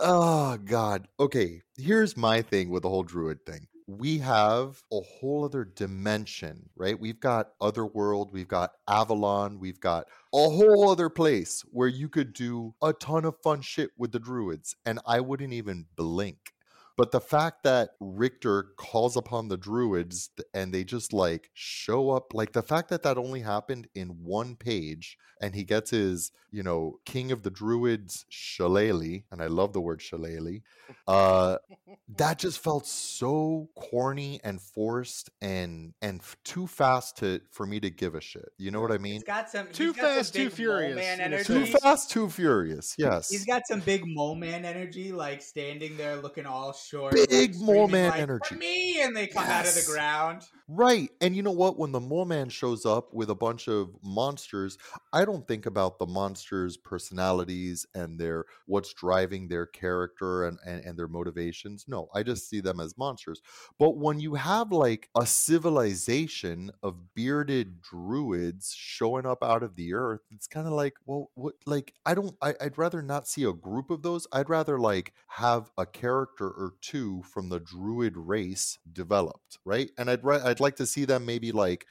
oh 0.00 0.56
god. 0.64 1.08
Okay, 1.20 1.62
here's 1.76 2.16
my 2.16 2.42
thing 2.42 2.70
with 2.70 2.82
the 2.82 2.88
whole 2.88 3.02
druid 3.02 3.44
thing. 3.46 3.63
We 3.86 4.18
have 4.18 4.82
a 4.90 5.00
whole 5.00 5.44
other 5.44 5.64
dimension, 5.64 6.70
right? 6.74 6.98
We've 6.98 7.20
got 7.20 7.50
Otherworld, 7.60 8.32
we've 8.32 8.48
got 8.48 8.72
Avalon, 8.88 9.60
we've 9.60 9.80
got 9.80 10.06
a 10.32 10.48
whole 10.48 10.88
other 10.88 11.10
place 11.10 11.62
where 11.70 11.88
you 11.88 12.08
could 12.08 12.32
do 12.32 12.74
a 12.82 12.94
ton 12.94 13.26
of 13.26 13.36
fun 13.42 13.60
shit 13.60 13.90
with 13.98 14.12
the 14.12 14.18
druids, 14.18 14.74
and 14.86 15.00
I 15.06 15.20
wouldn't 15.20 15.52
even 15.52 15.84
blink. 15.96 16.53
But 16.96 17.10
the 17.10 17.20
fact 17.20 17.64
that 17.64 17.90
Rictor 18.00 18.68
calls 18.76 19.16
upon 19.16 19.48
the 19.48 19.56
druids 19.56 20.30
and 20.52 20.72
they 20.72 20.84
just 20.84 21.12
like 21.12 21.50
show 21.52 22.10
up, 22.10 22.32
like 22.34 22.52
the 22.52 22.62
fact 22.62 22.88
that 22.90 23.02
that 23.02 23.18
only 23.18 23.40
happened 23.40 23.88
in 23.94 24.08
one 24.22 24.54
page 24.56 25.18
and 25.40 25.54
he 25.54 25.64
gets 25.64 25.90
his, 25.90 26.32
you 26.50 26.62
know, 26.62 26.98
King 27.04 27.32
of 27.32 27.42
the 27.42 27.50
Druids 27.50 28.24
shillelagh, 28.28 29.24
and 29.30 29.42
I 29.42 29.46
love 29.48 29.72
the 29.72 29.80
word 29.80 30.00
shillelagh, 30.00 30.60
uh, 31.06 31.58
that 32.16 32.38
just 32.38 32.62
felt 32.62 32.86
so 32.86 33.68
corny 33.74 34.40
and 34.44 34.60
forced 34.60 35.30
and 35.42 35.92
and 36.00 36.20
too 36.44 36.66
fast 36.66 37.18
to 37.18 37.40
for 37.50 37.66
me 37.66 37.80
to 37.80 37.90
give 37.90 38.14
a 38.14 38.20
shit. 38.20 38.48
You 38.56 38.70
know 38.70 38.80
what 38.80 38.92
I 38.92 38.98
mean? 38.98 39.14
He's 39.14 39.24
got 39.24 39.50
some 39.50 39.66
Too 39.72 39.88
he's 39.88 39.96
got 39.96 40.02
some 40.02 40.16
fast, 40.16 40.34
too 40.34 40.50
furious, 40.50 40.96
Man 40.96 41.20
energy. 41.20 41.44
Too 41.44 41.66
fast, 41.66 42.10
too 42.10 42.30
furious. 42.30 42.94
Yes. 42.96 43.30
He's 43.30 43.44
got 43.44 43.66
some 43.66 43.80
big 43.80 44.02
mole 44.06 44.36
man 44.36 44.64
energy, 44.64 45.12
like 45.12 45.42
standing 45.42 45.96
there 45.96 46.16
looking 46.16 46.46
all 46.46 46.72
short. 46.84 47.14
Big 47.14 47.54
like, 47.54 47.60
mole 47.60 47.88
man 47.88 48.12
energy. 48.14 48.54
For 48.54 48.54
me, 48.54 49.02
and 49.02 49.16
they 49.16 49.26
come 49.26 49.44
out 49.44 49.66
of 49.66 49.74
the 49.74 49.84
ground. 49.86 50.42
Right. 50.66 51.10
And 51.20 51.36
you 51.36 51.42
know 51.42 51.50
what? 51.52 51.78
When 51.78 51.92
the 51.92 52.00
mole 52.00 52.24
man 52.24 52.48
shows 52.48 52.86
up 52.86 53.12
with 53.12 53.28
a 53.28 53.34
bunch 53.34 53.68
of 53.68 53.94
monsters, 54.02 54.78
I 55.12 55.26
don't 55.26 55.46
think 55.46 55.66
about 55.66 55.98
the 55.98 56.06
monsters' 56.06 56.78
personalities 56.78 57.84
and 57.94 58.18
their 58.18 58.46
what's 58.64 58.94
driving 58.94 59.46
their 59.48 59.66
character 59.66 60.46
and, 60.46 60.58
and, 60.64 60.82
and 60.82 60.98
their 60.98 61.06
motivations. 61.06 61.84
No, 61.86 62.08
I 62.14 62.22
just 62.22 62.48
see 62.48 62.60
them 62.60 62.80
as 62.80 62.96
monsters. 62.96 63.42
But 63.78 63.98
when 63.98 64.20
you 64.20 64.36
have 64.36 64.72
like 64.72 65.10
a 65.14 65.26
civilization 65.26 66.70
of 66.82 67.14
bearded 67.14 67.82
druids 67.82 68.72
showing 68.74 69.26
up 69.26 69.44
out 69.44 69.62
of 69.62 69.76
the 69.76 69.92
earth, 69.92 70.22
it's 70.30 70.46
kind 70.46 70.66
of 70.66 70.72
like, 70.72 70.94
well, 71.04 71.30
what 71.34 71.56
like 71.66 71.92
I 72.06 72.14
don't 72.14 72.34
I, 72.40 72.54
I'd 72.58 72.78
rather 72.78 73.02
not 73.02 73.28
see 73.28 73.44
a 73.44 73.52
group 73.52 73.90
of 73.90 74.00
those. 74.00 74.26
I'd 74.32 74.48
rather 74.48 74.78
like 74.78 75.12
have 75.28 75.70
a 75.76 75.84
character 75.84 76.46
or 76.48 76.72
two 76.80 77.22
from 77.22 77.50
the 77.50 77.60
druid 77.60 78.16
race 78.16 78.78
developed, 78.90 79.58
right? 79.66 79.90
And 79.98 80.08
I'd 80.10 80.24
ra- 80.24 80.40
I'd 80.54 80.60
like 80.60 80.76
to 80.76 80.86
see 80.86 81.04
them 81.04 81.26
maybe 81.26 81.52
like 81.52 81.86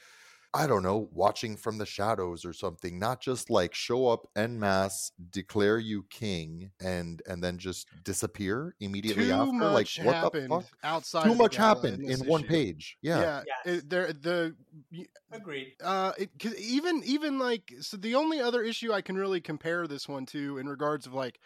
I 0.55 0.67
don't 0.67 0.83
know, 0.83 1.09
watching 1.11 1.57
from 1.57 1.79
the 1.79 1.85
shadows 1.85 2.45
or 2.45 2.53
something, 2.53 2.99
not 2.99 3.19
just 3.19 3.49
like 3.49 3.73
show 3.73 4.07
up 4.07 4.27
en 4.35 4.59
masse, 4.59 5.11
declare 5.31 5.79
you 5.79 6.05
king, 6.11 6.69
and 6.79 7.23
and 7.27 7.43
then 7.43 7.57
just 7.57 7.87
disappear 8.03 8.75
immediately 8.79 9.25
Too 9.25 9.31
after. 9.31 9.65
Like 9.65 9.87
much 9.87 9.99
what 10.03 10.31
the 10.31 10.47
fuck? 10.47 10.65
outside. 10.83 11.23
Too 11.25 11.31
of 11.31 11.37
much 11.39 11.55
gala 11.55 11.67
happened 11.67 12.05
this 12.07 12.21
in 12.21 12.27
one 12.27 12.43
page. 12.43 12.97
Yeah. 13.01 13.19
Yeah, 13.21 13.43
Yes. 13.47 13.77
it, 13.77 13.89
there 13.89 14.13
the 14.13 14.55
Agreed. 15.31 15.73
uh 15.83 16.13
it, 16.19 16.29
cause 16.39 16.55
even 16.59 17.01
even 17.03 17.39
like 17.39 17.73
so 17.81 17.97
the 17.97 18.13
only 18.13 18.39
other 18.39 18.61
issue 18.61 18.93
i 18.93 19.01
can 19.01 19.15
really 19.15 19.41
compare 19.41 19.87
this 19.87 20.07
one 20.07 20.27
to 20.27 20.59
in 20.59 20.69
regards 20.69 21.07
of 21.07 21.13
like 21.15 21.39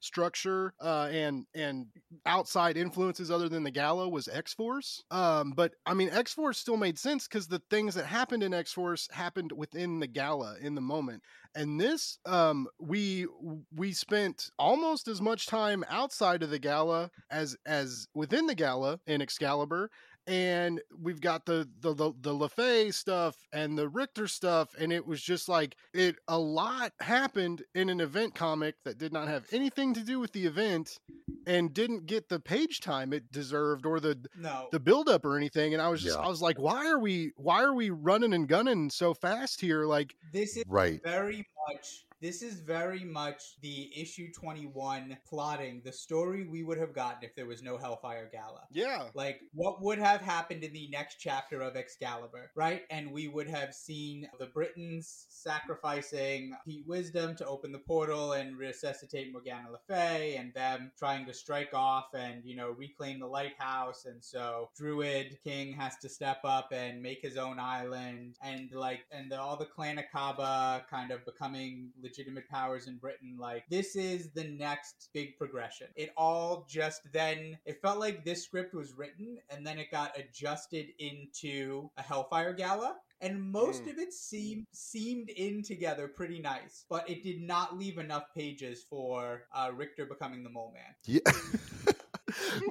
structure 0.00 0.74
uh 0.80 1.08
and 1.12 1.46
and 1.54 1.86
outside 2.26 2.76
influences 2.76 3.30
other 3.30 3.48
than 3.48 3.62
the 3.62 3.70
gala 3.70 4.08
was 4.08 4.28
x-force. 4.28 5.04
Um 5.10 5.52
but 5.54 5.72
i 5.86 5.94
mean 5.94 6.10
x-force 6.10 6.58
still 6.58 6.76
made 6.76 6.98
sense 6.98 7.28
because 7.28 7.46
the 7.46 7.62
things 7.70 7.94
that 7.94 8.06
happened 8.06 8.42
in 8.42 8.54
x-force 8.54 9.08
happened 9.12 9.52
within 9.52 10.00
the 10.00 10.06
gala 10.06 10.56
in 10.60 10.74
the 10.74 10.80
moment. 10.80 11.22
And 11.54 11.80
this 11.80 12.18
um 12.26 12.66
we 12.78 13.26
we 13.74 13.92
spent 13.92 14.50
almost 14.58 15.08
as 15.08 15.20
much 15.20 15.46
time 15.46 15.84
outside 15.88 16.42
of 16.42 16.50
the 16.50 16.58
gala 16.58 17.10
as 17.30 17.56
as 17.66 18.08
within 18.14 18.46
the 18.46 18.54
gala 18.54 18.98
in 19.06 19.20
excalibur 19.20 19.90
and 20.26 20.80
we've 20.98 21.20
got 21.20 21.46
the 21.46 21.68
the 21.80 21.94
the, 21.94 22.12
the 22.20 22.32
Le 22.32 22.48
Fay 22.48 22.90
stuff 22.90 23.36
and 23.52 23.76
the 23.76 23.88
Rictor 23.88 24.28
stuff, 24.28 24.74
and 24.78 24.92
it 24.92 25.06
was 25.06 25.20
just 25.22 25.48
like 25.48 25.76
it. 25.92 26.16
A 26.28 26.38
lot 26.38 26.92
happened 27.00 27.62
in 27.74 27.88
an 27.88 28.00
event 28.00 28.34
comic 28.34 28.76
that 28.84 28.98
did 28.98 29.12
not 29.12 29.28
have 29.28 29.46
anything 29.52 29.94
to 29.94 30.00
do 30.02 30.18
with 30.20 30.32
the 30.32 30.46
event, 30.46 30.98
and 31.46 31.72
didn't 31.74 32.06
get 32.06 32.28
the 32.28 32.40
page 32.40 32.80
time 32.80 33.12
it 33.12 33.30
deserved 33.32 33.86
or 33.86 34.00
the 34.00 34.18
No. 34.36 34.68
the 34.72 34.80
build 34.80 35.08
up 35.08 35.24
or 35.24 35.36
anything. 35.36 35.72
And 35.74 35.82
I 35.82 35.88
was 35.88 36.02
just 36.02 36.16
Yeah. 36.18 36.24
I 36.24 36.28
was 36.28 36.42
like, 36.42 36.58
why 36.58 36.86
are 36.88 36.98
we 36.98 37.32
why 37.36 37.62
are 37.62 37.74
we 37.74 37.90
running 37.90 38.32
and 38.34 38.48
gunning 38.48 38.90
so 38.90 39.14
fast 39.14 39.60
here? 39.60 39.86
Like 39.86 40.14
this 40.32 40.56
is 40.56 40.64
Right. 40.68 41.02
very 41.02 41.46
much 41.68 42.04
this 42.20 42.42
is 42.42 42.60
very 42.60 43.04
much 43.04 43.56
the 43.62 43.90
issue 43.98 44.30
21 44.32 45.16
plotting, 45.28 45.80
the 45.84 45.92
story 45.92 46.46
we 46.46 46.62
would 46.62 46.78
have 46.78 46.92
gotten 46.92 47.22
if 47.22 47.34
there 47.34 47.46
was 47.46 47.62
no 47.62 47.78
Hellfire 47.78 48.28
Gala. 48.30 48.62
Yeah. 48.70 49.04
Like, 49.14 49.40
what 49.52 49.82
would 49.82 49.98
have 49.98 50.20
happened 50.20 50.62
in 50.62 50.72
the 50.72 50.88
next 50.90 51.16
chapter 51.18 51.62
of 51.62 51.76
Excalibur, 51.76 52.50
right? 52.54 52.82
And 52.90 53.12
we 53.12 53.28
would 53.28 53.48
have 53.48 53.74
seen 53.74 54.28
the 54.38 54.46
Britons 54.46 55.26
sacrificing 55.28 56.54
Pete 56.66 56.86
Wisdom 56.86 57.34
to 57.36 57.46
open 57.46 57.72
the 57.72 57.78
portal 57.78 58.32
and 58.32 58.58
resuscitate 58.58 59.32
Morgana 59.32 59.70
Le 59.70 59.78
Fay, 59.88 60.36
and 60.36 60.52
them 60.54 60.92
trying 60.98 61.26
to 61.26 61.34
strike 61.34 61.72
off 61.72 62.12
and, 62.14 62.44
you 62.44 62.56
know, 62.56 62.70
reclaim 62.70 63.18
the 63.18 63.26
lighthouse. 63.26 64.04
And 64.04 64.22
so 64.22 64.68
Druid 64.76 65.38
King 65.42 65.72
has 65.72 65.96
to 65.98 66.08
step 66.08 66.40
up 66.44 66.72
and 66.72 67.02
make 67.02 67.22
his 67.22 67.36
own 67.36 67.58
island, 67.58 68.36
and 68.42 68.70
like, 68.72 69.00
and 69.10 69.30
the, 69.30 69.40
all 69.40 69.56
the 69.56 69.64
Clan 69.64 69.98
Akkaba 69.98 70.86
kind 70.88 71.10
of 71.10 71.24
becoming 71.24 71.90
legitimate 72.10 72.48
powers 72.48 72.88
in 72.88 72.96
Britain. 72.96 73.36
Like, 73.38 73.64
this 73.70 73.94
is 73.94 74.30
the 74.34 74.44
next 74.44 75.10
big 75.14 75.36
progression. 75.38 75.86
It 75.94 76.10
all 76.16 76.66
just 76.68 77.02
then, 77.12 77.56
it 77.64 77.80
felt 77.80 78.00
like 78.00 78.24
this 78.24 78.42
script 78.44 78.74
was 78.74 78.92
written 78.94 79.38
and 79.48 79.64
then 79.64 79.78
it 79.78 79.90
got 79.92 80.18
adjusted 80.18 80.86
into 80.98 81.88
a 81.96 82.02
Hellfire 82.02 82.52
Gala. 82.52 82.96
And 83.22 83.40
most 83.40 83.84
Mm. 83.84 83.92
of 83.92 83.98
it 83.98 84.12
seemed 84.14 84.66
seemed 84.72 85.28
in 85.28 85.62
together 85.62 86.08
pretty 86.08 86.40
nice, 86.40 86.86
but 86.88 87.08
it 87.08 87.22
did 87.22 87.42
not 87.42 87.76
leave 87.76 87.98
enough 87.98 88.24
pages 88.34 88.82
for 88.88 89.42
uh, 89.54 89.70
Rictor 89.74 90.06
becoming 90.06 90.42
the 90.42 90.48
Mole 90.50 90.72
Man. 90.74 90.94
Yeah. 91.04 91.20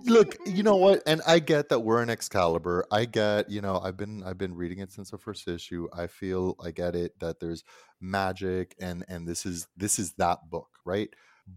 Look, 0.06 0.38
you 0.46 0.64
know 0.64 0.76
what? 0.76 1.02
And 1.06 1.22
I 1.26 1.40
get 1.40 1.70
that 1.70 1.80
we're 1.80 2.02
in 2.04 2.10
Excalibur. 2.10 2.86
I 2.92 3.06
get, 3.06 3.50
you 3.50 3.62
know, 3.62 3.80
I've 3.80 3.98
been 3.98 4.24
I've 4.24 4.38
been 4.38 4.56
reading 4.56 4.80
it 4.80 4.92
since 4.92 5.12
the 5.12 5.18
first 5.18 5.48
issue. 5.48 5.88
I 5.94 6.08
feel 6.08 6.56
I 6.64 6.72
get 6.72 6.96
it 6.96 7.20
that 7.20 7.40
there's 7.40 7.64
magic 8.02 8.76
and 8.80 9.06
and 9.08 9.28
this 9.28 9.46
is 9.46 9.68
this 9.78 10.00
is 10.00 10.14
that 10.14 10.50
book, 10.50 10.70
right? 10.86 11.10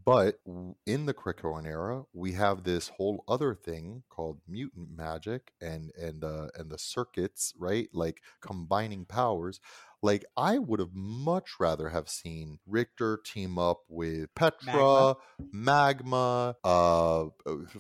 But 0.05 0.41
in 0.87 1.07
the 1.07 1.13
Krakoan 1.13 1.67
era, 1.67 2.05
we 2.15 2.33
have 2.33 2.63
this 2.65 2.89
whole 2.89 3.25
other 3.29 3.55
thing 3.55 4.05
called 4.09 4.41
mutant 4.49 4.89
magic 4.97 5.53
and 5.61 5.93
and 6.01 6.25
uh, 6.25 6.49
and 6.55 6.71
the 6.71 6.79
circuits, 6.79 7.53
right? 7.59 7.89
Like 7.93 8.23
combining 8.41 9.05
powers. 9.05 9.61
Like 10.03 10.25
I 10.37 10.59
would 10.59 10.81
have 10.81 10.95
much 10.95 11.51
rather 11.61 11.89
have 11.91 12.09
seen 12.09 12.59
Rictor 12.67 13.21
team 13.25 13.57
up 13.57 13.83
with 13.89 14.35
Petra, 14.35 15.15
Magma, 15.53 16.57
uh, 16.65 17.23
uh, 17.27 17.29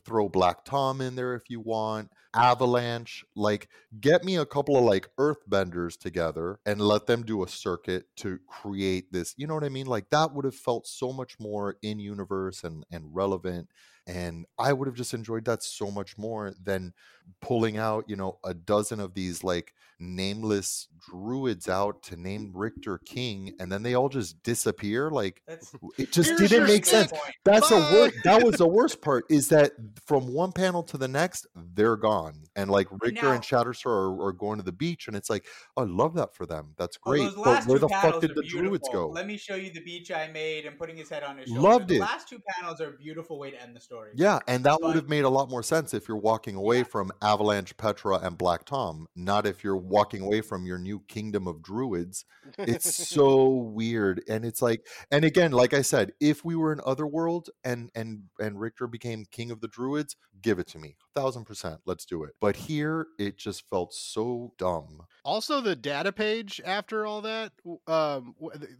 throw 0.04 0.28
Black 0.28 0.64
Tom 0.64 1.00
in 1.00 1.16
there 1.16 1.34
if 1.34 1.50
you 1.50 1.60
want, 1.60 2.10
Avalanche. 2.34 3.24
Like, 3.34 3.68
get 4.00 4.24
me 4.24 4.36
a 4.36 4.46
couple 4.46 4.76
of 4.76 4.84
like 4.84 5.08
Earthbenders 5.18 5.98
together 5.98 6.58
and 6.66 6.80
let 6.80 7.06
them 7.06 7.22
do 7.22 7.42
a 7.42 7.48
circuit 7.48 8.06
to 8.16 8.38
create 8.46 9.12
this. 9.12 9.34
You 9.36 9.46
know 9.46 9.54
what 9.54 9.64
I 9.64 9.68
mean? 9.68 9.86
Like 9.86 10.10
that 10.10 10.32
would 10.34 10.44
have 10.44 10.54
felt 10.54 10.86
so 10.86 11.12
much 11.12 11.38
more 11.38 11.76
in 11.82 11.98
universe 11.98 12.64
and 12.64 12.84
and 12.90 13.14
relevant. 13.14 13.68
And 14.06 14.46
I 14.58 14.72
would 14.72 14.88
have 14.88 14.96
just 14.96 15.14
enjoyed 15.14 15.44
that 15.44 15.62
so 15.62 15.90
much 15.90 16.18
more 16.18 16.54
than 16.60 16.92
pulling 17.40 17.76
out, 17.76 18.04
you 18.08 18.16
know, 18.16 18.38
a 18.44 18.52
dozen 18.52 18.98
of 18.98 19.14
these 19.14 19.44
like 19.44 19.74
nameless 20.00 20.88
druids 21.08 21.68
out 21.68 22.02
to 22.02 22.16
name 22.16 22.50
Rictor 22.52 22.98
King, 22.98 23.54
and 23.60 23.70
then 23.70 23.82
they 23.84 23.94
all 23.94 24.08
just 24.08 24.42
disappear. 24.42 25.10
Like 25.10 25.42
That's 25.46 25.72
it 25.98 26.10
just 26.12 26.36
didn't 26.36 26.66
make 26.66 26.84
sense. 26.84 27.12
That's 27.44 27.68
the 27.68 27.76
Bye. 27.76 27.92
worst. 27.92 28.16
That 28.24 28.42
was 28.42 28.56
the 28.56 28.66
worst 28.66 29.00
part. 29.00 29.24
Is 29.30 29.48
that 29.48 29.72
from 30.04 30.32
one 30.32 30.50
panel 30.52 30.82
to 30.84 30.98
the 30.98 31.08
next, 31.08 31.46
they're 31.54 31.96
gone, 31.96 32.21
and 32.56 32.70
like 32.70 32.88
Rictor 33.02 33.22
now- 33.26 33.32
and 33.32 33.42
Shatterstar 33.42 33.86
are, 33.86 34.26
are 34.28 34.32
going 34.32 34.58
to 34.58 34.64
the 34.64 34.72
beach, 34.72 35.06
and 35.08 35.16
it's 35.16 35.30
like, 35.30 35.46
I 35.76 35.82
love 35.82 36.14
that 36.14 36.34
for 36.34 36.46
them. 36.46 36.74
That's 36.78 36.98
Oh, 37.04 37.10
great. 37.10 37.22
those 37.24 37.34
but 37.44 37.66
where 37.66 37.78
the 37.78 37.88
fuck 37.88 38.20
did 38.20 38.34
the 38.34 38.42
druids 38.42 38.88
go? 38.92 39.08
Let 39.08 39.26
me 39.26 39.36
show 39.36 39.54
you 39.54 39.70
the 39.72 39.80
beach 39.82 40.10
I 40.10 40.28
made 40.28 40.66
and 40.66 40.78
putting 40.78 40.96
his 40.96 41.08
head 41.08 41.22
on 41.22 41.38
his 41.38 41.48
shoulder. 41.48 41.60
Loved 41.62 41.88
the 41.88 41.96
it. 41.96 42.00
last 42.00 42.28
two 42.28 42.38
panels 42.56 42.80
are 42.80 42.88
a 42.90 42.96
beautiful 42.96 43.38
way 43.38 43.50
to 43.50 43.60
end 43.62 43.74
the 43.76 43.80
story. 43.80 44.10
Yeah, 44.14 44.38
and 44.46 44.64
that 44.64 44.80
would 44.82 44.94
have 44.94 45.08
made 45.08 45.24
a 45.24 45.28
lot 45.28 45.48
more 45.50 45.62
sense 45.62 45.94
if 45.94 46.08
you're 46.08 46.16
walking 46.16 46.54
away 46.54 46.78
Yeah. 46.78 46.84
from 46.84 47.12
Avalanche, 47.22 47.76
Petra, 47.76 48.18
and 48.18 48.36
Black 48.38 48.64
Tom, 48.64 49.06
not 49.16 49.46
if 49.46 49.64
you're 49.64 49.76
walking 49.76 50.22
away 50.22 50.40
from 50.40 50.66
your 50.66 50.78
new 50.78 51.00
kingdom 51.08 51.46
of 51.48 51.62
druids. 51.62 52.24
It's 52.58 52.94
so 53.08 53.48
weird, 53.48 54.22
and 54.28 54.44
it's 54.44 54.60
like, 54.62 54.86
and 55.10 55.24
again, 55.24 55.52
like 55.52 55.72
I 55.74 55.82
said, 55.82 56.12
if 56.20 56.44
we 56.44 56.54
were 56.56 56.72
in 56.72 56.80
Otherworld 56.84 57.50
and 57.64 57.90
and 57.94 58.24
and 58.40 58.60
Rictor 58.60 58.86
became 58.86 59.24
king 59.30 59.50
of 59.50 59.60
the 59.60 59.68
druids, 59.68 60.16
give 60.40 60.58
it 60.58 60.66
to 60.68 60.78
me, 60.78 60.96
thousand 61.14 61.44
percent, 61.44 61.80
let's 61.86 62.04
do 62.06 62.24
it. 62.24 62.34
But 62.40 62.56
here, 62.56 63.08
it 63.18 63.38
just 63.38 63.68
felt 63.70 63.92
so 63.94 64.54
dumb. 64.58 65.06
Also, 65.24 65.60
the 65.60 65.76
data 65.76 66.10
page 66.12 66.60
after 66.64 67.06
all 67.06 67.20
that, 67.22 67.52
um, 67.86 68.34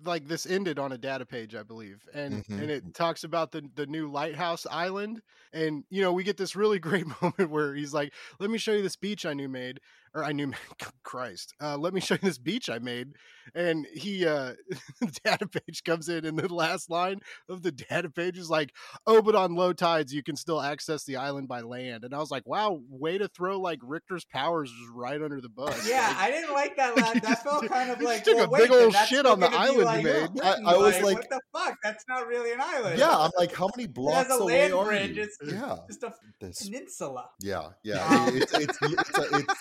like 0.05 0.27
this 0.27 0.45
ended 0.45 0.77
on 0.77 0.91
a 0.91 0.99
data 0.99 1.25
page, 1.25 1.55
I 1.55 1.63
believe, 1.63 2.09
and 2.13 2.43
Mhm. 2.49 2.57
and 2.57 2.69
it 2.69 2.93
talks 2.95 3.23
about 3.23 3.53
the 3.53 3.71
the 3.77 3.87
new 3.87 4.11
lighthouse 4.11 4.67
island, 4.67 5.23
and 5.53 5.85
you 5.89 6.03
know 6.03 6.13
we 6.13 6.25
get 6.25 6.39
this 6.39 6.57
really 6.57 6.79
great 6.81 7.07
moment 7.23 7.49
where 7.51 7.77
he's 7.77 7.95
like, 7.95 8.13
"Let 8.41 8.51
me 8.51 8.59
show 8.59 8.73
you 8.73 8.83
this 8.83 8.97
beach 8.97 9.25
I 9.25 9.35
new 9.35 9.49
made." 9.49 9.81
Or 10.15 10.23
I 10.25 10.33
knew, 10.33 10.53
Christ. 11.05 11.55
Uh, 11.61 11.79
let 11.79 11.95
me 11.95 12.01
show 12.01 12.15
you 12.15 12.21
this 12.23 12.37
beach 12.39 12.69
I 12.69 12.79
made, 12.79 13.09
and 13.55 13.87
he, 13.95 14.27
uh, 14.27 14.53
the 15.01 15.19
data 15.25 15.47
page 15.47 15.83
comes 15.85 16.09
in, 16.11 16.27
and 16.27 16.39
the 16.39 16.53
last 16.53 16.91
line 16.91 17.21
of 17.49 17.63
the 17.63 17.73
data 17.73 18.11
page 18.11 18.37
is 18.37 18.51
like, 18.51 18.73
"Oh, 19.07 19.23
but 19.23 19.35
on 19.35 19.55
low 19.55 19.73
tides 19.73 20.13
you 20.13 20.23
can 20.23 20.37
still 20.37 20.61
access 20.61 21.05
the 21.05 21.17
island 21.17 21.49
by 21.49 21.63
land." 21.63 22.05
And 22.05 22.15
I 22.15 22.19
was 22.19 22.31
like, 22.31 22.43
"Wow, 22.47 22.81
way 22.91 23.17
to 23.17 23.27
throw 23.29 23.59
like 23.59 23.79
Rictor's 23.83 24.27
powers 24.27 24.71
just 24.71 24.91
right 24.95 25.21
under 25.23 25.41
the 25.41 25.49
bus." 25.49 25.89
Yeah, 25.89 26.07
Like, 26.09 26.17
I 26.19 26.31
didn't 26.31 26.53
like 26.53 26.77
that. 26.77 26.95
Last, 26.97 27.23
that 27.23 27.43
felt 27.45 27.67
kind 27.69 27.91
of 27.91 28.01
like 28.03 28.23
took 28.25 28.37
well, 28.37 28.45
a 28.45 28.49
wait, 28.51 28.61
big 28.65 28.71
then 28.71 28.83
old 28.85 28.95
shit 29.07 29.25
on 29.25 29.41
the 29.41 29.47
gonna 29.49 29.57
island 29.57 29.79
you 29.79 29.85
like 29.85 30.05
made. 30.05 30.43
I- 30.43 30.59
I 30.67 30.77
was 30.77 30.95
what 30.97 31.03
like- 31.05 31.17
"What 31.17 31.31
the 31.31 31.41
fuck? 31.55 31.79
That's 31.83 32.05
not 32.09 32.27
really 32.27 32.53
an 32.53 32.61
island. 32.61 32.99
Yeah, 32.99 33.17
I'm 33.17 33.31
like, 33.39 33.55
how 33.55 33.71
many 33.75 33.87
blocks 33.89 34.29
a 34.31 34.35
away 34.35 34.61
land 34.63 34.75
are 34.75 34.85
bridge, 34.85 35.17
you? 35.17 35.23
it's- 35.23 35.39
yeah, 35.55 35.77
just 35.89 36.03
a 36.03 36.13
this 36.41 36.69
peninsula. 36.69 37.31
Yeah, 37.41 37.69
yeah. 37.83 38.29
It- 38.29 38.43
it's 38.43 38.53
it's 38.53 38.79
it's, 38.83 39.11
it's 39.19 39.55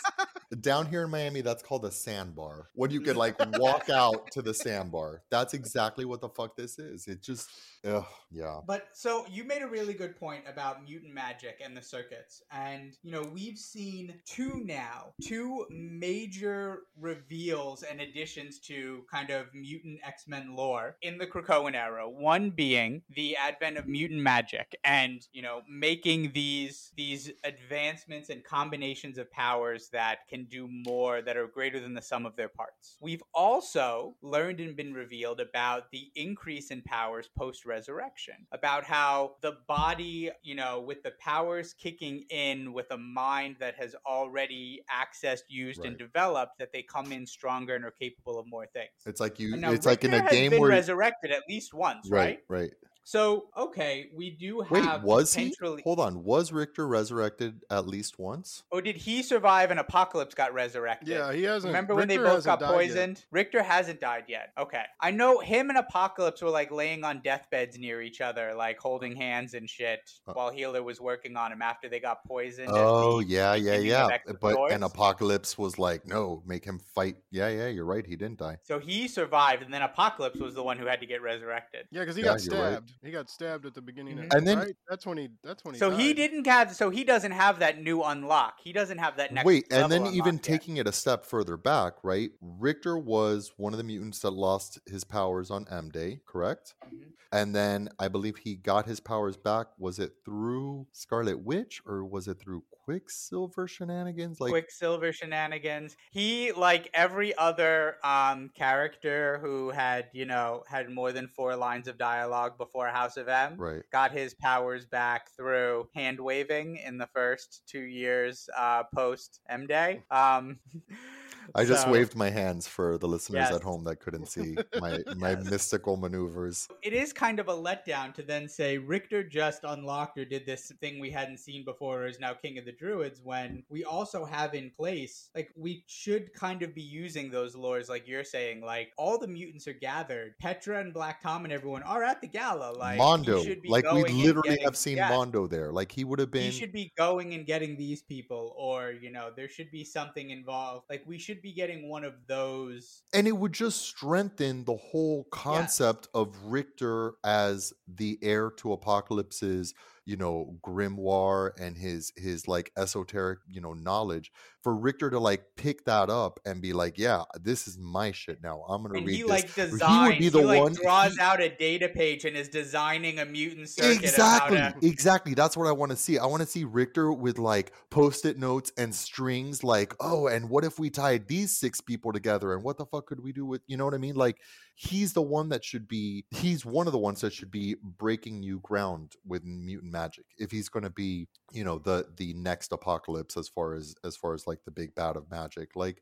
down 0.62 0.86
here 0.86 1.04
in 1.04 1.10
Miami. 1.10 1.42
That's 1.42 1.64
called 1.64 1.86
a 1.86 1.92
sandbar. 1.92 2.70
When 2.74 2.92
you 2.92 3.02
could 3.02 3.18
like 3.18 3.36
walk 3.60 3.90
out 3.90 4.32
to 4.32 4.42
the 4.42 4.54
sandbar. 4.54 5.24
That's 5.30 5.54
exactly 5.54 6.06
what 6.06 6.22
the 6.22 6.30
fuck 6.30 6.56
this 6.56 6.80
is. 6.80 7.08
It 7.08 7.22
just, 7.22 7.50
ugh, 7.86 8.06
yeah. 8.32 8.60
But 8.66 8.90
so 8.94 9.26
you 9.30 9.44
made 9.44 9.62
a 9.62 9.68
really 9.68 9.94
good 9.94 10.18
point 10.20 10.44
about 10.48 10.84
mutant 10.84 11.14
magic 11.14 11.62
and 11.64 11.76
the 11.76 11.82
circuits. 11.82 12.42
And, 12.52 12.94
you 13.04 13.12
know, 13.12 13.24
we've 13.34 13.58
seen 13.58 14.16
two 14.26 14.62
now, 14.64 15.14
two 15.22 15.66
major 15.70 16.84
reveals 17.00 17.84
and 17.84 18.02
additions 18.02 18.60
to 18.60 19.04
kind 19.12 19.30
of 19.30 19.48
mutant 19.54 20.00
X 20.06 20.28
Men 20.28 20.56
lore 20.56 20.98
in 21.02 21.18
the 21.18 21.28
Krakoan 21.28 21.76
era. 21.76 22.10
One 22.10 22.52
being 22.52 23.02
the 23.16 23.36
advent 23.36 23.78
of 23.78 23.88
mutant 23.88 24.22
magic 24.22 24.76
and, 24.84 25.26
you 25.34 25.42
know, 25.42 25.62
making 25.70 26.32
these 26.34 26.92
these 26.96 27.32
advancements 27.44 28.30
and 28.30 28.44
combinations 28.44 29.18
of 29.18 29.32
powers 29.32 29.90
that 29.90 30.28
can 30.28 30.46
do 30.52 30.68
more 30.70 31.22
that 31.22 31.38
are 31.38 31.48
greater 31.48 31.80
than 31.80 31.94
the 31.94 32.02
sum 32.02 32.26
of 32.26 32.36
their 32.36 32.50
parts. 32.50 32.98
We've 33.00 33.24
also 33.34 34.16
learned 34.22 34.60
and 34.60 34.76
been 34.76 34.94
revealed 34.94 35.40
about 35.40 35.90
the 35.92 36.12
increase 36.16 36.70
in 36.70 36.82
powers 36.82 37.30
post 37.38 37.66
resurrection, 37.66 38.36
about 38.52 38.84
how 38.84 39.36
the 39.42 39.54
body, 39.68 40.30
you 40.44 40.56
know, 40.56 40.82
with 40.82 41.02
the 41.04 41.12
powers 41.20 41.74
kicking 41.74 42.26
in 42.30 42.74
with 42.74 42.92
a 42.92 42.98
mind 42.98 43.56
that 43.60 43.76
has 43.76 43.96
already 44.06 44.82
accessed, 44.92 45.44
used, 45.48 45.86
and 45.86 45.98
developed, 45.98 46.60
that 46.60 46.72
they 46.74 46.84
come 46.84 47.12
in 47.12 47.26
stronger 47.26 47.76
and 47.76 47.86
are 47.86 47.92
capable 47.92 48.38
of 48.38 48.46
more 48.48 48.68
things. 48.68 48.92
It's 49.06 49.22
like 49.22 49.40
you. 49.40 49.56
Now 49.58 49.72
It's 49.72 49.86
like 49.86 50.04
in 50.04 50.14
a 50.14 50.30
game 50.30 50.60
where. 50.60 50.70
resurrected 50.70 51.32
at 51.32 51.44
least 51.48 51.74
once, 51.74 52.10
right? 52.10 52.40
right, 52.50 52.62
right. 52.62 52.72
So 53.04 53.46
okay, 53.58 54.10
we 54.16 54.30
do 54.30 54.64
Wait, 54.70 54.84
have 54.84 55.04
was 55.04 55.34
he? 55.34 55.54
Hold 55.84 56.00
on. 56.00 56.24
Was 56.24 56.52
Rictor 56.52 56.88
resurrected 56.88 57.62
at 57.70 57.88
least 57.88 58.20
once? 58.20 58.64
Or 58.72 58.82
did 58.82 58.96
he 58.96 59.24
survive 59.24 59.72
and 59.72 59.80
Apocalypse 59.80 60.36
got 60.36 60.54
resurrected? 60.54 61.08
yeah, 61.10 61.34
he 61.34 61.44
hasn't. 61.44 61.72
Remember 61.72 61.96
when 61.96 62.08
Rictor 62.08 62.24
they 62.24 62.30
both 62.30 62.46
got 62.46 62.60
died 62.60 62.68
yet. 62.70 62.74
poisoned? 62.76 63.26
Rictor 63.32 63.64
hasn't 63.64 64.00
died 64.00 64.26
yet. 64.28 64.50
Okay. 64.58 64.84
I 65.02 65.12
know 65.12 65.40
him 65.40 65.70
and 65.70 65.78
Apocalypse 65.80 66.42
were 66.42 66.50
like 66.52 66.72
laying 66.72 67.04
on 67.04 67.22
deathbeds 67.24 67.78
near 67.80 68.02
each 68.02 68.22
other, 68.22 68.54
like 68.54 68.78
holding 68.80 69.16
hands 69.16 69.56
and 69.56 69.68
shit, 69.70 70.00
Uh. 70.28 70.34
while 70.34 70.52
Healer 70.52 70.84
was 70.84 71.02
working 71.02 71.36
on 71.36 71.52
him 71.52 71.62
after 71.62 71.90
they 71.90 72.00
got 72.00 72.24
poisoned. 72.26 72.70
at 72.70 72.76
Oh 72.76 73.22
the 73.22 73.28
yeah, 73.28 73.56
yeah, 73.56 73.78
yeah. 73.78 74.06
of 74.06 74.12
X 74.12 74.30
of 74.30 74.40
But 74.40 74.54
Swords. 74.54 74.74
and 74.76 74.84
Apocalypse 74.84 75.58
was 75.58 75.80
like, 75.80 76.06
no, 76.06 76.44
make 76.46 76.64
him 76.64 76.80
fight. 76.94 77.18
Yeah, 77.32 77.50
yeah. 77.50 77.68
You're 77.68 77.86
right. 77.86 78.06
He 78.06 78.16
didn't 78.16 78.38
die. 78.38 78.58
So 78.64 78.78
he 78.80 79.08
survived, 79.08 79.64
and 79.64 79.74
then 79.74 79.82
Apocalypse 79.82 80.40
was 80.40 80.54
the 80.54 80.64
one 80.64 80.78
who 80.78 80.86
had 80.86 81.00
to 81.00 81.06
get 81.08 81.22
resurrected. 81.22 81.88
Yeah, 81.92 82.02
because 82.02 82.16
he 82.16 82.22
Yeah, 82.22 82.30
got 82.34 82.46
you're 82.46 82.56
right. 82.72 82.80
Stabbed. 82.92 83.00
stabbed. 83.00 83.06
He 83.06 83.12
got 83.12 83.30
stabbed 83.30 83.66
at 83.66 83.74
the 83.74 83.82
beginning. 83.82 84.18
Mhm. 84.18 84.26
Of, 84.28 84.34
And 84.38 84.48
then- 84.48 84.58
right? 84.58 84.76
that's 84.90 85.06
when 85.06 85.18
he. 85.18 85.30
That's 85.44 85.64
when 85.64 85.74
he. 85.76 85.80
So 85.80 85.92
he 85.92 86.14
didn't 86.14 86.46
have. 86.48 86.76
So 86.76 86.90
he 86.90 87.04
doesn't 87.04 87.32
have 87.32 87.60
that 87.60 87.82
new 87.82 88.04
unlock. 88.04 88.60
He 88.64 88.72
doesn't 88.74 88.98
have 88.98 89.18
that 89.18 89.34
next. 89.34 89.46
Wait, 89.46 89.66
and 89.72 89.92
then 89.92 90.08
even 90.08 90.36
yet. 90.36 90.44
taking 90.44 90.78
it 90.78 90.88
a 90.88 90.92
step 90.92 91.26
further 91.26 91.58
back, 91.58 91.94
right? 92.04 92.32
Rictor 92.42 92.98
was 92.98 93.52
one 93.58 93.74
of 93.74 93.78
the 93.78 93.84
mutants 93.84 94.20
that 94.20 94.32
lost 94.32 94.80
his 94.86 95.04
powers 95.04 95.50
on 95.52 95.68
M 95.70 95.90
Day, 95.90 96.22
correct? 96.26 96.76
Mhm. 96.86 97.14
And 97.34 97.56
then 97.56 97.88
I 97.98 98.10
believe 98.10 98.38
he 98.38 98.56
got 98.56 98.86
his 98.86 99.00
powers 99.00 99.38
back. 99.38 99.68
Was 99.80 100.00
it 100.00 100.16
through 100.26 100.88
Scarlet 100.92 101.40
Witch 101.40 101.82
or 101.86 102.04
was 102.04 102.28
it 102.28 102.40
through 102.40 102.64
Quicksilver 102.86 103.68
shenanigans? 103.68 104.40
Like, 104.40 104.52
Quicksilver 104.52 105.12
shenanigans. 105.12 105.96
He, 106.12 106.52
like 106.52 106.90
every 106.94 107.36
other 107.38 107.98
um 108.04 108.50
character 108.56 109.40
who 109.42 109.70
had, 109.70 110.06
you 110.14 110.26
know, 110.26 110.64
had 110.68 110.90
more 110.90 111.12
than 111.12 111.28
four 111.28 111.56
lines 111.56 111.88
of 111.88 111.98
dialogue 111.98 112.58
before 112.58 112.88
House 112.88 113.18
of 113.18 113.28
M, 113.28 113.56
right? 113.58 113.84
got 113.92 114.12
his 114.12 114.34
powers 114.34 114.86
back 114.86 115.30
through 115.36 115.88
hand 115.96 116.20
waving 116.20 116.78
in 116.78 116.98
the 116.98 117.08
first 117.14 117.62
two 117.68 117.84
years 117.84 118.50
uh, 118.58 118.84
post 118.94 119.40
M 119.50 119.68
Day. 119.68 120.04
Um, 120.10 120.60
I 121.56 121.66
just 121.66 121.84
so 121.84 121.92
waved 121.92 122.16
my 122.16 122.30
hands 122.30 122.68
for 122.68 122.98
the 122.98 123.08
listeners 123.08 123.48
Yes. 123.50 123.54
at 123.54 123.64
home 123.64 123.84
that 123.86 123.98
couldn't 124.00 124.28
see 124.28 124.56
my 124.80 125.00
my 125.18 125.32
Yes. 125.32 125.50
mystical 125.50 125.98
maneuvers. 125.98 126.68
It 126.82 126.94
is 126.94 127.14
kind 127.14 127.40
of 127.40 127.48
a 127.48 127.54
letdown 127.54 128.14
to 128.16 128.24
then 128.24 128.48
say 128.48 128.78
Rictor 128.78 129.24
just 129.24 129.64
unlocked 129.64 130.18
or 130.18 130.26
did 130.26 130.46
this 130.46 130.72
thing 130.82 131.00
we 131.00 131.10
hadn't 131.12 131.38
seen 131.40 131.64
before, 131.66 132.04
or 132.04 132.08
is 132.08 132.20
now 132.20 132.34
King 132.34 132.58
of 132.58 132.66
the 132.66 132.72
Druids. 132.72 133.22
When 133.24 133.64
we 133.70 133.84
also 133.84 134.26
have 134.26 134.54
in 134.54 134.70
place, 134.72 135.30
like 135.36 135.50
we 135.56 135.84
should 135.88 136.34
kind 136.34 136.64
of 136.64 136.74
be 136.74 136.82
using 136.82 137.30
those 137.32 137.56
lores, 137.56 137.90
like 137.90 138.08
you're 138.08 138.24
saying, 138.24 138.62
like 138.62 138.92
all 138.98 139.18
the 139.18 139.28
mutants 139.28 139.68
are 139.68 139.74
gathered. 139.74 140.38
Petra 140.40 140.80
and 140.80 140.94
Black 140.94 141.22
Tom 141.22 141.44
and 141.46 141.54
everyone 141.54 141.84
are 141.84 142.04
at 142.04 142.22
the 142.22 142.28
gala. 142.28 142.72
Like 142.78 142.98
Mondo, 142.98 143.44
should 143.44 143.62
be 143.62 143.70
like 143.70 143.86
we 143.92 144.04
literally 144.04 144.50
getting- 144.50 144.64
have 144.66 144.78
seen 144.78 144.98
yes. 144.98 145.10
Mondo 145.10 145.48
there. 145.48 145.72
Like 145.72 145.92
he 145.92 146.04
would 146.04 146.20
have 146.20 146.32
been. 146.32 146.44
He 146.44 146.52
should 146.52 146.72
be 146.72 146.92
going 146.98 147.34
and 147.34 147.46
getting 147.46 147.76
these 147.78 148.02
people, 148.02 148.54
or 148.58 148.92
you 148.92 149.12
know, 149.12 149.32
there 149.36 149.50
should 149.50 149.72
be 149.72 149.84
something 149.84 150.30
involved. 150.30 150.86
Like 150.90 151.04
we 151.06 151.18
should 151.18 151.41
be 151.42 151.54
getting 151.54 151.90
one 151.90 152.04
of 152.04 152.14
those. 152.28 153.04
and 153.14 153.28
it 153.28 153.32
would 153.32 153.54
just 153.54 153.82
strengthen 153.82 154.64
the 154.66 154.76
whole 154.76 155.26
concept 155.32 156.08
of 156.14 156.36
Rictor 156.44 157.14
as 157.24 157.74
the 157.88 158.20
heir 158.22 158.52
to 158.58 158.74
Apocalypse's, 158.74 159.74
you 160.12 160.18
know, 160.18 160.58
grimoire 160.62 161.52
and 161.58 161.78
his 161.78 162.12
his 162.18 162.46
like 162.46 162.70
esoteric, 162.78 163.40
you 163.48 163.62
know, 163.62 163.72
knowledge. 163.72 164.30
For 164.62 164.76
Rictor 164.76 165.10
to 165.12 165.20
like 165.20 165.44
pick 165.56 165.86
that 165.86 166.10
up 166.10 166.40
and 166.46 166.62
be 166.62 166.74
like, 166.74 166.98
yeah, 167.00 167.24
this 167.42 167.66
is 167.68 167.80
my 167.80 168.12
shit 168.12 168.44
now. 168.44 168.62
I'm 168.70 168.84
gonna 168.84 168.98
And 169.00 169.08
read 169.08 169.16
he 169.16 169.22
this. 169.22 169.30
like 169.32 169.50
He 169.56 169.62
would 169.62 169.72
designs. 169.72 170.18
be 170.18 170.24
He, 170.26 170.30
the 170.30 170.42
like 170.42 170.62
one- 170.62 170.74
draws 170.74 171.16
he- 171.16 171.22
out 171.22 171.42
a 171.42 171.50
data 171.50 171.88
page 171.88 172.26
and 172.26 172.36
is 172.36 172.50
designing 172.50 173.18
a 173.20 173.26
mutant 173.26 173.70
circuit. 173.70 174.04
Exactly, 174.04 174.58
Of 174.58 174.64
how 174.74 174.80
to, 174.80 174.86
exactly. 174.88 175.34
That's 175.34 175.56
what 175.58 175.68
I 175.68 175.72
want 175.72 175.92
to 175.92 175.98
see. 175.98 176.20
I 176.20 176.26
want 176.26 176.42
to 176.42 176.48
see 176.48 176.66
Rictor 176.66 177.14
with 177.14 177.40
like 177.40 177.72
post-it 177.90 178.38
notes 178.38 178.72
and 178.78 178.94
strings, 178.94 179.64
like, 179.64 179.96
oh, 180.02 180.28
and 180.28 180.50
what 180.50 180.66
if 180.66 180.78
we 180.78 180.90
tied 180.92 181.28
these 181.30 181.56
six 181.58 181.80
people 181.82 182.12
together? 182.12 182.54
And 182.54 182.62
what 182.64 182.78
the 182.78 182.86
fuck 182.86 183.08
could 183.08 183.24
we 183.24 183.32
do 183.32 183.46
with, 183.46 183.62
you 183.68 183.78
know 183.78 183.86
what 183.86 183.94
I 183.96 183.98
mean? 184.00 184.16
Like, 184.16 184.38
he's 184.82 185.14
the 185.14 185.22
one 185.22 185.50
that 185.50 185.64
should 185.64 185.88
be. 185.88 186.26
He's 186.32 186.66
one 186.66 186.88
of 186.88 186.94
the 186.94 187.00
ones 187.00 187.22
that 187.22 187.34
should 187.34 187.52
be 187.52 187.76
breaking 187.84 188.40
new 188.40 188.60
ground 188.62 189.14
with 189.26 189.44
mutant 189.44 189.92
magic. 189.92 190.26
If 190.40 190.50
he's 190.50 190.70
going 190.70 190.84
to 190.84 190.90
be, 190.90 191.28
you 191.52 191.64
know, 191.64 191.78
the 191.78 192.08
the 192.18 192.34
next 192.34 192.72
apocalypse 192.72 193.38
as 193.38 193.48
far 193.48 193.76
as 193.76 193.94
as 194.04 194.16
far 194.18 194.34
as 194.34 194.48
like 194.48 194.64
the 194.66 194.72
big 194.72 194.96
bad 194.96 195.18
of 195.18 195.30
magic, 195.30 195.76
like 195.76 196.02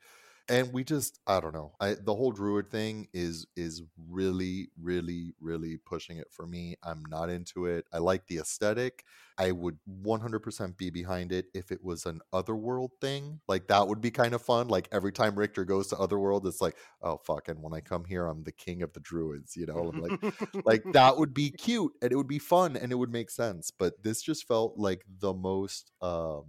and 0.50 0.74
we 0.74 0.84
just 0.84 1.20
i 1.28 1.40
don't 1.40 1.54
know 1.54 1.72
i 1.80 1.94
the 1.94 2.14
whole 2.14 2.32
druid 2.32 2.70
thing 2.70 3.08
is 3.14 3.46
is 3.56 3.84
really 4.10 4.70
really 4.82 5.34
really 5.40 5.78
pushing 5.78 6.18
it 6.18 6.28
for 6.32 6.46
me 6.46 6.76
i'm 6.84 7.04
not 7.10 7.30
into 7.30 7.66
it 7.66 7.86
i 7.94 7.98
like 7.98 8.26
the 8.28 8.38
aesthetic 8.38 9.06
i 9.38 9.52
would 9.52 9.78
100% 10.04 10.78
be 10.78 10.90
behind 10.90 11.32
it 11.32 11.46
if 11.54 11.72
it 11.72 11.84
was 11.84 12.06
an 12.06 12.20
otherworld 12.34 12.92
thing 13.00 13.40
like 13.48 13.68
that 13.68 13.88
would 13.88 14.02
be 14.02 14.12
kind 14.12 14.34
of 14.34 14.42
fun 14.42 14.68
like 14.68 14.90
every 14.92 15.12
time 15.12 15.38
rictor 15.38 15.64
goes 15.64 15.88
to 15.88 15.98
otherworld 15.98 16.46
it's 16.46 16.62
like 16.62 16.76
oh 17.02 17.18
fuck 17.18 17.48
and 17.48 17.62
when 17.62 17.74
i 17.74 17.80
come 17.80 18.04
here 18.04 18.26
i'm 18.26 18.44
the 18.44 18.52
king 18.52 18.82
of 18.82 18.92
the 18.94 19.00
druids 19.00 19.56
you 19.56 19.66
know 19.66 19.92
I'm 19.94 20.02
like 20.02 20.66
like 20.66 20.84
that 20.94 21.18
would 21.18 21.34
be 21.34 21.52
cute 21.52 21.94
and 22.02 22.12
it 22.12 22.16
would 22.16 22.28
be 22.28 22.40
fun 22.40 22.76
and 22.76 22.92
it 22.92 22.96
would 22.96 23.12
make 23.12 23.30
sense 23.30 23.72
but 23.72 24.04
this 24.04 24.22
just 24.22 24.48
felt 24.48 24.78
like 24.78 25.06
the 25.20 25.34
most 25.34 25.92
um 26.02 26.46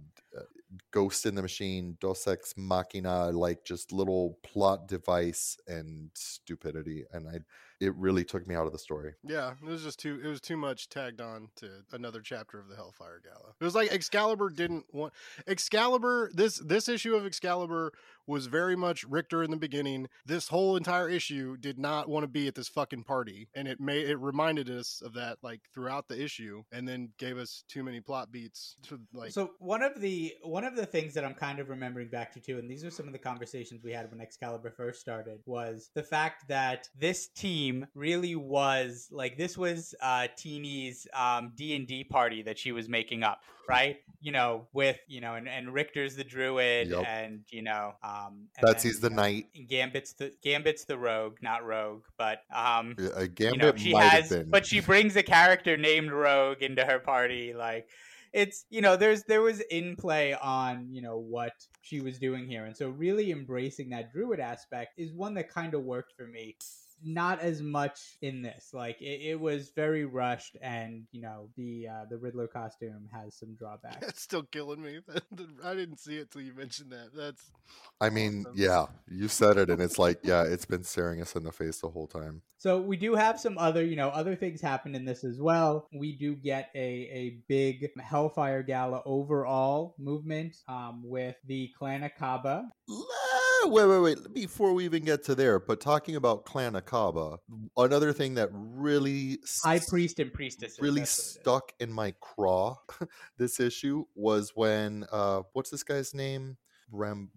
ghost 0.91 1.25
in 1.25 1.35
the 1.35 1.41
machine 1.41 1.97
dos 1.99 2.27
ex 2.27 2.53
machina 2.57 3.29
like 3.31 3.63
just 3.63 3.91
little 3.91 4.37
plot 4.41 4.87
device 4.87 5.57
and 5.67 6.09
stupidity 6.13 7.03
and 7.11 7.27
i 7.27 7.39
it 7.81 7.95
really 7.95 8.23
took 8.23 8.47
me 8.47 8.55
out 8.55 8.67
of 8.67 8.71
the 8.71 8.79
story 8.79 9.13
Yeah, 9.27 9.53
it 9.61 9.67
was 9.67 9.83
just 9.83 9.99
too. 9.99 10.21
It 10.23 10.27
was 10.27 10.39
too 10.39 10.55
much 10.55 10.87
tagged 10.87 11.19
on 11.19 11.49
to 11.57 11.69
another 11.91 12.21
chapter 12.21 12.59
of 12.59 12.69
the 12.69 12.75
Hellfire 12.75 13.21
Gala. 13.23 13.53
It 13.59 13.63
was 13.63 13.75
like 13.75 13.91
Excalibur 13.91 14.49
didn't 14.49 14.85
want 14.93 15.13
Excalibur. 15.47 16.31
This 16.33 16.57
this 16.59 16.87
issue 16.87 17.15
of 17.15 17.25
Excalibur 17.25 17.91
was 18.27 18.45
very 18.45 18.75
much 18.75 19.03
Rictor 19.03 19.43
in 19.43 19.51
the 19.51 19.57
beginning. 19.57 20.07
This 20.25 20.47
whole 20.47 20.77
entire 20.77 21.09
issue 21.09 21.57
did 21.57 21.79
not 21.79 22.07
want 22.07 22.23
to 22.23 22.27
be 22.27 22.47
at 22.47 22.55
this 22.55 22.67
fucking 22.67 23.03
party, 23.03 23.49
and 23.55 23.67
it 23.67 23.79
made 23.79 24.07
it 24.07 24.17
reminded 24.17 24.69
us 24.69 25.01
of 25.03 25.13
that 25.13 25.37
like 25.41 25.61
throughout 25.73 26.07
the 26.07 26.21
issue, 26.21 26.63
and 26.71 26.87
then 26.87 27.09
gave 27.17 27.37
us 27.37 27.63
too 27.67 27.83
many 27.83 27.99
plot 27.99 28.31
beats 28.31 28.75
to 28.87 28.99
like. 29.13 29.31
so 29.31 29.51
one 29.59 29.81
of 29.81 29.99
the 29.99 30.33
one 30.43 30.63
of 30.63 30.75
the 30.75 30.85
things 30.85 31.13
that 31.15 31.25
I'm 31.25 31.33
kind 31.33 31.59
of 31.59 31.69
remembering 31.69 32.09
back 32.09 32.31
to 32.33 32.39
too, 32.39 32.59
and 32.59 32.69
these 32.69 32.85
are 32.85 32.91
some 32.91 33.07
of 33.07 33.13
the 33.13 33.19
conversations 33.19 33.83
we 33.83 33.91
had 33.91 34.09
when 34.11 34.21
Excalibur 34.21 34.71
first 34.71 35.01
started, 35.01 35.39
was 35.45 35.89
the 35.95 36.03
fact 36.03 36.47
that 36.47 36.87
this 36.97 37.27
team 37.27 37.70
really 37.95 38.35
was 38.35 39.07
like 39.11 39.37
this 39.37 39.57
was 39.57 39.95
uh 40.01 40.27
Tini's 40.35 41.07
um 41.13 41.51
D&D 41.55 42.05
party 42.05 42.41
that 42.43 42.57
she 42.57 42.71
was 42.71 42.87
making 42.89 43.23
up, 43.23 43.41
right? 43.67 43.97
You 44.21 44.31
know, 44.31 44.67
with, 44.73 44.99
you 45.07 45.19
know, 45.19 45.33
and, 45.35 45.49
and 45.49 45.73
Rictor's 45.73 46.15
the 46.15 46.23
druid 46.23 46.89
Yep. 46.89 47.05
and, 47.07 47.41
you 47.49 47.61
know, 47.61 47.93
um 48.03 48.47
betsy's 48.61 48.99
then, 48.99 49.15
the 49.15 49.15
you 49.15 49.15
know, 49.15 49.21
knight 49.21 49.67
Gambit's 49.67 50.13
the 50.13 50.33
Gambit's 50.43 50.85
the 50.85 50.97
rogue, 50.97 51.37
not 51.41 51.65
rogue, 51.65 52.03
but 52.17 52.41
um 52.53 52.95
a 53.15 53.23
you 53.23 53.27
gambit 53.27 53.59
know, 53.59 53.75
she 53.75 53.93
has 53.93 54.31
but 54.47 54.65
she 54.65 54.79
brings 54.79 55.15
a 55.15 55.23
character 55.23 55.77
named 55.77 56.11
Rogue 56.11 56.61
into 56.61 56.83
her 56.85 56.99
party 56.99 57.53
like 57.53 57.87
it's 58.33 58.65
you 58.69 58.81
know 58.81 58.95
there's 58.95 59.23
there 59.23 59.41
was 59.41 59.59
in 59.71 59.95
play 59.95 60.33
on 60.33 60.87
you 60.91 61.01
know 61.01 61.17
what 61.17 61.51
she 61.81 61.99
was 61.99 62.17
doing 62.17 62.47
here 62.47 62.65
and 62.65 62.75
so 62.75 62.89
really 62.89 63.31
embracing 63.31 63.89
that 63.89 64.11
druid 64.11 64.39
aspect 64.39 64.97
is 64.97 65.13
one 65.13 65.33
that 65.33 65.49
kind 65.49 65.73
of 65.73 65.83
worked 65.83 66.13
for 66.15 66.27
me 66.27 66.55
not 67.03 67.39
as 67.39 67.61
much 67.61 68.17
in 68.21 68.41
this 68.41 68.69
like 68.73 69.01
it, 69.01 69.21
it 69.21 69.39
was 69.39 69.71
very 69.75 70.05
rushed 70.05 70.57
and 70.61 71.03
you 71.11 71.21
know 71.21 71.49
the 71.57 71.87
uh 71.87 72.05
the 72.09 72.17
riddler 72.17 72.47
costume 72.47 73.07
has 73.11 73.35
some 73.35 73.55
drawbacks 73.55 73.97
That's 74.05 74.21
still 74.21 74.43
killing 74.43 74.81
me. 74.81 74.99
I 75.63 75.73
didn't 75.75 75.99
see 75.99 76.17
it 76.17 76.31
till 76.31 76.41
you 76.41 76.53
mentioned 76.53 76.91
that. 76.91 77.09
That's 77.15 77.51
i 77.99 78.09
mean 78.09 78.45
awesome. 78.47 78.59
yeah 78.59 78.85
you 79.07 79.27
said 79.27 79.57
it 79.57 79.69
and 79.69 79.81
it's 79.81 79.97
like 79.99 80.19
yeah 80.23 80.43
it's 80.43 80.65
been 80.65 80.83
staring 80.83 81.21
us 81.21 81.35
in 81.35 81.43
the 81.43 81.51
face 81.51 81.79
the 81.79 81.89
whole 81.89 82.07
time 82.07 82.41
So 82.61 82.79
we 82.79 82.95
do 82.95 83.15
have 83.15 83.39
some 83.39 83.57
other, 83.57 83.83
you 83.83 83.95
know, 83.95 84.09
other 84.09 84.35
things 84.35 84.61
happen 84.61 84.93
in 84.93 85.03
this 85.03 85.23
as 85.23 85.41
well. 85.41 85.87
We 85.97 86.15
do 86.15 86.35
get 86.35 86.69
a 86.75 87.09
a 87.09 87.23
big 87.49 87.89
Hellfire 87.99 88.61
Gala 88.61 89.01
overall 89.03 89.95
movement 89.97 90.57
um, 90.67 91.01
with 91.03 91.37
the 91.47 91.71
Clan 91.75 92.01
Akkaba. 92.07 92.65
Ah, 92.87 93.20
Wait, 93.65 93.85
wait, 93.85 93.99
wait. 93.99 94.33
Before 94.33 94.73
we 94.73 94.85
even 94.85 95.03
get 95.03 95.23
to 95.25 95.35
there, 95.35 95.59
but 95.59 95.79
talking 95.79 96.15
about 96.15 96.45
Clan 96.45 96.73
Akkaba, 96.73 97.37
another 97.77 98.11
thing 98.13 98.35
that 98.35 98.49
really 98.51 99.39
High 99.63 99.79
Priest 99.79 100.19
and 100.19 100.33
priestess 100.33 100.79
really 100.79 101.01
that's 101.01 101.17
what 101.17 101.23
it 101.23 101.27
is. 101.27 101.39
stuck 101.41 101.71
in 101.79 101.91
my 101.91 102.13
craw 102.21 102.75
this 103.37 103.59
issue 103.59 104.05
was 104.15 104.51
when 104.55 105.05
uh 105.11 105.41
what's 105.53 105.69
this 105.69 105.83
guy's 105.83 106.13
name 106.13 106.57
Ram- 106.91 107.29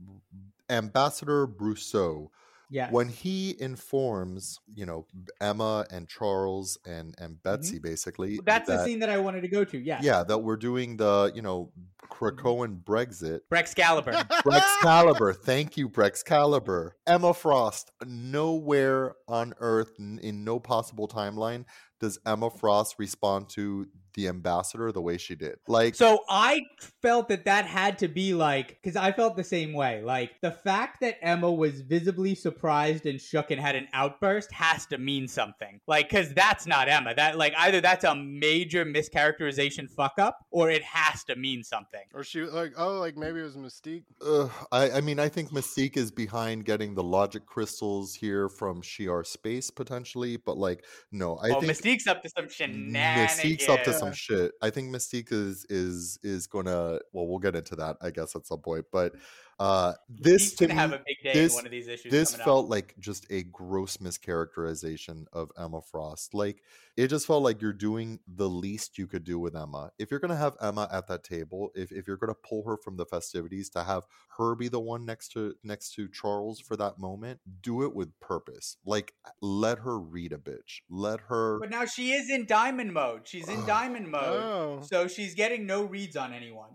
ambassador 0.69 1.47
brousseau 1.47 2.29
Yes. 2.71 2.93
when 2.93 3.09
he 3.09 3.55
informs 3.61 4.59
you 4.75 4.87
know 4.87 5.07
emma 5.41 5.87
and 5.91 6.09
charles 6.09 6.79
and 6.87 7.15
and 7.19 7.35
Mm-hmm. 7.37 7.49
betsy 7.57 7.79
basically 7.79 8.41
That's 8.45 8.69
the 8.69 8.85
scene 8.85 8.99
that 9.01 9.11
I 9.11 9.19
wanted 9.19 9.43
to 9.43 9.49
go 9.49 9.65
to. 9.65 9.79
Yeah. 9.79 10.01
yeah 10.03 10.25
that 10.25 10.39
we're 10.39 10.57
doing 10.57 10.97
the 10.97 11.33
you 11.35 11.43
know 11.43 11.71
Mm-hmm. 11.77 12.13
krakoan 12.25 12.83
brexit 12.85 13.41
Brexcalibur 13.51 14.15
Brexcalibur. 14.45 15.35
Thank 15.45 15.77
you, 15.77 15.89
Brexcalibur. 15.89 16.91
Emma 17.07 17.33
Frost. 17.35 17.91
Nowhere 18.07 19.15
on 19.29 19.55
Earth, 19.59 19.93
in 19.99 20.45
no 20.45 20.59
possible 20.61 21.09
timeline, 21.09 21.65
does 22.01 22.19
Emma 22.27 22.51
Frost 22.51 22.97
respond 22.99 23.49
to 23.51 23.87
the 24.15 24.29
ambassador 24.29 24.93
the 24.93 25.03
way 25.03 25.17
she 25.17 25.35
did. 25.35 25.57
Like, 25.69 25.95
So 25.95 26.21
I 26.29 26.63
felt 27.03 27.29
that 27.29 27.45
that 27.45 27.67
had 27.67 27.99
to 27.99 28.09
be 28.09 28.35
like, 28.35 28.79
because 28.83 28.97
I 28.97 29.13
felt 29.13 29.37
the 29.37 29.45
same 29.45 29.73
way. 29.73 30.03
Like 30.03 30.41
the 30.41 30.51
fact 30.51 31.01
that 31.01 31.17
Emma 31.23 31.51
was 31.51 31.81
visibly 31.81 32.35
surprised 32.35 33.07
and 33.07 33.21
shook 33.21 33.51
and 33.51 33.61
had 33.61 33.77
an 33.77 33.89
outburst 33.93 34.53
has 34.53 34.87
to 34.87 34.99
mean 34.99 35.29
something. 35.29 35.81
Like, 35.87 36.09
because 36.09 36.33
that's 36.35 36.67
not 36.67 36.89
Emma. 36.89 37.15
That 37.15 37.37
like 37.39 37.55
either 37.59 37.81
that's 37.81 38.05
a 38.05 38.15
major 38.15 38.85
mischaracterization 38.85 39.91
fuck 39.91 40.15
up, 40.19 40.39
or 40.51 40.71
it 40.71 40.83
has 40.83 41.25
to 41.25 41.37
mean 41.37 41.63
something. 41.63 42.01
Or 42.15 42.23
she 42.23 42.43
like 42.43 42.73
oh 42.77 42.99
like 42.99 43.17
maybe 43.17 43.41
it 43.41 43.45
was 43.45 43.57
Mystique. 43.57 44.05
uh, 44.25 44.49
I, 44.73 44.99
I 44.99 45.01
mean, 45.01 45.19
I 45.19 45.29
think 45.29 45.51
Mystique 45.51 45.97
is 45.97 46.11
behind 46.11 46.65
getting 46.65 46.95
the 46.95 47.03
logic 47.03 47.47
crystals 47.47 48.15
here 48.15 48.49
from 48.49 48.83
Shi'ar 48.83 49.27
space 49.27 49.71
potentially, 49.71 50.37
but 50.37 50.57
like, 50.57 50.85
no, 51.13 51.37
I 51.37 51.51
oh, 51.51 51.61
think 51.61 51.73
Mystique's 51.73 52.07
up 52.07 52.23
to 52.23 52.29
some 52.29 52.49
shenanigans. 52.49 53.39
Mystique's 53.39 53.69
up 53.69 53.85
to 53.85 53.93
some 53.93 54.04
shit. 54.13 54.53
I 54.63 54.71
think 54.71 54.91
Mystique 54.91 55.33
is 55.33 55.65
is 55.69 56.19
is 56.23 56.47
gonna. 56.47 56.99
Well, 57.13 57.27
we'll 57.27 57.39
get 57.39 57.57
into 57.57 57.77
that, 57.77 57.97
I 58.01 58.11
guess, 58.11 58.37
at 58.37 58.47
some 58.47 58.61
point. 58.61 58.87
But 58.93 59.15
uh, 59.59 59.93
this 60.09 60.43
He's 60.43 60.55
to 60.55 60.67
gonna 60.67 60.81
have 60.81 60.93
a 60.93 61.03
big 61.07 61.17
day 61.23 61.33
this, 61.33 61.53
in 61.53 61.57
one 61.57 61.67
of 61.67 61.71
these 61.71 61.89
issues. 61.89 62.11
This 62.11 62.31
coming 62.33 62.41
up. 62.41 62.45
felt 62.45 62.69
like 62.69 62.95
just 62.99 63.27
a 63.31 63.43
gross 63.45 63.99
mischaracterization 63.99 65.27
of 65.33 65.51
Emma 65.59 65.81
Frost. 65.81 66.35
Like 66.35 66.63
it 66.97 67.09
just 67.09 67.27
felt 67.27 67.43
like 67.43 67.61
you're 67.61 67.73
doing 67.73 68.21
the 68.27 68.49
least 68.49 68.99
you 68.99 69.07
could 69.07 69.25
do 69.25 69.39
with 69.39 69.57
Emma. 69.57 69.91
If 69.99 70.11
you're 70.11 70.21
gonna 70.21 70.37
have 70.37 70.57
Emma 70.61 70.89
at 70.93 71.07
that 71.09 71.25
table, 71.25 71.71
if 71.75 71.93
if 71.93 72.07
you're 72.07 72.17
gonna 72.17 72.35
pull 72.35 72.65
her 72.67 72.77
from 72.77 72.97
the 72.97 73.07
festivities 73.07 73.69
to 73.71 73.85
have 73.85 74.05
her 74.39 74.55
be 74.55 74.69
the 74.69 74.81
one 74.81 75.05
next 75.05 75.29
to 75.33 75.55
next 75.63 75.95
to 75.95 76.09
Charles 76.09 76.61
for 76.61 76.77
that 76.77 76.99
moment, 76.99 77.41
do 77.63 77.83
it 77.83 77.95
with 77.95 78.19
purpose. 78.21 78.77
Like 78.85 79.15
let 79.41 79.79
her 79.81 79.99
read 79.99 80.33
a 80.33 80.39
bitch. 80.39 80.81
Let 80.91 81.21
her. 81.29 81.59
But 81.61 81.71
now 81.71 81.85
she 81.85 82.13
is 82.13 82.31
in 82.31 82.47
diamond 82.47 82.93
mode. 82.93 83.23
She's 83.25 83.49
in 83.49 83.65
diamond 83.67 84.11
mode. 84.11 84.43
Oh. 84.43 84.83
So 84.83 85.09
she's 85.09 85.35
getting 85.35 85.67
no 85.67 85.83
reads 85.85 86.17
on 86.17 86.33
anyone. 86.33 86.71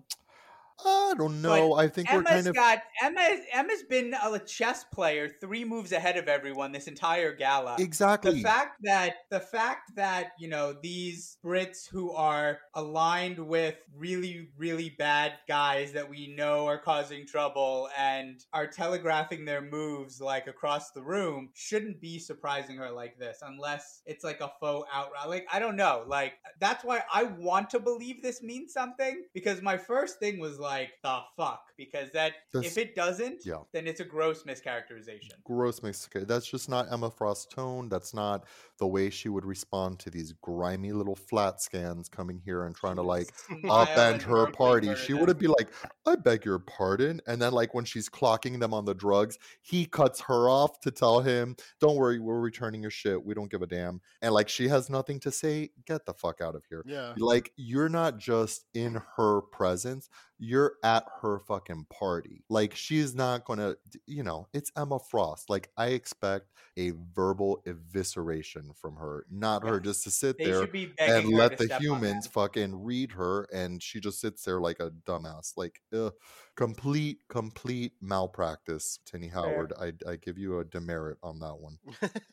I 0.86 1.14
don't 1.18 1.42
know. 1.42 1.74
I 1.74 1.88
think 1.88 2.12
we're 2.12 2.24
kind 2.24 2.48
of. 2.48 2.56
got 2.56 2.80
Emma. 3.04 3.28
Emma's 3.54 3.84
been 3.90 4.14
a 4.14 4.40
chess 4.40 4.86
player, 4.94 5.30
three 5.42 5.66
moves 5.66 5.92
ahead 5.92 6.18
of 6.18 6.28
everyone 6.28 6.72
this 6.72 6.88
entire 6.88 7.34
gala. 7.34 7.76
Exactly. 7.80 8.36
The 8.36 8.42
fact 8.42 8.78
that 8.84 9.16
the 9.30 9.40
fact 9.40 9.96
that 9.96 10.32
you 10.40 10.48
know 10.48 10.74
these 10.82 11.38
Brits 11.44 11.90
who 11.90 12.12
are 12.12 12.60
aligned 12.76 13.40
with 13.40 13.76
really 13.96 14.50
really 14.58 14.96
bad 14.98 15.34
guys 15.48 15.94
that 15.94 16.10
we 16.10 16.34
know 16.36 16.66
are 16.68 16.80
causing 16.80 17.26
trouble 17.26 17.90
and 17.98 18.44
are 18.54 18.68
telegraphing 18.68 19.46
their 19.46 19.62
moves 19.62 20.22
like 20.22 20.48
across 20.48 20.92
the 20.92 21.02
room 21.02 21.50
shouldn't 21.56 22.00
be 22.00 22.20
surprising 22.20 22.78
her 22.78 22.92
like 22.92 23.18
this 23.20 23.40
unless 23.42 24.02
it's 24.06 24.24
like 24.24 24.40
a 24.40 24.52
faux 24.60 24.88
outright. 24.94 25.28
Like 25.28 25.48
I 25.52 25.60
don't 25.60 25.76
know. 25.76 26.04
Like 26.08 26.34
that's 26.60 26.84
why 26.84 27.02
I 27.14 27.24
want 27.24 27.70
to 27.72 27.80
believe 27.80 28.22
this 28.22 28.42
means 28.42 28.72
something 28.72 29.24
because 29.34 29.62
my 29.62 29.78
first 29.78 30.20
thing 30.20 30.40
was 30.40 30.60
like 30.60 30.69
the 31.04 31.20
fuck 31.38 31.64
because 31.78 32.10
that 32.12 32.34
This- 32.54 32.66
if 32.66 32.78
it 32.78 32.96
doesn't 32.96 33.46
yeah. 33.46 33.60
then 33.74 33.88
it's 33.88 34.00
a 34.00 34.06
gross 34.06 34.44
mischaracterization. 34.44 35.32
gross 35.44 35.82
Mexican. 35.84 36.26
That's 36.28 36.48
just 36.50 36.70
not 36.70 36.92
Emma 36.92 37.10
Frost's 37.10 37.46
tone. 37.54 37.90
That's 37.90 38.14
not 38.14 38.46
the 38.78 38.88
way 38.88 39.10
she 39.10 39.30
would 39.30 39.46
respond 39.46 40.00
to 40.00 40.10
these 40.10 40.34
grimy 40.42 40.92
little 40.92 41.16
flat 41.16 41.62
scans 41.62 42.08
coming 42.10 42.42
here 42.44 42.64
and 42.66 42.76
trying 42.76 42.96
to 42.96 43.02
like 43.02 43.34
Smile 43.36 43.86
upend 43.86 44.14
and 44.14 44.22
her 44.22 44.48
party. 44.52 44.94
She 44.96 45.14
wouldn't 45.14 45.40
be 45.40 45.48
like, 45.48 45.70
I 46.06 46.16
beg 46.16 46.46
your 46.46 46.60
pardon. 46.60 47.22
And 47.28 47.42
then 47.42 47.52
like 47.54 47.74
when 47.74 47.86
she's 47.86 48.10
clocking 48.10 48.60
them 48.60 48.74
on 48.74 48.86
the 48.86 48.94
drugs, 48.94 49.38
he 49.62 49.86
cuts 49.86 50.22
her 50.22 50.50
off 50.50 50.80
to 50.82 50.92
tell 50.92 51.22
him, 51.22 51.56
Don't 51.80 51.96
worry, 51.96 52.20
we're 52.20 52.40
returning 52.40 52.82
your 52.82 52.92
shit. 52.92 53.24
We 53.24 53.34
don't 53.34 53.50
give 53.52 53.62
a 53.62 53.68
damn. 53.68 54.02
And 54.22 54.34
like 54.34 54.50
she 54.50 54.68
has 54.68 54.90
nothing 54.90 55.20
to 55.22 55.32
say, 55.32 55.70
get 55.86 56.06
the 56.06 56.14
fuck 56.14 56.42
out 56.42 56.56
of 56.56 56.64
here. 56.70 56.84
Yeah. 56.86 57.14
Like 57.18 57.52
you're 57.58 57.90
not 57.90 58.18
just 58.18 58.66
in 58.74 59.02
her 59.18 59.42
presence, 59.42 60.10
you're 60.40 60.76
at 60.84 61.06
her 61.22 61.38
fucking 61.38 61.86
party. 61.90 62.44
Like 62.50 62.74
she's 62.74 63.14
not 63.14 63.44
gonna, 63.44 63.76
you 64.08 64.24
know, 64.24 64.48
it's 64.54 64.72
Emma 64.78 64.98
Frost. 64.98 65.50
Like 65.50 65.70
I 65.78 65.88
expect 65.88 66.48
a 66.78 66.94
verbal 67.14 67.62
evisceration 67.68 68.76
from 68.78 68.96
her, 68.96 69.26
not 69.30 69.68
her 69.68 69.82
just 69.82 70.06
to 70.06 70.12
sit 70.12 70.38
They 70.38 70.46
there 70.46 70.62
should 70.62 70.72
be 70.72 70.88
begging 70.88 71.28
and 71.28 71.38
let 71.38 71.58
the 71.58 71.68
humans 71.78 72.26
fucking 72.28 72.84
read 72.84 73.12
her, 73.12 73.48
and 73.54 73.84
she 73.84 74.00
just 74.00 74.22
sits 74.22 74.44
there 74.44 74.62
like 74.62 74.80
a 74.80 74.92
dumbass. 75.06 75.58
Like 75.58 75.82
ugh, 75.94 76.14
complete, 76.60 77.20
complete 77.30 77.94
malpractice. 78.02 79.00
Tini 79.06 79.30
Howard, 79.30 79.72
I, 79.80 79.94
I 80.06 80.18
give 80.18 80.38
you 80.38 80.60
a 80.60 80.66
demerit 80.66 81.18
on 81.24 81.40
that 81.40 81.58
one. 81.58 81.78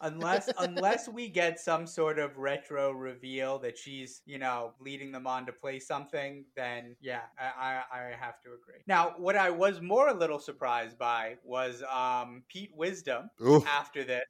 unless 0.00 0.50
unless 0.58 1.08
we 1.08 1.28
get 1.28 1.60
some 1.60 1.86
sort 1.86 2.18
of 2.18 2.36
retro 2.36 2.90
reveal 2.90 3.56
that 3.60 3.78
she's 3.78 4.22
you 4.26 4.38
know 4.38 4.72
leading 4.80 5.12
them 5.12 5.28
on 5.28 5.46
to 5.46 5.52
play 5.52 5.78
something 5.78 6.44
then 6.56 6.96
yeah 7.00 7.20
I, 7.38 7.82
I 7.92 7.98
i 7.98 8.16
have 8.18 8.40
to 8.42 8.48
agree 8.50 8.82
now 8.86 9.14
what 9.16 9.36
i 9.36 9.50
was 9.50 9.80
more 9.80 10.08
a 10.08 10.14
little 10.14 10.38
surprised 10.38 10.98
by 10.98 11.36
was 11.44 11.82
um 11.92 12.42
pete 12.48 12.72
wisdom 12.74 13.30
Oof. 13.40 13.66
after 13.66 14.04
this 14.04 14.24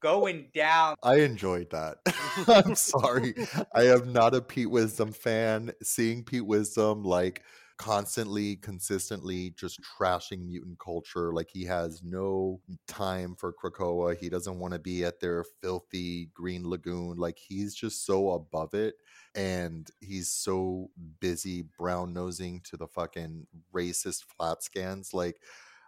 going 0.00 0.48
down 0.54 0.94
I 1.02 1.16
enjoyed 1.16 1.70
that. 1.70 1.98
I'm 2.48 2.74
sorry. 2.74 3.34
I 3.74 3.88
am 3.88 4.12
not 4.12 4.34
a 4.34 4.40
Pete 4.40 4.70
Wisdom 4.70 5.12
fan. 5.12 5.72
Seeing 5.82 6.24
Pete 6.24 6.46
Wisdom 6.46 7.04
like 7.04 7.42
constantly, 7.80 8.56
consistently 8.56 9.50
just 9.52 9.80
trashing 9.82 10.46
mutant 10.46 10.78
culture. 10.78 11.32
Like 11.32 11.48
he 11.50 11.64
has 11.64 12.02
no 12.02 12.60
time 12.86 13.34
for 13.36 13.54
Krakoa. 13.54 14.16
He 14.16 14.28
doesn't 14.28 14.58
want 14.58 14.74
to 14.74 14.78
be 14.80 15.04
at 15.04 15.20
their 15.20 15.44
filthy 15.62 16.26
green 16.34 16.68
lagoon. 16.68 17.16
Like 17.16 17.38
he's 17.38 17.74
just 17.74 18.04
so 18.04 18.32
above 18.32 18.74
it. 18.74 18.96
And 19.34 19.88
he's 20.00 20.30
so 20.30 20.90
busy 21.20 21.62
brown 21.62 22.12
nosing 22.12 22.60
to 22.64 22.76
the 22.76 22.86
fucking 22.88 23.46
racist 23.74 24.24
flat 24.36 24.62
scans. 24.62 25.14
Like 25.14 25.40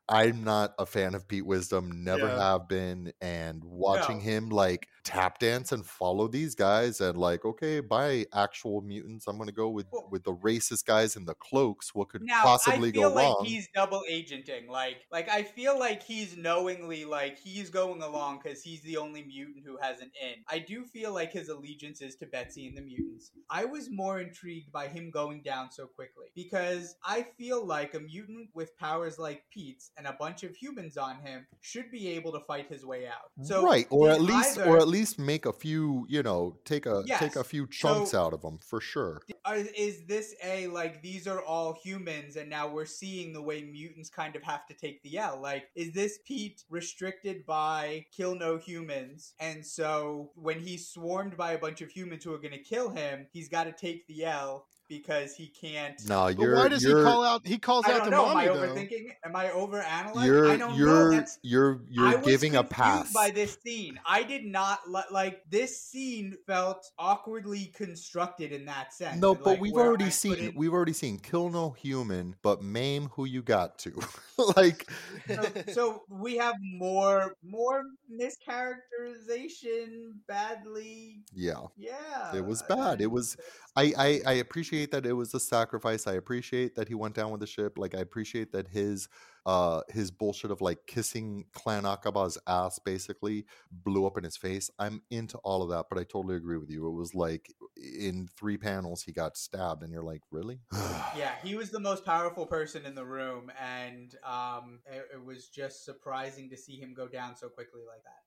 I'm 0.09 0.45
not 0.45 0.75
a 0.79 0.87
fan 0.87 1.15
of 1.15 1.29
Pete 1.29 1.47
Wisdom, 1.47 2.05
never 2.05 2.29
Yeah. 2.29 2.39
have 2.39 2.69
been. 2.69 3.13
And 3.21 3.63
watching 3.65 4.21
No. 4.21 4.21
him 4.21 4.49
like 4.51 4.89
tap 5.05 5.39
dance 5.39 5.73
and 5.73 5.85
follow 5.85 6.29
these 6.29 6.55
guys 6.55 7.01
and 7.01 7.19
like, 7.19 7.45
okay, 7.45 7.81
by 7.81 8.25
actual 8.33 8.81
mutants. 8.83 9.27
I'm 9.27 9.37
gonna 9.39 9.53
go 9.53 9.69
with 9.69 9.87
Well- 9.93 10.09
with 10.11 10.25
the 10.25 10.35
racist 10.35 10.85
guys 10.85 11.17
in 11.17 11.25
the 11.25 11.35
cloaks. 11.35 11.95
What 11.95 12.09
could 12.11 12.23
now 12.23 12.43
possibly 12.43 12.91
i 12.91 12.93
feel 12.93 13.09
go 13.11 13.15
like 13.15 13.25
wrong? 13.27 13.45
he's 13.45 13.69
double 13.75 14.03
agenting 14.09 14.69
like 14.69 14.99
like 15.11 15.29
i 15.29 15.43
feel 15.43 15.79
like 15.79 16.03
he's 16.03 16.37
knowingly 16.37 17.05
like 17.05 17.39
he's 17.39 17.71
going 17.71 18.03
along 18.03 18.41
because 18.43 18.63
he's 18.63 18.81
the 18.83 18.97
only 18.97 19.23
mutant 19.25 19.65
who 19.65 19.77
has 19.81 20.01
an 20.01 20.11
in 20.23 20.35
i 20.49 20.59
do 20.59 20.85
feel 20.85 21.13
like 21.13 21.33
his 21.33 21.49
allegiance 21.49 22.01
is 22.01 22.15
to 22.17 22.27
betsy 22.27 22.67
and 22.67 22.77
the 22.77 22.81
mutants 22.83 23.31
i 23.51 23.65
was 23.65 23.89
more 23.91 24.21
intrigued 24.21 24.71
by 24.73 24.87
him 24.89 25.11
going 25.11 25.43
down 25.43 25.71
so 25.71 25.87
quickly 25.87 26.27
because 26.35 26.97
i 27.05 27.25
feel 27.39 27.65
like 27.65 27.95
a 27.95 28.01
mutant 28.01 28.49
with 28.55 28.77
powers 28.79 29.19
like 29.19 29.43
pete's 29.53 29.91
and 29.97 30.07
a 30.07 30.17
bunch 30.19 30.43
of 30.43 30.55
humans 30.55 30.97
on 30.97 31.17
him 31.25 31.47
should 31.61 31.91
be 31.91 32.09
able 32.09 32.33
to 32.33 32.41
fight 32.41 32.67
his 32.69 32.85
way 32.85 33.07
out 33.07 33.31
so 33.47 33.65
right, 33.65 33.87
or 33.91 34.11
at 34.11 34.21
least, 34.21 34.59
either- 34.59 34.69
or 34.69 34.77
at 34.79 34.89
least 34.93 35.19
make 35.19 35.45
a 35.47 35.53
few, 35.53 36.07
you 36.09 36.23
know, 36.23 36.57
take 36.65 36.87
a 36.87 37.03
take 37.19 37.37
a 37.37 37.45
few 37.45 37.67
chunks 37.67 38.11
So- 38.11 38.21
out 38.23 38.33
of 38.33 38.43
them 38.43 38.59
for 38.59 38.81
sure. 38.81 39.23
Uh, 39.45 39.65
is 39.77 40.05
this 40.07 40.35
a 40.45 40.67
like 40.69 41.03
these 41.03 41.27
are 41.27 41.43
all 41.43 41.77
humans 41.83 42.37
and 42.37 42.49
now 42.49 42.69
we're 42.69 42.85
seeing 43.01 43.33
the 43.33 43.43
way 43.43 43.63
mutants 43.63 44.09
kind 44.11 44.37
of 44.37 44.43
have 44.43 44.67
to 44.67 44.75
take 44.75 45.03
the 45.03 45.19
L? 45.19 45.41
Like, 45.41 45.65
is 45.75 45.93
this 45.93 46.19
Pete 46.25 46.63
restricted 46.71 47.45
by 47.47 48.07
kill 48.17 48.35
no 48.35 48.59
humans? 48.59 49.35
And 49.41 49.67
so 49.67 50.31
when 50.37 50.61
he's 50.61 50.89
swarmed 50.89 51.37
by 51.37 51.53
a 51.53 51.59
bunch 51.59 51.81
of 51.81 51.91
humans 51.91 52.23
who 52.25 52.33
are 52.35 52.39
going 52.39 52.53
to 52.53 52.63
kill 52.63 52.91
him, 52.91 53.27
he's 53.33 53.49
got 53.49 53.65
to 53.65 53.73
take 53.73 54.07
the 54.07 54.25
L 54.25 54.67
because 54.99 55.35
he 55.35 55.49
can't. 55.49 56.01
No, 56.09 56.25
But 56.27 56.39
you're 56.39 56.57
why 56.57 56.69
does 56.69 56.83
he 56.83 56.89
you're 56.91 57.05
call 57.05 57.25
out? 57.25 57.47
He 57.47 57.59
calls 57.59 57.85
I 57.87 57.93
out 57.93 57.97
don't 57.99 58.05
to 58.07 58.11
know. 58.11 58.27
Am 58.27 58.35
mommy 58.35 58.49
I 58.49 58.53
though. 58.53 58.75
overthinking? 58.75 59.07
Am 59.25 59.37
I 59.37 59.47
overanalyzing? 59.47 60.17
I 60.17 60.27
you're 60.27 60.57
don't 60.57 60.59
know. 60.59 60.77
you're 60.77 61.11
That's 61.13 61.39
you're 61.43 61.81
you're 61.89 62.19
was 62.19 62.27
giving 62.27 62.57
a 62.57 62.65
pass. 62.65 63.13
by 63.13 63.31
this 63.31 63.59
scene. 63.65 63.99
I 64.07 64.23
did 64.23 64.45
not 64.45 64.81
li- 64.89 65.03
like 65.11 65.43
this 65.51 65.81
scene. 65.81 66.37
Felt 66.47 66.85
awkwardly 66.99 67.67
constructed 67.75 68.53
in 68.53 68.67
that 68.67 68.93
sense. 68.93 69.21
No, 69.21 69.33
and, 69.35 69.39
but 69.43 69.51
like, 69.53 69.61
we've 69.61 69.73
already 69.75 70.07
I 70.07 70.11
seen 70.11 70.35
couldn't- 70.35 70.57
we've 70.57 70.73
already 70.73 70.93
seen 70.93 71.19
kill 71.19 71.49
no 71.51 71.71
human, 71.71 72.37
but 72.43 72.63
maim 72.63 73.09
who 73.15 73.25
you 73.25 73.43
got 73.43 73.79
to. 73.81 73.93
like 74.57 74.91
so, 75.29 75.43
so 75.73 76.03
we 76.09 76.37
have 76.37 76.55
more 76.61 77.37
more 77.43 77.83
mischaracterization 78.13 80.13
badly 80.27 81.23
yeah. 81.35 81.55
yeah 81.77 82.35
It 82.35 82.45
was 82.45 82.63
bad. 82.63 83.01
It 83.01 83.11
was 83.11 83.37
I, 83.77 83.93
I 83.97 84.21
I 84.27 84.33
appreciate 84.35 84.82
that 84.91 85.07
it 85.07 85.13
was 85.13 85.33
a 85.33 85.41
sacrifice. 85.41 86.07
I 86.07 86.15
appreciate 86.15 86.75
that 86.75 86.89
he 86.89 86.95
went 86.95 87.15
down 87.15 87.31
with 87.31 87.41
the 87.41 87.47
ship. 87.47 87.79
Like 87.79 87.95
I 87.95 88.01
appreciate 88.01 88.53
that 88.53 88.69
his 88.69 89.09
uh 89.47 89.81
his 89.89 90.11
bullshit 90.11 90.51
of 90.51 90.61
like 90.61 90.79
kissing 90.87 91.47
Clan 91.53 91.85
Akkaba's 91.85 92.39
ass 92.47 92.79
basically 92.79 93.47
blew 93.71 94.07
up 94.07 94.19
in 94.19 94.25
his 94.25 94.37
face. 94.37 94.71
I'm 94.79 95.03
into 95.11 95.39
all 95.39 95.63
of 95.63 95.71
that, 95.71 95.87
but 95.89 95.99
I 95.99 96.05
totally 96.05 96.37
agree 96.37 96.59
with 96.59 96.71
you. 96.71 96.87
It 96.87 96.93
was 96.93 97.15
like 97.15 97.53
in 97.77 98.29
three 98.37 98.59
panels 98.59 99.03
he 99.03 99.13
got 99.13 99.37
stabbed 99.37 99.83
and 99.83 99.93
you're 99.93 100.03
like, 100.03 100.23
really? 100.31 100.61
yeah 101.17 101.35
he 101.43 101.55
was 101.55 101.71
the 101.71 101.81
most 101.81 102.05
powerful 102.05 102.47
person 102.47 102.85
in 102.87 102.95
the 102.95 103.05
room 103.05 103.51
and 103.61 104.17
um 104.25 104.81
it, 104.87 105.07
it 105.15 105.25
was 105.25 105.49
just 105.49 105.85
surprising 105.85 106.49
to 106.51 106.57
see 106.57 106.77
him 106.77 106.95
go 106.95 107.07
down 107.09 107.37
so 107.37 107.49
quickly 107.49 107.83
like 107.87 108.03
that 108.05 108.23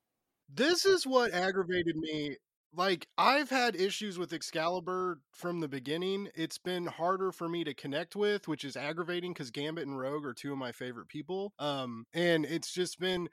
This 0.54 0.86
is 0.86 1.06
what 1.06 1.34
aggravated 1.34 1.96
me 1.96 2.38
like 2.74 3.08
I've 3.18 3.50
had 3.50 3.76
issues 3.76 4.18
with 4.18 4.34
Excalibur 4.34 5.20
from 5.32 5.60
the 5.60 5.68
beginning. 5.68 6.30
It's 6.36 6.58
been 6.58 6.86
harder 6.88 7.32
for 7.32 7.48
me 7.48 7.64
to 7.64 7.74
connect 7.74 8.16
with, 8.16 8.48
which 8.48 8.64
is 8.64 8.76
aggravating 8.76 9.34
because 9.34 9.52
Gambit 9.52 9.88
and 9.88 9.98
Rogue 9.98 10.26
are 10.26 10.34
two 10.34 10.52
of 10.52 10.58
my 10.58 10.72
favorite 10.72 11.08
people. 11.08 11.54
Um, 11.60 12.06
and 12.14 12.46
it's 12.46 12.72
just 12.72 13.00
been 13.00 13.30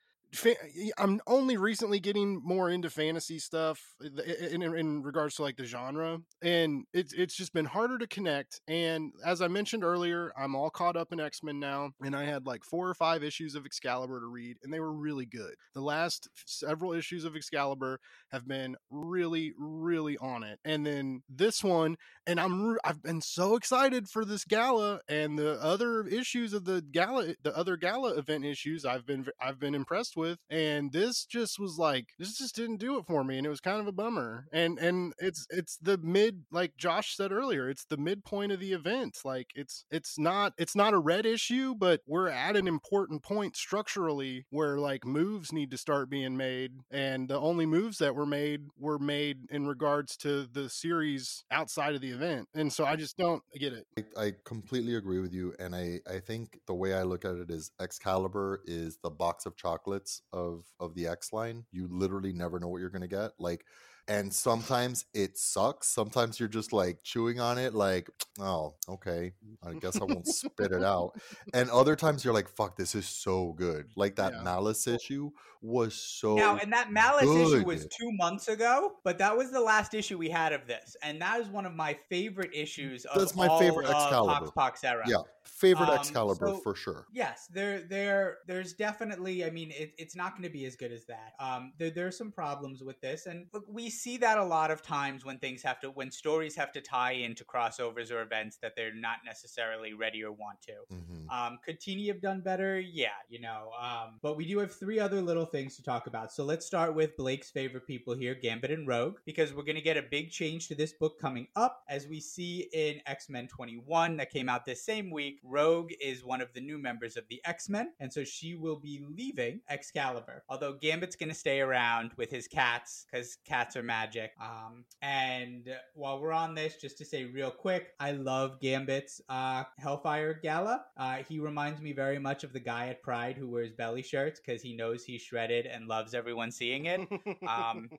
I'm 0.98 1.20
only 1.26 1.56
recently 1.56 2.00
getting 2.00 2.40
more 2.42 2.70
into 2.70 2.88
fantasy 2.88 3.38
stuff 3.38 3.80
eh, 4.02 4.46
in, 4.50 4.62
in, 4.62 4.74
in 4.76 5.02
regards 5.02 5.34
to 5.36 5.42
like 5.42 5.56
the 5.56 5.64
genre, 5.64 6.18
and 6.40 6.84
it's 6.94 7.12
it's 7.12 7.36
just 7.36 7.52
been 7.52 7.66
harder 7.66 7.98
to 7.98 8.06
connect. 8.06 8.60
And 8.66 9.12
as 9.24 9.42
I 9.42 9.48
mentioned 9.48 9.84
earlier, 9.84 10.32
I'm 10.36 10.54
all 10.54 10.70
caught 10.70 10.96
up 10.96 11.12
in 11.12 11.20
X 11.20 11.42
Men 11.42 11.60
now, 11.60 11.90
and 12.00 12.16
I 12.16 12.24
had 12.24 12.46
like 12.46 12.64
four 12.64 12.88
or 12.88 12.94
five 12.94 13.22
issues 13.22 13.54
of 13.54 13.66
Excalibur 13.66 14.20
to 14.20 14.26
read, 14.26 14.56
and 14.62 14.72
they 14.72 14.80
were 14.80 14.92
really 14.92 15.26
good. 15.26 15.54
The 15.74 15.82
last 15.82 16.28
several 16.46 16.94
issues 16.94 17.24
of 17.24 17.36
Excalibur 17.36 18.00
have 18.30 18.48
been 18.48 18.76
really, 18.90 19.52
really 19.58 20.16
on 20.16 20.44
it, 20.44 20.58
and 20.64 20.86
then 20.86 21.22
this 21.28 21.62
one, 21.62 21.96
and 22.26 22.40
I'm 22.40 22.78
I've 22.84 23.02
been 23.02 23.20
so 23.20 23.54
excited 23.54 24.08
for 24.08 24.24
this 24.24 24.44
gala 24.44 25.00
and 25.08 25.38
the 25.38 25.60
other 25.60 26.06
issues 26.06 26.54
of 26.54 26.64
the 26.64 26.80
gala, 26.80 27.34
the 27.42 27.56
other 27.56 27.76
gala 27.76 28.14
event 28.14 28.46
issues. 28.46 28.86
I've 28.86 29.04
been 29.04 29.26
I've 29.40 29.58
been 29.60 29.74
impressed 29.74 30.16
with, 30.16 30.21
and 30.50 30.92
this 30.92 31.24
just 31.24 31.58
was 31.58 31.78
like 31.78 32.08
this 32.18 32.38
just 32.38 32.56
didn't 32.56 32.78
do 32.78 32.98
it 32.98 33.06
for 33.06 33.24
me, 33.24 33.38
and 33.38 33.46
it 33.46 33.50
was 33.50 33.60
kind 33.60 33.80
of 33.80 33.86
a 33.86 33.92
bummer. 33.92 34.46
And 34.52 34.78
and 34.78 35.12
it's 35.18 35.46
it's 35.50 35.76
the 35.78 35.98
mid 35.98 36.44
like 36.50 36.76
Josh 36.76 37.16
said 37.16 37.32
earlier, 37.32 37.68
it's 37.68 37.84
the 37.84 37.96
midpoint 37.96 38.52
of 38.52 38.60
the 38.60 38.72
event. 38.72 39.18
Like 39.24 39.48
it's 39.54 39.84
it's 39.90 40.18
not 40.18 40.52
it's 40.58 40.76
not 40.76 40.94
a 40.94 40.98
red 40.98 41.26
issue, 41.26 41.74
but 41.74 42.00
we're 42.06 42.28
at 42.28 42.56
an 42.56 42.68
important 42.68 43.22
point 43.22 43.56
structurally 43.56 44.46
where 44.50 44.78
like 44.78 45.04
moves 45.04 45.52
need 45.52 45.70
to 45.70 45.78
start 45.78 46.10
being 46.10 46.36
made, 46.36 46.72
and 46.90 47.28
the 47.28 47.38
only 47.38 47.66
moves 47.66 47.98
that 47.98 48.14
were 48.14 48.26
made 48.26 48.66
were 48.78 48.98
made 48.98 49.38
in 49.50 49.66
regards 49.66 50.16
to 50.18 50.46
the 50.52 50.68
series 50.68 51.44
outside 51.50 51.94
of 51.94 52.00
the 52.00 52.10
event, 52.10 52.48
and 52.54 52.72
so 52.72 52.84
I 52.84 52.96
just 52.96 53.16
don't 53.16 53.42
get 53.58 53.72
it. 53.72 53.86
I, 54.16 54.26
I 54.26 54.32
completely 54.44 54.96
agree 54.96 55.20
with 55.20 55.32
you, 55.32 55.54
and 55.58 55.74
I 55.74 56.00
I 56.08 56.18
think 56.18 56.60
the 56.66 56.74
way 56.74 56.94
I 56.94 57.02
look 57.02 57.24
at 57.24 57.36
it 57.36 57.50
is 57.50 57.70
Excalibur 57.80 58.60
is 58.66 58.98
the 59.02 59.10
box 59.10 59.46
of 59.46 59.56
chocolates 59.56 60.11
of 60.32 60.66
of 60.80 60.94
the 60.94 61.06
X 61.06 61.32
line. 61.32 61.64
You 61.72 61.88
literally 61.90 62.32
never 62.32 62.60
know 62.60 62.68
what 62.68 62.80
you're 62.80 62.90
gonna 62.90 63.08
get. 63.08 63.32
Like 63.38 63.64
and 64.08 64.32
sometimes 64.32 65.04
it 65.14 65.38
sucks. 65.38 65.88
Sometimes 65.88 66.38
you're 66.40 66.48
just 66.48 66.72
like 66.72 67.02
chewing 67.02 67.40
on 67.40 67.58
it, 67.58 67.74
like, 67.74 68.10
oh, 68.40 68.74
okay, 68.88 69.32
I 69.66 69.74
guess 69.74 70.00
I 70.00 70.04
won't 70.04 70.26
spit 70.26 70.72
it 70.72 70.82
out. 70.84 71.12
And 71.54 71.70
other 71.70 71.96
times 71.96 72.24
you're 72.24 72.34
like, 72.34 72.48
fuck, 72.48 72.76
this 72.76 72.94
is 72.94 73.06
so 73.06 73.52
good. 73.52 73.86
Like 73.96 74.16
that 74.16 74.32
Yeah. 74.34 74.42
malice 74.42 74.86
issue 74.86 75.30
was 75.64 75.94
so 75.94 76.34
Now, 76.34 76.56
and 76.56 76.72
that 76.72 76.90
Malice 76.90 77.22
issue 77.22 77.64
was 77.64 77.86
two 77.86 78.10
months 78.14 78.48
ago, 78.48 78.94
but 79.04 79.18
that 79.18 79.36
was 79.36 79.52
the 79.52 79.60
last 79.60 79.94
issue 79.94 80.18
we 80.18 80.28
had 80.28 80.52
of 80.52 80.66
this, 80.66 80.96
and 81.04 81.22
that 81.22 81.38
is 81.40 81.46
one 81.46 81.64
of 81.66 81.72
my 81.72 81.96
favorite 82.08 82.50
issues 82.52 83.04
of 83.04 83.16
That's 83.20 83.36
my 83.36 83.46
all 83.46 83.60
favorite 83.60 83.88
Excalibur. 83.88 84.46
Pox 84.46 84.80
Pox 84.80 84.84
era. 84.84 85.04
yeah, 85.06 85.18
favorite 85.44 85.88
Um, 85.90 85.98
Excalibur 86.00 86.46
so- 86.48 86.56
for 86.56 86.74
sure. 86.74 87.06
Yes, 87.12 87.46
there, 87.52 87.82
there, 87.82 88.38
there's 88.48 88.72
definitely. 88.72 89.44
I 89.44 89.50
mean, 89.50 89.70
it, 89.70 89.92
it's 89.98 90.16
not 90.16 90.32
going 90.32 90.42
to 90.42 90.50
be 90.50 90.64
as 90.64 90.74
good 90.74 90.90
as 90.90 91.04
that. 91.04 91.34
Um, 91.38 91.72
there, 91.78 91.90
there's 91.90 92.18
some 92.18 92.32
problems 92.32 92.82
with 92.82 93.00
this, 93.00 93.26
and 93.26 93.46
look, 93.52 93.64
we 93.68 93.88
see 93.92 94.16
that 94.18 94.38
a 94.38 94.44
lot 94.44 94.70
of 94.70 94.82
times 94.82 95.24
when 95.24 95.38
things 95.38 95.62
have 95.62 95.80
to, 95.80 95.90
when 95.90 96.10
stories 96.10 96.56
have 96.56 96.72
to 96.72 96.80
tie 96.80 97.12
into 97.12 97.44
crossovers 97.44 98.10
or 98.10 98.22
events 98.22 98.58
that 98.62 98.72
they're 98.76 98.94
not 98.94 99.18
necessarily 99.24 99.92
ready 99.92 100.24
or 100.24 100.32
want 100.32 100.60
to. 100.62 100.72
hmm 100.90 101.28
Um, 101.30 101.58
could 101.64 101.80
Tini 101.80 102.08
have 102.08 102.20
done 102.20 102.40
better? 102.40 102.80
Yeah, 102.80 103.08
you 103.28 103.40
know. 103.40 103.70
Um, 103.80 104.18
but 104.22 104.36
we 104.36 104.46
do 104.46 104.58
have 104.58 104.74
three 104.74 104.98
other 104.98 105.22
little 105.22 105.46
things 105.46 105.76
to 105.76 105.82
talk 105.82 106.06
about. 106.06 106.32
So 106.32 106.44
let's 106.44 106.66
start 106.66 106.94
with 106.94 107.16
Blake's 107.16 107.50
favorite 107.50 107.86
people 107.86 108.14
here, 108.14 108.34
Gambit 108.34 108.70
and 108.70 108.86
Rogue, 108.86 109.18
because 109.24 109.54
we're 109.54 109.62
going 109.62 109.76
to 109.76 109.82
get 109.82 109.96
a 109.96 110.02
big 110.02 110.30
change 110.30 110.68
to 110.68 110.74
this 110.74 110.92
book 110.92 111.18
coming 111.20 111.46
up. 111.56 111.84
As 111.88 112.06
we 112.06 112.20
see 112.20 112.68
in 112.72 113.00
X 113.06 113.28
Men 113.28 113.46
21 113.48 114.16
that 114.16 114.30
came 114.30 114.48
out 114.48 114.64
this 114.64 114.84
same 114.84 115.10
week, 115.10 115.40
Rogue 115.44 115.92
is 116.00 116.24
one 116.24 116.40
of 116.40 116.52
the 116.54 116.60
new 116.60 116.78
members 116.78 117.16
of 117.16 117.24
the 117.28 117.40
X 117.44 117.68
Men, 117.68 117.92
and 118.00 118.12
so 118.12 118.24
she 118.24 118.54
will 118.54 118.78
be 118.80 119.02
leaving 119.08 119.60
Excalibur. 119.68 120.44
Although 120.48 120.74
Gambit's 120.74 121.16
going 121.16 121.28
to 121.28 121.34
stay 121.34 121.60
around 121.60 122.12
with 122.16 122.30
his 122.30 122.48
cats, 122.48 123.06
because 123.10 123.36
cats 123.44 123.76
are 123.76 123.81
magic. 123.82 124.32
Um, 124.40 124.84
and 125.00 125.68
while 125.94 126.20
we're 126.20 126.32
on 126.32 126.54
this, 126.54 126.76
just 126.76 126.98
to 126.98 127.04
say 127.04 127.24
real 127.24 127.50
quick, 127.50 127.94
I 128.00 128.12
love 128.12 128.60
Gambit's 128.60 129.20
uh, 129.28 129.64
Hellfire 129.78 130.38
Gala. 130.42 130.84
Uh, 130.96 131.18
he 131.28 131.38
reminds 131.38 131.80
me 131.80 131.92
very 131.92 132.18
much 132.18 132.44
of 132.44 132.52
the 132.52 132.60
guy 132.60 132.88
at 132.88 133.02
Pride 133.02 133.36
who 133.36 133.48
wears 133.48 133.72
belly 133.72 134.02
shirts 134.02 134.40
because 134.40 134.62
he 134.62 134.74
knows 134.74 135.04
he's 135.04 135.22
shredded 135.22 135.66
and 135.66 135.86
loves 135.86 136.14
everyone 136.14 136.50
seeing 136.50 136.86
it. 136.86 137.00
Um, 137.48 137.90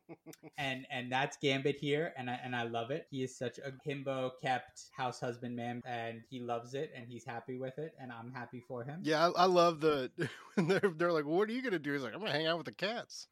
and 0.58 0.86
and 0.90 1.12
that's 1.12 1.38
Gambit 1.38 1.76
here, 1.78 2.14
and 2.18 2.30
I, 2.30 2.40
and 2.44 2.56
I 2.56 2.64
love 2.64 2.92
it. 2.92 3.08
He 3.10 3.24
is 3.24 3.36
such 3.36 3.58
a 3.60 3.74
himbo 3.88 4.32
kept 4.42 4.84
house 4.96 5.20
husband 5.20 5.56
man, 5.56 5.82
and 5.86 6.22
he 6.30 6.40
loves 6.40 6.74
it, 6.74 6.92
and 6.96 7.08
he's 7.08 7.26
happy 7.26 7.58
with 7.58 7.78
it, 7.78 7.94
and 8.00 8.12
I'm 8.12 8.32
happy 8.32 8.64
for 8.68 8.84
him. 8.84 9.00
Yeah, 9.04 9.28
I, 9.28 9.44
I 9.44 9.46
love 9.46 9.82
the 9.82 10.12
they're 10.58 10.94
they're 10.98 11.12
like, 11.12 11.26
"What 11.26 11.50
are 11.50 11.52
you 11.52 11.62
gonna 11.62 11.80
do?" 11.80 11.94
He's 11.94 12.04
like, 12.04 12.14
"I'm 12.14 12.20
gonna 12.20 12.32
hang 12.32 12.48
out 12.48 12.58
with 12.58 12.66
the 12.66 12.72
cats." 12.72 13.28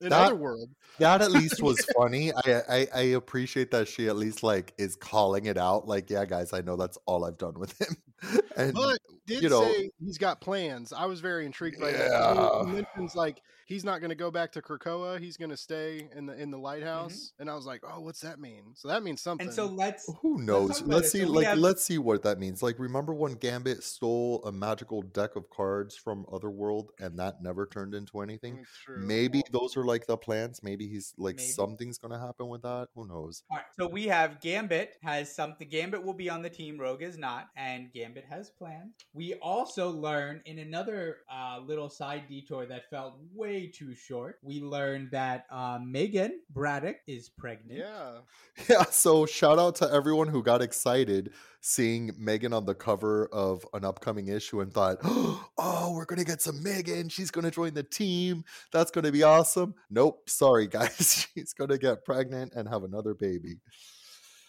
In 0.00 0.10
That- 0.10 0.26
Otherworld, 0.26 0.68
That 0.98 1.22
at 1.22 1.30
least 1.30 1.62
was 1.62 1.84
funny. 1.96 2.32
I, 2.32 2.62
I 2.68 2.86
I 2.94 3.00
appreciate 3.16 3.70
that 3.70 3.88
she 3.88 4.08
at 4.08 4.16
least 4.16 4.42
like 4.42 4.74
is 4.78 4.94
calling 4.96 5.46
it 5.46 5.56
out. 5.56 5.86
Like, 5.88 6.10
yeah, 6.10 6.24
guys, 6.26 6.52
I 6.52 6.60
know 6.60 6.76
that's 6.76 6.98
all 7.06 7.24
I've 7.24 7.38
done 7.38 7.54
with 7.58 7.78
him. 7.80 7.96
and 8.56 8.74
but 8.74 8.98
did 9.26 9.42
you 9.42 9.48
know- 9.48 9.64
say 9.64 9.90
he's 10.04 10.18
got 10.18 10.40
plans. 10.40 10.92
I 10.92 11.06
was 11.06 11.20
very 11.20 11.46
intrigued 11.46 11.80
by 11.80 11.92
that. 11.92 12.10
Yeah. 12.10 12.60
He, 12.64 12.66
he 12.68 12.72
mentions 12.76 13.14
like 13.14 13.40
he's 13.66 13.84
not 13.84 14.00
going 14.00 14.08
to 14.08 14.14
go 14.16 14.30
back 14.30 14.52
to 14.52 14.62
Krakoa. 14.62 15.20
He's 15.20 15.36
going 15.36 15.50
to 15.50 15.56
stay 15.56 16.08
in 16.16 16.26
the 16.26 16.40
in 16.40 16.50
the 16.50 16.58
lighthouse. 16.58 17.32
And 17.38 17.50
I 17.50 17.54
was 17.54 17.66
like, 17.66 17.82
"Oh, 17.84 18.00
what's 18.00 18.20
that 18.20 18.38
mean?" 18.40 18.62
So 18.74 18.88
that 18.88 19.02
means 19.02 19.20
something. 19.20 19.48
And 19.48 19.54
so 19.54 19.66
let's 19.66 20.10
Who 20.22 20.38
knows? 20.42 20.78
talk 20.78 20.86
about 20.86 20.94
Let's 20.94 21.10
see. 21.12 21.22
So 21.24 21.30
like, 21.32 21.46
have- 21.46 21.58
let's 21.58 21.84
see 21.84 21.98
what 21.98 22.22
that 22.22 22.38
means. 22.38 22.62
Like, 22.62 22.78
remember 22.78 23.12
when 23.12 23.34
Gambit 23.34 23.82
stole 23.82 24.42
a 24.44 24.52
magical 24.52 25.02
deck 25.02 25.36
of 25.36 25.50
cards 25.50 25.96
from 25.96 26.24
Otherworld, 26.32 26.90
and 27.00 27.18
that 27.18 27.42
never 27.42 27.66
turned 27.66 27.94
into 27.94 28.20
anything? 28.20 28.64
True. 28.84 28.98
Maybe 29.04 29.42
those 29.52 29.76
are 29.76 29.84
like 29.84 30.06
the 30.06 30.16
plans. 30.16 30.62
Maybe 30.62 30.88
he's 30.88 31.12
like 31.18 31.36
Maybe. 31.36 31.48
something's 31.48 31.98
gonna 31.98 32.18
happen 32.18 32.48
with 32.48 32.62
that. 32.62 32.88
Who 32.94 33.06
knows? 33.06 33.42
All 33.50 33.58
right, 33.58 33.66
so 33.78 33.86
we 33.88 34.06
have 34.06 34.40
Gambit 34.40 34.94
has 35.02 35.34
something. 35.34 35.68
Gambit 35.68 36.02
will 36.02 36.14
be 36.14 36.30
on 36.30 36.42
the 36.42 36.50
team. 36.50 36.78
Rogue 36.78 37.02
is 37.02 37.18
not, 37.18 37.48
and 37.56 37.92
Gambit 37.92 38.24
has 38.30 38.50
plans. 38.50 38.94
We 39.12 39.34
also 39.34 39.90
learn 39.90 40.40
in 40.46 40.58
another 40.60 41.18
uh, 41.32 41.58
little 41.66 41.88
side 41.90 42.24
detour 42.28 42.66
that 42.66 42.88
felt 42.90 43.14
way 43.34 43.55
too 43.64 43.94
short. 43.94 44.38
We 44.42 44.60
learned 44.60 45.10
that 45.12 45.46
uh, 45.50 45.78
Meggan 45.82 46.40
Braddock 46.50 46.96
is 47.06 47.28
pregnant. 47.28 47.78
Yeah. 47.80 48.18
Yeah. 48.68 48.84
So 48.84 49.26
shout 49.26 49.58
out 49.58 49.76
to 49.76 49.92
everyone 49.92 50.28
who 50.28 50.42
got 50.42 50.62
excited 50.62 51.32
seeing 51.60 52.12
Meggan 52.16 52.52
on 52.52 52.64
the 52.64 52.74
cover 52.74 53.28
of 53.32 53.66
an 53.74 53.84
upcoming 53.84 54.28
issue 54.28 54.60
and 54.60 54.72
thought, 54.72 54.98
"Oh, 55.04 55.92
we're 55.94 56.04
gonna 56.06 56.24
get 56.24 56.40
some 56.42 56.62
Meggan. 56.62 57.08
She's 57.10 57.30
gonna 57.30 57.50
join 57.50 57.74
the 57.74 57.82
team. 57.82 58.44
That's 58.72 58.90
gonna 58.90 59.12
be 59.12 59.22
awesome." 59.22 59.74
Nope. 59.90 60.28
Sorry, 60.28 60.66
guys. 60.76 61.26
She's 61.34 61.52
gonna 61.52 61.78
get 61.78 62.04
pregnant 62.04 62.52
and 62.54 62.68
have 62.68 62.84
another 62.84 63.14
baby. 63.14 63.56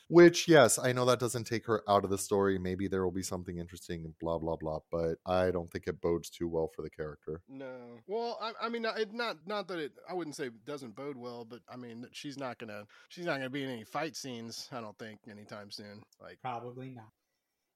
Which, 0.10 0.48
yes, 0.48 0.80
I 0.80 0.94
know 0.94 1.04
that 1.06 1.20
doesn't 1.20 1.44
take 1.44 1.66
her 1.66 1.84
out 1.90 2.06
of 2.06 2.10
the 2.10 2.18
story. 2.18 2.58
Maybe 2.58 2.88
there 2.88 3.04
will 3.04 3.12
be 3.12 3.24
something 3.24 3.58
interesting 3.58 4.06
and 4.06 4.18
blah 4.20 4.38
blah 4.38 4.56
blah. 4.56 4.80
But 4.90 5.16
I 5.26 5.52
don't 5.52 5.70
think 5.70 5.86
it 5.88 6.00
bodes 6.02 6.30
too 6.30 6.48
well 6.48 6.70
for 6.74 6.82
the 6.82 6.90
character. 6.90 7.42
No. 7.50 8.00
Well, 8.08 8.40
I, 8.42 8.54
I 8.62 8.70
mean, 8.70 8.86
it 8.86 9.14
not 9.14 9.38
not 9.46 9.68
that 9.68 9.80
it. 9.80 9.92
I 10.10 10.14
wouldn't 10.14 10.36
say 10.36 10.50
doesn't 10.66 10.96
bode 10.96 11.18
well, 11.18 11.44
but 11.44 11.60
I 11.70 11.76
mean, 11.76 12.06
she's 12.14 12.38
not 12.38 12.58
gonna 12.58 12.84
she's 13.10 13.26
not 13.26 13.38
gonna 13.38 13.50
be 13.50 13.64
in 13.64 13.70
any 13.70 13.84
fight 13.84 14.16
scenes. 14.16 14.70
I 14.72 14.80
don't 14.80 14.98
think 14.98 15.20
anytime 15.30 15.72
soon. 15.72 16.02
Like, 16.22 16.40
Probably 16.42 16.90
not. 16.90 17.12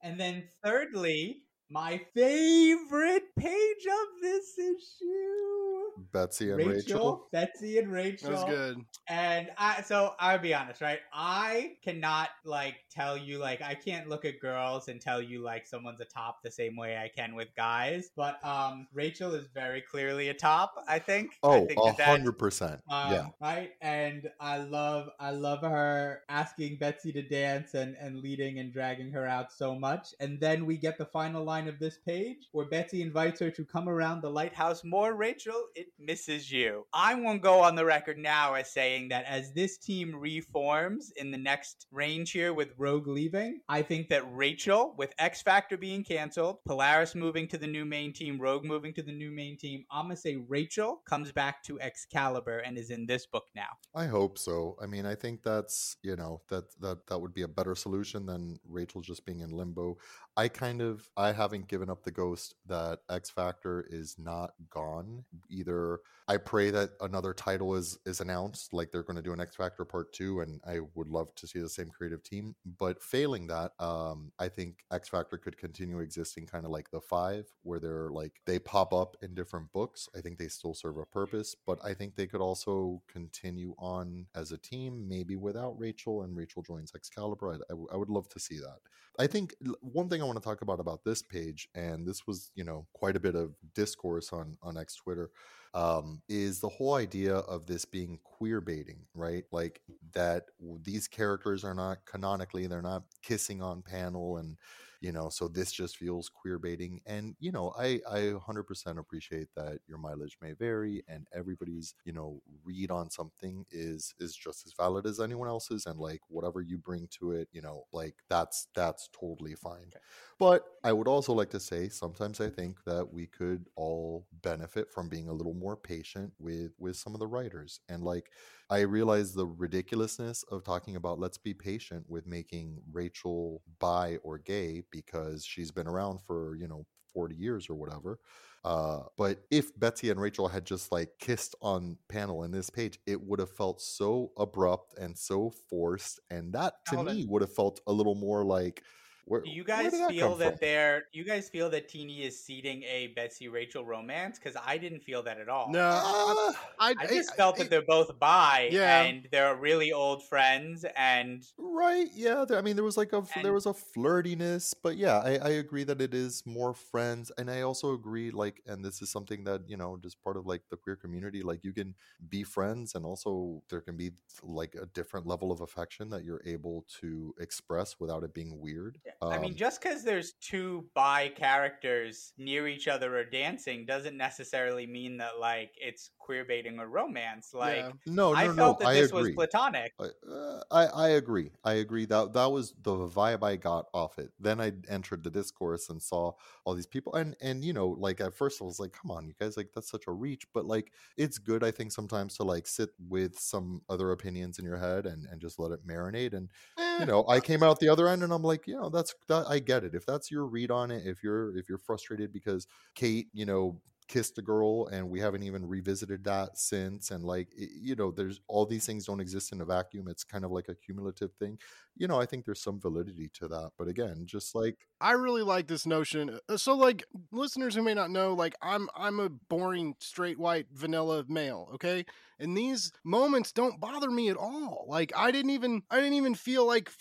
And 0.02 0.20
then 0.20 0.46
thirdly, 0.64 1.44
my 1.72 2.02
favorite 2.14 3.24
page 3.38 3.86
of 3.86 4.08
this 4.22 4.58
issue. 4.60 6.02
Betsy 6.14 6.52
and 6.52 6.58
Rachel. 6.68 7.28
Betsy 7.32 7.78
and 7.78 7.92
Rachel. 7.92 8.30
that 8.32 8.48
was 8.48 8.56
good. 8.56 8.78
And 9.08 9.50
I 9.58 9.82
so 9.82 10.14
I'll 10.20 10.40
be 10.40 10.54
honest, 10.54 10.82
right? 10.82 11.00
I 11.14 11.74
cannot 11.84 12.30
like 12.44 12.76
tell 12.92 13.18
you 13.18 13.38
like 13.38 13.62
I 13.62 13.76
can't 13.76 14.10
look 14.10 14.26
at 14.26 14.40
girls 14.40 14.88
and 14.88 15.00
tell 15.02 15.22
you 15.22 15.42
like 15.42 15.68
someone's 15.68 16.02
a 16.02 16.06
top 16.06 16.44
the 16.44 16.52
same 16.52 16.76
way 16.76 16.98
I 16.98 17.08
can 17.10 17.36
with 17.36 17.50
guys. 17.56 18.10
But 18.16 18.44
um 18.46 18.88
Rachel 18.94 19.34
is 19.36 19.48
very 19.54 19.82
clearly 19.82 20.30
a 20.30 20.34
top, 20.34 20.76
I 20.88 21.00
think. 21.00 21.32
I 21.44 21.48
Oh, 21.48 21.66
think 21.66 21.80
a 21.80 22.04
hundred 22.04 22.34
percent. 22.34 22.82
um, 22.90 23.12
Yeah. 23.12 23.28
Right. 23.42 23.72
And 23.82 24.30
I 24.40 24.58
love 24.60 25.10
I 25.20 25.32
love 25.32 25.62
her 25.62 26.22
asking 26.30 26.78
Betsy 26.80 27.12
to 27.14 27.22
dance 27.22 27.74
and, 27.74 27.96
and 28.00 28.20
leading 28.22 28.60
and 28.60 28.74
dragging 28.74 29.12
her 29.12 29.26
out 29.28 29.52
so 29.52 29.76
much. 29.76 30.10
And 30.20 30.40
then 30.40 30.66
we 30.66 30.78
get 30.78 30.98
the 30.98 31.06
final 31.06 31.44
line 31.44 31.61
of 31.68 31.80
this 31.80 31.98
page 31.98 32.48
where 32.52 32.66
Betsy 32.66 33.02
invites 33.02 33.40
her 33.40 33.52
to 33.52 33.66
come 33.66 33.90
around 33.90 34.22
the 34.22 34.30
lighthouse 34.30 34.84
more. 34.84 35.16
Rachel, 35.16 35.66
it 35.76 35.88
misses 36.00 36.52
you. 36.52 36.86
I 36.94 37.16
won't 37.16 37.42
go 37.42 37.60
on 37.62 37.76
the 37.76 37.86
record 37.86 38.18
now 38.18 38.54
as 38.54 38.72
saying 38.72 39.10
that 39.10 39.26
as 39.26 39.54
this 39.54 39.78
team 39.78 40.16
reforms 40.16 41.12
in 41.18 41.32
the 41.32 41.38
next 41.38 41.88
range 41.92 42.32
here 42.32 42.54
with 42.54 42.74
Rogue 42.78 43.08
leaving, 43.08 43.62
I 43.68 43.82
think 43.82 44.10
that 44.10 44.24
Rachel, 44.36 44.94
with 44.98 45.14
X 45.20 45.42
Factor 45.42 45.78
being 45.78 46.04
canceled, 46.04 46.58
Polaris 46.66 47.16
moving 47.16 47.48
to 47.50 47.58
the 47.58 47.68
new 47.68 47.86
main 47.86 48.14
team, 48.14 48.40
Rogue 48.40 48.66
moving 48.66 48.94
to 48.94 49.04
the 49.04 49.12
new 49.12 49.32
main 49.32 49.58
team, 49.58 49.86
I'm 49.92 50.06
gonna 50.06 50.18
say 50.18 50.36
Rachel 50.36 51.02
comes 51.06 51.32
back 51.32 51.64
to 51.64 51.80
Excalibur 51.80 52.60
and 52.60 52.78
is 52.78 52.90
in 52.90 53.06
this 53.06 53.26
book 53.26 53.46
now. 53.56 53.70
I 53.96 54.06
hope 54.06 54.38
so. 54.38 54.78
I 54.82 54.86
mean, 54.86 55.06
I 55.06 55.16
think 55.16 55.44
that's 55.44 55.98
you 56.04 56.16
know 56.16 56.42
that 56.50 56.66
that 56.80 57.08
that 57.08 57.20
would 57.20 57.34
be 57.34 57.44
a 57.44 57.48
better 57.48 57.76
solution 57.76 58.26
than 58.26 58.60
Rachel 58.68 59.02
just 59.02 59.26
being 59.26 59.42
in 59.42 59.52
limbo. 59.52 59.98
I 60.38 60.48
kind 60.48 60.82
of 60.82 61.10
I 61.18 61.34
haven't 61.34 61.68
given 61.68 61.90
up 61.90 62.04
the 62.04 62.12
ghost 62.12 62.56
that 62.68 63.00
X 63.10 63.30
Factor 63.30 63.86
is 63.90 64.16
not 64.18 64.52
gone. 64.70 65.26
Either 65.50 66.00
I 66.28 66.38
pray 66.38 66.70
that 66.72 66.92
another 67.02 67.34
title 67.34 67.76
is 67.76 67.98
is 68.06 68.22
announced, 68.22 68.74
like 68.74 68.92
they're 68.92 69.04
going 69.04 69.18
to 69.18 69.22
do 69.22 69.34
an 69.34 69.42
X 69.42 69.58
Factor 69.58 69.84
Part 69.84 70.14
Two, 70.14 70.40
and 70.40 70.62
I 70.66 70.80
would 70.96 71.10
love 71.10 71.36
to 71.36 71.48
see 71.48 71.60
the 71.60 71.68
same 71.68 71.90
creative 71.90 72.24
team. 72.24 72.56
But 72.80 73.04
failing 73.04 73.48
that, 73.48 73.74
um, 73.80 74.32
I 74.40 74.48
think 74.48 74.86
X 74.92 75.10
Factor 75.10 75.38
could 75.38 75.58
continue 75.58 76.00
existing, 76.00 76.48
kind 76.48 76.64
of 76.64 76.72
like 76.72 76.90
the 76.92 77.02
Five, 77.02 77.48
where 77.64 77.80
they're 77.80 78.10
like 78.10 78.34
they 78.46 78.60
pop 78.60 78.94
up 78.94 79.18
in 79.22 79.36
different 79.36 79.72
books. 79.74 80.08
I 80.16 80.22
think 80.22 80.38
they 80.38 80.48
still 80.48 80.74
serve 80.74 80.98
a 80.98 81.06
purpose, 81.06 81.56
but 81.68 81.80
I 81.84 81.94
think 81.94 82.16
they 82.16 82.28
could 82.28 82.42
also 82.42 83.02
continue 83.12 83.76
on 83.78 84.28
as 84.34 84.54
a 84.54 84.58
team, 84.58 85.10
maybe 85.10 85.36
without 85.36 85.78
Rachel, 85.78 86.24
and 86.24 86.38
Rachel 86.38 86.62
joins 86.62 86.94
Excalibur. 86.96 87.60
I, 87.70 87.96
would 87.96 88.10
love 88.10 88.30
to 88.30 88.40
see 88.40 88.60
that. 88.60 88.78
I 89.20 89.28
think 89.28 89.56
one 89.82 90.10
thing 90.10 90.22
I 90.22 90.26
want 90.26 90.38
to 90.38 90.44
talk 90.44 90.62
about 90.62 90.80
about 90.80 91.04
this 91.04 91.22
page, 91.22 91.70
and 91.76 92.08
this 92.08 92.26
was 92.26 92.52
you 92.56 92.64
know 92.64 92.88
quite 92.94 93.16
a 93.16 93.20
bit 93.20 93.36
of 93.36 93.54
discourse 93.76 94.32
on 94.34 94.58
on 94.62 94.78
X 94.78 94.96
Twitter, 94.96 95.32
um, 95.74 96.22
is 96.30 96.60
the 96.60 96.70
whole 96.70 96.96
idea 96.96 97.36
of 97.36 97.66
this 97.66 97.86
being 97.86 98.20
queer 98.24 98.62
baiting, 98.62 99.00
right? 99.14 99.44
Like 99.52 99.82
that 100.14 100.46
these 100.84 101.08
characters 101.08 101.64
are 101.64 101.76
not 101.76 102.06
canonically 102.06 102.68
they're 102.68 102.82
not 102.82 103.04
kissing 103.22 103.62
on 103.62 103.82
panel 103.82 104.38
and 104.38 104.58
you 105.02 105.12
know 105.12 105.30
so 105.30 105.48
this 105.48 105.72
just 105.72 105.98
feels 105.98 106.30
queer 106.30 106.58
baiting 106.60 107.02
and 107.06 107.36
you 107.40 107.52
know 107.52 107.74
i 107.78 108.00
i 108.10 108.20
100% 108.20 108.98
appreciate 109.00 109.48
that 109.56 109.80
your 109.88 109.98
mileage 109.98 110.38
may 110.42 110.54
vary 110.54 111.04
and 111.08 111.28
everybody's 111.34 111.96
you 112.06 112.14
know 112.14 112.42
read 112.64 112.92
on 112.92 113.10
something 113.10 113.66
is 113.72 114.14
is 114.20 114.36
just 114.36 114.66
as 114.66 114.74
valid 114.74 115.06
as 115.06 115.20
anyone 115.20 115.48
else's 115.48 115.86
and 115.88 116.00
like 116.00 116.22
whatever 116.30 116.62
you 116.62 116.78
bring 116.78 117.08
to 117.10 117.32
it 117.32 117.50
you 117.52 117.62
know 117.62 117.84
like 117.92 118.16
that's 118.30 118.68
that's 118.76 119.10
totally 119.12 119.56
fine. 119.56 119.92
But 120.40 120.66
i 120.84 120.92
would 120.92 121.08
also 121.08 121.34
like 121.34 121.50
to 121.52 121.60
say 121.60 121.90
sometimes 121.90 122.40
i 122.42 122.50
think 122.50 122.84
that 122.86 123.12
we 123.12 123.28
could 123.28 123.66
all 123.76 124.26
benefit 124.42 124.90
from 124.92 125.10
being 125.10 125.30
a 125.30 125.34
little 125.34 125.54
more 125.54 125.76
patient 125.76 126.32
with 126.40 126.72
with 126.80 126.96
some 126.96 127.14
of 127.14 127.20
the 127.20 127.28
writers 127.28 127.80
and 127.90 128.04
like 128.04 128.32
I 128.72 128.80
realize 128.82 129.34
the 129.34 129.46
ridiculousness 129.46 130.44
of 130.44 130.64
talking 130.64 130.96
about 130.96 131.20
let's 131.20 131.38
be 131.38 131.54
patient 131.54 132.06
with 132.08 132.26
making 132.26 132.82
Rachel 132.90 133.62
bi 133.80 134.18
or 134.24 134.38
gay 134.38 134.84
because 134.92 135.46
she's 135.46 135.72
been 135.72 135.88
around 135.88 136.22
for, 136.22 136.56
you 136.56 136.70
know, 136.70 136.86
40 137.14 137.36
years 137.36 137.70
or 137.70 137.76
whatever. 137.76 138.20
Uh, 138.64 139.02
but 139.18 139.40
if 139.52 139.78
Betsy 139.78 140.10
and 140.10 140.22
Rachel 140.22 140.48
had 140.48 140.66
just 140.66 140.90
like 140.90 141.10
kissed 141.20 141.54
on 141.62 141.98
panel 142.08 142.44
in 142.44 142.52
this 142.52 142.70
page, 142.70 142.98
it 143.06 143.22
would 143.22 143.40
have 143.40 143.52
felt 143.52 143.82
so 143.82 144.32
abrupt 144.38 144.98
and 144.98 145.18
so 145.18 145.52
forced. 145.70 146.22
And 146.30 146.54
that 146.54 146.76
to 146.88 146.96
Hold 146.96 147.08
me 147.08 147.26
would 147.28 147.42
have 147.42 147.54
felt 147.54 147.82
a 147.88 147.92
little 147.92 148.16
more 148.16 148.46
like, 148.46 148.84
where, 149.26 149.42
Do 149.42 149.50
you 149.50 149.64
where 149.64 149.78
guys 149.84 149.92
did 149.92 150.02
that 150.02 150.10
feel 150.12 150.30
come 150.30 150.40
that 150.40 150.50
from? 150.54 150.58
they're? 150.62 151.04
You 151.14 151.24
guys 151.24 151.50
feel 151.50 151.70
that 151.70 151.88
Tini 151.90 152.24
is 152.24 152.44
seeding 152.44 152.84
a 152.84 153.08
Betsy 153.16 153.48
Rachel 153.48 153.86
romance? 153.86 154.40
Because 154.40 154.60
I 154.66 154.78
didn't 154.78 155.02
feel 155.04 155.24
that 155.24 155.40
at 155.40 155.50
all. 155.50 155.70
No, 155.72 155.82
I, 155.82 156.50
Uh, 156.50 156.54
I, 156.80 156.96
I 157.00 157.08
just 157.08 157.36
felt 157.36 157.58
that 157.58 157.70
they're 157.70 157.82
both 157.86 158.18
bi, 158.20 158.70
Yeah. 158.72 159.02
and 159.04 159.28
they're 159.32 159.56
really 159.56 159.92
old 159.92 160.24
friends, 160.28 160.86
and 160.96 161.44
Right. 161.58 162.08
Yeah. 162.14 162.46
I 162.52 162.62
mean, 162.62 162.76
there 162.76 162.86
was 162.86 162.98
like 162.98 163.14
a 163.14 163.18
f- 163.18 163.42
there 163.42 163.54
was 163.54 163.66
a 163.66 163.74
flirtiness, 163.74 164.74
but 164.82 164.98
yeah, 164.98 165.18
I, 165.20 165.38
I 165.38 165.50
agree 165.50 165.84
that 165.86 166.02
it 166.02 166.14
is 166.14 166.44
more 166.46 166.74
friends, 166.74 167.32
and 167.38 167.50
I 167.50 167.62
also 167.62 167.94
agree 167.94 168.32
like, 168.32 168.62
and 168.66 168.84
this 168.84 169.02
is 169.02 169.10
something 169.12 169.44
that 169.46 169.62
you 169.68 169.78
know, 169.78 169.98
just 170.02 170.22
part 170.24 170.38
of 170.38 170.46
like 170.46 170.62
the 170.70 170.78
queer 170.78 170.96
community, 170.96 171.42
like 171.44 171.64
you 171.64 171.74
can 171.74 171.96
be 172.30 172.44
friends, 172.44 172.96
and 172.96 173.06
also 173.06 173.62
there 173.70 173.82
can 173.82 173.96
be 173.98 174.12
like 174.44 174.76
a 174.76 174.86
different 174.88 175.28
level 175.28 175.52
of 175.52 175.62
affection 175.62 176.10
that 176.10 176.24
you're 176.24 176.42
able 176.46 176.86
to 177.00 177.34
express 177.40 178.00
without 178.00 178.24
it 178.24 178.34
being 178.34 178.60
weird. 178.60 179.00
I 179.30 179.38
mean, 179.38 179.56
Um, 179.56 179.56
just 179.56 179.82
because 179.82 180.04
there's 180.04 180.34
two 180.42 180.90
bi 180.94 181.30
characters 181.30 182.34
near 182.38 182.68
each 182.68 182.88
other 182.90 183.18
or 183.18 183.24
dancing 183.26 183.86
doesn't 183.86 184.18
necessarily 184.18 184.86
mean 184.88 185.18
that 185.18 185.40
like 185.40 185.74
it's 185.78 186.12
queer 186.20 186.44
baiting 186.46 186.80
or 186.80 186.88
romance. 186.90 187.54
Like 187.54 187.86
Yeah. 187.86 187.94
no, 188.06 188.34
no, 188.34 188.36
I 188.36 188.50
no, 188.52 188.54
felt 188.58 188.80
that 188.80 188.92
I 188.92 188.94
this 188.94 189.12
agree. 189.12 189.12
was 189.14 189.30
platonic. 189.30 189.94
I, 190.00 190.10
uh, 190.30 190.64
I 190.72 190.86
I 190.88 191.10
agree. 191.10 191.52
I 191.64 191.74
agree 191.74 192.06
that 192.06 192.34
that 192.34 192.48
was 192.52 192.74
the 192.82 192.94
vibe 193.08 193.44
I 193.44 193.58
got 193.58 193.88
off 193.94 194.20
it. 194.20 194.34
Then 194.40 194.62
I 194.62 194.74
entered 194.90 195.24
the 195.24 195.30
discourse 195.32 195.90
and 195.90 196.02
saw 196.02 196.34
all 196.66 196.76
these 196.76 196.88
people, 196.88 197.16
and 197.16 197.36
and 197.42 197.64
you 197.66 197.74
know, 197.74 197.90
like 197.90 198.22
at 198.22 198.34
first 198.34 198.62
I 198.62 198.66
was 198.66 198.80
like, 198.80 198.94
"Come 198.94 199.12
on, 199.12 199.28
you 199.28 199.34
guys! 199.40 199.58
Like 199.58 199.72
that's 199.74 199.90
such 199.92 200.06
a 200.08 200.12
reach." 200.14 200.48
But 200.54 200.66
like, 200.66 200.94
it's 201.18 201.38
good, 201.40 201.64
I 201.64 201.72
think, 201.72 201.92
sometimes 201.92 202.38
to 202.38 202.44
like 202.46 202.68
sit 202.68 202.92
with 203.00 203.38
some 203.40 203.84
other 203.90 204.12
opinions 204.12 204.60
in 204.60 204.66
your 204.66 204.78
head 204.78 205.06
and 205.06 205.26
and 205.28 205.42
just 205.42 205.60
let 205.60 205.72
it 205.72 205.86
marinate. 205.88 206.34
And 206.34 206.52
Eh, 206.78 207.00
you 207.00 207.06
know, 207.06 207.26
I 207.28 207.42
came 207.42 207.64
out 207.64 207.80
the 207.80 207.90
other 207.90 208.08
end, 208.08 208.24
and 208.24 208.34
I'm 208.34 208.44
like, 208.44 208.68
you 208.68 208.76
know, 208.76 208.90
that's 209.28 209.46
that 209.46 209.46
I 209.50 209.60
get 209.60 209.84
it. 209.84 209.96
If 209.96 210.06
that's 210.06 210.32
your 210.32 210.46
read 210.46 210.72
on 210.72 210.92
it, 210.92 211.06
if 211.06 211.24
you're 211.24 211.56
if 211.58 211.70
you're 211.70 211.78
frustrated 211.78 212.32
because 212.32 212.68
Kate, 212.96 213.28
you 213.34 213.46
know, 213.46 213.82
kissed 214.08 214.38
a 214.38 214.42
girl 214.42 214.88
and 214.88 215.10
we 215.10 215.20
haven't 215.22 215.44
even 215.44 215.66
revisited 215.66 216.24
that 216.26 216.58
since 216.58 217.12
and 217.12 217.24
like 217.24 217.48
i- 217.58 217.68
you 217.80 217.96
know 217.96 218.12
there's 218.12 218.42
all 218.48 218.66
these 218.66 218.86
things 218.86 219.06
don't 219.06 219.22
exist 219.22 219.54
in 219.54 219.62
a 219.62 219.66
vacuum 219.66 220.08
it's 220.10 220.24
kind 220.26 220.44
of 220.44 220.52
like 220.52 220.68
a 220.68 220.76
cumulative 220.76 221.32
thing 221.36 221.58
you 221.96 222.08
know 222.08 222.20
i 222.20 222.26
think 222.26 222.44
there's 222.44 222.62
some 222.62 222.78
validity 222.80 223.30
to 223.34 223.48
that 223.48 223.72
but 223.78 223.88
again 223.88 224.24
just 224.26 224.54
like 224.54 224.88
I 225.00 225.14
really 225.14 225.42
like 225.42 225.68
this 225.68 225.86
notion. 225.88 226.40
Uh, 226.48 226.58
So, 226.58 226.76
like 226.76 227.04
listeners 227.32 227.74
who 227.74 227.82
may 227.82 227.96
not 227.96 228.12
know, 228.12 228.34
like 228.34 228.54
I'm 228.62 228.88
I'm 228.96 229.20
a 229.20 229.30
boring 229.30 229.96
straight 230.00 230.38
white 230.38 230.68
vanilla 230.72 231.26
male, 231.28 231.70
okay? 231.74 232.06
And 232.42 232.58
these 232.58 232.92
moments 233.04 233.52
don't 233.52 233.80
bother 233.80 234.10
me 234.10 234.30
at 234.30 234.38
all. 234.38 234.86
Like 234.88 235.12
I 235.16 235.32
didn't 235.32 235.52
even 235.52 235.84
I 235.90 235.98
didn't 235.98 236.14
even 236.14 236.36
feel 236.36 236.66
like, 236.66 236.92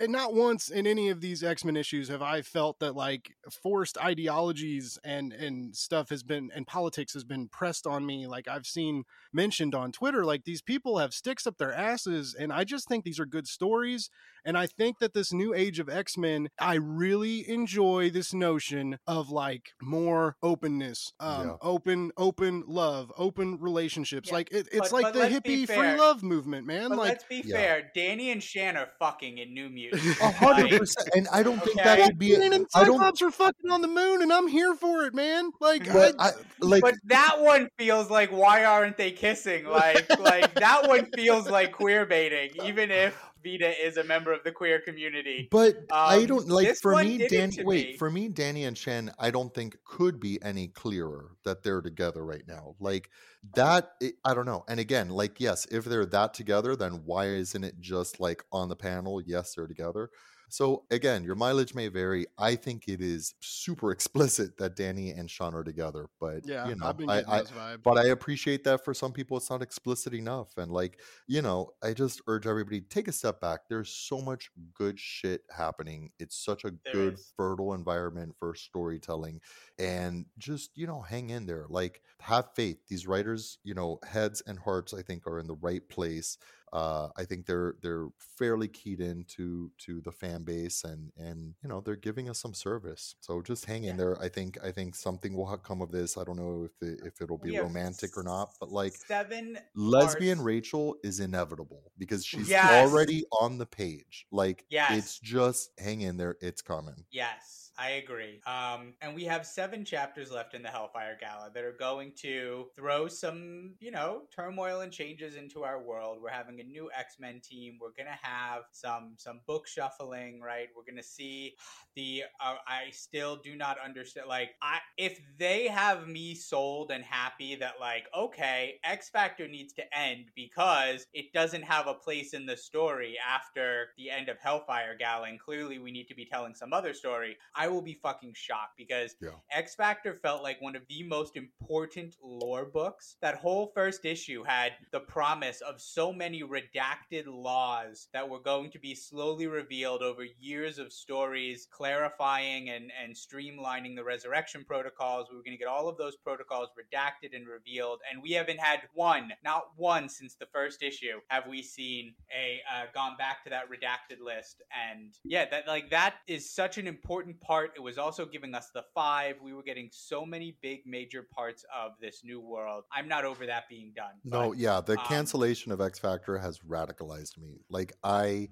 and 0.00 0.10
not 0.10 0.34
once 0.34 0.70
in 0.70 0.86
any 0.86 1.10
of 1.10 1.20
these 1.20 1.44
X 1.44 1.64
Men 1.64 1.76
issues 1.76 2.08
have 2.08 2.22
I 2.22 2.42
felt 2.42 2.78
that 2.80 2.96
like 2.96 3.34
forced 3.62 3.98
ideologies 3.98 4.98
and 5.04 5.32
and 5.32 5.76
stuff 5.76 6.08
has 6.08 6.22
been 6.22 6.50
and 6.54 6.66
politics 6.66 7.12
has 7.12 7.24
been 7.24 7.48
pressed 7.48 7.86
on 7.86 8.06
me. 8.06 8.26
Like 8.26 8.48
I've 8.48 8.66
seen 8.66 9.04
mentioned 9.32 9.74
on 9.74 9.92
Twitter, 9.92 10.24
like 10.24 10.44
these 10.44 10.62
people 10.62 10.98
have 10.98 11.14
sticks 11.14 11.46
up 11.46 11.58
their 11.58 11.72
asses, 11.72 12.34
and 12.34 12.52
I 12.52 12.64
just 12.64 12.88
think 12.88 13.04
these 13.04 13.20
are 13.20 13.26
good 13.26 13.46
stories. 13.46 14.10
And 14.44 14.56
I 14.58 14.66
think 14.66 14.98
that 14.98 15.14
this 15.14 15.32
new 15.32 15.54
age 15.54 15.78
of 15.78 15.88
X 15.88 16.16
Men, 16.16 16.48
I 16.58 16.74
really 16.74 17.48
enjoy 17.48 18.10
this 18.10 18.32
notion 18.34 18.98
of 19.06 19.30
like 19.30 19.70
more 19.80 20.36
openness, 20.42 21.12
um, 21.20 21.46
Yeah. 21.48 21.54
open, 21.62 22.10
open 22.16 22.64
love, 22.66 23.12
open 23.16 23.58
relationships. 23.60 24.28
Yeah, 24.28 24.34
Like 24.34 24.52
it, 24.52 24.68
it's 24.72 24.90
but- 24.90 24.92
like 24.92 25.02
but 25.04 25.14
the 25.14 25.28
hippie 25.28 25.66
free 25.66 25.96
love 25.96 26.22
movement, 26.22 26.66
man. 26.66 26.90
But 26.90 26.98
like 26.98 27.08
let's 27.08 27.24
be 27.24 27.42
Yeah. 27.44 27.56
fair, 27.56 27.90
Dani 27.96 28.32
and 28.32 28.42
Shan 28.42 28.76
are 28.76 28.88
fucking 28.98 29.38
in 29.38 29.54
New 29.54 29.68
Mutants. 29.70 30.18
hundred 30.20 30.78
percent 30.78 31.08
and 31.14 31.28
i 31.32 31.42
don't 31.42 31.62
think 31.62 31.78
Okay. 31.78 31.84
that 31.84 31.98
would 32.06 32.18
be 32.18 32.30
Wolverine 32.32 32.52
and 32.54 32.66
i 32.74 32.84
don't 32.84 32.96
Cyclops 32.98 33.22
are 33.22 33.30
fucking 33.30 33.70
on 33.70 33.80
the 33.82 33.88
moon, 33.88 34.22
and 34.22 34.32
I'm 34.32 34.48
here 34.48 34.74
for 34.74 35.04
it, 35.04 35.14
man. 35.14 35.50
Like, 35.60 35.86
but 35.92 36.14
I, 36.18 36.28
I, 36.28 36.32
like 36.60 36.82
but 36.82 36.94
that 37.04 37.36
one 37.40 37.68
feels 37.78 38.10
like 38.10 38.30
why 38.30 38.64
aren't 38.64 38.96
they 38.96 39.10
kissing? 39.12 39.66
Like 39.66 40.08
like 40.20 40.54
that 40.54 40.88
one 40.88 41.06
feels 41.14 41.48
like 41.48 41.72
queer 41.72 42.06
baiting, 42.06 42.50
even 42.64 42.90
if 42.90 43.16
Vita 43.44 43.72
is 43.84 43.96
a 43.96 44.04
member 44.04 44.32
of 44.32 44.44
the 44.44 44.52
queer 44.52 44.80
community. 44.80 45.48
But 45.50 45.84
I 45.90 46.18
Um, 46.18 46.26
don't 46.26 46.48
like 46.48 46.76
for 46.76 46.94
me, 46.96 47.18
Dani. 47.18 47.64
Wait, 47.64 47.86
me. 47.88 47.96
for 47.96 48.10
me, 48.10 48.28
Dani 48.28 48.66
and 48.66 48.76
Shen, 48.76 49.12
I 49.18 49.30
don't 49.30 49.52
think 49.52 49.76
could 49.84 50.20
be 50.20 50.40
any 50.42 50.68
clearer 50.68 51.36
that 51.44 51.62
they're 51.62 51.80
together 51.82 52.24
right 52.24 52.46
now. 52.46 52.74
Like 52.80 53.10
that, 53.54 53.92
it, 54.00 54.14
I 54.24 54.34
don't 54.34 54.46
know. 54.46 54.64
And 54.68 54.78
again, 54.80 55.10
like 55.10 55.40
yes, 55.40 55.66
if 55.70 55.84
they're 55.84 56.06
that 56.06 56.34
together, 56.34 56.76
then 56.76 57.02
why 57.04 57.26
isn't 57.26 57.64
it 57.64 57.80
just 57.80 58.20
like 58.20 58.44
on 58.52 58.68
the 58.68 58.76
panel? 58.76 59.20
Yes, 59.20 59.54
they're 59.54 59.66
together. 59.66 60.10
So 60.52 60.84
again, 60.90 61.24
your 61.24 61.34
mileage 61.34 61.74
may 61.74 61.88
vary. 61.88 62.26
I 62.36 62.56
think 62.56 62.86
it 62.86 63.00
is 63.00 63.32
super 63.40 63.90
explicit 63.90 64.58
that 64.58 64.76
Dani 64.76 65.18
and 65.18 65.30
Shan 65.30 65.54
are 65.54 65.64
together. 65.64 66.08
But 66.20 66.46
yeah, 66.46 66.68
you 66.68 66.76
know, 66.76 66.88
I've 66.88 66.98
been 66.98 67.08
I, 67.08 67.22
I, 67.26 67.38
those 67.38 67.78
but 67.82 67.96
I 67.96 68.08
appreciate 68.08 68.62
that 68.64 68.84
for 68.84 68.92
some 68.92 69.12
people 69.12 69.38
it's 69.38 69.48
not 69.48 69.62
explicit 69.62 70.12
enough. 70.12 70.58
And 70.58 70.70
like, 70.70 71.00
you 71.26 71.40
know, 71.40 71.70
I 71.82 71.94
just 71.94 72.20
urge 72.26 72.46
everybody 72.46 72.82
take 72.82 73.08
a 73.08 73.12
step 73.12 73.40
back. 73.40 73.60
There's 73.70 73.88
so 73.88 74.20
much 74.20 74.50
good 74.74 75.00
shit 75.00 75.40
happening. 75.50 76.10
It's 76.18 76.36
such 76.36 76.64
a 76.64 76.72
There 76.84 76.92
good, 76.92 77.14
is. 77.14 77.32
fertile 77.34 77.72
environment 77.72 78.34
for 78.38 78.54
storytelling. 78.54 79.40
And 79.78 80.26
just, 80.36 80.76
you 80.76 80.86
know, 80.86 81.00
hang 81.00 81.30
in 81.30 81.46
there. 81.46 81.64
Like 81.70 82.02
have 82.20 82.50
faith. 82.54 82.76
These 82.88 83.06
writers, 83.06 83.56
you 83.64 83.72
know, 83.72 84.00
heads 84.06 84.42
and 84.46 84.58
hearts, 84.58 84.92
I 84.92 85.00
think, 85.00 85.26
are 85.26 85.38
in 85.38 85.46
the 85.46 85.56
right 85.56 85.88
place. 85.88 86.36
Uh, 86.72 87.08
I 87.18 87.24
think 87.24 87.44
they're 87.44 87.74
they're 87.82 88.08
fairly 88.18 88.66
keyed 88.66 89.00
into 89.00 89.70
to 89.78 90.00
the 90.00 90.10
fan 90.12 90.42
base, 90.42 90.84
and 90.84 91.12
and 91.18 91.54
you 91.62 91.68
know 91.68 91.80
they're 91.82 91.96
giving 91.96 92.30
us 92.30 92.38
some 92.40 92.54
service. 92.54 93.14
So 93.20 93.42
just 93.42 93.66
hang 93.66 93.84
in 93.84 93.98
there. 93.98 94.20
I 94.22 94.28
think 94.30 94.56
I 94.64 94.72
think 94.72 94.94
something 94.94 95.34
will 95.36 95.54
come 95.58 95.82
of 95.82 95.90
this. 95.92 96.16
I 96.16 96.24
don't 96.24 96.36
know 96.36 96.64
if 96.66 96.88
it, 96.88 97.00
if 97.04 97.20
it'll 97.20 97.36
be 97.36 97.54
have 97.54 97.64
romantic 97.64 98.16
or 98.16 98.22
not, 98.22 98.54
but 98.58 98.70
like 98.70 98.94
seven 98.94 99.58
lesbian 99.74 100.38
parts. 100.38 100.46
Rachel 100.46 100.96
is 101.04 101.20
inevitable 101.20 101.92
because 101.98 102.24
she's 102.24 102.48
Yes. 102.48 102.70
already 102.70 103.24
on 103.40 103.58
the 103.58 103.66
page. 103.66 104.26
Like 104.32 104.64
Yes. 104.70 104.96
it's 104.96 105.18
just 105.18 105.78
hang 105.78 106.00
in 106.00 106.16
there. 106.16 106.36
It's 106.40 106.62
coming. 106.62 107.04
Yes, 107.10 107.61
I 107.78 107.92
agree. 107.92 108.40
Um, 108.46 108.92
and 109.00 109.14
we 109.14 109.24
have 109.24 109.46
seven 109.46 109.82
chapters 109.84 110.30
left 110.30 110.52
in 110.52 110.62
the 110.62 110.68
Hellfire 110.68 111.16
Gala 111.18 111.50
that 111.54 111.64
are 111.64 111.72
going 111.72 112.12
to 112.16 112.66
throw 112.76 113.08
some, 113.08 113.74
you 113.80 113.90
know, 113.90 114.22
turmoil 114.34 114.80
and 114.82 114.92
changes 114.92 115.36
into 115.36 115.64
our 115.64 115.82
world. 115.82 116.18
We're 116.22 116.28
having 116.30 116.60
a 116.60 116.64
new 116.64 116.90
X 116.96 117.16
Men 117.18 117.40
team. 117.42 117.78
We're 117.80 117.92
gonna 117.96 118.18
have 118.20 118.64
some 118.72 119.14
some 119.16 119.40
book 119.46 119.66
shuffling, 119.66 120.42
right? 120.42 120.68
We're 120.76 120.84
gonna 120.90 121.02
see 121.02 121.54
the. 121.96 122.24
Uh, 122.44 122.56
I 122.66 122.90
still 122.90 123.36
do 123.36 123.56
not 123.56 123.78
understand. 123.82 124.28
Like, 124.28 124.50
I 124.60 124.78
if 124.98 125.18
they 125.38 125.66
have 125.68 126.06
me 126.06 126.34
sold 126.34 126.90
and 126.90 127.02
happy 127.02 127.56
that 127.56 127.74
like, 127.80 128.04
okay, 128.16 128.74
X 128.84 129.08
Factor 129.08 129.48
needs 129.48 129.72
to 129.74 129.98
end 129.98 130.26
because 130.36 131.06
it 131.14 131.32
doesn't 131.32 131.62
have 131.62 131.86
a 131.86 131.94
place 131.94 132.34
in 132.34 132.44
the 132.44 132.56
story 132.56 133.16
after 133.26 133.88
the 133.96 134.10
end 134.10 134.28
of 134.28 134.38
Hellfire 134.38 134.94
Gala, 134.98 135.28
and 135.28 135.40
clearly 135.40 135.78
we 135.78 135.90
need 135.90 136.08
to 136.08 136.14
be 136.14 136.26
telling 136.26 136.54
some 136.54 136.74
other 136.74 136.92
story. 136.92 137.36
I 137.54 137.61
will 137.68 137.82
be 137.82 137.94
fucking 137.94 138.34
shocked 138.34 138.76
because 138.76 139.14
Yeah. 139.20 139.30
X 139.50 139.74
Factor 139.74 140.14
felt 140.22 140.42
like 140.42 140.60
one 140.60 140.76
of 140.76 140.86
the 140.88 141.02
most 141.02 141.36
important 141.36 142.16
lore 142.22 142.64
books. 142.64 143.16
That 143.20 143.36
whole 143.36 143.72
first 143.74 144.04
issue 144.04 144.42
had 144.44 144.72
the 144.90 145.00
promise 145.00 145.60
of 145.60 145.80
so 145.80 146.12
many 146.12 146.42
redacted 146.42 147.26
laws 147.26 148.08
that 148.12 148.28
were 148.28 148.40
going 148.40 148.70
to 148.70 148.78
be 148.78 148.94
slowly 148.94 149.46
revealed 149.46 150.02
over 150.02 150.24
years 150.40 150.78
of 150.78 150.92
stories, 150.92 151.66
clarifying 151.70 152.70
and, 152.70 152.90
and 153.02 153.14
streamlining 153.14 153.96
the 153.96 154.04
resurrection 154.04 154.64
protocols. 154.64 155.28
We 155.30 155.36
were 155.36 155.42
going 155.42 155.56
to 155.56 155.62
get 155.62 155.68
all 155.68 155.88
of 155.88 155.96
those 155.96 156.16
protocols 156.16 156.68
redacted 156.78 157.34
and 157.34 157.46
revealed, 157.46 158.00
and 158.10 158.22
we 158.22 158.32
haven't 158.32 158.60
had 158.60 158.80
one, 158.94 159.32
not 159.44 159.68
one 159.76 160.08
since 160.08 160.34
the 160.34 160.46
first 160.52 160.82
issue, 160.82 161.20
have 161.28 161.46
we 161.46 161.62
seen 161.62 162.14
a 162.32 162.60
uh, 162.72 162.86
gone 162.94 163.16
back 163.18 163.44
to 163.44 163.50
that 163.50 163.64
redacted 163.70 164.20
list. 164.24 164.62
And 164.90 165.14
yeah, 165.24 165.46
that 165.50 165.66
like 165.66 165.90
that 165.90 166.14
is 166.26 166.50
such 166.50 166.78
an 166.78 166.86
important 166.86 167.40
part. 167.40 167.51
It 167.60 167.82
was 167.82 167.98
also 167.98 168.26
giving 168.26 168.54
us 168.54 168.70
the 168.74 168.84
five. 168.94 169.36
We 169.42 169.52
were 169.52 169.62
getting 169.62 169.88
so 169.92 170.24
many 170.24 170.56
big 170.62 170.80
major 170.86 171.22
parts 171.22 171.64
of 171.74 171.92
this 172.00 172.22
new 172.24 172.40
world. 172.40 172.84
I'm 172.92 173.08
not 173.08 173.24
over 173.24 173.46
that 173.46 173.68
being 173.68 173.92
done. 173.94 174.12
No, 174.24 174.52
yeah, 174.52 174.80
the 174.80 174.98
um, 174.98 175.06
cancellation 175.06 175.72
of 175.72 175.80
X 175.80 175.98
Factor 175.98 176.38
has 176.38 176.58
radicalized 176.60 177.38
me. 177.38 177.60
Like 177.68 177.92
I 178.02 178.48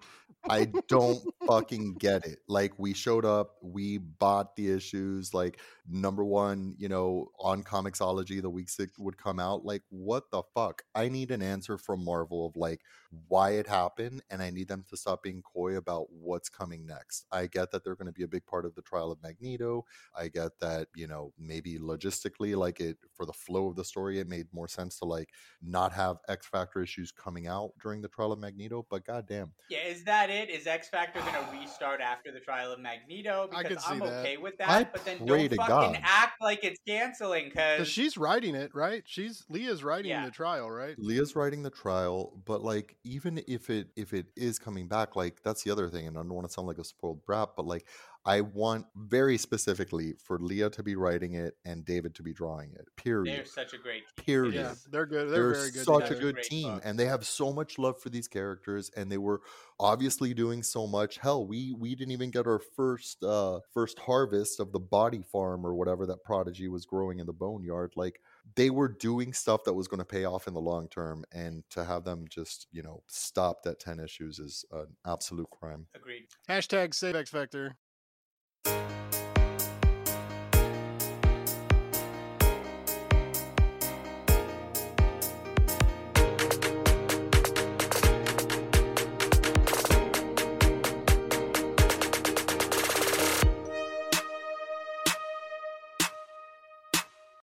I 0.49 0.67
don't 0.89 1.21
fucking 1.47 1.95
get 1.95 2.27
it. 2.27 2.41
Like 2.49 2.73
we 2.79 2.95
showed 2.95 3.25
up, 3.25 3.57
we 3.63 3.99
bought 3.99 4.57
the 4.57 4.71
issues, 4.71 5.35
like 5.35 5.61
number 5.89 6.25
one, 6.25 6.75
you 6.79 6.89
know, 6.89 7.31
on 7.39 7.63
Comixology 7.63 8.41
the 8.41 8.51
weeks 8.51 8.79
it 8.79 8.91
would 8.99 9.17
come 9.17 9.39
out. 9.39 9.65
Like, 9.65 9.83
what 9.89 10.31
the 10.31 10.43
fuck? 10.55 10.83
I 10.95 11.09
need 11.09 11.31
an 11.31 11.43
answer 11.43 11.77
from 11.79 12.05
Marvel 12.05 12.47
of 12.47 12.57
like 12.57 12.81
why 13.29 13.53
it 13.53 13.67
happened, 13.67 14.23
and 14.31 14.41
I 14.43 14.51
need 14.51 14.69
them 14.69 14.85
to 14.89 14.97
stop 14.97 15.23
being 15.23 15.43
coy 15.43 15.77
about 15.77 16.07
what's 16.11 16.49
coming 16.49 16.87
next. 16.87 17.27
I 17.33 17.47
get 17.47 17.73
that 17.73 17.85
they're 17.85 17.97
going 17.97 18.07
to 18.07 18.13
be 18.13 18.23
a 18.23 18.29
big 18.29 18.47
part 18.47 18.65
of 18.65 18.75
the 18.75 18.83
trial 18.91 19.12
of 19.12 19.23
Magneto. 19.23 19.85
I 20.17 20.29
get 20.29 20.59
that, 20.61 20.89
you 20.95 21.07
know, 21.07 21.33
maybe 21.39 21.79
logistically, 21.79 22.57
like 22.57 22.81
it 22.81 22.97
for 23.15 23.25
the 23.25 23.33
flow 23.33 23.69
of 23.69 23.77
the 23.77 23.85
story, 23.85 24.19
it 24.19 24.29
made 24.29 24.47
more 24.53 24.69
sense 24.69 24.99
to 24.99 25.05
like 25.05 25.31
not 25.62 25.93
have 25.93 26.19
X 26.29 26.47
Factor 26.47 26.83
issues 26.83 27.12
coming 27.12 27.47
out 27.47 27.71
during 27.83 28.03
the 28.03 28.09
trial 28.09 28.33
of 28.33 28.39
Magneto. 28.39 28.87
But 28.91 29.05
goddamn, 29.07 29.53
Yeah, 29.69 29.85
is 29.87 30.05
that 30.05 30.31
it? 30.31 30.51
Is 30.51 30.67
X 30.67 30.89
Factor 30.89 31.21
going 31.21 31.35
to 31.35 31.59
restart 31.59 32.01
after 32.01 32.33
the 32.33 32.41
trial 32.41 32.73
of 32.73 32.81
Magneto? 32.81 33.49
Because 33.51 33.67
could 33.67 33.79
I'm 33.87 34.03
okay 34.03 34.37
with 34.37 34.55
I 34.61 34.81
that. 34.83 34.93
but 34.93 35.05
then 35.05 35.19
pray 35.19 35.27
don't 35.49 35.51
to 35.51 35.57
fucking 35.57 35.93
God. 35.93 36.01
act 36.03 36.43
like 36.43 36.65
it's 36.65 36.81
canceling 36.87 37.49
Because 37.51 37.79
because 37.79 37.89
she's 37.89 38.17
writing 38.19 38.55
it, 38.55 38.75
right? 38.75 39.03
She's 39.07 39.45
Leah's 39.49 39.85
writing 39.85 40.11
Yeah. 40.11 40.25
the 40.25 40.31
trial, 40.31 40.71
right? 40.71 40.95
Leah's 40.99 41.37
writing 41.37 41.62
the 41.62 41.71
trial, 41.71 42.33
but 42.45 42.62
like 42.62 42.97
even 43.05 43.43
if 43.47 43.71
it 43.71 43.89
if 43.97 44.12
it 44.12 44.27
is 44.37 44.59
coming 44.59 44.89
back, 44.89 45.15
like 45.17 45.43
that's 45.43 45.62
the 45.62 45.71
other 45.71 45.89
thing, 45.89 46.07
and 46.07 46.17
I 46.17 46.21
don't 46.23 46.35
want 46.35 46.47
to 46.47 46.53
sound 46.53 46.67
like 46.69 46.79
a 46.79 46.85
spoiled 46.85 47.25
brat, 47.25 47.51
but 47.57 47.67
like 47.67 47.87
I 48.25 48.43
want 48.43 48.87
very 48.95 49.39
specifically 49.39 50.15
for 50.23 50.39
Leah 50.39 50.69
to 50.71 50.83
be 50.83 50.95
writing 50.95 51.35
it 51.35 51.55
and 51.65 51.85
David 51.85 52.15
to 52.17 52.23
be 52.23 52.35
drawing 52.35 52.73
it. 52.73 52.87
Period. 52.97 53.39
They're 53.39 53.45
such 53.47 53.73
a 53.73 53.79
great 53.79 54.03
team. 54.17 54.25
Period. 54.25 54.55
Yeah, 54.55 54.75
they're 54.91 55.07
good. 55.07 55.31
They're, 55.31 55.53
They're, 55.53 55.55
very 55.55 55.71
good. 55.71 55.85
such 55.85 56.11
a 56.11 56.15
good 56.15 56.35
Great 56.35 56.45
team, 56.45 56.75
book. 56.75 56.83
and 56.85 56.99
they 56.99 57.07
have 57.07 57.25
so 57.25 57.53
much 57.53 57.79
love 57.79 58.01
for 58.01 58.11
these 58.11 58.29
characters, 58.29 58.91
and 58.95 59.11
they 59.11 59.17
were 59.17 59.41
obviously 59.79 60.35
doing 60.35 60.63
so 60.63 60.87
much. 60.87 61.17
Hell, 61.17 61.47
we 61.47 61.73
we 61.79 61.95
didn't 61.95 62.13
even 62.13 62.31
get 62.31 62.47
our 62.47 62.59
first 62.77 63.23
uh 63.25 63.61
first 63.73 63.99
harvest 64.01 64.61
of 64.61 64.73
the 64.73 64.81
body 64.81 65.23
farm 65.23 65.65
or 65.67 65.75
whatever 65.75 66.05
that 66.07 66.23
Prodigy 66.23 66.69
was 66.69 66.85
growing 66.85 67.21
in 67.21 67.27
the 67.27 67.33
boneyard. 67.33 67.93
Like 67.97 68.21
they 68.55 68.69
were 68.69 68.89
doing 68.89 69.33
stuff 69.33 69.65
that 69.65 69.75
was 69.75 69.89
going 69.89 69.99
to 69.99 70.05
pay 70.05 70.25
off 70.27 70.47
in 70.47 70.53
the 70.53 70.61
long 70.61 70.89
term, 70.89 71.25
and 71.33 71.65
to 71.71 71.85
have 71.85 72.05
them 72.05 72.27
just 72.29 72.67
you 72.71 72.83
know 72.83 73.03
stopped 73.09 73.67
at 73.67 73.81
ten 73.81 73.99
issues 73.99 74.39
is 74.39 74.65
an 74.73 74.89
absolute 75.07 75.49
crime. 75.51 75.87
Agreed. 75.95 76.27
Hashtag 76.49 76.93
save 76.93 77.17
X 77.17 77.31
Factor. 77.31 77.77